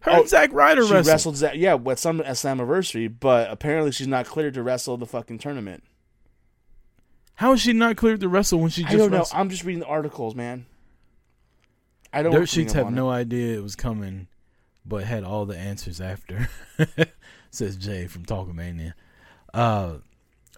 Her 0.00 0.12
Oh, 0.12 0.20
and 0.20 0.28
Zack 0.28 0.52
Ryder 0.52 0.86
she 0.86 0.92
wrestled. 0.92 1.06
wrestled, 1.12 1.36
Za- 1.36 1.56
yeah, 1.56 1.74
with 1.74 1.98
some 1.98 2.20
at 2.20 3.18
but 3.20 3.50
apparently 3.50 3.92
she's 3.92 4.06
not 4.06 4.26
cleared 4.26 4.54
to 4.54 4.62
wrestle 4.62 4.96
the 4.96 5.06
fucking 5.06 5.38
tournament. 5.38 5.82
How 7.36 7.52
is 7.52 7.60
she 7.60 7.72
not 7.72 7.96
cleared 7.96 8.20
to 8.20 8.28
wrestle 8.28 8.60
when 8.60 8.70
she 8.70 8.82
just 8.82 8.94
I 8.94 8.98
don't 8.98 9.10
know. 9.10 9.26
I'm 9.32 9.50
just 9.50 9.64
reading 9.64 9.80
the 9.80 9.86
articles, 9.86 10.34
man. 10.34 10.66
I 12.12 12.22
don't. 12.22 12.32
Dirt 12.32 12.48
sheets 12.48 12.72
have 12.72 12.90
no 12.90 13.10
idea 13.10 13.58
it 13.58 13.62
was 13.62 13.76
coming, 13.76 14.26
but 14.86 15.04
had 15.04 15.22
all 15.22 15.44
the 15.44 15.56
answers 15.56 16.00
after. 16.00 16.48
Says 17.50 17.76
Jay 17.76 18.06
from 18.06 18.24
Talkamania. 18.24 18.94
Uh, 19.56 20.00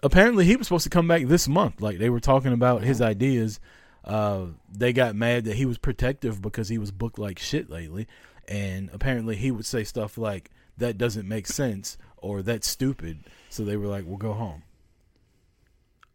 apparently, 0.03 0.43
he 0.43 0.57
was 0.57 0.67
supposed 0.67 0.83
to 0.83 0.89
come 0.89 1.07
back 1.07 1.25
this 1.25 1.47
month. 1.47 1.79
Like 1.81 1.97
they 1.97 2.09
were 2.09 2.19
talking 2.19 2.51
about 2.51 2.83
his 2.83 3.01
ideas. 3.01 3.61
Uh, 4.03 4.47
they 4.69 4.91
got 4.91 5.15
mad 5.15 5.45
that 5.45 5.55
he 5.55 5.65
was 5.65 5.77
protective 5.77 6.41
because 6.41 6.67
he 6.67 6.77
was 6.77 6.91
booked 6.91 7.17
like 7.17 7.39
shit 7.39 7.69
lately, 7.69 8.07
and 8.47 8.89
apparently 8.91 9.37
he 9.37 9.51
would 9.51 9.65
say 9.65 9.85
stuff 9.85 10.17
like 10.17 10.51
"that 10.77 10.97
doesn't 10.97 11.27
make 11.27 11.47
sense" 11.47 11.97
or 12.17 12.41
"that's 12.41 12.67
stupid." 12.67 13.19
So 13.49 13.63
they 13.63 13.77
were 13.77 13.87
like, 13.87 14.03
"We'll 14.05 14.17
go 14.17 14.33
home." 14.33 14.63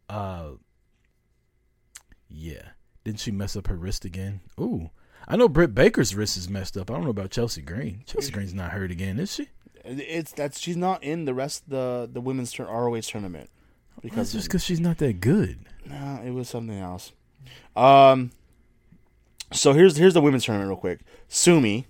Uh, 0.07 0.51
yeah. 2.29 2.69
Didn't 3.03 3.19
she 3.19 3.31
mess 3.31 3.55
up 3.55 3.67
her 3.67 3.75
wrist 3.75 4.05
again? 4.05 4.41
Ooh. 4.59 4.91
I 5.27 5.37
know 5.37 5.49
Britt 5.49 5.73
Baker's 5.73 6.13
wrist 6.13 6.37
is 6.37 6.49
messed 6.49 6.77
up. 6.77 6.91
I 6.91 6.93
don't 6.93 7.03
know 7.03 7.09
about 7.09 7.31
Chelsea 7.31 7.61
Green. 7.61 8.03
Chelsea 8.05 8.31
Green's 8.31 8.53
not 8.53 8.71
hurt 8.71 8.91
again, 8.91 9.19
is 9.19 9.33
she? 9.33 9.49
It's 9.85 10.31
that's 10.31 10.59
she's 10.59 10.77
not 10.77 11.03
in 11.03 11.25
the 11.25 11.33
rest 11.33 11.63
of 11.65 11.69
the 11.69 12.09
the 12.13 12.21
women's 12.21 12.51
tur- 12.51 12.65
ROH 12.65 13.01
tournament 13.01 13.49
That's 13.95 14.01
because 14.03 14.31
just 14.33 14.47
because 14.47 14.63
she's 14.63 14.79
not 14.79 14.97
that 14.97 15.19
good. 15.21 15.59
no, 15.85 16.21
it 16.25 16.31
was 16.31 16.49
something 16.49 16.77
else. 16.79 17.11
Um. 17.75 18.31
So 19.53 19.73
here's 19.73 19.95
here's 19.97 20.13
the 20.15 20.21
women's 20.21 20.43
tournament 20.45 20.69
real 20.69 20.77
quick. 20.77 21.01
Sumie, 21.29 21.85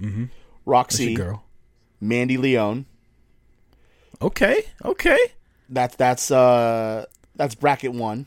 Mm-hmm. 0.00 0.24
Rok-C, 0.64 1.14
girl. 1.14 1.44
Mandy 2.00 2.36
Leone. 2.38 2.86
Okay, 4.22 4.62
okay. 4.84 5.18
That's 5.68 5.96
that's 5.96 6.30
uh 6.30 7.04
that's 7.36 7.54
bracket 7.54 7.92
one. 7.92 8.26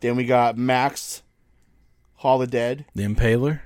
Then 0.00 0.16
we 0.16 0.24
got 0.24 0.56
Max, 0.58 1.22
Holidead, 2.22 2.84
The 2.94 3.04
Impaler. 3.04 3.60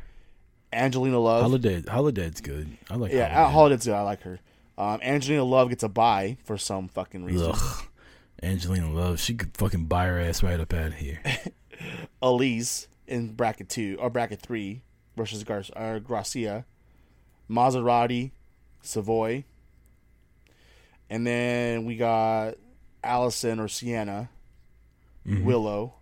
Angelina 0.77 1.18
Love. 1.18 1.43
Holiday. 1.43 1.83
Holiday's 1.89 2.41
good. 2.41 2.68
I 2.91 2.97
like. 2.97 3.12
yeah, 3.12 3.29
Holiday. 3.51 3.74
Holidead's 3.77 3.87
good. 3.87 3.95
I 3.95 4.03
like 4.03 4.22
her. 4.22 4.39
Um, 4.79 5.01
Angelina 5.03 5.45
Love 5.45 5.70
gets 5.70 5.83
a 5.83 5.89
buy 5.89 6.37
for 6.45 6.59
some 6.59 6.89
fucking 6.89 7.24
reason. 7.24 7.53
Ugh. 7.55 7.85
Angelina 8.43 8.91
Love. 8.93 9.18
She 9.18 9.35
could 9.35 9.57
fucking 9.57 9.87
buy 9.87 10.07
her 10.07 10.20
ass 10.20 10.43
right 10.43 10.61
up 10.61 10.72
out 10.74 10.89
of 10.89 10.95
here. 10.95 11.20
Elise 12.22 12.87
in 13.07 13.33
bracket 13.33 13.68
two 13.68 13.97
or 14.01 14.11
bracket 14.11 14.41
three 14.41 14.83
versus 15.16 15.45
Gar- 15.45 15.62
uh, 15.74 15.99
Gracia, 15.99 16.64
Maserati, 17.51 18.33
Savoy, 18.83 19.45
and 21.09 21.27
then 21.27 21.85
we 21.87 21.97
got 21.97 22.55
Allison 23.03 23.61
or 23.61 23.68
Sienna, 23.68 24.29
Mhm. 25.27 25.45
Willow, 25.45 25.95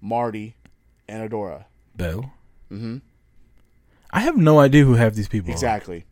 Marty, 0.00 0.54
and 1.08 1.28
Adora. 1.30 1.64
Bell. 1.96 2.32
Mm-hmm. 2.70 2.98
I 4.12 4.20
have 4.20 4.36
no 4.36 4.60
idea 4.60 4.84
who 4.84 4.94
half 4.94 5.14
these 5.14 5.28
people 5.28 5.50
are. 5.50 5.54
Exactly. 5.54 6.04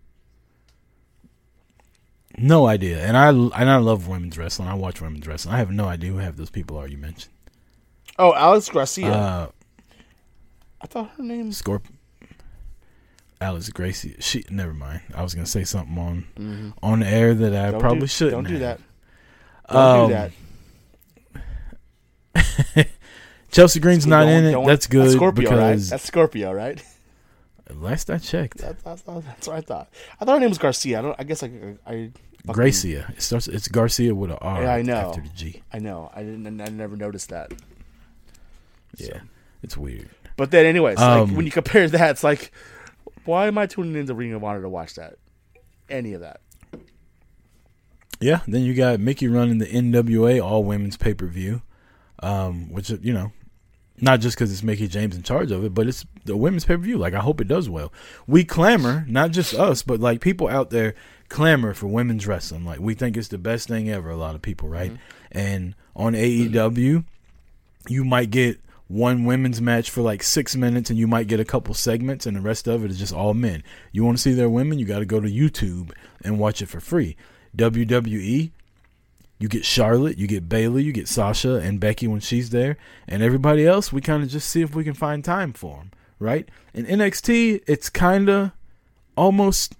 No 2.38 2.66
idea. 2.66 3.04
And 3.04 3.16
I 3.16 3.28
and 3.28 3.70
I 3.70 3.76
love 3.76 4.08
women's 4.08 4.38
wrestling. 4.38 4.68
I 4.68 4.74
watch 4.74 5.00
women's 5.02 5.26
wrestling. 5.26 5.54
I 5.54 5.58
have 5.58 5.70
no 5.70 5.86
idea 5.86 6.12
who 6.12 6.18
half 6.18 6.36
those 6.36 6.50
people 6.50 6.78
are 6.78 6.88
you 6.88 6.96
mentioned. 6.96 7.34
Oh, 8.18 8.34
Alex 8.34 8.68
Gracia. 8.68 9.06
Uh, 9.08 9.48
I 10.80 10.86
thought 10.86 11.10
her 11.16 11.22
name. 11.22 11.50
Scorp. 11.50 11.82
Alex 13.42 13.68
Gracie. 13.70 14.16
She. 14.20 14.44
Never 14.50 14.72
mind. 14.72 15.00
I 15.14 15.22
was 15.22 15.34
gonna 15.34 15.46
say 15.46 15.64
something 15.64 15.98
on 15.98 16.24
Mhm. 16.38 16.72
on 16.82 17.02
air 17.02 17.34
that 17.34 17.54
I 17.54 17.70
Don't 17.72 17.80
probably 17.80 18.00
do, 18.00 18.06
shouldn't. 18.06 18.44
Don't 18.44 18.52
do 18.52 18.58
that. 18.60 18.80
Don't 19.70 19.76
Um, 19.76 20.08
do 20.08 20.14
that. 20.14 20.32
Chelsea 23.50 23.80
Green's 23.80 24.06
not 24.06 24.28
in 24.28 24.44
it. 24.44 24.66
That's 24.66 24.86
good 24.86 25.10
Scorpio, 25.10 25.50
right? 25.50 25.72
because 25.72 25.90
That's 25.90 26.04
Scorpio, 26.04 26.52
right? 26.52 26.82
Last 27.74 28.10
I 28.10 28.18
checked, 28.18 28.58
That's, 28.58 28.84
what 29.06 29.48
I 29.48 29.60
thought. 29.60 29.88
I 30.20 30.24
thought 30.24 30.34
her 30.34 30.40
name 30.40 30.48
was 30.48 30.58
Garcia. 30.58 30.98
I 30.98 31.02
don't. 31.02 31.16
I 31.18 31.24
guess 31.24 31.42
I. 31.42 31.46
I 31.86 32.10
fucking- 32.46 32.52
Gracia. 32.52 33.12
It 33.16 33.22
starts. 33.22 33.48
It's 33.48 33.68
Garcia 33.68 34.14
with 34.14 34.30
a 34.30 34.38
R. 34.38 34.62
Yeah, 34.62 34.74
I 34.74 34.82
know. 34.82 34.94
After 34.96 35.20
the 35.20 35.28
G. 35.30 35.62
I 35.72 35.78
know. 35.78 36.10
I 36.14 36.22
didn't. 36.22 36.60
I 36.60 36.66
never 36.68 36.96
noticed 36.96 37.28
that. 37.30 37.52
Yeah, 38.96 39.06
So. 39.08 39.20
it's 39.62 39.76
weird. 39.76 40.08
But 40.36 40.50
then, 40.50 40.66
anyways, 40.66 40.98
Um, 40.98 41.28
like 41.28 41.36
when 41.36 41.46
you 41.46 41.52
compare 41.52 41.88
that, 41.88 42.10
it's 42.10 42.24
like, 42.24 42.50
why 43.24 43.46
am 43.46 43.58
I 43.58 43.66
tuning 43.66 43.94
into 43.96 44.14
Ring 44.14 44.32
of 44.32 44.42
Honor 44.42 44.62
to 44.62 44.68
watch 44.68 44.94
that? 44.94 45.16
Any 45.88 46.12
of 46.14 46.20
that? 46.22 46.40
Yeah. 48.20 48.40
Then 48.46 48.62
you 48.62 48.74
got 48.74 49.00
Mickie 49.00 49.28
running 49.28 49.58
the 49.58 49.66
NWA 49.66 50.42
All 50.44 50.64
Women's 50.64 50.96
Pay 50.96 51.14
Per 51.14 51.26
View, 51.26 51.62
um, 52.22 52.70
which 52.72 52.90
you 52.90 53.12
know, 53.12 53.32
not 54.00 54.20
just 54.20 54.36
because 54.36 54.52
it's 54.52 54.62
Mickie 54.62 54.88
James 54.88 55.16
in 55.16 55.22
charge 55.22 55.50
of 55.50 55.64
it, 55.64 55.74
but 55.74 55.86
it's 55.86 56.04
the 56.24 56.36
women's 56.36 56.64
pay 56.64 56.76
per 56.76 56.82
view. 56.82 56.98
Like 56.98 57.14
I 57.14 57.20
hope 57.20 57.40
it 57.40 57.48
does 57.48 57.68
well. 57.68 57.92
We 58.26 58.44
clamor, 58.44 59.04
not 59.08 59.30
just 59.30 59.54
us, 59.54 59.82
but 59.82 60.00
like 60.00 60.20
people 60.20 60.48
out 60.48 60.70
there 60.70 60.94
clamor 61.28 61.74
for 61.74 61.86
women's 61.86 62.26
wrestling. 62.26 62.64
Like 62.64 62.80
we 62.80 62.94
think 62.94 63.16
it's 63.16 63.28
the 63.28 63.38
best 63.38 63.68
thing 63.68 63.90
ever. 63.90 64.10
A 64.10 64.16
lot 64.16 64.34
of 64.34 64.42
people, 64.42 64.68
right? 64.68 64.92
Mm-hmm. 64.92 65.38
And 65.38 65.74
on 65.94 66.14
AEW, 66.14 67.04
you 67.88 68.04
might 68.04 68.30
get 68.30 68.60
one 68.88 69.24
women's 69.24 69.60
match 69.60 69.88
for 69.88 70.02
like 70.02 70.20
six 70.20 70.56
minutes 70.56 70.90
and 70.90 70.98
you 70.98 71.06
might 71.06 71.28
get 71.28 71.38
a 71.38 71.44
couple 71.44 71.72
segments 71.74 72.26
and 72.26 72.36
the 72.36 72.40
rest 72.40 72.66
of 72.66 72.84
it 72.84 72.90
is 72.90 72.98
just 72.98 73.14
all 73.14 73.34
men. 73.34 73.62
You 73.92 74.04
want 74.04 74.18
to 74.18 74.22
see 74.22 74.32
their 74.32 74.50
women, 74.50 74.80
you 74.80 74.84
got 74.84 74.98
to 74.98 75.06
go 75.06 75.20
to 75.20 75.30
YouTube 75.30 75.92
and 76.24 76.40
watch 76.40 76.60
it 76.60 76.66
for 76.66 76.80
free. 76.80 77.16
WWE, 77.56 78.50
you 79.40 79.48
get 79.48 79.64
Charlotte, 79.64 80.16
you 80.18 80.28
get 80.28 80.48
Bayley, 80.48 80.84
you 80.84 80.92
get 80.92 81.08
Sasha 81.08 81.54
and 81.56 81.80
Becky 81.80 82.06
when 82.06 82.20
she's 82.20 82.50
there, 82.50 82.76
and 83.08 83.22
everybody 83.22 83.66
else, 83.66 83.92
we 83.92 84.00
kind 84.00 84.22
of 84.22 84.28
just 84.28 84.48
see 84.48 84.60
if 84.62 84.74
we 84.76 84.84
can 84.84 84.94
find 84.94 85.24
time 85.24 85.52
for 85.52 85.78
them, 85.78 85.90
right? 86.20 86.48
In 86.74 86.86
NXT, 86.86 87.62
it's 87.66 87.88
kind 87.90 88.28
of 88.28 88.52
almost 89.16 89.74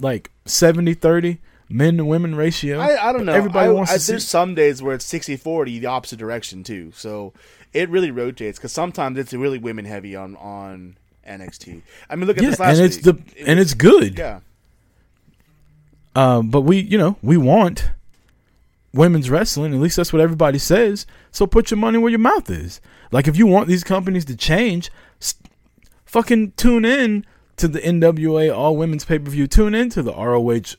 like 0.00 0.30
70 0.44 0.92
30 0.94 1.38
men 1.68 1.96
to 1.96 2.04
women 2.04 2.34
ratio. 2.34 2.78
I, 2.78 3.08
I 3.08 3.12
don't 3.12 3.24
know. 3.24 3.32
Everybody 3.32 3.68
I, 3.68 3.72
wants 3.72 3.90
I, 3.90 3.94
to 3.94 4.00
see. 4.00 4.12
There's 4.12 4.28
some 4.28 4.54
days 4.54 4.82
where 4.82 4.94
it's 4.94 5.06
60-40, 5.10 5.80
the 5.80 5.86
opposite 5.86 6.18
direction 6.18 6.62
too. 6.62 6.92
So 6.94 7.32
it 7.72 7.88
really 7.88 8.10
rotates 8.10 8.58
because 8.58 8.72
sometimes 8.72 9.18
it's 9.18 9.32
really 9.32 9.58
women 9.58 9.84
heavy 9.84 10.14
on 10.16 10.36
on 10.36 10.96
NXT. 11.26 11.82
I 12.10 12.14
mean, 12.16 12.26
look 12.26 12.36
at 12.38 12.42
Yeah, 12.44 12.50
this 12.50 12.60
last 12.60 12.76
and 12.78 12.86
it's 12.86 12.96
week. 12.96 13.04
the 13.34 13.40
It 13.40 13.48
and 13.48 13.58
was- 13.58 13.66
it's 13.72 13.74
good. 13.74 14.18
yeah. 14.18 14.40
Um, 16.14 16.48
but 16.50 16.62
we, 16.62 16.78
you 16.80 16.96
know, 16.98 17.16
we 17.22 17.36
want 17.36 17.90
women's 18.96 19.30
wrestling. 19.30 19.74
At 19.74 19.80
least 19.80 19.96
that's 19.96 20.12
what 20.12 20.22
everybody 20.22 20.58
says. 20.58 21.06
So 21.30 21.46
put 21.46 21.70
your 21.70 21.78
money 21.78 21.98
where 21.98 22.10
your 22.10 22.18
mouth 22.18 22.50
is. 22.50 22.80
Like 23.12 23.28
if 23.28 23.36
you 23.36 23.46
want 23.46 23.68
these 23.68 23.84
companies 23.84 24.24
to 24.26 24.36
change, 24.36 24.90
s- 25.20 25.34
fucking 26.04 26.52
tune 26.52 26.84
in 26.84 27.24
to 27.56 27.68
the 27.68 27.80
NWA 27.80 28.54
All 28.56 28.76
Women's 28.76 29.04
Pay 29.04 29.18
Per 29.18 29.30
View. 29.30 29.46
Tune 29.46 29.74
in 29.74 29.90
to 29.90 30.02
the 30.02 30.12
ROH 30.12 30.76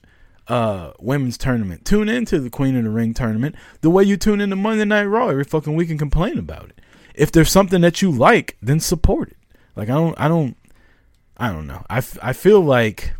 uh, 0.47 0.91
Women's 0.99 1.37
Tournament. 1.37 1.85
Tune 1.85 2.09
in 2.09 2.25
to 2.25 2.39
the 2.39 2.49
Queen 2.49 2.75
of 2.75 2.83
the 2.83 2.89
Ring 2.89 3.13
Tournament. 3.13 3.55
The 3.81 3.89
way 3.89 4.03
you 4.03 4.17
tune 4.17 4.41
in 4.41 4.49
to 4.49 4.55
Monday 4.55 4.85
Night 4.85 5.03
Raw 5.05 5.27
every 5.29 5.43
fucking 5.43 5.75
week 5.75 5.89
and 5.89 5.99
complain 5.99 6.37
about 6.37 6.69
it. 6.69 6.79
If 7.15 7.31
there's 7.31 7.49
something 7.51 7.81
that 7.81 8.01
you 8.01 8.11
like, 8.11 8.57
then 8.61 8.79
support 8.79 9.29
it. 9.29 9.37
Like 9.75 9.89
I 9.89 9.93
don't, 9.93 10.19
I 10.19 10.27
don't, 10.27 10.55
I 11.37 11.51
don't 11.51 11.67
know. 11.67 11.83
I, 11.89 11.97
f- 11.97 12.17
I 12.21 12.33
feel 12.33 12.61
like 12.61 13.13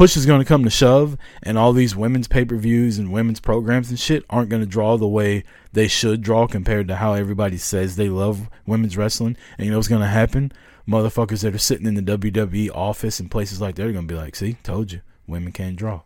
push 0.00 0.16
is 0.16 0.24
going 0.24 0.40
to 0.40 0.46
come 0.46 0.64
to 0.64 0.70
shove, 0.70 1.14
and 1.42 1.58
all 1.58 1.74
these 1.74 1.94
women's 1.94 2.26
pay 2.26 2.42
per 2.42 2.56
views 2.56 2.96
and 2.96 3.12
women's 3.12 3.38
programs 3.38 3.90
and 3.90 4.00
shit 4.00 4.24
aren't 4.30 4.48
going 4.48 4.62
to 4.62 4.66
draw 4.66 4.96
the 4.96 5.06
way 5.06 5.44
they 5.74 5.86
should 5.86 6.22
draw 6.22 6.46
compared 6.46 6.88
to 6.88 6.96
how 6.96 7.12
everybody 7.12 7.58
says 7.58 7.96
they 7.96 8.08
love 8.08 8.48
women's 8.64 8.96
wrestling. 8.96 9.36
And 9.58 9.66
you 9.66 9.70
know 9.70 9.76
what's 9.76 9.88
going 9.88 10.00
to 10.00 10.06
happen? 10.06 10.52
Motherfuckers 10.88 11.42
that 11.42 11.54
are 11.54 11.58
sitting 11.58 11.86
in 11.86 12.02
the 12.02 12.16
WWE 12.16 12.70
office 12.74 13.20
and 13.20 13.30
places 13.30 13.60
like 13.60 13.74
that 13.74 13.86
are 13.86 13.92
going 13.92 14.08
to 14.08 14.14
be 14.14 14.18
like, 14.18 14.36
"See, 14.36 14.54
told 14.62 14.90
you, 14.90 15.02
women 15.26 15.52
can't 15.52 15.76
draw." 15.76 16.00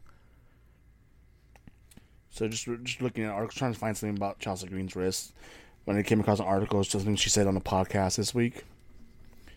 So 2.30 2.48
just 2.48 2.66
just 2.82 3.00
looking 3.00 3.22
at 3.22 3.30
articles, 3.30 3.54
trying 3.54 3.74
to 3.74 3.78
find 3.78 3.96
something 3.96 4.16
about 4.16 4.40
Chelsea 4.40 4.66
Green's 4.66 4.96
wrist. 4.96 5.34
When 5.84 5.96
I 5.96 6.02
came 6.02 6.18
across 6.18 6.40
an 6.40 6.46
article, 6.46 6.80
it's 6.80 6.90
something 6.90 7.14
she 7.14 7.30
said 7.30 7.46
on 7.46 7.56
a 7.56 7.60
podcast 7.60 8.16
this 8.16 8.34
week. 8.34 8.64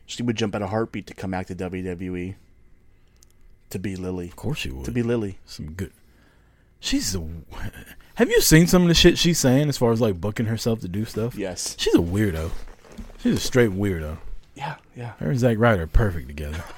She 0.06 0.22
would 0.22 0.38
jump 0.38 0.54
at 0.54 0.62
a 0.62 0.68
heartbeat 0.68 1.08
to 1.08 1.16
come 1.16 1.32
back 1.32 1.48
to 1.48 1.56
WWE. 1.56 2.36
To 3.72 3.80
be 3.80 3.96
Lily. 3.96 4.28
Of 4.30 4.36
course 4.36 4.60
she 4.60 4.70
would. 4.72 4.86
To 4.86 4.92
be 4.92 5.04
Lily. 5.04 5.40
some 5.46 5.72
good. 5.72 5.92
She's 6.80 7.14
a. 7.16 7.28
Have 8.16 8.30
you 8.30 8.40
seen 8.42 8.68
some 8.68 8.84
of 8.84 8.88
the 8.88 8.94
shit 8.94 9.18
she's 9.18 9.40
saying 9.40 9.68
as 9.70 9.78
far 9.78 9.92
as 9.92 10.00
like 10.02 10.22
booking 10.22 10.46
herself 10.46 10.80
to 10.82 10.88
do 10.88 11.06
stuff? 11.06 11.36
Yes. 11.36 11.76
She's 11.80 11.96
a 11.96 12.00
weirdo. 12.00 12.52
She's 13.20 13.36
a 13.36 13.40
straight 13.40 13.72
weirdo. 13.72 14.18
Yeah, 14.56 14.76
yeah. 14.96 15.14
Her 15.20 15.30
and 15.32 15.40
Zack 15.40 15.58
Ryder 15.60 15.84
are 15.84 15.88
perfect 15.88 16.28
together. 16.28 16.64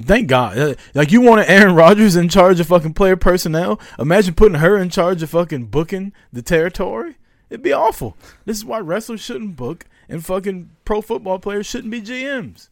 Thank 0.00 0.28
God. 0.28 0.58
Uh, 0.58 0.74
Like 0.92 1.12
you 1.12 1.20
wanted 1.20 1.48
Aaron 1.48 1.74
Rodgers 1.74 2.16
in 2.16 2.28
charge 2.28 2.58
of 2.60 2.66
fucking 2.66 2.94
player 2.94 3.16
personnel. 3.16 3.80
Imagine 3.98 4.34
putting 4.34 4.58
her 4.58 4.76
in 4.76 4.90
charge 4.90 5.22
of 5.22 5.30
fucking 5.30 5.66
booking 5.66 6.12
the 6.32 6.42
territory. 6.42 7.16
It'd 7.48 7.62
be 7.62 7.72
awful. 7.72 8.16
This 8.44 8.56
is 8.56 8.64
why 8.64 8.80
wrestlers 8.80 9.20
shouldn't 9.20 9.54
book 9.56 9.86
and 10.08 10.24
fucking 10.24 10.70
pro 10.84 11.00
football 11.00 11.38
players 11.38 11.66
shouldn't 11.66 11.90
be 11.90 12.00
GMs. 12.02 12.68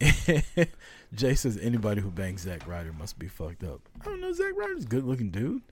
Jay 1.14 1.34
says 1.34 1.58
anybody 1.60 2.00
who 2.00 2.10
bangs 2.10 2.42
Zack 2.42 2.66
Ryder 2.66 2.92
must 2.92 3.18
be 3.18 3.28
fucked 3.28 3.62
up. 3.64 3.80
I 4.00 4.04
don't 4.04 4.20
know. 4.20 4.32
Zack 4.32 4.56
Ryder's 4.56 4.84
a 4.84 4.88
good 4.88 5.04
looking 5.04 5.30
dude. 5.30 5.62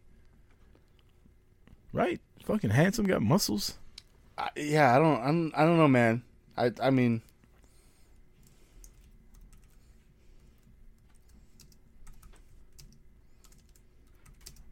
Right? 1.93 2.21
Fucking 2.45 2.71
handsome, 2.71 3.07
got 3.07 3.23
muscles. 3.23 3.79
I, 4.39 4.51
yeah, 4.57 4.95
I 4.95 4.99
don't, 4.99 5.21
I'm, 5.23 5.53
I 5.57 5.65
don't 5.65 5.77
know, 5.77 5.89
man. 5.89 6.23
I, 6.57 6.71
I 6.81 6.91
mean, 6.91 7.23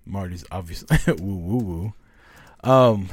Marty's 0.08 0.44
obviously 0.50 0.96
woo 1.18 1.36
woo 1.36 1.58
woo. 1.58 1.92
Um. 2.64 3.08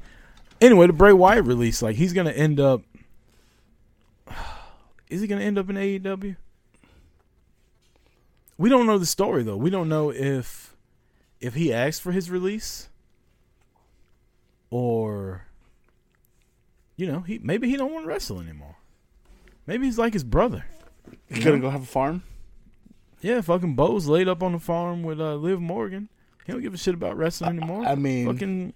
anyway, 0.60 0.86
the 0.86 0.92
Bray 0.92 1.12
Wyatt 1.12 1.44
release, 1.44 1.82
like 1.82 1.96
he's 1.96 2.12
gonna 2.12 2.30
end 2.30 2.60
up. 2.60 2.82
Is 5.08 5.20
he 5.20 5.26
gonna 5.26 5.42
end 5.42 5.58
up 5.58 5.70
in 5.70 5.76
AEW? 5.76 6.36
We 8.58 8.68
don't 8.68 8.86
know 8.86 8.98
the 8.98 9.06
story 9.06 9.44
though. 9.44 9.56
We 9.56 9.70
don't 9.70 9.88
know 9.88 10.10
if 10.10 10.76
if 11.40 11.54
he 11.54 11.72
asked 11.72 12.02
for 12.02 12.12
his 12.12 12.30
release 12.30 12.88
or 14.70 15.46
you 16.96 17.06
know 17.06 17.20
he 17.20 17.38
maybe 17.38 17.68
he 17.68 17.76
don't 17.76 17.92
want 17.92 18.04
to 18.04 18.08
wrestle 18.08 18.40
anymore. 18.40 18.76
Maybe 19.66 19.86
he's 19.86 19.98
like 19.98 20.12
his 20.12 20.24
brother. 20.24 20.64
you 21.28 21.42
gonna 21.42 21.60
go 21.60 21.70
have 21.70 21.82
a 21.82 21.86
farm? 21.86 22.22
Yeah, 23.20 23.40
fucking 23.40 23.74
Bo's 23.74 24.06
laid 24.06 24.28
up 24.28 24.42
on 24.42 24.52
the 24.52 24.58
farm 24.58 25.02
with 25.02 25.20
uh, 25.20 25.34
Liv 25.34 25.60
Morgan. 25.60 26.08
He 26.44 26.52
don't 26.52 26.62
give 26.62 26.74
a 26.74 26.78
shit 26.78 26.94
about 26.94 27.16
wrestling 27.16 27.58
anymore. 27.58 27.84
I 27.84 27.94
mean, 27.94 28.26
fucking 28.26 28.72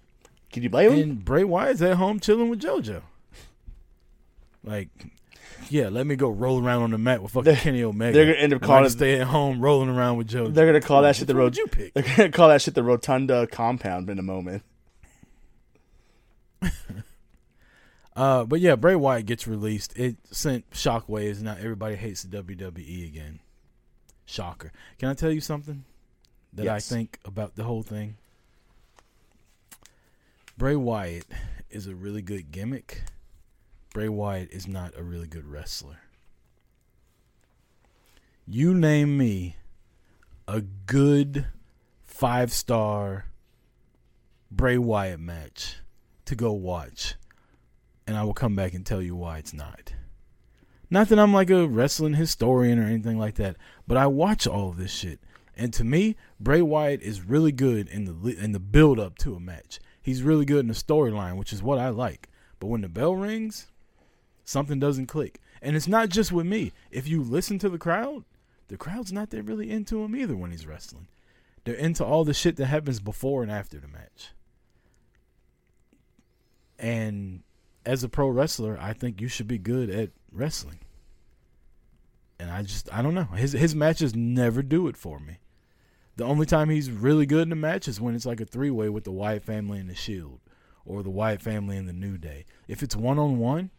can 0.53 0.63
you 0.63 0.69
blame 0.69 0.91
him? 0.93 0.99
and 1.01 1.25
Bray 1.25 1.43
Wyatt's 1.43 1.81
at 1.81 1.97
home 1.97 2.21
chilling 2.21 2.49
with 2.49 2.61
JoJo. 2.61 3.01
Like, 4.63 4.87
yeah, 5.69 5.89
let 5.89 6.07
me 6.07 6.15
go 6.15 6.29
roll 6.29 6.63
around 6.65 6.83
on 6.83 6.91
the 6.91 6.97
mat 6.97 7.21
with 7.21 7.31
fucking 7.33 7.43
They're- 7.45 7.55
Kenny 7.61 7.83
Omega. 7.83 8.13
they're 8.13 8.25
gonna 8.27 8.37
end 8.37 8.53
up 8.53 8.61
calling 8.61 8.85
it- 8.85 8.91
stay 8.91 9.19
at 9.19 9.27
home 9.27 9.59
rolling 9.59 9.89
around 9.89 10.17
with 10.17 10.29
JoJo. 10.29 10.53
They're 10.53 10.65
gonna 10.65 10.79
call 10.79 11.01
that 11.01 11.17
shit 11.17 11.27
the 11.27 11.35
road. 11.35 11.57
you 11.57 11.67
pick? 11.67 11.93
They're 11.93 12.03
gonna 12.15 12.31
call 12.31 12.47
that 12.47 12.61
shit 12.61 12.75
the 12.75 12.83
Rotunda 12.83 13.47
compound 13.47 14.09
in 14.09 14.19
a 14.19 14.23
moment. 14.23 14.63
Uh, 18.15 18.43
but 18.45 18.59
yeah, 18.59 18.75
Bray 18.75 18.95
Wyatt 18.95 19.25
gets 19.25 19.47
released. 19.47 19.97
It 19.97 20.17
sent 20.29 20.69
shockwaves. 20.69 21.41
Now 21.41 21.55
everybody 21.59 21.95
hates 21.95 22.21
the 22.21 22.43
WWE 22.43 23.07
again. 23.07 23.39
Shocker. 24.25 24.71
Can 24.99 25.09
I 25.09 25.15
tell 25.15 25.31
you 25.31 25.41
something 25.41 25.83
that 26.53 26.67
I 26.67 26.79
think 26.79 27.17
about 27.25 27.55
the 27.55 27.63
whole 27.63 27.81
thing? 27.81 28.17
Bray 30.57 30.75
Wyatt 30.75 31.25
is 31.69 31.87
a 31.87 31.95
really 31.95 32.21
good 32.21 32.51
gimmick. 32.51 33.01
Bray 33.93 34.07
Wyatt 34.07 34.51
is 34.51 34.67
not 34.67 34.93
a 34.95 35.03
really 35.03 35.27
good 35.27 35.45
wrestler. 35.45 35.99
You 38.45 38.73
name 38.73 39.17
me 39.17 39.55
a 40.47 40.61
good 40.61 41.47
five 42.03 42.51
star 42.51 43.25
Bray 44.51 44.77
Wyatt 44.77 45.19
match 45.19 45.77
to 46.25 46.35
go 46.35 46.51
watch 46.51 47.15
and 48.05 48.17
I 48.17 48.23
will 48.23 48.33
come 48.33 48.55
back 48.55 48.73
and 48.73 48.85
tell 48.85 49.01
you 49.01 49.15
why 49.15 49.37
it's 49.37 49.53
not. 49.53 49.93
Not 50.89 51.09
that 51.09 51.19
I'm 51.19 51.33
like 51.33 51.49
a 51.49 51.67
wrestling 51.67 52.13
historian 52.13 52.77
or 52.77 52.83
anything 52.83 53.17
like 53.17 53.35
that, 53.35 53.55
but 53.87 53.97
I 53.97 54.07
watch 54.07 54.45
all 54.45 54.69
of 54.69 54.77
this 54.77 54.91
shit. 54.91 55.19
And 55.55 55.73
to 55.73 55.83
me, 55.83 56.15
Bray 56.39 56.61
Wyatt 56.61 57.01
is 57.01 57.21
really 57.21 57.51
good 57.51 57.87
in 57.87 58.05
the 58.05 58.35
in 58.37 58.51
the 58.51 58.59
build 58.59 58.99
up 58.99 59.17
to 59.19 59.35
a 59.35 59.39
match. 59.39 59.79
He's 60.03 60.21
really 60.21 60.45
good 60.45 60.59
in 60.59 60.67
the 60.67 60.73
storyline, 60.73 61.37
which 61.37 61.53
is 61.53 61.63
what 61.63 61.79
I 61.79 61.89
like. 61.89 62.27
But 62.59 62.67
when 62.67 62.81
the 62.81 62.89
bell 62.89 63.15
rings, 63.15 63.67
something 64.43 64.79
doesn't 64.79 65.07
click. 65.07 65.39
And 65.61 65.77
it's 65.77 65.87
not 65.87 66.09
just 66.09 66.31
with 66.31 66.45
me. 66.45 66.73
If 66.91 67.07
you 67.07 67.23
listen 67.23 67.57
to 67.59 67.69
the 67.69 67.77
crowd, 67.77 68.25
the 68.67 68.77
crowd's 68.77 69.13
not 69.13 69.29
that 69.29 69.43
really 69.43 69.71
into 69.71 70.03
him 70.03 70.15
either 70.15 70.35
when 70.35 70.51
he's 70.51 70.67
wrestling. 70.67 71.07
They're 71.63 71.73
into 71.73 72.03
all 72.03 72.25
the 72.25 72.33
shit 72.33 72.57
that 72.57 72.65
happens 72.65 72.99
before 72.99 73.43
and 73.43 73.51
after 73.51 73.79
the 73.79 73.87
match. 73.87 74.31
And 76.77 77.43
as 77.85 78.03
a 78.03 78.09
pro 78.09 78.27
wrestler, 78.27 78.77
I 78.79 78.91
think 78.91 79.21
you 79.21 79.29
should 79.29 79.47
be 79.47 79.57
good 79.57 79.89
at 79.89 80.09
wrestling. 80.31 80.79
And 82.39 82.51
I 82.51 82.63
just 82.63 82.93
I 82.93 83.01
don't 83.01 83.13
know. 83.13 83.23
His 83.23 83.53
his 83.53 83.73
matches 83.73 84.13
never 84.13 84.61
do 84.61 84.87
it 84.89 84.97
for 84.97 85.19
me. 85.19 85.37
The 86.15 86.25
only 86.25 86.45
time 86.45 86.69
he's 86.69 86.91
really 86.91 87.25
good 87.25 87.47
in 87.47 87.51
a 87.51 87.55
match 87.55 87.87
is 87.87 87.99
when 87.99 88.13
it's 88.15 88.25
like 88.25 88.39
a 88.39 88.45
three 88.45 88.69
way 88.69 88.89
with 88.89 89.03
the 89.03 89.11
Wyatt 89.11 89.43
family 89.43 89.79
and 89.79 89.89
the 89.89 89.95
Shield, 89.95 90.39
or 90.85 91.01
the 91.01 91.09
Wyatt 91.09 91.41
family 91.41 91.75
and 91.75 91.89
the 91.89 91.93
New 91.93 92.17
Day. 92.17 92.45
If 92.67 92.83
it's 92.83 92.95
one 92.95 93.17
on 93.17 93.39
one, 93.39 93.71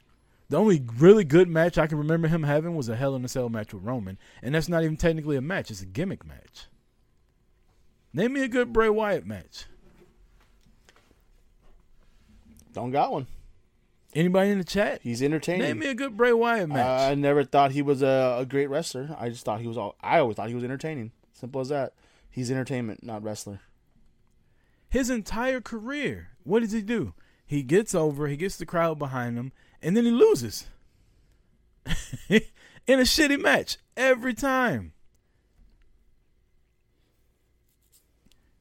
the 0.48 0.56
only 0.56 0.82
really 0.98 1.24
good 1.24 1.48
match 1.48 1.78
I 1.78 1.86
can 1.86 1.98
remember 1.98 2.28
him 2.28 2.42
having 2.42 2.74
was 2.74 2.88
a 2.88 2.96
Hell 2.96 3.14
in 3.14 3.24
a 3.24 3.28
Cell 3.28 3.48
match 3.48 3.72
with 3.72 3.84
Roman, 3.84 4.18
and 4.42 4.54
that's 4.54 4.68
not 4.68 4.82
even 4.82 4.96
technically 4.96 5.36
a 5.36 5.40
match; 5.40 5.70
it's 5.70 5.80
a 5.82 5.86
gimmick 5.86 6.26
match. 6.26 6.66
Name 8.12 8.32
me 8.32 8.42
a 8.42 8.48
good 8.48 8.72
Bray 8.72 8.88
Wyatt 8.88 9.26
match. 9.26 9.66
Don't 12.72 12.90
got 12.90 13.12
one. 13.12 13.26
Anybody 14.14 14.50
in 14.50 14.58
the 14.58 14.64
chat? 14.64 15.00
He's 15.02 15.22
entertaining. 15.22 15.62
Name 15.62 15.78
me 15.78 15.88
a 15.88 15.94
good 15.94 16.16
Bray 16.16 16.32
Wyatt 16.32 16.68
match. 16.68 16.86
Uh, 16.86 17.10
I 17.10 17.14
never 17.14 17.44
thought 17.44 17.72
he 17.72 17.82
was 17.82 18.02
a, 18.02 18.36
a 18.40 18.46
great 18.46 18.68
wrestler. 18.68 19.16
I 19.18 19.28
just 19.28 19.44
thought 19.44 19.60
he 19.60 19.66
was 19.66 19.76
all. 19.76 19.96
I 20.00 20.18
always 20.18 20.36
thought 20.36 20.48
he 20.48 20.54
was 20.54 20.64
entertaining. 20.64 21.12
Simple 21.32 21.60
as 21.60 21.68
that. 21.70 21.92
He's 22.34 22.50
entertainment, 22.50 23.04
not 23.04 23.22
wrestler. 23.22 23.60
his 24.88 25.08
entire 25.08 25.60
career. 25.60 26.30
What 26.42 26.62
does 26.62 26.72
he 26.72 26.82
do? 26.82 27.14
He 27.46 27.62
gets 27.62 27.94
over, 27.94 28.26
he 28.26 28.36
gets 28.36 28.56
the 28.56 28.66
crowd 28.66 28.98
behind 28.98 29.38
him, 29.38 29.52
and 29.80 29.96
then 29.96 30.04
he 30.04 30.10
loses. 30.10 30.66
in 32.28 32.40
a 32.88 33.02
shitty 33.02 33.40
match 33.40 33.78
every 33.96 34.34
time. 34.34 34.94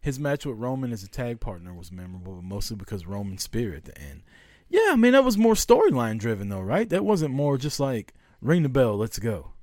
His 0.02 0.20
match 0.20 0.46
with 0.46 0.60
Roman 0.60 0.92
as 0.92 1.02
a 1.02 1.10
tag 1.10 1.40
partner 1.40 1.74
was 1.74 1.92
memorable, 1.92 2.44
mostly 2.44 2.78
because 2.78 3.08
Roman 3.08 3.40
spear 3.40 3.74
at 3.74 3.86
the 3.86 4.00
end. 4.00 4.22
Yeah, 4.70 4.90
I 4.92 4.96
mean 4.98 5.14
that 5.14 5.24
was 5.24 5.36
more 5.36 5.56
storyline 5.56 6.20
driven 6.20 6.50
though, 6.50 6.62
right? 6.62 6.88
That 6.88 7.06
wasn't 7.06 7.34
more 7.34 7.58
just 7.58 7.80
like 7.80 8.14
ring 8.40 8.62
the 8.62 8.70
bell, 8.70 8.98
let's 8.98 9.18
go. 9.18 9.54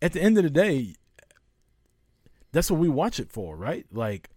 At 0.00 0.12
the 0.12 0.22
end 0.22 0.38
of 0.38 0.44
the 0.44 0.50
day, 0.50 0.94
that's 2.52 2.70
what 2.70 2.80
we 2.80 2.88
watch 2.88 3.20
it 3.20 3.30
for, 3.30 3.56
right? 3.56 3.86
Like 3.92 4.30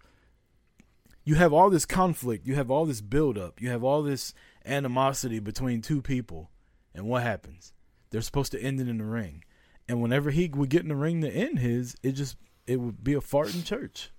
you 1.23 1.35
have 1.35 1.53
all 1.53 1.69
this 1.69 1.85
conflict, 1.85 2.45
you 2.48 2.56
have 2.56 2.69
all 2.69 2.85
this 2.85 3.02
buildup, 3.02 3.61
you 3.61 3.69
have 3.69 3.84
all 3.84 4.03
this 4.03 4.34
animosity 4.65 5.40
between 5.40 5.81
two 5.81 6.02
people, 6.02 6.49
and 6.94 7.06
what 7.06 7.23
happens? 7.23 7.73
They're 8.10 8.22
supposed 8.22 8.52
to 8.52 8.61
end 8.61 8.80
it 8.80 8.88
in 8.88 8.98
the 8.98 9.06
ring, 9.06 9.44
and 9.88 10.02
whenever 10.02 10.31
he 10.31 10.49
would 10.49 10.69
get 10.69 10.84
in 10.84 10.90
the 10.90 10.95
ring 10.95 11.22
to 11.22 11.30
end 11.30 11.60
his, 11.60 11.95
it 12.03 12.11
just 12.14 12.38
it 12.68 12.80
would 12.80 13.03
be 13.03 13.14
a 13.14 13.22
fart 13.22 13.53
in 13.56 13.64
church. 13.64 14.11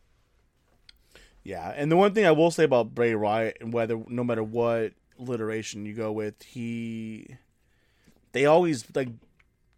Yeah, 1.43 1.73
and 1.77 1.93
the 1.93 1.97
one 1.97 2.15
thing 2.15 2.25
I 2.25 2.31
will 2.31 2.51
say 2.51 2.65
about 2.65 2.95
Bray 2.95 3.15
Wyatt, 3.15 3.59
and 3.61 3.73
whether 3.73 4.03
no 4.09 4.25
matter 4.25 4.43
what 4.43 4.93
alliteration 5.19 5.85
you 5.85 5.95
go 5.95 6.11
with, 6.11 6.43
he 6.43 7.37
they 8.33 8.47
always 8.47 8.85
like 8.95 9.11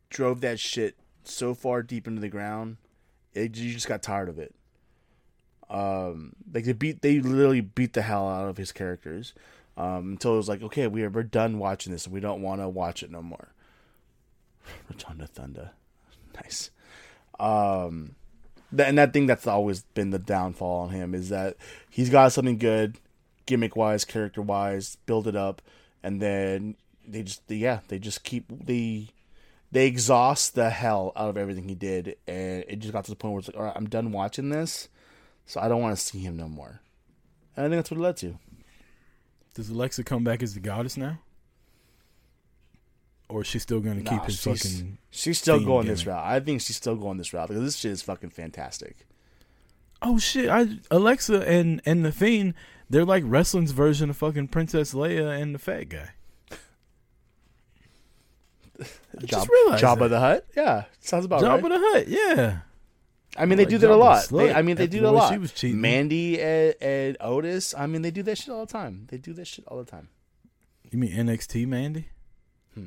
drove 0.09 0.41
that 0.41 0.59
shit 0.59 0.97
so 1.25 1.55
far 1.55 1.83
deep 1.83 2.07
into 2.07 2.21
the 2.21 2.29
ground, 2.29 2.77
it, 3.37 3.57
you 3.57 3.73
just 3.73 3.89
got 3.89 4.03
tired 4.03 4.29
of 4.29 4.39
it. 4.39 4.55
Um, 5.69 6.35
like 6.53 6.65
they 6.65 6.73
beat, 6.73 7.03
they 7.03 7.21
literally 7.21 7.61
beat 7.61 7.93
the 7.93 8.03
hell 8.03 8.29
out 8.29 8.49
of 8.49 8.57
his 8.57 8.73
characters. 8.73 9.35
um, 9.77 10.13
until 10.13 10.35
it 10.35 10.39
was 10.39 10.49
like, 10.49 10.63
okay, 10.63 10.87
we 10.87 11.03
are 11.03 11.11
we're 11.11 11.23
done 11.23 11.59
watching 11.59 11.93
this, 11.93 12.07
and 12.07 12.15
we 12.15 12.21
don't 12.21 12.43
want 12.43 12.61
to 12.61 12.69
watch 12.69 13.03
it 13.03 13.11
no 13.11 13.23
more. 13.23 13.49
Rotunda 14.91 15.27
Thunder, 15.27 15.71
nice. 16.35 16.71
Um, 17.39 18.15
and 18.77 18.99
that 18.99 19.13
thing 19.13 19.27
that's 19.27 19.47
always 19.47 19.83
been 19.95 20.11
the 20.11 20.19
downfall 20.19 20.85
on 20.85 20.91
him 20.91 21.15
is 21.15 21.29
that 21.29 21.57
he's 21.91 22.11
got 22.11 22.33
something 22.33 22.59
good, 22.59 22.99
gimmick 23.47 23.77
wise, 23.77 24.05
character 24.05 24.43
wise, 24.43 24.97
build 25.07 25.27
it 25.27 25.37
up, 25.37 25.63
and 26.03 26.21
then 26.21 26.77
they 27.07 27.23
just 27.23 27.43
yeah 27.49 27.81
they 27.89 27.99
just 27.99 28.25
keep 28.25 28.47
they 28.49 29.09
they 29.73 29.87
exhaust 29.87 30.55
the 30.55 30.71
hell 30.71 31.13
out 31.17 31.29
of 31.29 31.37
everything 31.37 31.69
he 31.69 31.75
did, 31.75 32.17
and 32.27 32.65
it 32.69 32.77
just 32.81 32.93
got 32.93 33.05
to 33.05 33.11
the 33.11 33.17
point 33.17 33.33
where 33.33 33.39
it's 33.41 33.49
like, 33.49 33.57
all 33.57 33.65
right, 33.65 33.73
I'm 33.77 33.89
done 33.89 34.13
watching 34.13 34.49
this, 34.51 34.89
so 35.45 35.61
I 35.61 35.69
don't 35.69 35.83
want 35.83 35.97
to 35.97 36.03
see 36.03 36.19
him 36.21 36.37
no 36.37 36.49
more. 36.49 36.81
And 37.57 37.67
I 37.67 37.69
think 37.69 37.79
that's 37.79 37.91
what 37.91 37.99
it 37.99 38.03
led 38.03 38.17
to. 38.19 38.39
Does 39.55 39.69
Alexa 39.71 40.05
come 40.05 40.23
back 40.25 40.43
as 40.43 40.55
the 40.55 40.61
goddess 40.61 40.97
now? 40.97 41.19
Or 43.29 43.41
is 43.41 43.49
she 43.49 43.59
still 43.59 43.81
going 43.81 43.97
to 43.99 44.05
Nah, 44.05 44.11
keep 44.19 44.27
his 44.27 44.39
she's- 44.41 44.63
fucking. 44.63 44.99
She's 45.11 45.39
still 45.39 45.65
going 45.65 45.87
this 45.89 46.07
route. 46.07 46.25
I 46.25 46.39
think 46.41 46.61
she's 46.61 46.77
still 46.77 46.95
going 46.95 47.17
this 47.19 47.33
route 47.33 47.49
because 47.49 47.65
this 47.65 47.77
shit 47.77 47.91
is 47.91 48.03
fucking 48.03 48.31
fantastic. 48.31 49.07
Oh 50.03 50.19
shit! 50.19 50.49
I 50.51 50.79
Alexa 50.91 51.41
and 51.49 51.81
and 51.87 52.05
the 52.05 52.13
Fiend, 52.13 52.53
they're 52.91 53.05
like 53.05 53.25
wrestling's 53.27 53.73
version 53.73 54.11
of 54.11 54.17
fucking 54.19 54.49
Princess 54.49 54.93
Leia 54.93 55.41
and 55.41 55.55
the 55.55 55.59
fat 55.59 55.85
guy. 55.89 56.11
Just 59.25 59.49
realized 59.49 59.83
Jabba 59.83 59.99
that. 60.01 60.09
the 60.09 60.21
Hut. 60.21 60.47
Yeah, 60.57 60.85
sounds 61.01 61.25
about 61.25 61.43
Jabba 61.43 61.63
right. 61.63 61.69
the 61.71 61.79
Hut. 61.79 62.09
yeah. 62.09 62.59
I 63.39 63.45
mean, 63.45 63.59
they 63.59 63.65
Like 63.65 63.71
do 63.71 63.79
that 63.79 63.91
a 63.91 63.97
lot. 63.97 64.29
They, 64.29 64.53
I 64.53 64.63
mean, 64.63 64.77
they 64.77 64.87
do 64.87 65.01
that 65.01 65.09
a 65.09 65.11
lot. 65.11 65.31
she 65.33 65.39
was 65.39 65.53
cheating. 65.53 65.81
Mandy 65.81 66.41
and, 66.41 66.75
and 66.81 67.17
Otis. 67.21 67.75
I 67.77 67.87
mean, 67.87 68.01
they 68.03 68.11
do 68.11 68.23
that 68.23 68.39
shit 68.39 68.49
all 68.49 68.65
the 68.65 68.73
time. 68.73 69.07
They 69.11 69.19
do 69.19 69.35
that 69.35 69.47
shit 69.47 69.67
all 69.69 69.77
the 69.77 69.85
time. 69.85 70.09
You 70.91 70.99
mean 70.99 71.13
NXT 71.13 71.67
Mandy? 71.67 72.09
Hmm. 72.75 72.87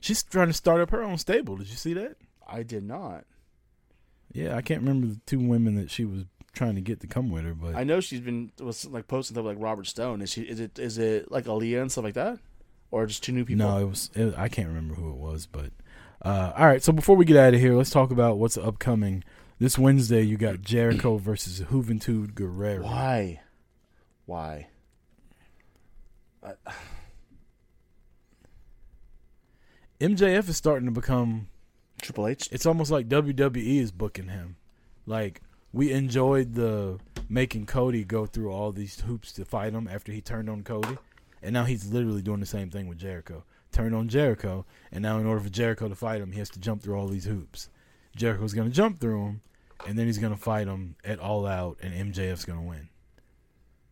She's 0.00 0.22
trying 0.24 0.48
to 0.48 0.52
start 0.52 0.80
up 0.80 0.90
her 0.90 1.02
own 1.02 1.18
stable. 1.18 1.56
Did 1.56 1.68
you 1.68 1.76
see 1.76 1.94
that? 1.94 2.16
I 2.48 2.62
did 2.64 2.82
not. 2.82 3.26
Yeah, 4.32 4.56
I 4.56 4.62
can't 4.62 4.80
remember 4.80 5.06
the 5.06 5.20
two 5.26 5.38
women 5.38 5.76
that 5.76 5.90
she 5.90 6.04
was 6.04 6.24
trying 6.52 6.74
to 6.74 6.80
get 6.80 7.00
to 7.00 7.06
come 7.06 7.30
with 7.30 7.44
her, 7.44 7.54
but 7.54 7.74
I 7.76 7.84
know 7.84 8.00
she's 8.00 8.20
been 8.20 8.50
was 8.60 8.84
like 8.86 9.06
posting 9.06 9.34
stuff 9.34 9.44
like 9.44 9.56
Robert 9.60 9.86
Stone. 9.86 10.20
Is 10.22 10.30
she? 10.30 10.42
Is 10.42 10.58
it? 10.60 10.78
Is 10.78 10.98
it 10.98 11.30
like 11.30 11.44
Aliyah 11.44 11.82
and 11.82 11.92
stuff 11.92 12.04
like 12.04 12.14
that, 12.14 12.38
or 12.90 13.06
just 13.06 13.22
two 13.22 13.32
new 13.32 13.44
people? 13.44 13.66
no, 13.66 13.78
it 13.78 13.84
was 13.84 14.10
it, 14.14 14.34
I 14.36 14.48
can't 14.48 14.68
remember 14.68 14.94
who 14.94 15.10
it 15.10 15.16
was. 15.16 15.46
But 15.46 15.70
uh, 16.22 16.52
all 16.56 16.66
right, 16.66 16.82
so 16.82 16.92
before 16.92 17.16
we 17.16 17.24
get 17.24 17.36
out 17.36 17.54
of 17.54 17.60
here, 17.60 17.74
let's 17.74 17.90
talk 17.90 18.10
about 18.10 18.38
what's 18.38 18.56
upcoming. 18.56 19.24
This 19.58 19.78
Wednesday, 19.78 20.22
you 20.22 20.36
got 20.36 20.62
Jericho 20.62 21.16
versus 21.18 21.60
Juventud 21.60 22.34
Guerrero. 22.34 22.82
Why? 22.84 23.40
Why? 24.26 24.68
MJF 30.00 30.48
is 30.48 30.56
starting 30.56 30.86
to 30.86 30.92
become. 30.92 31.48
Triple 32.00 32.26
H. 32.28 32.48
It's 32.50 32.64
almost 32.64 32.90
like 32.90 33.08
WWE 33.08 33.80
is 33.80 33.92
booking 33.92 34.28
him. 34.28 34.56
Like 35.04 35.42
we 35.72 35.92
enjoyed 35.92 36.54
the 36.54 36.98
making 37.28 37.66
Cody 37.66 38.04
go 38.04 38.26
through 38.26 38.50
all 38.50 38.72
these 38.72 39.00
hoops 39.00 39.32
to 39.32 39.44
fight 39.44 39.72
him 39.72 39.86
after 39.86 40.10
he 40.12 40.20
turned 40.20 40.48
on 40.48 40.62
Cody, 40.62 40.96
and 41.42 41.52
now 41.52 41.64
he's 41.64 41.92
literally 41.92 42.22
doing 42.22 42.40
the 42.40 42.46
same 42.46 42.70
thing 42.70 42.86
with 42.88 42.98
Jericho. 42.98 43.44
Turn 43.72 43.94
on 43.94 44.08
Jericho, 44.08 44.66
and 44.90 45.02
now 45.02 45.18
in 45.18 45.26
order 45.26 45.40
for 45.40 45.48
Jericho 45.48 45.88
to 45.88 45.94
fight 45.94 46.20
him, 46.20 46.32
he 46.32 46.38
has 46.38 46.50
to 46.50 46.60
jump 46.60 46.82
through 46.82 46.96
all 46.96 47.06
these 47.08 47.24
hoops. 47.24 47.68
Jericho's 48.16 48.54
gonna 48.54 48.70
jump 48.70 49.00
through 49.00 49.24
them, 49.24 49.40
and 49.86 49.98
then 49.98 50.06
he's 50.06 50.18
gonna 50.18 50.36
fight 50.36 50.66
him 50.66 50.96
at 51.04 51.20
All 51.20 51.46
Out, 51.46 51.78
and 51.82 52.12
MJF's 52.12 52.44
gonna 52.44 52.62
win 52.62 52.88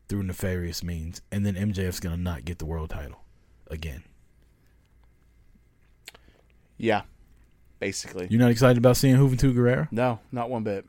through 0.08 0.24
nefarious 0.24 0.82
means, 0.82 1.22
and 1.30 1.46
then 1.46 1.54
MJF's 1.54 2.00
gonna 2.00 2.16
not 2.16 2.44
get 2.44 2.58
the 2.58 2.66
world 2.66 2.90
title 2.90 3.20
again. 3.68 4.02
Yeah, 6.76 7.02
basically. 7.80 8.26
You're 8.30 8.40
not 8.40 8.50
excited 8.50 8.78
about 8.78 8.96
seeing 8.96 9.16
Juventud 9.16 9.54
Guerrera? 9.54 9.88
No, 9.90 10.20
not 10.32 10.48
one 10.48 10.62
bit. 10.62 10.86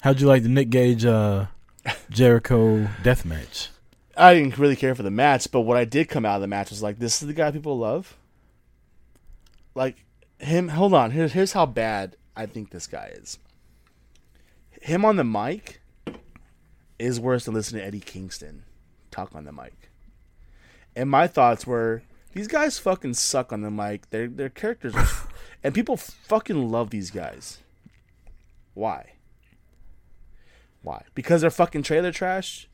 How'd 0.00 0.20
you 0.20 0.26
like 0.26 0.42
the 0.42 0.48
Nick 0.48 0.70
Gage 0.70 1.04
uh, 1.04 1.46
Jericho 2.10 2.88
death 3.02 3.24
match? 3.24 3.70
I 4.16 4.34
didn't 4.34 4.58
really 4.58 4.76
care 4.76 4.94
for 4.94 5.02
the 5.02 5.10
match, 5.10 5.50
but 5.50 5.62
what 5.62 5.76
I 5.76 5.84
did 5.84 6.08
come 6.08 6.24
out 6.24 6.36
of 6.36 6.40
the 6.40 6.46
match 6.46 6.70
was 6.70 6.82
like, 6.82 6.98
this 6.98 7.20
is 7.20 7.26
the 7.26 7.34
guy 7.34 7.50
people 7.50 7.78
love. 7.78 8.16
Like 9.74 10.04
him. 10.38 10.68
Hold 10.68 10.94
on. 10.94 11.10
Here's 11.10 11.32
here's 11.32 11.52
how 11.52 11.66
bad 11.66 12.16
I 12.36 12.46
think 12.46 12.70
this 12.70 12.86
guy 12.86 13.12
is. 13.14 13.38
Him 14.80 15.04
on 15.04 15.16
the 15.16 15.24
mic 15.24 15.80
is 16.98 17.18
worse 17.18 17.44
than 17.44 17.54
listening 17.54 17.80
to 17.80 17.86
Eddie 17.86 18.00
Kingston 18.00 18.64
talk 19.10 19.34
on 19.34 19.44
the 19.44 19.52
mic. 19.52 19.90
And 20.94 21.10
my 21.10 21.26
thoughts 21.26 21.66
were, 21.66 22.02
these 22.32 22.48
guys 22.48 22.78
fucking 22.78 23.14
suck 23.14 23.52
on 23.52 23.62
the 23.62 23.70
mic. 23.70 24.10
Their 24.10 24.28
their 24.28 24.48
characters, 24.48 24.94
are, 24.94 25.08
and 25.64 25.74
people 25.74 25.96
fucking 25.96 26.70
love 26.70 26.90
these 26.90 27.10
guys. 27.10 27.58
Why? 28.74 29.12
Why? 30.82 31.04
Because 31.14 31.40
they're 31.40 31.50
fucking 31.50 31.82
trailer 31.82 32.12
trash. 32.12 32.68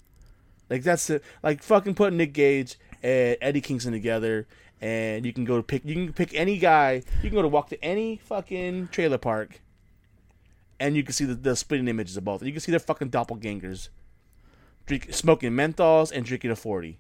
Like 0.71 0.85
that's 0.85 1.11
it. 1.11 1.23
Like 1.43 1.63
fucking 1.63 1.97
put 1.97 2.13
Nick 2.13 2.33
Gage 2.33 2.79
and 3.03 3.37
Eddie 3.41 3.61
Kingston 3.61 3.93
together, 3.93 4.47
and 4.81 5.27
you 5.27 5.33
can 5.33 5.45
go 5.45 5.57
to 5.57 5.63
pick. 5.63 5.85
You 5.85 5.95
can 5.95 6.13
pick 6.13 6.33
any 6.33 6.59
guy. 6.59 7.03
You 7.23 7.29
can 7.29 7.35
go 7.35 7.43
to 7.43 7.49
walk 7.49 7.69
to 7.71 7.85
any 7.85 8.17
fucking 8.25 8.89
trailer 8.93 9.19
park, 9.19 9.61
and 10.79 10.97
you 10.97 11.03
can 11.03 11.13
see 11.13 11.25
the, 11.25 11.35
the 11.35 11.57
splitting 11.57 11.89
images 11.89 12.17
of 12.17 12.25
both. 12.25 12.43
You 12.45 12.53
can 12.53 12.61
see 12.61 12.71
their 12.71 12.79
fucking 12.79 13.11
doppelgangers, 13.11 13.89
drink, 14.87 15.13
smoking 15.13 15.51
menthols 15.51 16.13
and 16.13 16.25
drinking 16.25 16.53
a 16.53 16.57
forty. 16.57 16.99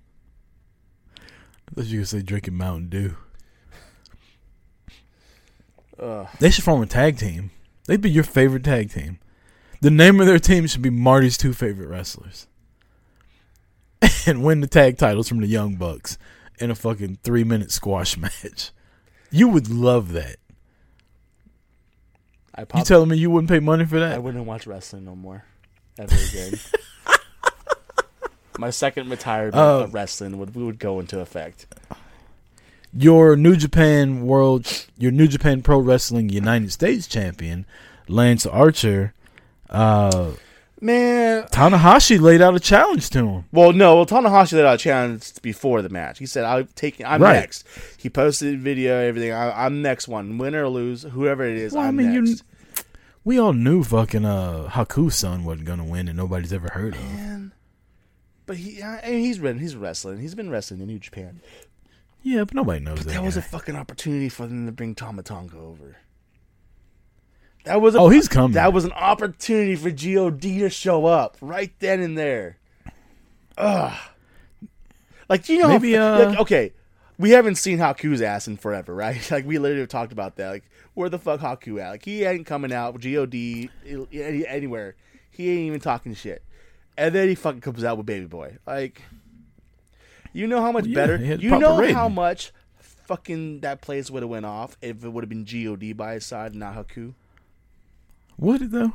I 1.16 1.74
thought 1.76 1.86
you 1.86 2.00
could 2.00 2.08
say 2.08 2.22
drinking 2.22 2.56
Mountain 2.56 2.88
Dew. 2.88 3.16
Ugh. 6.00 6.26
They 6.40 6.50
should 6.50 6.64
form 6.64 6.82
a 6.82 6.86
tag 6.86 7.18
team. 7.18 7.52
They'd 7.86 8.00
be 8.00 8.10
your 8.10 8.24
favorite 8.24 8.64
tag 8.64 8.90
team. 8.90 9.20
The 9.80 9.90
name 9.90 10.20
of 10.20 10.26
their 10.26 10.40
team 10.40 10.66
should 10.66 10.82
be 10.82 10.90
Marty's 10.90 11.38
two 11.38 11.52
favorite 11.52 11.88
wrestlers. 11.88 12.48
and 14.26 14.42
win 14.44 14.60
the 14.60 14.66
tag 14.66 14.98
titles 14.98 15.28
from 15.28 15.40
the 15.40 15.46
Young 15.46 15.74
Bucks 15.76 16.18
in 16.58 16.70
a 16.70 16.74
fucking 16.74 17.18
three 17.22 17.44
minute 17.44 17.70
squash 17.70 18.16
match. 18.18 18.70
You 19.30 19.48
would 19.48 19.68
love 19.70 20.12
that. 20.12 20.36
I 22.54 22.62
You 22.76 22.84
telling 22.84 23.08
me 23.08 23.16
you 23.16 23.30
wouldn't 23.30 23.48
pay 23.50 23.60
money 23.60 23.84
for 23.86 24.00
that? 24.00 24.12
I 24.12 24.18
wouldn't 24.18 24.44
watch 24.44 24.66
wrestling 24.66 25.04
no 25.04 25.14
more, 25.14 25.44
ever 25.98 26.14
again. 26.14 26.54
My 28.58 28.70
second 28.70 29.08
retirement 29.08 29.54
Uh, 29.54 29.84
of 29.84 29.94
wrestling 29.94 30.38
would 30.38 30.54
would 30.54 30.78
go 30.78 31.00
into 31.00 31.20
effect. 31.20 31.66
Your 32.92 33.36
New 33.36 33.56
Japan 33.56 34.26
World, 34.26 34.86
your 34.98 35.12
New 35.12 35.28
Japan 35.28 35.62
Pro 35.62 35.78
Wrestling 35.78 36.28
United 36.28 36.72
States 36.72 37.06
champion, 37.06 37.64
Lance 38.08 38.44
Archer, 38.44 39.14
uh, 39.70 40.32
Man, 40.82 41.42
Tanahashi 41.44 42.18
laid 42.18 42.40
out 42.40 42.54
a 42.54 42.60
challenge 42.60 43.10
to 43.10 43.26
him. 43.26 43.44
Well, 43.52 43.72
no. 43.72 43.96
Well, 43.96 44.06
Tanahashi 44.06 44.54
let 44.54 44.64
out 44.64 44.74
a 44.76 44.78
challenge 44.78 45.30
before 45.42 45.82
the 45.82 45.90
match. 45.90 46.18
He 46.18 46.24
said, 46.26 46.44
"I'm 46.44 46.68
taking. 46.74 47.04
I'm 47.04 47.20
Right. 47.22 47.34
next." 47.34 47.66
He 47.98 48.08
posted 48.08 48.60
video, 48.60 48.96
everything. 48.96 49.32
I, 49.32 49.66
I'm 49.66 49.82
next 49.82 50.08
one, 50.08 50.38
win 50.38 50.54
or 50.54 50.68
lose, 50.68 51.02
whoever 51.02 51.44
it 51.44 51.56
is. 51.58 51.74
Well, 51.74 51.82
I 51.84 51.88
I'm 51.88 51.96
mean, 51.96 52.12
you- 52.12 52.22
next. 52.22 52.44
We 53.22 53.38
all 53.38 53.52
knew 53.52 53.84
fucking 53.84 54.24
uh, 54.24 54.68
Haku's 54.70 55.14
son 55.16 55.44
wasn't 55.44 55.66
gonna 55.66 55.84
win, 55.84 56.08
and 56.08 56.16
nobody's 56.16 56.54
ever 56.54 56.68
heard 56.72 56.94
of. 56.94 57.00
Him. 57.00 57.52
But 58.46 58.56
he, 58.56 58.82
I 58.82 59.02
mean, 59.10 59.20
he's 59.20 59.38
been, 59.38 59.58
he's 59.58 59.76
wrestling. 59.76 60.18
He's 60.20 60.34
been 60.34 60.48
wrestling 60.50 60.80
in 60.80 60.86
New 60.86 60.98
Japan. 60.98 61.42
Yeah, 62.22 62.44
but 62.44 62.54
nobody 62.54 62.80
knows 62.80 63.00
that. 63.04 63.12
That 63.12 63.22
was 63.22 63.36
a 63.36 63.42
fucking 63.42 63.76
opportunity 63.76 64.30
for 64.30 64.46
them 64.46 64.64
to 64.66 64.72
bring 64.72 64.94
Tama 64.94 65.22
Tonga 65.22 65.58
over. 65.58 65.98
That 67.64 67.80
was 67.80 67.94
a, 67.94 67.98
oh, 67.98 68.08
he's 68.08 68.28
coming. 68.28 68.52
that 68.52 68.72
was 68.72 68.84
an 68.84 68.92
opportunity 68.92 69.76
for 69.76 69.90
God 69.90 70.40
to 70.60 70.70
show 70.70 71.06
up 71.06 71.36
right 71.40 71.72
then 71.78 72.00
and 72.00 72.16
there. 72.16 72.56
Ugh. 73.58 73.96
Like 75.28 75.48
you 75.48 75.58
know 75.58 75.68
Maybe, 75.68 75.96
uh, 75.96 76.30
like, 76.30 76.38
okay, 76.40 76.72
we 77.18 77.30
haven't 77.30 77.56
seen 77.56 77.78
Haku's 77.78 78.22
ass 78.22 78.48
in 78.48 78.56
forever, 78.56 78.94
right? 78.94 79.18
Like 79.30 79.46
we 79.46 79.58
literally 79.58 79.80
have 79.80 79.88
talked 79.90 80.12
about 80.12 80.36
that. 80.36 80.48
Like 80.48 80.64
where 80.94 81.08
the 81.08 81.18
fuck 81.18 81.40
Haku 81.40 81.80
at? 81.80 81.90
Like 81.90 82.04
he 82.04 82.24
ain't 82.24 82.46
coming 82.46 82.72
out 82.72 82.94
with 82.94 83.04
God 83.04 83.68
any, 84.12 84.46
anywhere. 84.46 84.96
He 85.30 85.50
ain't 85.50 85.66
even 85.66 85.80
talking 85.80 86.14
shit. 86.14 86.42
And 86.96 87.14
then 87.14 87.28
he 87.28 87.34
fucking 87.34 87.60
comes 87.60 87.84
out 87.84 87.96
with 87.96 88.06
Baby 88.06 88.26
Boy. 88.26 88.56
Like 88.66 89.02
you 90.32 90.46
know 90.46 90.60
how 90.60 90.72
much 90.72 90.84
Well, 90.84 90.90
yeah, 90.90 90.94
better 90.94 91.16
you 91.16 91.58
know 91.58 91.78
rating. 91.78 91.94
how 91.94 92.08
much 92.08 92.52
fucking 92.78 93.60
that 93.60 93.80
place 93.82 94.10
would 94.10 94.22
have 94.22 94.30
went 94.30 94.46
off 94.46 94.76
if 94.80 95.04
it 95.04 95.08
would 95.08 95.22
have 95.24 95.28
been 95.28 95.44
God 95.44 95.96
by 95.96 96.14
his 96.14 96.24
side, 96.26 96.54
not 96.54 96.74
Haku. 96.74 97.14
Would 98.40 98.62
it 98.62 98.70
though? 98.72 98.92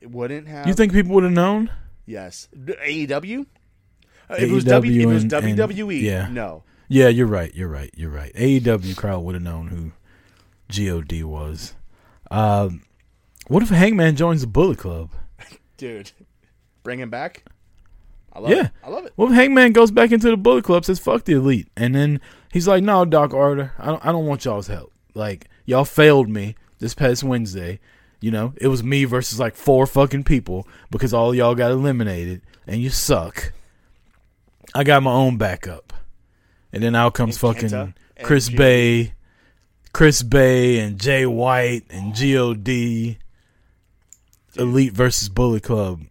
It 0.00 0.10
wouldn't 0.10 0.46
have. 0.46 0.66
You 0.66 0.74
think 0.74 0.92
people 0.92 1.12
would 1.14 1.24
have 1.24 1.32
known? 1.32 1.70
Yes. 2.06 2.48
AEW? 2.56 3.46
Uh, 4.30 4.34
if, 4.38 4.42
it 4.44 4.52
was 4.52 4.64
w, 4.64 4.92
AEW 4.92 4.96
if 4.96 5.02
it 5.02 5.06
was 5.06 5.22
and- 5.24 5.32
and- 5.32 5.58
WWE, 5.58 6.00
yeah. 6.02 6.28
no. 6.28 6.62
Yeah, 6.88 7.08
you're 7.08 7.26
right. 7.26 7.52
You're 7.54 7.68
right. 7.68 7.90
You're 7.96 8.10
right. 8.10 8.32
AEW 8.34 8.96
crowd 8.96 9.20
would 9.24 9.34
have 9.34 9.42
known 9.42 9.68
who 9.68 9.92
God 10.68 11.10
was. 11.22 11.74
Um, 12.30 12.82
what 13.48 13.62
if 13.62 13.70
Hangman 13.70 14.14
joins 14.16 14.42
the 14.42 14.46
Bullet 14.46 14.78
Club? 14.78 15.10
Dude. 15.76 16.12
Bring 16.82 16.98
him 16.98 17.10
back? 17.10 17.44
I 18.32 18.40
love 18.40 18.50
Yeah. 18.50 18.66
it. 18.66 18.70
I 18.84 18.88
love 18.90 19.06
it. 19.06 19.12
Well, 19.16 19.28
Hangman 19.28 19.72
goes 19.72 19.90
back 19.90 20.12
into 20.12 20.28
the 20.30 20.36
Bullet 20.36 20.64
Club, 20.64 20.84
says 20.84 20.98
"fuck 20.98 21.24
the 21.24 21.34
elite," 21.34 21.68
and 21.76 21.94
then 21.94 22.20
he's 22.52 22.66
like, 22.68 22.82
"No, 22.82 23.04
Doc 23.04 23.34
Arthur, 23.34 23.72
I 23.78 23.86
don't, 23.86 24.06
I 24.06 24.12
don't 24.12 24.26
want 24.26 24.44
y'all's 24.44 24.66
help. 24.68 24.92
Like, 25.14 25.48
y'all 25.66 25.84
failed 25.84 26.28
me 26.28 26.56
this 26.78 26.94
past 26.94 27.22
Wednesday. 27.24 27.78
You 28.22 28.30
know, 28.30 28.54
it 28.56 28.68
was 28.68 28.84
me 28.84 29.04
versus 29.04 29.40
like 29.40 29.56
four 29.56 29.84
fucking 29.84 30.22
people 30.22 30.66
because 30.92 31.12
all 31.12 31.34
y'all 31.34 31.56
got 31.56 31.72
eliminated, 31.72 32.40
and 32.68 32.80
you 32.80 32.88
suck. 32.88 33.52
I 34.74 34.84
got 34.84 35.02
my 35.02 35.10
own 35.12 35.38
backup, 35.38 35.92
and 36.72 36.82
then 36.82 36.94
out 36.94 37.14
comes 37.14 37.42
And 37.42 37.56
fucking 37.56 37.94
Chris 38.22 38.46
G- 38.46 38.56
Bay, 38.56 39.14
Chris 39.92 40.22
Bay, 40.22 40.78
and 40.78 41.00
Jay 41.00 41.26
White 41.26 41.82
and 41.90 42.14
God." 42.14 43.18
Elite 44.56 44.92
versus 44.92 45.28
Bullet 45.28 45.64
Club. 45.64 46.02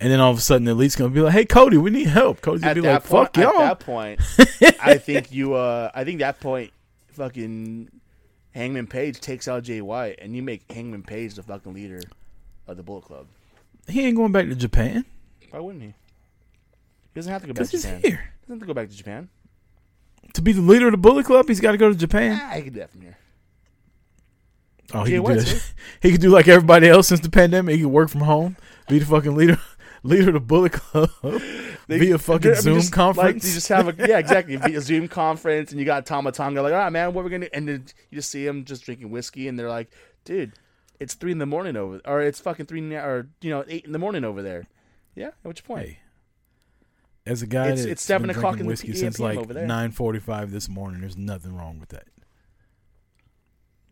And 0.00 0.12
then 0.12 0.20
all 0.20 0.30
of 0.30 0.38
a 0.38 0.40
sudden, 0.40 0.68
Elite's 0.68 0.94
gonna 0.94 1.10
be 1.10 1.20
like, 1.20 1.32
"Hey, 1.32 1.44
Cody, 1.44 1.78
we 1.78 1.90
need 1.90 2.06
help." 2.06 2.40
Cody's 2.40 2.60
gonna 2.60 2.70
At 2.70 2.74
be 2.74 2.80
like, 2.82 3.04
point, 3.04 3.34
"Fuck 3.34 3.36
y'all." 3.38 3.60
At 3.60 3.80
that 3.80 3.84
point, 3.84 4.20
I 4.80 4.98
think 4.98 5.32
you. 5.32 5.54
uh 5.54 5.90
I 5.92 6.04
think 6.04 6.20
that 6.20 6.38
point, 6.38 6.70
fucking 7.08 7.88
Hangman 8.54 8.86
Page 8.86 9.20
takes 9.20 9.46
out 9.48 9.62
Jay 9.64 9.80
White, 9.80 10.18
and 10.20 10.34
you 10.34 10.42
make 10.42 10.70
Hangman 10.72 11.02
Page 11.02 11.34
the 11.34 11.42
fucking 11.42 11.74
leader 11.74 12.00
of 12.66 12.76
the 12.76 12.82
Bullet 12.82 13.04
Club. 13.04 13.26
He 13.86 14.04
ain't 14.06 14.16
going 14.16 14.32
back 14.32 14.46
to 14.46 14.54
Japan 14.54 15.04
Why 15.50 15.60
wouldn't 15.60 15.82
he? 15.82 15.88
He 15.88 15.94
doesn't 17.14 17.32
have 17.32 17.40
to 17.42 17.48
go 17.48 17.54
back 17.54 17.66
to 17.66 17.70
he's 17.70 17.82
Japan. 17.82 18.00
here 18.02 18.10
He 18.10 18.46
doesn't 18.46 18.60
have 18.60 18.60
to 18.60 18.66
go 18.66 18.74
back 18.74 18.88
to 18.90 18.94
Japan. 18.96 19.28
to 20.34 20.42
be 20.42 20.52
the 20.52 20.60
leader 20.60 20.86
of 20.86 20.92
the 20.92 20.98
Bullet 20.98 21.24
Club. 21.26 21.48
He's 21.48 21.60
got 21.60 21.72
to 21.72 21.78
go 21.78 21.88
to 21.88 21.94
Japan. 21.96 22.38
Ah, 22.42 22.50
I 22.52 22.60
could 22.60 22.74
do 22.74 22.80
that 22.80 22.90
from 22.90 23.00
here. 23.02 23.16
Oh, 24.94 25.04
he 25.04 25.12
Jay 25.12 25.16
could 25.16 25.26
do 25.26 25.34
White's 25.34 25.52
that. 25.52 25.72
He 26.02 26.12
could 26.12 26.20
do 26.20 26.30
like 26.30 26.48
everybody 26.48 26.88
else 26.88 27.08
since 27.08 27.20
the 27.20 27.30
pandemic. 27.30 27.76
He 27.76 27.82
could 27.82 27.90
work 27.90 28.08
from 28.08 28.22
home, 28.22 28.56
be 28.88 28.98
the 28.98 29.06
fucking 29.06 29.34
leader, 29.34 29.58
leader 30.08 30.28
of 30.28 30.34
the 30.34 30.40
Bullet 30.40 30.72
Club, 30.72 31.10
via 31.88 32.18
fucking 32.18 32.50
I 32.50 32.54
mean, 32.54 32.62
Zoom 32.62 32.78
just, 32.80 32.92
conference. 32.92 33.26
Like, 33.44 33.48
you 33.48 33.54
just 33.54 33.68
have 33.68 33.88
a 33.88 34.08
yeah, 34.08 34.18
exactly. 34.18 34.56
Via 34.56 34.80
Zoom 34.80 35.08
conference, 35.08 35.70
and 35.70 35.78
you 35.78 35.86
got 35.86 36.06
Tama 36.06 36.32
Tonga 36.32 36.62
like, 36.62 36.72
all 36.72 36.78
right, 36.78 36.90
man, 36.90 37.12
what 37.12 37.24
we're 37.24 37.30
gonna, 37.30 37.48
and 37.52 37.68
then 37.68 37.84
you 38.10 38.16
just 38.16 38.30
see 38.30 38.46
him 38.46 38.64
just 38.64 38.84
drinking 38.84 39.10
whiskey, 39.10 39.48
and 39.48 39.58
they're 39.58 39.68
like, 39.68 39.90
dude, 40.24 40.52
it's 41.00 41.14
three 41.14 41.32
in 41.32 41.38
the 41.38 41.46
morning 41.46 41.76
over, 41.76 42.00
or 42.04 42.20
it's 42.20 42.40
fucking 42.40 42.66
three, 42.66 42.80
or 42.94 43.28
you 43.40 43.50
know, 43.50 43.64
eight 43.68 43.84
in 43.84 43.92
the 43.92 43.98
morning 43.98 44.24
over 44.24 44.42
there. 44.42 44.66
Yeah, 45.14 45.28
at 45.28 45.44
which 45.44 45.64
point? 45.64 45.86
Hey, 45.86 45.98
as 47.26 47.42
a 47.42 47.46
guy 47.46 47.64
It's- 47.66 47.80
that's 47.80 47.90
it's 47.92 48.02
7 48.02 48.26
been 48.28 48.36
o'clock 48.36 48.54
in 48.54 48.60
the 48.60 48.64
whiskey 48.66 48.92
p- 48.92 48.94
since 48.98 49.18
like 49.20 49.48
nine 49.48 49.90
forty-five 49.90 50.50
this 50.50 50.68
morning, 50.68 51.00
there's 51.00 51.16
nothing 51.16 51.54
wrong 51.56 51.78
with 51.78 51.90
that. 51.90 52.06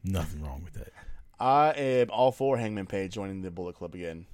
Nothing 0.04 0.42
wrong 0.42 0.62
with 0.64 0.74
that. 0.74 0.92
I 1.38 1.70
am 1.72 2.10
all 2.10 2.32
for 2.32 2.56
Hangman 2.56 2.86
Page 2.86 3.12
joining 3.12 3.42
the 3.42 3.50
Bullet 3.50 3.74
Club 3.76 3.94
again. 3.94 4.26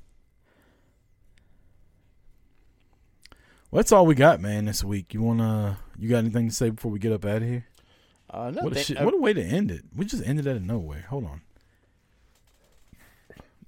Well, 3.72 3.78
that's 3.78 3.90
all 3.90 4.04
we 4.04 4.14
got, 4.14 4.38
man, 4.38 4.66
this 4.66 4.84
week. 4.84 5.14
You 5.14 5.22
wanna? 5.22 5.78
You 5.98 6.08
got 6.10 6.18
anything 6.18 6.46
to 6.48 6.54
say 6.54 6.68
before 6.70 6.90
we 6.92 6.98
get 6.98 7.10
up 7.10 7.24
out 7.24 7.38
of 7.38 7.48
here? 7.48 7.66
Uh, 8.28 8.50
no, 8.50 8.62
What 8.64 8.76
a 8.76 8.78
shit! 8.78 8.98
uh, 9.00 9.04
What 9.04 9.14
a 9.14 9.18
way 9.18 9.32
to 9.32 9.42
end 9.42 9.70
it. 9.70 9.82
We 9.96 10.04
just 10.04 10.22
ended 10.26 10.46
out 10.46 10.56
of 10.56 10.62
nowhere. 10.62 11.06
Hold 11.08 11.24
on. 11.24 11.40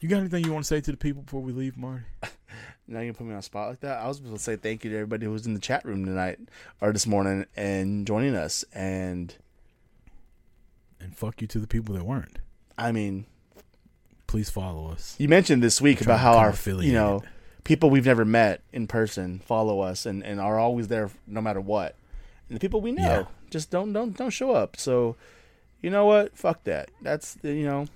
You 0.00 0.08
got 0.10 0.18
anything 0.18 0.44
you 0.44 0.52
want 0.52 0.64
to 0.64 0.68
say 0.68 0.82
to 0.82 0.90
the 0.90 0.96
people 0.98 1.22
before 1.22 1.40
we 1.40 1.52
leave, 1.52 1.78
Marty? 1.78 2.04
now 2.86 3.00
you 3.00 3.14
put 3.14 3.26
me 3.26 3.34
on 3.34 3.40
spot 3.40 3.70
like 3.70 3.80
that. 3.80 3.98
I 3.98 4.06
was 4.08 4.18
supposed 4.18 4.36
to 4.36 4.42
say 4.42 4.56
thank 4.56 4.84
you 4.84 4.90
to 4.90 4.96
everybody 4.96 5.24
who 5.24 5.32
was 5.32 5.46
in 5.46 5.54
the 5.54 5.60
chat 5.60 5.84
room 5.86 6.04
tonight 6.04 6.38
or 6.82 6.92
this 6.92 7.06
morning 7.06 7.46
and 7.56 8.06
joining 8.06 8.34
us. 8.34 8.62
And 8.74 9.34
And 11.00 11.16
fuck 11.16 11.40
you 11.40 11.46
to 11.48 11.58
the 11.58 11.66
people 11.66 11.94
that 11.94 12.04
weren't. 12.04 12.38
I 12.76 12.92
mean, 12.92 13.24
Please 14.26 14.50
follow 14.50 14.90
us. 14.90 15.14
you 15.18 15.28
mentioned 15.28 15.62
this 15.62 15.80
week 15.80 16.00
about 16.02 16.20
how 16.20 16.34
our 16.36 16.50
affiliated. 16.50 16.92
you 16.92 16.98
know 16.98 17.22
people 17.64 17.90
we've 17.90 18.06
never 18.06 18.24
met 18.24 18.62
in 18.72 18.86
person 18.86 19.40
follow 19.40 19.80
us 19.80 20.06
and, 20.06 20.22
and 20.22 20.40
are 20.40 20.58
always 20.58 20.88
there 20.88 21.10
no 21.26 21.40
matter 21.40 21.60
what. 21.60 21.96
And 22.48 22.56
the 22.56 22.60
people 22.60 22.80
we 22.80 22.92
know 22.92 23.02
Yeah. 23.02 23.24
just 23.50 23.70
don't 23.70 23.92
don't 23.92 24.16
don't 24.16 24.30
show 24.30 24.52
up. 24.52 24.76
So 24.76 25.16
you 25.80 25.90
know 25.90 26.06
what? 26.06 26.36
Fuck 26.36 26.64
that. 26.64 26.90
That's 27.02 27.34
the 27.34 27.52
you 27.52 27.64
know 27.66 27.86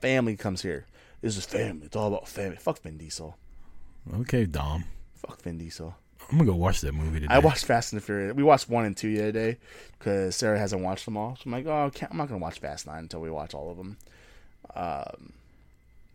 family 0.00 0.36
comes 0.36 0.62
here. 0.62 0.86
This 1.20 1.36
is 1.36 1.44
family. 1.44 1.86
It's 1.86 1.96
all 1.96 2.08
about 2.08 2.26
family. 2.28 2.56
Fuck 2.56 2.80
Vin 2.82 2.96
Diesel. 2.96 3.36
Okay, 4.20 4.46
Dom. 4.46 4.84
Fuck 5.16 5.42
Vin 5.42 5.58
Diesel. 5.58 5.94
I'm 6.30 6.38
gonna 6.38 6.50
go 6.50 6.56
watch 6.56 6.80
that 6.82 6.92
movie 6.94 7.20
today. 7.20 7.34
I 7.34 7.38
watched 7.40 7.64
Fast 7.66 7.92
and 7.92 8.00
the 8.00 8.04
Furious. 8.06 8.34
We 8.34 8.42
watched 8.42 8.68
one 8.70 8.84
and 8.86 8.96
two 8.96 9.14
the 9.16 9.22
other 9.24 9.32
day 9.32 9.58
because 9.98 10.36
Sarah 10.36 10.58
hasn't 10.58 10.82
watched 10.82 11.04
them 11.04 11.16
all. 11.16 11.36
So 11.36 11.42
I'm 11.46 11.52
like, 11.52 11.66
oh, 11.66 11.90
I'm 12.10 12.16
not 12.16 12.28
gonna 12.28 12.38
watch 12.38 12.60
Fast 12.60 12.86
Nine 12.86 13.00
until 13.00 13.20
we 13.20 13.30
watch 13.30 13.52
all 13.52 13.70
of 13.70 13.76
them. 13.76 13.98
Um, 14.74 15.32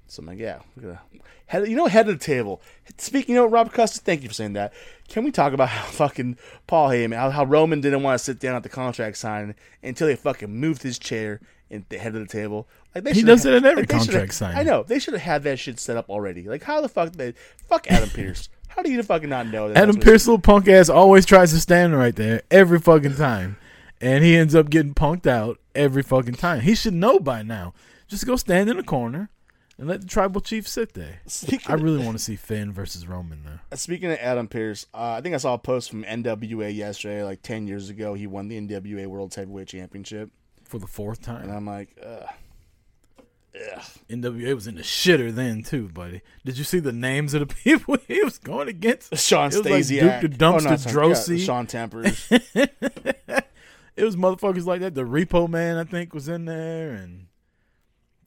so 0.08 0.22
I'm 0.22 0.28
like, 0.28 0.40
yeah, 0.40 0.60
we're 0.76 0.84
gonna 0.84 1.02
head. 1.48 1.68
You 1.68 1.76
know, 1.76 1.88
head 1.88 2.08
of 2.08 2.20
the 2.20 2.24
table. 2.24 2.62
Speaking, 2.98 3.36
you 3.36 3.42
know, 3.42 3.48
Rob 3.48 3.72
Custis, 3.72 4.02
thank 4.02 4.24
you 4.24 4.30
for 4.30 4.36
saying 4.36 4.54
that. 4.54 4.74
Can 5.08 5.24
we 5.24 5.32
talk 5.32 5.54
about 5.54 5.70
how 5.70 5.86
fucking 5.86 6.38
Paul 6.68 6.90
Heyman, 6.90 7.16
how, 7.16 7.30
how 7.32 7.46
Roman 7.46 7.82
didn't 7.82 8.04
want 8.04 8.18
to 8.20 8.24
sit 8.24 8.40
down 8.40 8.56
at 8.56 8.64
the 8.64 8.70
contract 8.70 9.18
signing 9.18 9.56
until 9.84 10.08
they 10.08 10.16
fucking 10.16 10.54
moved 10.54 10.84
his 10.84 11.00
chair 11.00 11.42
in 11.70 11.86
the 11.90 11.98
head 11.98 12.16
of 12.16 12.22
the 12.22 12.28
table? 12.28 12.68
Like 12.94 13.04
they 13.04 13.14
He 13.14 13.24
does 13.24 13.46
it 13.46 13.54
at 13.54 13.66
every 13.66 13.84
like, 13.84 13.90
contract 13.90 14.34
signing. 14.34 14.58
I 14.58 14.64
know 14.64 14.84
they 14.84 15.00
should 15.00 15.14
have 15.14 15.24
had 15.24 15.44
that 15.44 15.60
shit 15.60 15.80
set 15.80 15.98
up 15.98 16.10
already. 16.10 16.44
Like 16.44 16.64
how 16.64 16.82
the 16.82 16.90
fuck 16.90 17.14
they 17.14 17.34
fuck 17.68 17.90
Adam 17.90 18.10
Pierce? 18.14 18.50
How 18.68 18.82
do 18.82 18.92
you 18.92 19.02
fucking 19.04 19.30
not 19.30 19.48
know 19.48 19.70
that? 19.70 19.78
Adam 19.78 19.98
Pearce, 19.98 20.28
little 20.28 20.40
punk 20.40 20.68
ass, 20.68 20.90
always 20.90 21.26
tries 21.26 21.54
to 21.54 21.62
stand 21.62 21.98
right 21.98 22.14
there 22.14 22.42
every 22.52 22.78
fucking 22.78 23.16
time, 23.16 23.56
and 24.02 24.22
he 24.22 24.36
ends 24.36 24.54
up 24.54 24.70
getting 24.70 24.94
punked 24.94 25.26
out 25.26 25.60
every 25.74 26.04
fucking 26.04 26.36
time. 26.36 26.60
He 26.60 26.76
should 26.76 26.94
know 26.94 27.20
by 27.20 27.42
now. 27.42 27.74
Just 28.08 28.26
go 28.26 28.36
stand 28.36 28.70
in 28.70 28.76
the 28.76 28.84
corner 28.84 29.30
and 29.78 29.88
let 29.88 30.02
the 30.02 30.08
tribal 30.08 30.42
chief 30.42 30.68
sit 30.68 30.94
there. 30.94 31.22
Speaking, 31.26 31.70
I 31.72 31.76
really 31.76 32.04
want 32.04 32.18
to 32.18 32.24
see 32.24 32.36
Finn 32.36 32.72
versus 32.72 33.08
Roman 33.08 33.44
though. 33.44 33.60
speaking 33.78 34.12
of 34.12 34.18
Adam 34.20 34.48
Pearce, 34.48 34.86
uh, 34.94 35.12
I 35.18 35.22
think 35.22 35.36
I 35.36 35.38
saw 35.38 35.54
a 35.56 35.58
post 35.58 35.90
from 35.90 36.04
NWA 36.04 36.74
yesterday, 36.74 37.24
like 37.24 37.42
ten 37.42 37.68
years 37.68 37.90
ago. 37.90 38.14
He 38.14 38.28
won 38.28 38.48
the 38.48 38.60
NWA 38.60 39.08
World 39.08 39.34
Heavyweight 39.34 39.68
Championship, 39.68 40.32
for 40.64 40.80
the 40.80 40.88
fourth 40.88 41.22
time, 41.22 41.44
and. 41.44 41.52
I'm 41.52 41.66
like, 41.66 41.90
ugh. 42.04 42.28
Ugh. 43.74 43.84
NWA 44.10 44.54
was 44.54 44.68
in 44.68 44.76
the 44.76 44.82
shitter 44.82 45.34
then 45.34 45.64
too, 45.64 45.88
buddy. 45.88 46.22
Did 46.44 46.58
you 46.58 46.66
see 46.66 46.80
the 46.80 46.92
names 46.92 47.34
of 47.34 47.48
the 47.48 47.56
people 47.64 47.98
he 48.06 48.22
was 48.22 48.38
going 48.38 48.68
against? 48.68 49.16
Sean 49.18 49.46
was 49.46 49.58
like 49.66 49.88
Duke 49.88 50.22
the 50.22 50.30
Dumpster 50.30 50.64
not 50.64 50.80
Sean- 50.82 50.94
Droese. 50.94 51.38
yeah, 51.40 51.46
Sean 51.46 51.68
Tempers. 51.68 52.28
It 53.96 54.04
was 54.04 54.18
motherfuckers 54.18 54.66
like 54.66 54.82
that. 54.82 54.94
The 54.94 55.04
Repo 55.04 55.48
Man, 55.48 55.78
I 55.78 55.86
think, 55.86 56.14
was 56.14 56.28
in 56.28 56.46
there, 56.46 56.92
and 56.92 57.28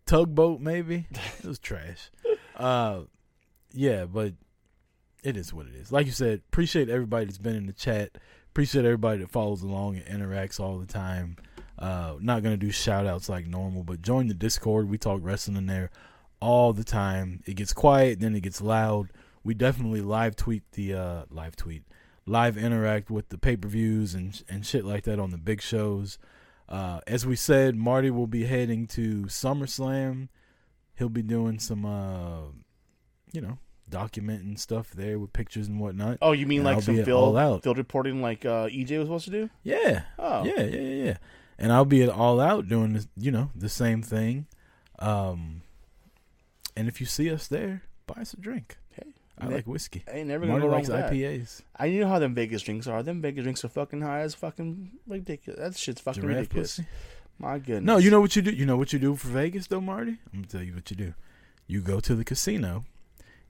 Tugboat 0.08 0.60
maybe. 0.60 1.06
It 1.38 1.44
was 1.44 1.58
trash. 1.58 2.10
Uh, 2.56 3.02
yeah, 3.72 4.06
but 4.06 4.32
it 5.22 5.36
is 5.36 5.52
what 5.52 5.66
it 5.66 5.74
is. 5.74 5.92
Like 5.92 6.06
you 6.06 6.12
said, 6.12 6.40
appreciate 6.50 6.88
everybody 6.88 7.26
that's 7.26 7.38
been 7.38 7.54
in 7.54 7.66
the 7.66 7.74
chat. 7.74 8.16
Appreciate 8.50 8.86
everybody 8.86 9.20
that 9.20 9.30
follows 9.30 9.62
along 9.62 9.98
and 9.98 10.22
interacts 10.22 10.58
all 10.58 10.78
the 10.78 10.86
time. 10.86 11.36
Uh, 11.78 12.14
not 12.20 12.42
gonna 12.42 12.56
do 12.56 12.70
shout 12.70 13.06
outs 13.06 13.28
like 13.28 13.46
normal, 13.46 13.84
but 13.84 14.00
join 14.00 14.28
the 14.28 14.34
Discord. 14.34 14.88
We 14.88 14.96
talk 14.96 15.20
wrestling 15.22 15.58
in 15.58 15.66
there 15.66 15.90
all 16.40 16.72
the 16.72 16.84
time. 16.84 17.42
It 17.46 17.54
gets 17.54 17.74
quiet, 17.74 18.18
then 18.18 18.34
it 18.34 18.40
gets 18.40 18.62
loud. 18.62 19.10
We 19.44 19.52
definitely 19.52 20.00
live 20.00 20.36
tweet 20.36 20.62
the 20.72 20.94
uh, 20.94 21.22
live 21.30 21.54
tweet, 21.54 21.82
live 22.26 22.56
interact 22.56 23.10
with 23.10 23.28
the 23.28 23.36
pay 23.36 23.56
per 23.56 23.68
views 23.68 24.14
and 24.14 24.42
and 24.48 24.64
shit 24.64 24.86
like 24.86 25.04
that 25.04 25.20
on 25.20 25.30
the 25.30 25.38
big 25.38 25.60
shows. 25.60 26.18
Uh, 26.68 27.00
as 27.06 27.24
we 27.26 27.34
said, 27.36 27.76
Marty 27.76 28.10
will 28.10 28.26
be 28.26 28.44
heading 28.44 28.86
to 28.88 29.22
SummerSlam. 29.24 30.28
He'll 30.96 31.08
be 31.08 31.22
doing 31.22 31.58
some, 31.58 31.86
uh, 31.86 32.50
you 33.32 33.40
know, 33.40 33.58
documenting 33.90 34.58
stuff 34.58 34.90
there 34.90 35.18
with 35.18 35.32
pictures 35.32 35.68
and 35.68 35.80
whatnot. 35.80 36.18
Oh, 36.20 36.32
you 36.32 36.46
mean 36.46 36.60
And 36.60 36.66
like 36.66 36.74
I'll 36.76 36.82
some 36.82 37.04
field 37.04 37.62
field 37.62 37.78
reporting, 37.78 38.20
like 38.20 38.44
uh, 38.44 38.66
EJ 38.68 38.98
was 38.98 39.06
supposed 39.06 39.24
to 39.26 39.30
do? 39.30 39.50
Yeah, 39.62 40.02
Oh, 40.18 40.44
yeah, 40.44 40.62
yeah, 40.62 40.80
yeah, 40.80 41.04
yeah. 41.04 41.16
And 41.58 41.72
I'll 41.72 41.84
be 41.84 42.02
at 42.02 42.08
All 42.08 42.40
Out 42.40 42.68
doing, 42.68 42.92
this, 42.92 43.08
you 43.16 43.30
know, 43.30 43.50
the 43.54 43.68
same 43.68 44.02
thing. 44.02 44.46
Um, 44.98 45.62
and 46.76 46.86
if 46.88 47.00
you 47.00 47.06
see 47.06 47.30
us 47.32 47.48
there, 47.48 47.82
buy 48.06 48.20
us 48.20 48.34
a 48.34 48.40
drink. 48.40 48.76
I 49.40 49.48
ne- 49.48 49.54
like 49.56 49.66
whiskey. 49.66 50.04
I 50.08 50.18
ain't 50.18 50.28
never 50.28 50.46
gonna 50.46 50.58
Marty 50.58 50.66
go 50.66 50.72
wrong 50.72 50.80
with 50.80 50.90
that. 50.90 51.12
IPAs. 51.12 51.62
I 51.76 51.88
know 51.90 52.08
how 52.08 52.18
them 52.18 52.34
Vegas 52.34 52.62
drinks 52.62 52.86
are. 52.86 53.02
Them 53.02 53.20
Vegas 53.22 53.42
drinks 53.44 53.64
are 53.64 53.68
fucking 53.68 54.00
high 54.00 54.20
as 54.20 54.34
fucking 54.34 54.90
ridiculous. 55.06 55.60
That 55.60 55.76
shit's 55.76 56.00
fucking 56.00 56.22
Giraffe 56.22 56.36
ridiculous. 56.36 56.76
pussy. 56.76 56.88
My 57.38 57.58
goodness. 57.58 57.84
No, 57.84 57.98
you 57.98 58.10
know 58.10 58.20
what 58.20 58.34
you 58.34 58.42
do. 58.42 58.50
You 58.50 58.66
know 58.66 58.76
what 58.76 58.92
you 58.92 58.98
do 58.98 59.14
for 59.14 59.28
Vegas, 59.28 59.68
though, 59.68 59.80
Marty. 59.80 60.18
I'm 60.32 60.40
gonna 60.40 60.46
tell 60.46 60.62
you 60.62 60.74
what 60.74 60.90
you 60.90 60.96
do. 60.96 61.14
You 61.66 61.80
go 61.80 62.00
to 62.00 62.14
the 62.14 62.24
casino, 62.24 62.84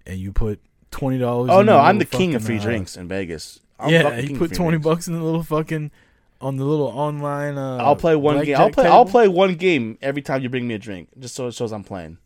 and 0.06 0.18
you 0.18 0.32
put 0.32 0.60
twenty 0.90 1.18
dollars. 1.18 1.50
Oh 1.50 1.62
no, 1.62 1.78
I'm 1.78 1.98
the 1.98 2.04
king 2.04 2.34
of 2.34 2.44
free 2.44 2.58
drinks 2.58 2.96
in 2.96 3.08
Vegas. 3.08 3.60
I'm 3.78 3.90
yeah, 3.90 4.18
you 4.18 4.36
put 4.36 4.52
twenty 4.54 4.78
drinks. 4.78 4.84
bucks 4.84 5.08
in 5.08 5.14
the 5.14 5.22
little 5.22 5.42
fucking 5.42 5.90
on 6.40 6.56
the 6.56 6.64
little 6.64 6.88
online. 6.88 7.56
Uh, 7.56 7.78
I'll 7.78 7.96
play 7.96 8.16
one 8.16 8.44
game. 8.44 8.56
I'll 8.56 8.70
play. 8.70 8.86
I'll 8.86 9.04
play 9.06 9.28
one 9.28 9.54
game 9.54 9.98
every 10.02 10.22
time 10.22 10.42
you 10.42 10.48
bring 10.48 10.66
me 10.66 10.74
a 10.74 10.78
drink, 10.78 11.08
just 11.18 11.34
so 11.34 11.46
it 11.46 11.54
shows 11.54 11.72
I'm 11.72 11.84
playing. 11.84 12.18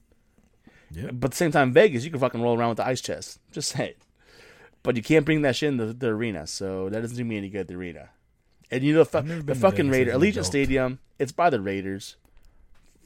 Yeah. 0.93 1.11
But 1.13 1.27
at 1.27 1.31
the 1.33 1.37
same 1.37 1.51
time, 1.53 1.73
Vegas, 1.73 2.05
you 2.05 2.11
can 2.11 2.21
fucking 2.21 2.43
roll 2.43 2.57
around 2.59 2.71
with 2.71 2.79
the 2.79 2.87
ice 2.87 3.01
chest. 3.01 3.39
Just 3.53 3.71
say 3.71 3.89
it. 3.91 3.99
But 4.83 4.97
you 4.97 5.03
can't 5.03 5.25
bring 5.25 5.43
that 5.43 5.57
shit 5.57 5.69
in 5.69 5.77
the, 5.77 5.87
the 5.87 6.09
arena, 6.09 6.47
so 6.47 6.89
that 6.89 7.01
doesn't 7.01 7.17
do 7.17 7.25
me 7.25 7.37
any 7.37 7.49
good. 7.49 7.63
at 7.63 7.69
The 7.69 7.75
arena, 7.75 8.11
and 8.71 8.83
you 8.83 8.93
know, 8.95 9.05
fu- 9.05 9.23
the 9.23 9.55
fucking 9.55 9.91
Raider 9.91 10.13
Allegiant. 10.13 10.45
Stadium. 10.45 10.99
It's 11.19 11.31
by 11.33 11.51
the 11.51 11.61
Raiders. 11.61 12.17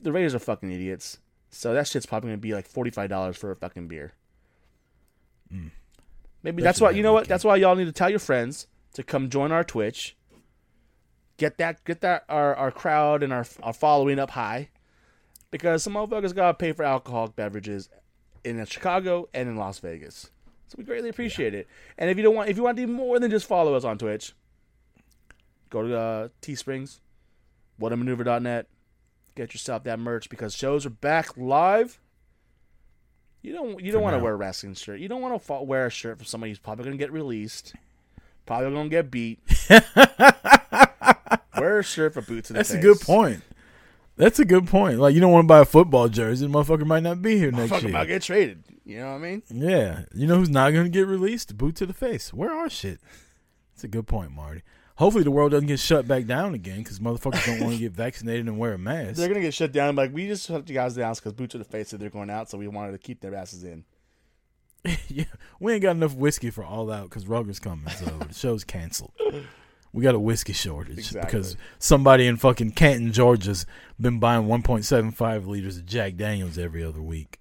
The 0.00 0.10
Raiders 0.10 0.34
are 0.34 0.38
fucking 0.38 0.70
idiots. 0.72 1.18
So 1.50 1.74
that 1.74 1.86
shit's 1.86 2.06
probably 2.06 2.28
gonna 2.30 2.38
be 2.38 2.54
like 2.54 2.66
forty 2.66 2.90
five 2.90 3.10
dollars 3.10 3.36
for 3.36 3.50
a 3.50 3.56
fucking 3.56 3.88
beer. 3.88 4.12
Mm. 5.52 5.70
Maybe 6.42 6.56
Bet 6.62 6.64
that's 6.64 6.80
why 6.80 6.90
you 6.90 7.02
know 7.02 7.12
what. 7.12 7.24
weekend. 7.24 7.30
That's 7.30 7.44
why 7.44 7.56
y'all 7.56 7.76
need 7.76 7.84
to 7.86 7.92
tell 7.92 8.10
your 8.10 8.18
friends 8.18 8.66
to 8.94 9.02
come 9.02 9.28
join 9.28 9.52
our 9.52 9.64
Twitch. 9.64 10.16
Get 11.36 11.58
that, 11.58 11.84
get 11.84 12.00
that 12.00 12.24
our, 12.30 12.54
our 12.54 12.70
crowd 12.70 13.22
and 13.22 13.32
our 13.32 13.44
our 13.62 13.74
following 13.74 14.18
up 14.18 14.30
high, 14.30 14.70
because 15.50 15.82
some 15.82 15.94
motherfuckers 15.94 16.34
gotta 16.34 16.54
pay 16.54 16.72
for 16.72 16.84
alcoholic 16.84 17.36
beverages 17.36 17.88
in 18.44 18.64
Chicago 18.66 19.28
and 19.34 19.48
in 19.48 19.56
Las 19.56 19.78
Vegas. 19.80 20.30
So 20.68 20.76
we 20.78 20.84
greatly 20.84 21.08
appreciate 21.08 21.54
it. 21.54 21.68
And 21.98 22.10
if 22.10 22.16
you 22.16 22.22
don't 22.22 22.34
want, 22.34 22.48
if 22.48 22.56
you 22.56 22.62
want 22.62 22.76
to 22.76 22.86
do 22.86 22.92
more 22.92 23.18
than 23.18 23.30
just 23.30 23.46
follow 23.46 23.74
us 23.74 23.84
on 23.84 23.98
Twitch, 23.98 24.34
go 25.70 25.82
to 25.82 25.96
uh, 25.96 26.28
Teesprings, 26.40 27.00
whatamaneuver.net, 27.80 28.66
get 29.34 29.54
yourself 29.54 29.84
that 29.84 29.98
merch 29.98 30.28
because 30.28 30.54
shows 30.54 30.84
are 30.86 30.90
back 30.90 31.36
live. 31.36 32.00
You 33.42 33.52
don't 33.52 33.80
you 33.80 33.92
don't 33.92 34.02
want 34.02 34.16
to 34.16 34.22
wear 34.22 34.32
a 34.32 34.36
wrestling 34.36 34.74
shirt. 34.74 34.98
You 34.98 35.08
don't 35.08 35.20
want 35.20 35.40
to 35.40 35.52
wear 35.62 35.86
a 35.86 35.90
shirt 35.90 36.18
from 36.18 36.26
somebody 36.26 36.50
who's 36.50 36.58
probably 36.58 36.84
going 36.84 36.98
to 36.98 37.02
get 37.02 37.12
released, 37.12 37.74
probably 38.44 38.70
going 38.70 38.86
to 38.86 38.90
get 38.90 39.08
beat. 39.08 39.38
wear 41.56 41.78
a 41.78 41.84
shirt 41.84 42.14
for 42.14 42.22
boots 42.22 42.50
in 42.50 42.54
the 42.54 42.58
That's 42.58 42.72
a 42.72 42.80
good 42.80 43.00
point. 43.00 43.42
That's 44.16 44.38
a 44.38 44.44
good 44.44 44.66
point. 44.66 44.98
Like 44.98 45.14
you 45.14 45.20
don't 45.20 45.32
want 45.32 45.44
to 45.44 45.48
buy 45.48 45.60
a 45.60 45.64
football 45.64 46.08
jersey, 46.08 46.46
the 46.46 46.52
motherfucker 46.52 46.86
might 46.86 47.02
not 47.02 47.20
be 47.20 47.38
here 47.38 47.50
next 47.50 47.82
year. 47.82 47.90
about 47.90 48.06
get 48.08 48.22
traded. 48.22 48.64
You 48.84 49.00
know 49.00 49.08
what 49.08 49.14
I 49.14 49.18
mean? 49.18 49.42
Yeah, 49.48 50.02
you 50.14 50.26
know 50.26 50.36
who's 50.38 50.48
not 50.48 50.72
going 50.72 50.84
to 50.84 50.90
get 50.90 51.06
released? 51.06 51.56
Boot 51.56 51.76
to 51.76 51.86
the 51.86 51.92
face. 51.92 52.32
Where 52.32 52.52
our 52.52 52.70
shit? 52.70 53.00
That's 53.74 53.84
a 53.84 53.88
good 53.88 54.06
point, 54.06 54.30
Marty. 54.30 54.62
Hopefully 54.96 55.24
the 55.24 55.30
world 55.30 55.50
doesn't 55.50 55.66
get 55.66 55.78
shut 55.78 56.08
back 56.08 56.24
down 56.24 56.54
again 56.54 56.78
because 56.78 57.00
motherfuckers 57.00 57.44
don't 57.44 57.60
want 57.60 57.74
to 57.74 57.78
get 57.78 57.92
vaccinated 57.92 58.46
and 58.46 58.58
wear 58.58 58.72
a 58.72 58.78
mask. 58.78 59.16
They're 59.16 59.28
gonna 59.28 59.40
get 59.40 59.52
shut 59.52 59.72
down. 59.72 59.96
Like 59.96 60.14
we 60.14 60.26
just 60.26 60.46
shut 60.46 60.66
you 60.68 60.74
guys 60.74 60.94
down 60.94 61.12
because 61.14 61.34
boots 61.34 61.52
to 61.52 61.58
the 61.58 61.64
face 61.64 61.90
said 61.90 62.00
they're 62.00 62.08
going 62.08 62.30
out, 62.30 62.48
so 62.48 62.56
we 62.56 62.68
wanted 62.68 62.92
to 62.92 62.98
keep 62.98 63.20
their 63.20 63.34
asses 63.34 63.64
in. 63.64 63.84
yeah, 65.08 65.24
we 65.60 65.74
ain't 65.74 65.82
got 65.82 65.96
enough 65.96 66.14
whiskey 66.14 66.48
for 66.48 66.64
all 66.64 66.90
out 66.90 67.10
because 67.10 67.26
Rugger's 67.26 67.58
coming, 67.58 67.88
so 67.90 68.06
the 68.06 68.32
show's 68.32 68.64
canceled. 68.64 69.12
We 69.96 70.02
got 70.02 70.14
a 70.14 70.20
whiskey 70.20 70.52
shortage 70.52 70.98
Exactly. 70.98 71.22
because 71.22 71.56
somebody 71.78 72.26
in 72.26 72.36
fucking 72.36 72.72
Canton, 72.72 73.12
Georgia's 73.12 73.64
been 73.98 74.18
buying 74.18 74.42
1.75 74.42 75.46
liters 75.46 75.78
of 75.78 75.86
Jack 75.86 76.16
Daniels 76.16 76.58
every 76.58 76.84
other 76.84 77.00
week. 77.00 77.40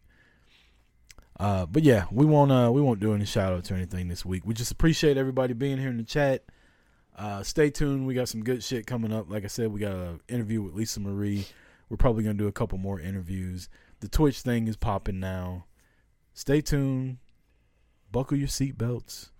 Uh, 1.37 1.65
but 1.65 1.83
yeah, 1.83 2.05
we 2.13 2.25
won't 2.25 2.53
uh, 2.53 2.71
we 2.71 2.79
won't 2.79 3.01
do 3.01 3.13
any 3.13 3.25
shout 3.25 3.51
outs 3.51 3.69
or 3.71 3.75
anything 3.75 4.07
this 4.07 4.23
week. 4.23 4.45
We 4.45 4.53
just 4.53 4.71
appreciate 4.71 5.17
everybody 5.17 5.53
being 5.53 5.77
here 5.77 5.89
in 5.89 5.97
the 5.97 6.03
chat. 6.05 6.45
Uh, 7.17 7.43
stay 7.43 7.69
tuned. 7.69 8.07
We 8.07 8.13
got 8.13 8.29
some 8.29 8.41
good 8.41 8.63
shit 8.63 8.87
coming 8.87 9.11
up. 9.11 9.29
Like 9.29 9.43
I 9.43 9.47
said, 9.47 9.73
we 9.73 9.81
got 9.81 9.91
an 9.91 10.21
interview 10.29 10.61
with 10.61 10.75
Lisa 10.75 11.01
Marie. 11.01 11.45
We're 11.89 11.97
probably 11.97 12.23
gonna 12.23 12.35
do 12.35 12.47
a 12.47 12.53
couple 12.53 12.77
more 12.77 13.01
interviews. 13.01 13.67
The 13.99 14.07
Twitch 14.07 14.39
thing 14.39 14.69
is 14.69 14.77
popping 14.77 15.19
now. 15.19 15.65
Stay 16.33 16.61
tuned. 16.61 17.17
Buckle 18.13 18.37
your 18.37 18.47
seatbelts. 18.47 19.31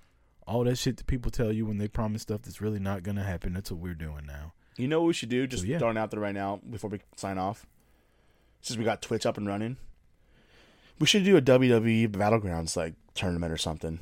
All 0.47 0.63
that 0.65 0.77
shit 0.77 0.97
that 0.97 1.07
people 1.07 1.31
tell 1.31 1.51
you 1.51 1.65
when 1.65 1.77
they 1.77 1.87
promise 1.87 2.21
stuff 2.21 2.43
that's 2.43 2.61
really 2.61 2.79
not 2.79 3.03
gonna 3.03 3.23
happen. 3.23 3.53
That's 3.53 3.71
what 3.71 3.79
we're 3.79 3.95
doing 3.95 4.25
now. 4.27 4.53
You 4.77 4.87
know 4.87 5.01
what 5.01 5.07
we 5.07 5.13
should 5.13 5.29
do? 5.29 5.47
Just 5.47 5.63
So, 5.63 5.69
yeah. 5.69 5.79
throwing 5.79 5.97
out 5.97 6.11
there 6.11 6.19
right 6.19 6.35
now 6.35 6.59
before 6.69 6.89
we 6.89 6.99
sign 7.15 7.37
off. 7.37 7.65
Since 8.61 8.77
we 8.77 8.83
got 8.83 9.01
Twitch 9.01 9.25
up 9.25 9.37
and 9.37 9.47
running, 9.47 9.77
we 10.99 11.07
should 11.07 11.23
do 11.23 11.37
a 11.37 11.41
WWE 11.41 12.07
Battlegrounds 12.09 12.75
like 12.75 12.93
tournament 13.13 13.51
or 13.53 13.57
something. 13.57 13.99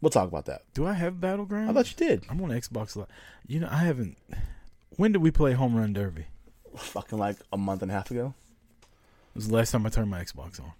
We'll 0.00 0.10
talk 0.10 0.28
about 0.28 0.44
that. 0.46 0.62
Do 0.74 0.86
I 0.86 0.92
have 0.92 1.14
Battlegrounds? 1.14 1.70
I 1.70 1.72
thought 1.72 1.90
you 1.90 2.06
did. 2.08 2.24
I'm 2.30 2.40
on 2.42 2.50
Xbox 2.50 2.94
Live. 2.94 3.08
You 3.46 3.60
know, 3.60 3.68
I 3.70 3.78
haven't. 3.78 4.16
When 4.96 5.12
did 5.12 5.22
we 5.22 5.30
play 5.32 5.52
Home 5.54 5.74
Run 5.76 5.92
Derby? 5.92 6.26
Fucking 6.76 7.18
like 7.18 7.36
a 7.52 7.56
month 7.56 7.82
and 7.82 7.90
a 7.90 7.94
half 7.94 8.10
ago. 8.10 8.34
It 8.82 9.34
was 9.34 9.48
the 9.48 9.54
last 9.54 9.72
time 9.72 9.84
I 9.86 9.88
turned 9.88 10.10
my 10.10 10.22
Xbox 10.22 10.60
on. 10.60 10.72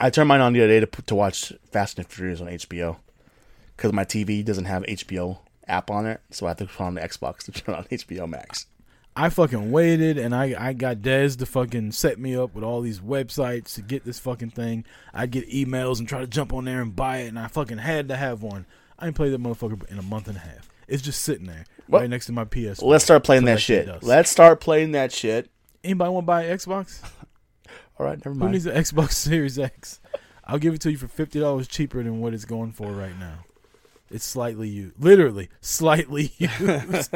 I 0.00 0.10
turned 0.10 0.28
mine 0.28 0.40
on 0.40 0.52
the 0.52 0.60
other 0.62 0.80
day 0.80 0.80
to 0.80 1.02
to 1.02 1.14
watch 1.14 1.52
Fast 1.70 1.98
and 1.98 2.06
Furious 2.08 2.40
on 2.40 2.46
HBO 2.48 2.96
because 3.76 3.92
my 3.92 4.04
TV 4.04 4.44
doesn't 4.44 4.64
have 4.64 4.82
HBO 4.84 5.38
app 5.68 5.90
on 5.90 6.06
it, 6.06 6.20
so 6.30 6.46
I 6.46 6.50
have 6.50 6.58
to 6.58 6.66
put 6.66 6.80
on 6.82 6.94
the 6.94 7.00
Xbox 7.00 7.44
to 7.44 7.52
turn 7.52 7.74
on 7.74 7.84
HBO 7.90 8.28
Max. 8.28 8.66
I 9.16 9.28
fucking 9.28 9.72
waited 9.72 10.18
and 10.18 10.34
I, 10.34 10.54
I 10.58 10.72
got 10.72 10.98
Dez 10.98 11.36
to 11.38 11.46
fucking 11.46 11.92
set 11.92 12.18
me 12.18 12.36
up 12.36 12.54
with 12.54 12.62
all 12.64 12.80
these 12.80 13.00
websites 13.00 13.74
to 13.74 13.82
get 13.82 14.04
this 14.04 14.18
fucking 14.20 14.50
thing. 14.50 14.84
I'd 15.12 15.32
get 15.32 15.50
emails 15.50 15.98
and 15.98 16.08
try 16.08 16.20
to 16.20 16.26
jump 16.28 16.52
on 16.52 16.64
there 16.64 16.80
and 16.80 16.94
buy 16.94 17.18
it, 17.18 17.28
and 17.28 17.38
I 17.38 17.48
fucking 17.48 17.78
had 17.78 18.08
to 18.08 18.16
have 18.16 18.42
one. 18.42 18.66
I 18.98 19.06
ain't 19.06 19.16
played 19.16 19.32
that 19.32 19.42
motherfucker 19.42 19.84
in 19.90 19.98
a 19.98 20.02
month 20.02 20.28
and 20.28 20.36
a 20.36 20.40
half. 20.40 20.68
It's 20.86 21.02
just 21.02 21.22
sitting 21.22 21.46
there 21.46 21.64
What? 21.88 22.00
right 22.00 22.10
next 22.10 22.26
to 22.26 22.32
my 22.32 22.44
PS. 22.44 22.80
Let's 22.82 23.04
start 23.04 23.24
playing 23.24 23.44
that 23.44 23.54
that 23.54 23.60
shit 23.60 23.86
shit. 23.86 24.02
Let's 24.02 24.30
start 24.30 24.60
playing 24.60 24.92
that 24.92 25.12
shit. 25.12 25.50
Anybody 25.82 26.10
want 26.10 26.24
to 26.24 26.26
buy 26.26 26.42
an 26.44 26.56
Xbox? 26.56 27.00
All 28.00 28.06
right, 28.06 28.16
never 28.16 28.34
mind. 28.34 28.48
Who 28.48 28.52
needs 28.54 28.64
an 28.64 28.74
Xbox 28.76 29.12
Series 29.12 29.58
X? 29.58 30.00
I'll 30.44 30.58
give 30.58 30.72
it 30.72 30.80
to 30.80 30.90
you 30.90 30.96
for 30.96 31.06
fifty 31.06 31.38
dollars 31.38 31.68
cheaper 31.68 32.02
than 32.02 32.20
what 32.20 32.32
it's 32.32 32.46
going 32.46 32.72
for 32.72 32.90
right 32.90 33.16
now. 33.20 33.40
It's 34.10 34.24
slightly 34.24 34.70
used, 34.70 34.94
literally 34.98 35.50
slightly 35.60 36.32
used. 36.38 37.14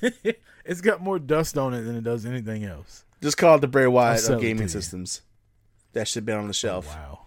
it's 0.64 0.80
got 0.80 1.02
more 1.02 1.18
dust 1.18 1.58
on 1.58 1.74
it 1.74 1.82
than 1.82 1.96
it 1.96 2.04
does 2.04 2.24
anything 2.24 2.64
else. 2.64 3.04
Just 3.22 3.36
call 3.36 3.56
it 3.56 3.60
the 3.60 3.68
Bray 3.68 3.86
Wyatt 3.86 4.26
of 4.26 4.40
gaming 4.40 4.68
systems. 4.68 5.20
That 5.92 6.08
should 6.08 6.24
been 6.24 6.38
on 6.38 6.46
the 6.46 6.54
shelf. 6.54 6.86
Oh, 6.88 6.94
wow, 6.96 7.20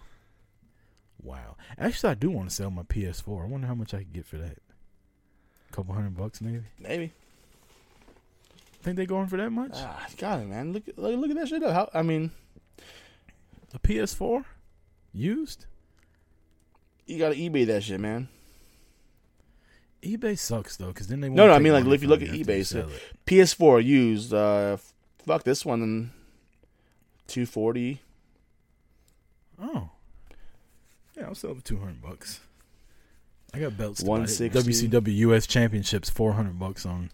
wow. 1.22 1.56
Actually, 1.78 2.10
I 2.10 2.14
do 2.14 2.28
want 2.28 2.48
to 2.48 2.54
sell 2.54 2.72
my 2.72 2.82
PS4. 2.82 3.44
I 3.44 3.46
wonder 3.46 3.68
how 3.68 3.74
much 3.76 3.94
I 3.94 3.98
could 3.98 4.12
get 4.12 4.26
for 4.26 4.38
that. 4.38 4.58
A 5.70 5.72
couple 5.72 5.94
hundred 5.94 6.16
bucks, 6.16 6.40
maybe. 6.40 6.64
Maybe. 6.80 7.12
Think 8.84 8.98
they 8.98 9.06
going 9.06 9.28
for 9.28 9.38
that 9.38 9.50
much? 9.50 9.70
Ah, 9.74 10.06
got 10.18 10.40
it, 10.40 10.46
man. 10.46 10.74
Look, 10.74 10.82
look, 10.96 11.18
look 11.18 11.30
at 11.30 11.36
that 11.36 11.48
shit. 11.48 11.62
How, 11.62 11.88
I 11.94 12.02
mean, 12.02 12.30
A 13.72 13.78
PS4 13.78 14.44
used? 15.14 15.64
you 17.06 17.18
got 17.18 17.30
to 17.30 17.34
eBay 17.36 17.66
that 17.66 17.82
shit, 17.82 17.98
man. 17.98 18.28
eBay 20.02 20.38
sucks 20.38 20.76
though, 20.76 20.88
because 20.88 21.08
then 21.08 21.20
they 21.20 21.30
No, 21.30 21.44
won't 21.44 21.50
no, 21.52 21.56
I 21.56 21.58
mean, 21.60 21.72
like, 21.72 21.94
if 21.94 22.02
you 22.02 22.08
look 22.08 22.20
at 22.22 22.28
eBay, 22.28 22.64
so- 22.64 22.80
it. 22.80 23.02
PS4 23.26 23.82
used. 23.82 24.34
Uh, 24.34 24.76
fuck 25.24 25.44
this 25.44 25.64
one. 25.64 26.12
Two 27.26 27.46
forty. 27.46 28.00
Oh. 29.58 29.88
Yeah, 31.16 31.24
I'll 31.24 31.34
sell 31.34 31.54
for 31.54 31.62
two 31.62 31.78
hundred 31.78 32.02
bucks. 32.02 32.40
I 33.54 33.60
got 33.60 33.78
belts. 33.78 34.02
buy. 34.02 34.08
160. 34.10 34.50
WCW 34.90 35.14
US 35.30 35.46
Championships 35.46 36.10
four 36.10 36.34
hundred 36.34 36.58
bucks 36.58 36.84
on 36.84 37.10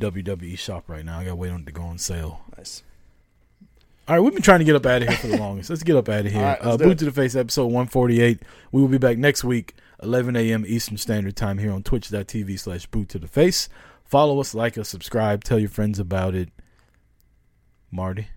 WWE 0.00 0.58
Shop 0.58 0.88
right 0.88 1.04
now. 1.04 1.18
I 1.18 1.24
gotta 1.24 1.36
wait 1.36 1.50
on 1.50 1.60
it 1.62 1.66
to 1.66 1.72
go 1.72 1.82
on 1.82 1.98
sale. 1.98 2.40
Nice. 2.56 2.82
All 4.08 4.14
right, 4.14 4.20
we've 4.20 4.32
been 4.32 4.42
trying 4.42 4.60
to 4.60 4.64
get 4.64 4.76
up 4.76 4.86
out 4.86 5.02
of 5.02 5.08
here 5.08 5.16
for 5.16 5.26
the 5.26 5.36
longest. 5.40 5.68
Let's 5.68 5.82
get 5.82 5.96
up 5.96 6.08
out 6.08 6.26
of 6.26 6.32
here. 6.32 6.42
Right, 6.42 6.58
uh, 6.60 6.76
Boot 6.76 6.98
to 6.98 7.06
the 7.06 7.12
Face 7.12 7.34
episode 7.34 7.66
one 7.66 7.86
forty 7.88 8.20
eight. 8.20 8.42
We 8.70 8.80
will 8.80 8.88
be 8.88 8.98
back 8.98 9.18
next 9.18 9.42
week, 9.42 9.74
eleven 10.02 10.36
a.m. 10.36 10.64
Eastern 10.66 10.96
Standard 10.96 11.34
Time 11.34 11.58
here 11.58 11.72
on 11.72 11.82
Twitch.tv 11.82 12.58
slash 12.58 12.86
Boot 12.86 13.08
to 13.10 13.18
the 13.18 13.26
Face. 13.26 13.68
Follow 14.04 14.38
us, 14.38 14.54
like 14.54 14.78
us, 14.78 14.88
subscribe, 14.88 15.42
tell 15.42 15.58
your 15.58 15.68
friends 15.68 15.98
about 15.98 16.34
it. 16.34 16.50
Marty, 17.90 18.28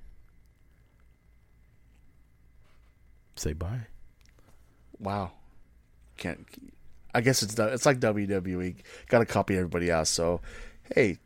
say 3.36 3.54
bye. 3.54 3.82
Wow. 4.98 5.32
Can't. 6.18 6.46
I 7.14 7.22
guess 7.22 7.42
it's 7.42 7.58
it's 7.58 7.86
like 7.86 8.00
WWE. 8.00 8.76
Got 9.08 9.20
to 9.20 9.26
copy 9.26 9.56
everybody 9.56 9.90
else. 9.90 10.10
So, 10.10 10.42
hey, 10.96 11.18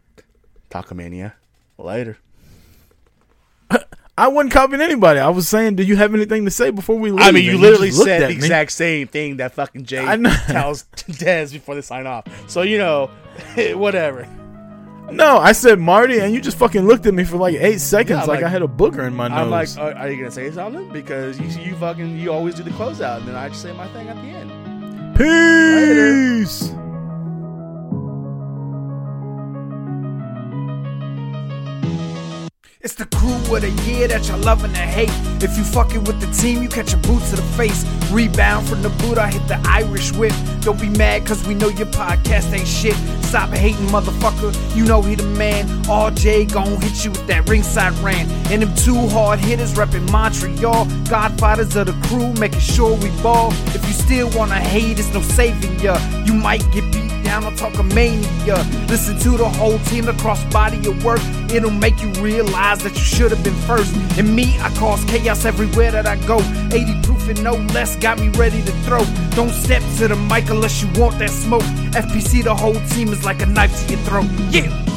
Takamania. 0.73 1.33
Later. 1.77 2.17
I 4.15 4.27
wasn't 4.27 4.53
copying 4.53 4.79
anybody. 4.81 5.19
I 5.19 5.29
was 5.29 5.47
saying, 5.47 5.75
do 5.75 5.81
you 5.83 5.95
have 5.95 6.13
anything 6.13 6.45
to 6.45 6.51
say 6.51 6.69
before 6.69 6.99
we 6.99 7.09
leave? 7.09 7.21
I 7.25 7.31
mean, 7.31 7.45
you 7.45 7.53
And 7.53 7.61
literally 7.61 7.89
looked 7.89 8.03
said 8.05 8.21
the 8.23 8.27
me. 8.27 8.33
exact 8.35 8.71
same 8.71 9.07
thing 9.07 9.37
that 9.37 9.53
fucking 9.53 9.85
Jay 9.85 10.05
tells 10.05 10.83
Dez 10.95 11.51
before 11.51 11.73
they 11.73 11.81
sign 11.81 12.05
off. 12.05 12.25
So 12.47 12.61
you 12.61 12.77
know, 12.77 13.09
whatever. 13.75 14.27
No, 15.11 15.37
I 15.39 15.51
said 15.51 15.79
Marty, 15.79 16.19
and 16.19 16.31
you 16.33 16.41
just 16.41 16.57
fucking 16.57 16.85
looked 16.87 17.07
at 17.07 17.13
me 17.15 17.23
for 17.23 17.37
like 17.37 17.55
eight 17.55 17.79
seconds, 17.81 18.19
Yeah, 18.21 18.25
like, 18.25 18.41
like- 18.41 18.43
I 18.43 18.49
had 18.49 18.61
a 18.61 18.67
booger 18.67 19.05
in 19.07 19.13
my 19.15 19.27
nose. 19.29 19.37
I'm 19.39 19.49
like, 19.49 19.69
are, 19.77 19.93
are 19.99 20.09
you 20.11 20.17
gonna 20.17 20.29
say 20.31 20.49
something? 20.51 20.89
Because 20.93 21.39
you 21.39 21.47
you 21.63 21.75
fucking 21.77 22.15
you 22.17 22.31
always 22.31 22.53
do 22.55 22.61
the 22.63 22.69
closeout, 22.71 23.17
and 23.17 23.27
then 23.27 23.35
I 23.35 23.49
just 23.49 23.63
say 23.63 23.71
my 23.73 23.87
thing 23.89 24.07
at 24.09 24.15
the 24.15 24.29
end. 24.29 25.17
peace. 25.17 26.71
It's 32.84 32.95
the 32.95 33.05
crew 33.05 33.55
of 33.55 33.61
the 33.61 33.72
year 33.88 34.10
that 34.10 34.27
y'all 34.27 34.39
loving 34.39 34.73
to 34.73 34.80
hate. 34.80 35.10
If 35.41 35.57
you 35.57 35.64
fucking 35.64 36.03
with 36.03 36.19
the 36.19 36.27
team, 36.34 36.61
you 36.61 36.68
catch 36.68 36.91
a 36.91 36.97
boot 36.97 37.23
to 37.30 37.38
the 37.38 37.41
face. 37.55 37.85
Rebound 38.11 38.68
from 38.68 38.81
the 38.81 38.89
boot, 38.89 39.18
I 39.18 39.31
hit 39.31 39.47
the 39.47 39.57
Irish 39.64 40.11
whip. 40.11 40.34
Don't 40.60 40.81
be 40.81 40.89
mad, 40.89 41.26
cause 41.26 41.47
we 41.47 41.53
know 41.53 41.69
your 41.69 41.88
podcast 41.88 42.51
ain't 42.51 42.68
shit. 42.68 42.95
Stop 43.23 43.51
hating, 43.51 43.88
motherfucker. 43.88 44.53
You 44.76 44.84
know 44.84 45.01
he 45.01 45.15
the 45.15 45.23
man. 45.23 45.65
RJ 45.84 46.51
gon' 46.51 46.81
hit 46.81 47.05
you 47.05 47.11
with 47.11 47.26
that 47.27 47.47
ringside 47.47 47.93
rant. 47.99 48.30
And 48.51 48.61
them 48.61 48.76
two 48.76 49.07
hard 49.15 49.39
hitters 49.39 49.76
reppin' 49.76 50.11
Montreal. 50.11 50.85
Godfathers 51.10 51.77
of 51.77 51.88
the 51.88 52.07
crew, 52.10 52.34
making 52.34 52.60
sure 52.60 52.97
we 52.97 53.11
ball. 53.22 53.53
If 53.68 53.88
you 53.88 53.93
still 53.93 54.30
wanna 54.38 54.60
hate, 54.60 54.99
it's 54.99 55.14
no 55.14 55.22
saving 55.22 55.80
ya. 55.80 55.97
You 56.26 56.34
might 56.34 56.69
get 56.73 56.91
beat 56.91 57.12
down 57.23 57.55
talking 57.55 57.87
mania. 57.93 58.57
Listen 58.87 59.17
to 59.19 59.37
the 59.37 59.47
whole 59.47 59.79
team 59.79 60.07
across 60.07 60.43
body 60.45 60.77
of 60.89 61.03
work. 61.03 61.21
It'll 61.51 61.71
make 61.71 62.01
you 62.01 62.09
realize 62.21 62.79
that 62.83 62.93
you 62.93 63.05
should 63.15 63.31
have 63.31 63.43
been 63.43 63.55
first. 63.67 63.93
And 64.17 64.35
me, 64.35 64.57
I 64.59 64.69
cause 64.75 65.03
chaos 65.05 65.45
everywhere 65.45 65.91
that 65.91 66.05
I 66.05 66.15
go. 66.27 66.39
80 66.71 67.01
proof 67.03 67.27
and 67.29 67.43
no 67.43 67.53
less 67.73 67.95
got 67.97 68.19
me 68.19 68.29
ready 68.29 68.61
to 68.61 68.71
throw. 68.83 69.03
Don't 69.31 69.51
step 69.51 69.81
to 69.97 70.07
the 70.07 70.15
mic 70.15 70.49
unless 70.49 70.81
you 70.81 70.89
want 70.99 71.19
that 71.19 71.29
smoke. 71.29 71.63
FPC, 71.93 72.43
the 72.43 72.55
whole 72.55 72.79
team 72.89 73.09
is 73.09 73.23
like 73.23 73.41
a 73.41 73.45
knife 73.45 73.87
to 73.87 73.93
your 73.93 74.01
throat. 74.03 74.27
Yeah. 74.51 74.93